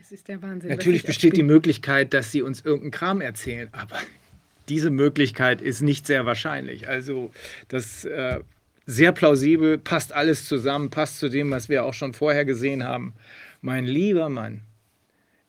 [0.00, 0.70] Es ist der Wahnsinn.
[0.70, 1.42] Natürlich besteht die.
[1.42, 3.98] Möglichkeit, dass sie uns irgendeinen Kram erzählen, aber
[4.68, 6.88] diese Möglichkeit ist nicht sehr wahrscheinlich.
[6.88, 7.32] Also
[7.68, 8.40] das äh,
[8.86, 13.14] sehr plausibel, passt alles zusammen, passt zu dem, was wir auch schon vorher gesehen haben.
[13.60, 14.62] Mein lieber Mann,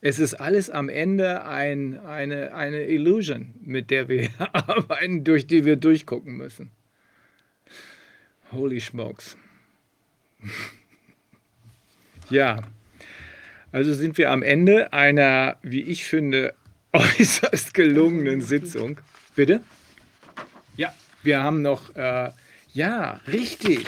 [0.07, 5.65] es ist alles am Ende ein, eine, eine Illusion, mit der wir arbeiten, durch die
[5.65, 6.71] wir durchgucken müssen.
[8.53, 9.35] Holy smokes.
[12.29, 12.61] ja.
[13.73, 16.53] Also sind wir am Ende einer, wie ich finde,
[16.93, 19.01] äußerst gelungenen Sitzung.
[19.35, 19.61] Bitte?
[20.77, 22.31] Ja, wir haben noch, äh,
[22.71, 23.85] ja, richtig.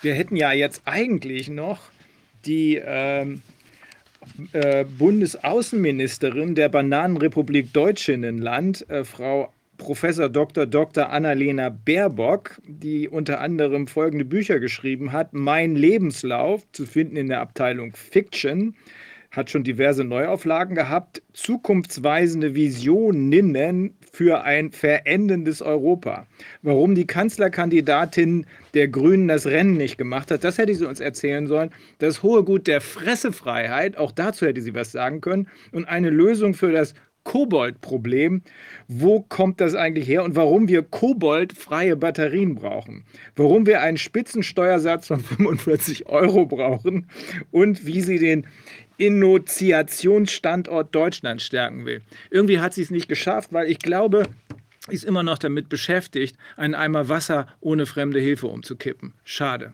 [0.00, 1.82] Wir hätten ja jetzt eigentlich noch
[2.44, 3.42] die ähm,
[4.52, 10.66] äh, Bundesaußenministerin der Bananenrepublik Deutschinnenland, äh, Frau Professor Dr.
[10.66, 11.10] Dr.
[11.10, 17.40] Annalena Baerbock, die unter anderem folgende Bücher geschrieben hat: Mein Lebenslauf, zu finden in der
[17.40, 18.76] Abteilung Fiction,
[19.32, 21.22] hat schon diverse Neuauflagen gehabt.
[21.32, 23.28] Zukunftsweisende Visionen
[24.12, 26.26] für ein verendendes Europa.
[26.60, 31.46] Warum die Kanzlerkandidatin der Grünen das Rennen nicht gemacht hat, das hätte sie uns erzählen
[31.46, 31.70] sollen.
[31.98, 35.48] Das hohe Gut der Fressefreiheit, auch dazu hätte sie was sagen können.
[35.72, 38.42] Und eine Lösung für das Koboldproblem.
[38.88, 43.04] Wo kommt das eigentlich her und warum wir koboldfreie Batterien brauchen?
[43.36, 47.08] Warum wir einen Spitzensteuersatz von 45 Euro brauchen
[47.50, 48.46] und wie sie den
[49.02, 52.02] Innotiationsstandort Deutschland stärken will.
[52.30, 54.24] Irgendwie hat sie es nicht geschafft, weil ich glaube,
[54.88, 59.14] sie ist immer noch damit beschäftigt, einen Eimer Wasser ohne fremde Hilfe umzukippen.
[59.24, 59.72] Schade.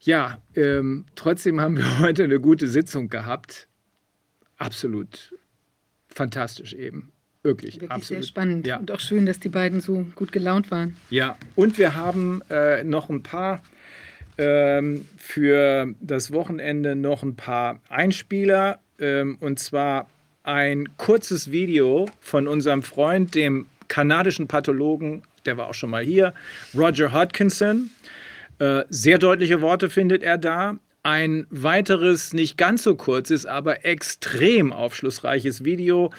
[0.00, 3.68] Ja, ähm, trotzdem haben wir heute eine gute Sitzung gehabt.
[4.58, 5.32] Absolut
[6.08, 7.10] fantastisch eben.
[7.42, 8.22] Wirklich, Wirklich absolut.
[8.22, 8.76] sehr spannend Ja.
[8.76, 10.96] und auch schön, dass die beiden so gut gelaunt waren.
[11.10, 13.62] Ja, und wir haben äh, noch ein paar
[14.42, 20.08] ähm, für das Wochenende noch ein paar Einspieler ähm, und zwar
[20.42, 26.34] ein kurzes Video von unserem Freund, dem kanadischen Pathologen, der war auch schon mal hier,
[26.74, 27.90] Roger Hodkinson.
[28.58, 30.76] Äh, sehr deutliche Worte findet er da.
[31.04, 36.12] Ein weiteres, nicht ganz so kurzes, aber extrem aufschlussreiches Video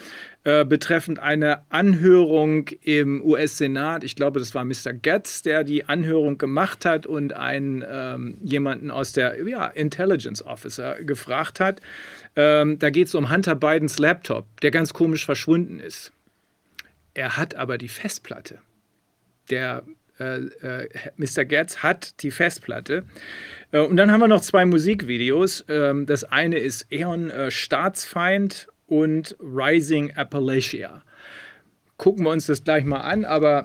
[0.44, 4.04] äh, betreffend eine Anhörung im US-Senat.
[4.04, 4.92] Ich glaube, das war Mr.
[4.92, 11.02] Getz, der die Anhörung gemacht hat und einen ähm, jemanden aus der ja, Intelligence Officer
[11.02, 11.80] gefragt hat.
[12.36, 16.12] Ähm, da geht es um Hunter Bidens Laptop, der ganz komisch verschwunden ist.
[17.14, 18.58] Er hat aber die Festplatte.
[19.48, 19.82] Der
[20.20, 21.46] äh, äh, Mr.
[21.46, 23.04] Getz hat die Festplatte.
[23.72, 25.64] Äh, und dann haben wir noch zwei Musikvideos.
[25.68, 31.02] Ähm, das eine ist Eon äh, Staatsfeind und Rising Appalachia.
[31.96, 33.64] Gucken wir uns das gleich mal an, aber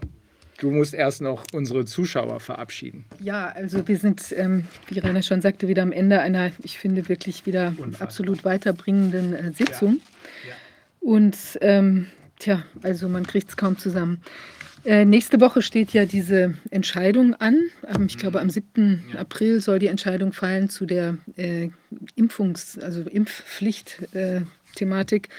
[0.60, 3.06] du musst erst noch unsere Zuschauer verabschieden.
[3.20, 7.10] Ja, also wir sind, ähm, wie Rainer schon sagte, wieder am Ende einer, ich finde,
[7.10, 8.02] wirklich wieder Unfassbar.
[8.02, 10.02] absolut weiterbringenden äh, Sitzung.
[10.48, 10.56] Ja.
[11.00, 12.08] Und ähm,
[12.40, 14.22] tja, also man kriegt es kaum zusammen.
[14.86, 17.70] Äh, nächste Woche steht ja diese Entscheidung an.
[17.88, 18.68] Ähm, ich glaube, am 7.
[18.76, 19.04] Mhm.
[19.14, 19.20] Ja.
[19.20, 21.70] April soll die Entscheidung fallen zu der äh,
[22.16, 23.02] Impfungs-, also
[24.70, 25.30] Impfpflicht-Thematik.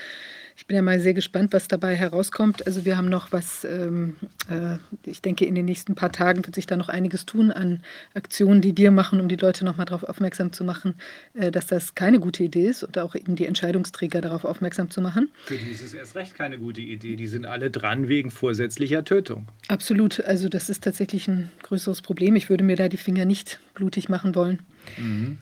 [0.57, 2.67] ich bin ja mal sehr gespannt, was dabei herauskommt.
[2.67, 4.17] Also wir haben noch was, ähm,
[4.51, 7.83] äh, ich denke, in den nächsten paar Tagen wird sich da noch einiges tun an
[8.13, 10.97] Aktionen, die wir machen, um die Leute nochmal darauf aufmerksam zu machen,
[11.33, 15.01] äh, dass das keine gute Idee ist oder auch eben die Entscheidungsträger darauf aufmerksam zu
[15.01, 15.31] machen.
[15.47, 17.17] Für die ist es erst recht keine gute Idee.
[17.17, 19.49] Die sind alle dran wegen vorsätzlicher Tötung.
[19.69, 22.37] Absolut, also das ist tatsächlich ein größeres Problem.
[22.37, 24.59] Ich würde mir da die Finger nicht blutig machen wollen.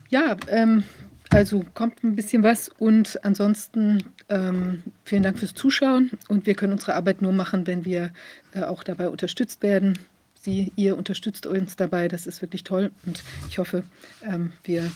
[0.09, 0.83] Ja, ähm,
[1.29, 6.73] also kommt ein bisschen was und ansonsten ähm, vielen Dank fürs Zuschauen und wir können
[6.73, 8.11] unsere Arbeit nur machen, wenn wir
[8.53, 9.99] äh, auch dabei unterstützt werden.
[10.41, 13.83] Sie, ihr unterstützt uns dabei, das ist wirklich toll und ich hoffe,
[14.23, 14.91] ähm, wir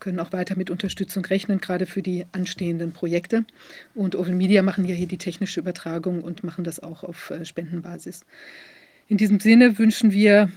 [0.00, 3.44] können auch weiter mit Unterstützung rechnen, gerade für die anstehenden Projekte.
[3.94, 7.44] Und Oval Media machen ja hier die technische Übertragung und machen das auch auf äh,
[7.44, 8.24] Spendenbasis.
[9.08, 10.50] In diesem Sinne wünschen wir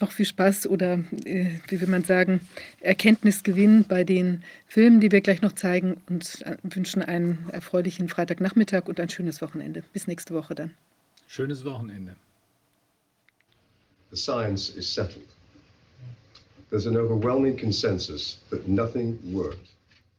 [0.00, 2.40] noch viel Spaß oder, äh, wie will man sagen,
[2.80, 8.86] Erkenntnisgewinn bei den Filmen, die wir gleich noch zeigen und äh, wünschen einen erfreulichen Freitagnachmittag
[8.86, 9.82] und ein schönes Wochenende.
[9.92, 10.74] Bis nächste Woche dann.
[11.28, 12.16] Schönes Wochenende.
[14.16, 15.28] the science is settled.
[16.70, 19.68] There's an overwhelming consensus that nothing worked.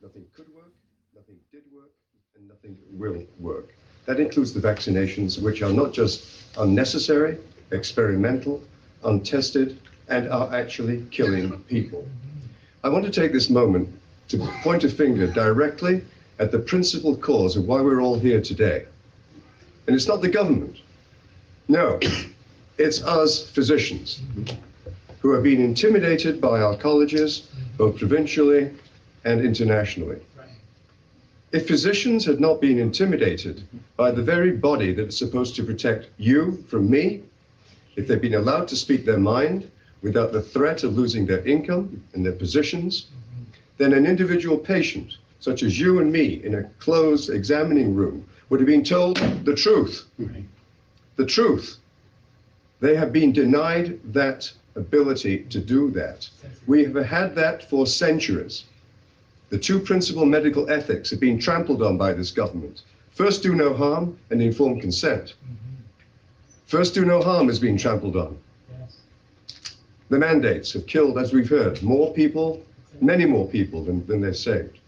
[0.01, 0.71] Nothing could work,
[1.15, 1.91] nothing did work,
[2.35, 3.73] and nothing will work.
[4.05, 6.25] That includes the vaccinations, which are not just
[6.57, 7.37] unnecessary,
[7.71, 8.61] experimental,
[9.03, 12.07] untested, and are actually killing people.
[12.83, 13.89] I want to take this moment
[14.29, 16.03] to point a finger directly
[16.39, 18.85] at the principal cause of why we're all here today.
[19.87, 20.77] And it's not the government.
[21.67, 21.99] No,
[22.77, 24.21] it's us physicians
[25.19, 27.47] who have been intimidated by our colleges,
[27.77, 28.71] both provincially
[29.25, 30.19] and internationally.
[31.51, 33.63] If physicians had not been intimidated
[33.95, 37.23] by the very body that is supposed to protect you from me,
[37.97, 39.69] if they've been allowed to speak their mind
[40.03, 43.07] without the threat of losing their income and their positions,
[43.77, 48.59] then an individual patient, such as you and me, in a closed examining room, would
[48.59, 50.05] have been told the truth.
[51.15, 51.77] The truth.
[52.79, 56.29] They have been denied that ability to do that.
[56.67, 58.65] We have had that for centuries.
[59.49, 62.83] The two principal medical ethics have been trampled on by this government.
[63.11, 65.33] First, do no harm and informed consent.
[66.67, 68.37] First, do no harm has been trampled on.
[70.09, 72.61] The mandates have killed, as we've heard, more people,
[72.99, 74.79] many more people than, than they've saved.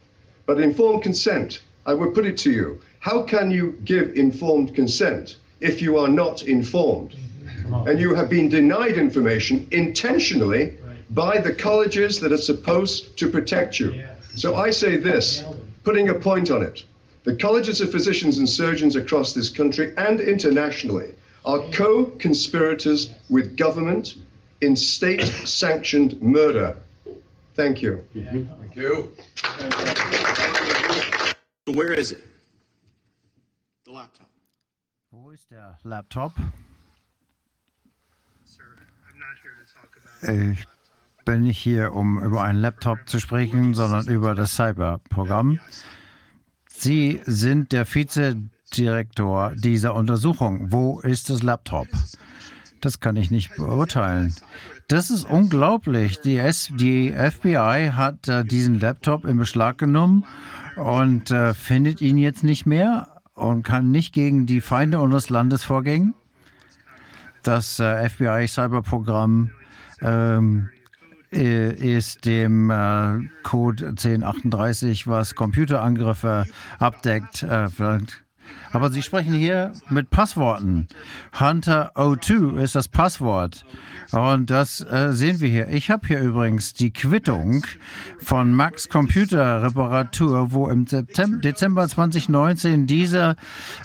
[0.45, 5.37] But informed consent, I would put it to you how can you give informed consent
[5.61, 7.15] if you are not informed?
[7.87, 10.77] And you have been denied information intentionally
[11.11, 14.03] by the colleges that are supposed to protect you.
[14.35, 15.45] So I say this
[15.85, 16.83] putting a point on it.
[17.23, 21.13] The colleges of physicians and surgeons across this country and internationally
[21.45, 24.15] are co conspirators with government
[24.61, 26.75] in state sanctioned murder.
[27.55, 28.03] Thank you.
[28.13, 29.11] Thank you.
[31.67, 32.23] So where is it?
[33.85, 34.27] The laptop.
[35.11, 36.33] Wo ist der Laptop?
[40.21, 40.67] Ich
[41.25, 45.59] bin nicht hier, um über einen Laptop zu sprechen, sondern über das Cyberprogramm.
[46.67, 47.85] Sie sind der
[48.69, 50.71] Vizedirektor dieser Untersuchung.
[50.71, 51.87] Wo ist das Laptop?
[52.81, 54.33] Das kann ich nicht beurteilen.
[54.87, 56.21] Das ist unglaublich.
[56.21, 60.25] Die, S die FBI hat äh, diesen Laptop in Beschlag genommen
[60.75, 65.63] und äh, findet ihn jetzt nicht mehr und kann nicht gegen die Feinde unseres Landes
[65.63, 66.13] vorgehen.
[67.43, 69.51] Das äh, FBI-Cyberprogramm
[70.01, 70.69] ähm,
[71.31, 76.45] äh, ist dem äh, Code 1038, was Computerangriffe
[76.79, 77.45] abdeckt.
[78.71, 80.87] Aber Sie sprechen hier mit Passworten.
[81.39, 83.65] Hunter O2 ist das Passwort.
[84.11, 85.69] Und das äh, sehen wir hier.
[85.69, 87.65] Ich habe hier übrigens die Quittung
[88.19, 93.35] von Max Computer Reparatur, wo im Dezember 2019 dieser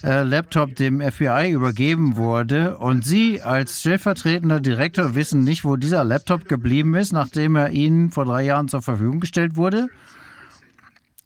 [0.02, 2.76] äh, Laptop dem FBI übergeben wurde.
[2.78, 8.10] Und Sie als stellvertretender Direktor wissen nicht, wo dieser Laptop geblieben ist, nachdem er Ihnen
[8.10, 9.88] vor drei Jahren zur Verfügung gestellt wurde?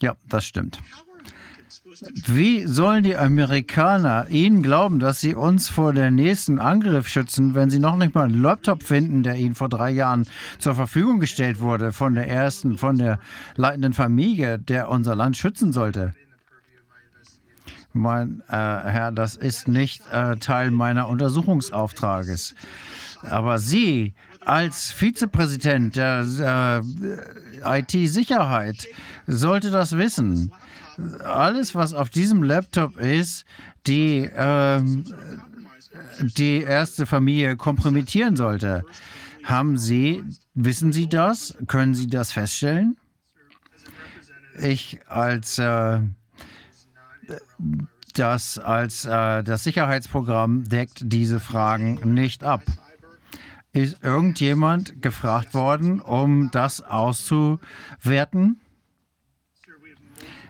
[0.01, 0.81] Ja, das stimmt.
[2.00, 7.70] Wie sollen die Amerikaner Ihnen glauben, dass sie uns vor der nächsten Angriff schützen, wenn
[7.70, 10.26] sie noch nicht mal einen Laptop finden, der Ihnen vor drei Jahren
[10.58, 13.18] zur Verfügung gestellt wurde von der ersten, von der
[13.56, 16.14] leitenden Familie, der unser Land schützen sollte?
[17.92, 22.54] Mein äh, Herr, das ist nicht äh, Teil meiner Untersuchungsauftrages.
[23.22, 24.14] Aber Sie
[24.44, 26.82] als Vizepräsident der
[27.64, 28.86] äh, IT-Sicherheit
[29.26, 30.52] sollte das wissen
[31.22, 33.44] alles, was auf diesem Laptop ist,
[33.86, 35.04] die ähm,
[36.20, 38.84] die erste Familie kompromittieren sollte.
[39.44, 41.56] Haben Sie, wissen Sie das?
[41.66, 42.97] Können Sie das feststellen?
[44.60, 46.00] Ich als äh,
[48.14, 52.62] das als äh, das Sicherheitsprogramm deckt diese Fragen nicht ab.
[53.72, 58.60] Ist irgendjemand gefragt worden, um das auszuwerten?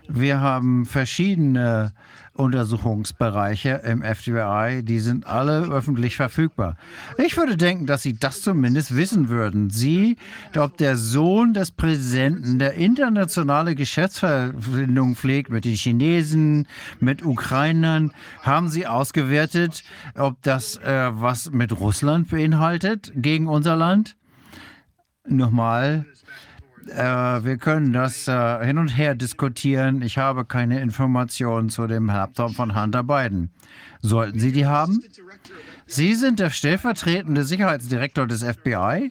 [0.09, 1.93] Wir haben verschiedene
[2.39, 6.77] Untersuchungsbereiche im FBI, die sind alle öffentlich verfügbar.
[7.19, 9.71] Ich würde denken, dass Sie das zumindest wissen würden.
[9.71, 10.17] Sie,
[10.57, 16.69] ob der Sohn des Präsidenten, der internationale Geschäftsverbindungen pflegt mit den Chinesen,
[17.01, 19.83] mit Ukrainern, haben Sie ausgewertet,
[20.17, 24.17] ob das äh, was mit Russland beinhaltet gegen unser Land?
[25.27, 26.07] Nochmal,
[26.87, 30.03] äh, wir können das äh, hin und her diskutieren.
[30.03, 33.51] Ich habe keine Informationen zu dem Laptop von Hunter Biden.
[34.01, 35.03] Sollten Sie die haben?
[35.87, 39.11] Sie sind der stellvertretende Sicherheitsdirektor des FBI.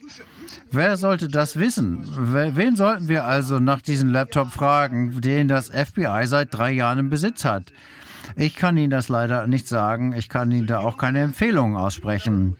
[0.70, 2.04] Wer sollte das wissen?
[2.32, 7.10] Wen sollten wir also nach diesem Laptop fragen, den das FBI seit drei Jahren im
[7.10, 7.72] Besitz hat?
[8.36, 10.12] Ich kann Ihnen das leider nicht sagen.
[10.12, 12.56] Ich kann Ihnen da auch keine Empfehlungen aussprechen.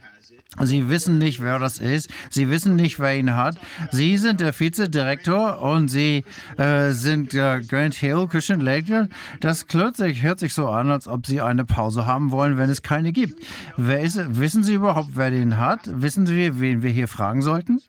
[0.63, 2.11] Sie wissen nicht, wer das ist.
[2.31, 3.57] Sie wissen nicht, wer ihn hat.
[3.93, 6.25] Sie sind der Vizedirektor und Sie
[6.57, 9.09] äh, sind äh, Grant Hill, Christian Laker.
[9.41, 12.83] Das sich, hört sich so an, als ob Sie eine Pause haben wollen, wenn es
[12.83, 13.43] keine gibt.
[13.77, 15.81] Wer ist, wissen Sie überhaupt, wer den hat?
[15.85, 17.81] Wissen Sie, wen wir hier fragen sollten?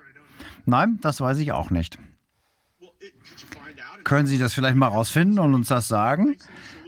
[0.66, 1.98] Nein, das weiß ich auch nicht.
[4.04, 6.38] Können Sie das vielleicht mal rausfinden und uns das sagen?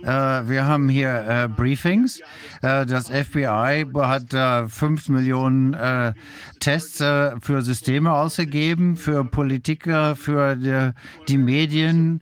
[0.03, 0.07] Äh,
[0.49, 2.19] wir haben hier äh, Briefings.
[2.61, 5.75] Äh, das FBI hat 5 Millionen
[6.59, 10.91] Tests für Systeme ausgegeben, für Politiker, für die,
[11.27, 12.21] die Medien.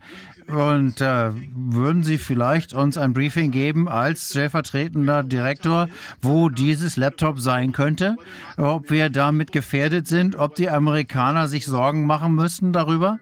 [0.49, 5.89] Und äh, würden Sie vielleicht uns ein Briefing geben als stellvertretender Direktor,
[6.23, 8.15] wo dieses Laptop sein könnte?
[8.57, 10.35] Ob wir damit gefährdet sind?
[10.35, 13.19] Ob die Amerikaner sich Sorgen machen müssten darüber?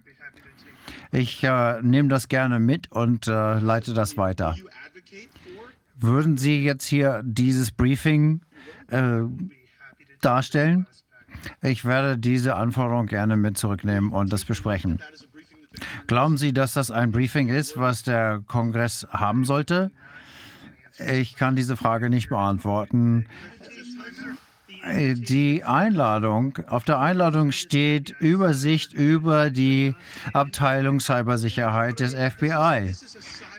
[1.12, 4.56] Ich äh, nehme das gerne mit und äh, leite das weiter.
[5.96, 8.42] Würden Sie jetzt hier dieses Briefing
[8.90, 9.22] äh,
[10.22, 10.86] darstellen?
[11.62, 15.00] Ich werde diese Anforderung gerne mit zurücknehmen und das besprechen.
[16.08, 19.92] Glauben Sie, dass das ein Briefing ist, was der Kongress haben sollte?
[21.00, 23.28] Ich kann diese Frage nicht beantworten.
[24.86, 29.96] Die Einladung, auf der Einladung steht Übersicht über die
[30.34, 32.94] Abteilung Cybersicherheit des FBI.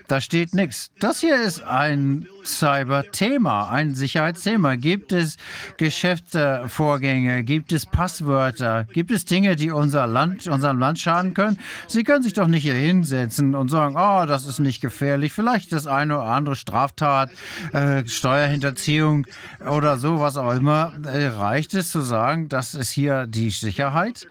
[0.09, 0.91] Da steht nichts.
[1.01, 4.77] Das hier ist ein Cyber-Thema, ein Sicherheitsthema.
[4.77, 5.37] Gibt es
[5.77, 7.45] Geschäftsvorgänge?
[7.45, 8.85] Gibt es Passwörter?
[8.85, 11.59] Gibt es Dinge, die unser Land, unserem Land schaden können?
[11.89, 15.35] Sie können sich doch nicht hier hinsetzen und sagen, oh, das ist nicht gefährlich.
[15.35, 17.31] Vielleicht das eine oder andere Straftat,
[17.75, 19.27] äh, Steuerhinterziehung
[19.71, 20.95] oder so, was auch immer.
[21.05, 24.27] Äh, reicht es zu sagen, das ist hier die Sicherheit?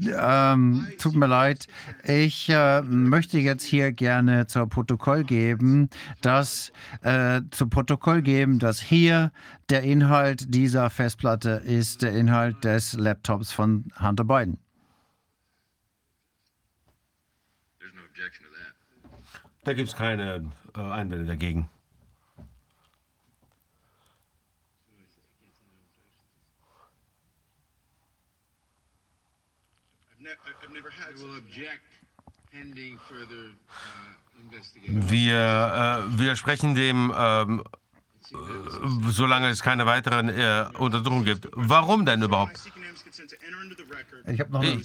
[0.00, 1.66] Ähm, tut mir leid.
[2.04, 5.88] Ich äh, möchte jetzt hier gerne zur Protokoll geben,
[6.20, 9.32] dass äh, zu Protokoll geben, dass hier
[9.68, 14.58] der Inhalt dieser Festplatte ist der Inhalt des Laptops von Hunter Biden.
[19.64, 21.68] Da gibt es keine äh, Einwände dagegen.
[34.86, 37.62] Wir äh, widersprechen dem, ähm,
[38.32, 38.34] äh,
[39.10, 41.48] solange es keine weiteren äh, Untersuchungen gibt.
[41.52, 42.56] Warum denn überhaupt?
[42.58, 44.28] Seeking Am's consent to enter into the record.
[44.28, 44.82] Ich habe noch eine.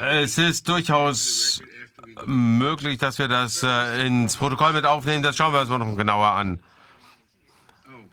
[0.00, 1.62] Es ist durchaus
[2.26, 5.22] möglich, dass wir das äh, ins Protokoll mit aufnehmen.
[5.22, 6.60] Das schauen wir uns mal noch genauer an.
[7.88, 8.08] Oh.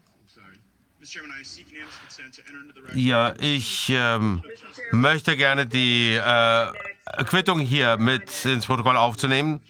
[2.93, 4.43] Ja, ich ähm,
[4.91, 9.61] möchte gerne die äh, Quittung hier mit ins Protokoll aufzunehmen.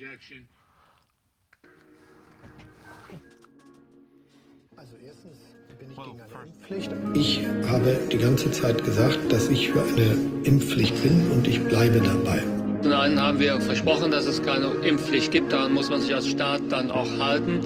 [4.75, 4.95] Also.
[7.13, 11.99] Ich habe die ganze Zeit gesagt, dass ich für eine Impfpflicht bin und ich bleibe
[11.99, 12.43] dabei.
[12.85, 15.51] Zum einen haben wir versprochen, dass es keine Impfpflicht gibt.
[15.51, 17.59] Daran muss man sich als Staat dann auch halten.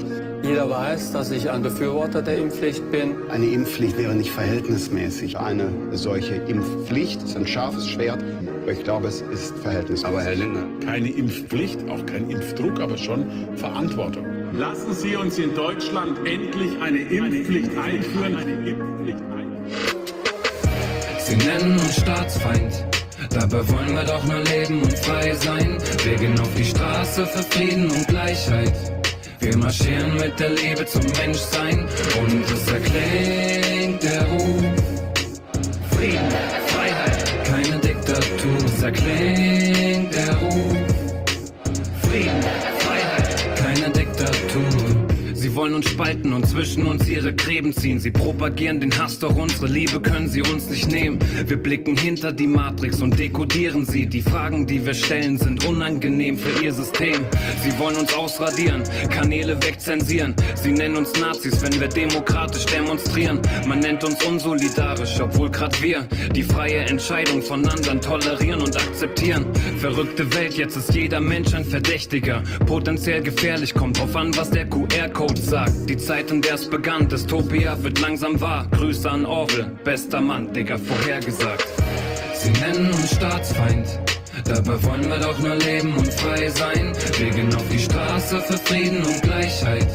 [0.43, 3.29] Jeder weiß, dass ich ein Befürworter der Impfpflicht bin.
[3.29, 5.37] Eine Impfpflicht wäre nicht verhältnismäßig.
[5.37, 8.23] Eine solche Impfpflicht ist ein scharfes Schwert.
[8.61, 10.05] Aber ich glaube, es ist verhältnismäßig.
[10.07, 13.25] Aber Herr Lindner, keine Impfpflicht, auch kein Impfdruck, aber schon
[13.57, 14.25] Verantwortung.
[14.53, 18.35] Lassen Sie uns in Deutschland endlich eine Impfpflicht einführen.
[18.37, 19.67] Eine Impfpflicht einführen.
[21.19, 22.85] Sie nennen uns Staatsfeind.
[23.31, 25.77] Dabei wollen wir doch nur leben und frei sein.
[26.03, 28.73] Wir gehen auf die Straße für Frieden und Gleichheit.
[29.39, 31.87] Wir marschieren mit der Liebe zum Menschsein
[32.21, 34.58] und es erklingt der Ruf.
[45.59, 47.99] Wollen uns spalten und zwischen uns ihre Gräben ziehen.
[47.99, 51.19] Sie propagieren den Hass, doch unsere Liebe können sie uns nicht nehmen.
[51.47, 54.05] Wir blicken hinter die Matrix und dekodieren sie.
[54.05, 57.25] Die Fragen, die wir stellen, sind unangenehm für ihr System.
[57.61, 60.33] Sie wollen uns ausradieren, Kanäle wegzensieren.
[60.55, 63.41] Sie nennen uns Nazis, wenn wir demokratisch demonstrieren.
[63.67, 69.45] Man nennt uns unsolidarisch, obwohl grad wir die freie Entscheidung von anderen tolerieren und akzeptieren.
[69.79, 72.43] Verrückte Welt, jetzt ist jeder Mensch ein Verdächtiger.
[72.65, 75.89] Potenziell gefährlich, kommt drauf an, was der QR-Code sagt.
[75.89, 78.67] Die Zeit, in der es begann, Dystopia wird langsam wahr.
[78.71, 81.67] Grüße an Orwell, bester Mann, Digga, vorhergesagt.
[82.35, 83.87] Sie nennen uns Staatsfeind.
[84.45, 86.93] Dabei wollen wir doch nur leben und frei sein.
[87.17, 89.87] Wir gehen auf die Straße für Frieden und Gleichheit.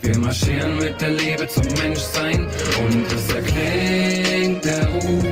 [0.00, 2.46] Wir marschieren mit der Liebe zum Menschsein
[2.84, 5.24] und es erklingt der Ruf.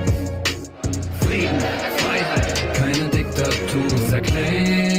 [1.20, 1.60] Frieden,
[1.96, 3.86] Freiheit, keine Diktatur.
[4.06, 4.93] Es erklingt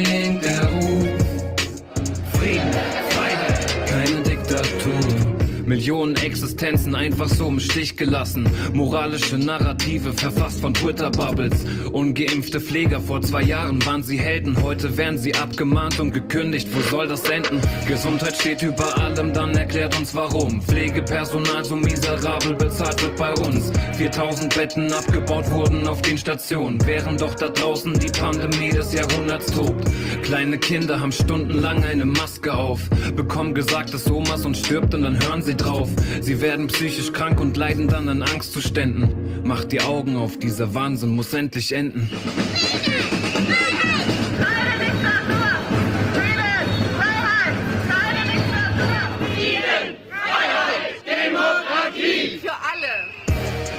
[5.76, 8.48] Millionen Existenzen einfach so im Stich gelassen.
[8.72, 11.66] Moralische Narrative verfasst von Twitter-Bubbles.
[11.92, 14.56] Ungeimpfte Pfleger vor zwei Jahren waren sie Helden.
[14.64, 16.70] Heute werden sie abgemahnt und gekündigt.
[16.74, 17.60] Wo soll das enden?
[17.90, 20.62] Gesundheit steht über allem, dann erklärt uns warum.
[20.62, 23.70] Pflegepersonal so miserabel bezahlt wird bei uns.
[23.98, 26.80] 4000 Betten abgebaut wurden auf den Stationen.
[26.86, 29.84] Während doch da draußen die Pandemie des Jahrhunderts tobt.
[30.24, 32.80] Kleine Kinder haben stundenlang eine Maske auf.
[33.18, 35.90] Bekommen gesagt, dass Omas und stirbt und dann hören sie drauf.
[36.22, 39.44] Sie werden psychisch krank und leiden dann an Angstzuständen.
[39.44, 42.10] Macht die Augen auf, dieser Wahnsinn muss endlich enden.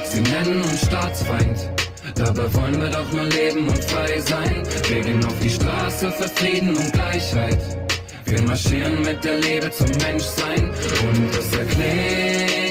[0.04, 1.70] Sie nennen uns Staatsfeind.
[2.14, 4.62] Dabei wollen wir doch nur leben und frei sein.
[4.88, 7.85] Wir gehen auf die Straße für Frieden und Gleichheit.
[8.26, 12.65] Wir marschieren mit der Liebe zum Menschsein und es erklingt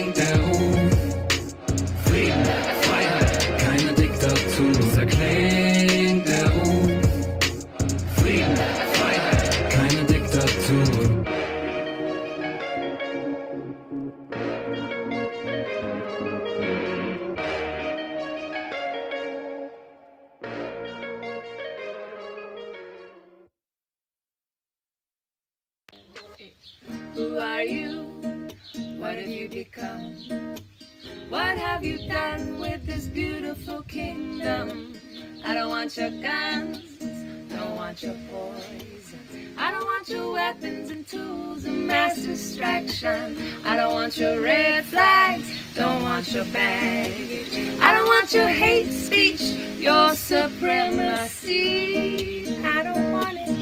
[31.30, 35.00] What have you done with this beautiful kingdom?
[35.46, 36.82] I don't want your guns,
[37.48, 39.56] don't want your poison.
[39.58, 43.38] I don't want your weapons and tools of mass distraction.
[43.64, 47.80] I don't want your red flags, don't want your baggage.
[47.80, 49.40] I don't want your hate speech,
[49.80, 51.56] your supremacy.
[52.62, 53.55] I don't want it.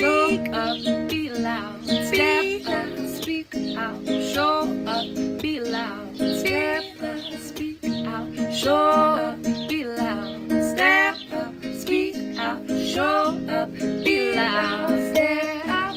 [0.00, 1.84] Show up, be loud.
[1.84, 4.06] Step up, speak out.
[4.32, 6.16] Show up, be loud.
[6.16, 8.50] Step up, speak out.
[8.50, 10.48] Show up, be loud.
[10.72, 12.66] Step up, speak out.
[12.66, 14.88] Show up, be loud.
[15.10, 15.96] Step up,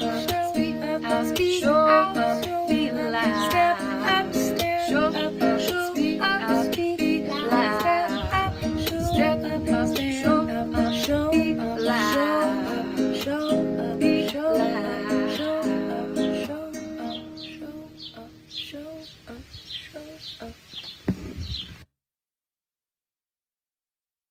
[0.51, 1.37] speak out.
[1.37, 3.82] Show up, be loud.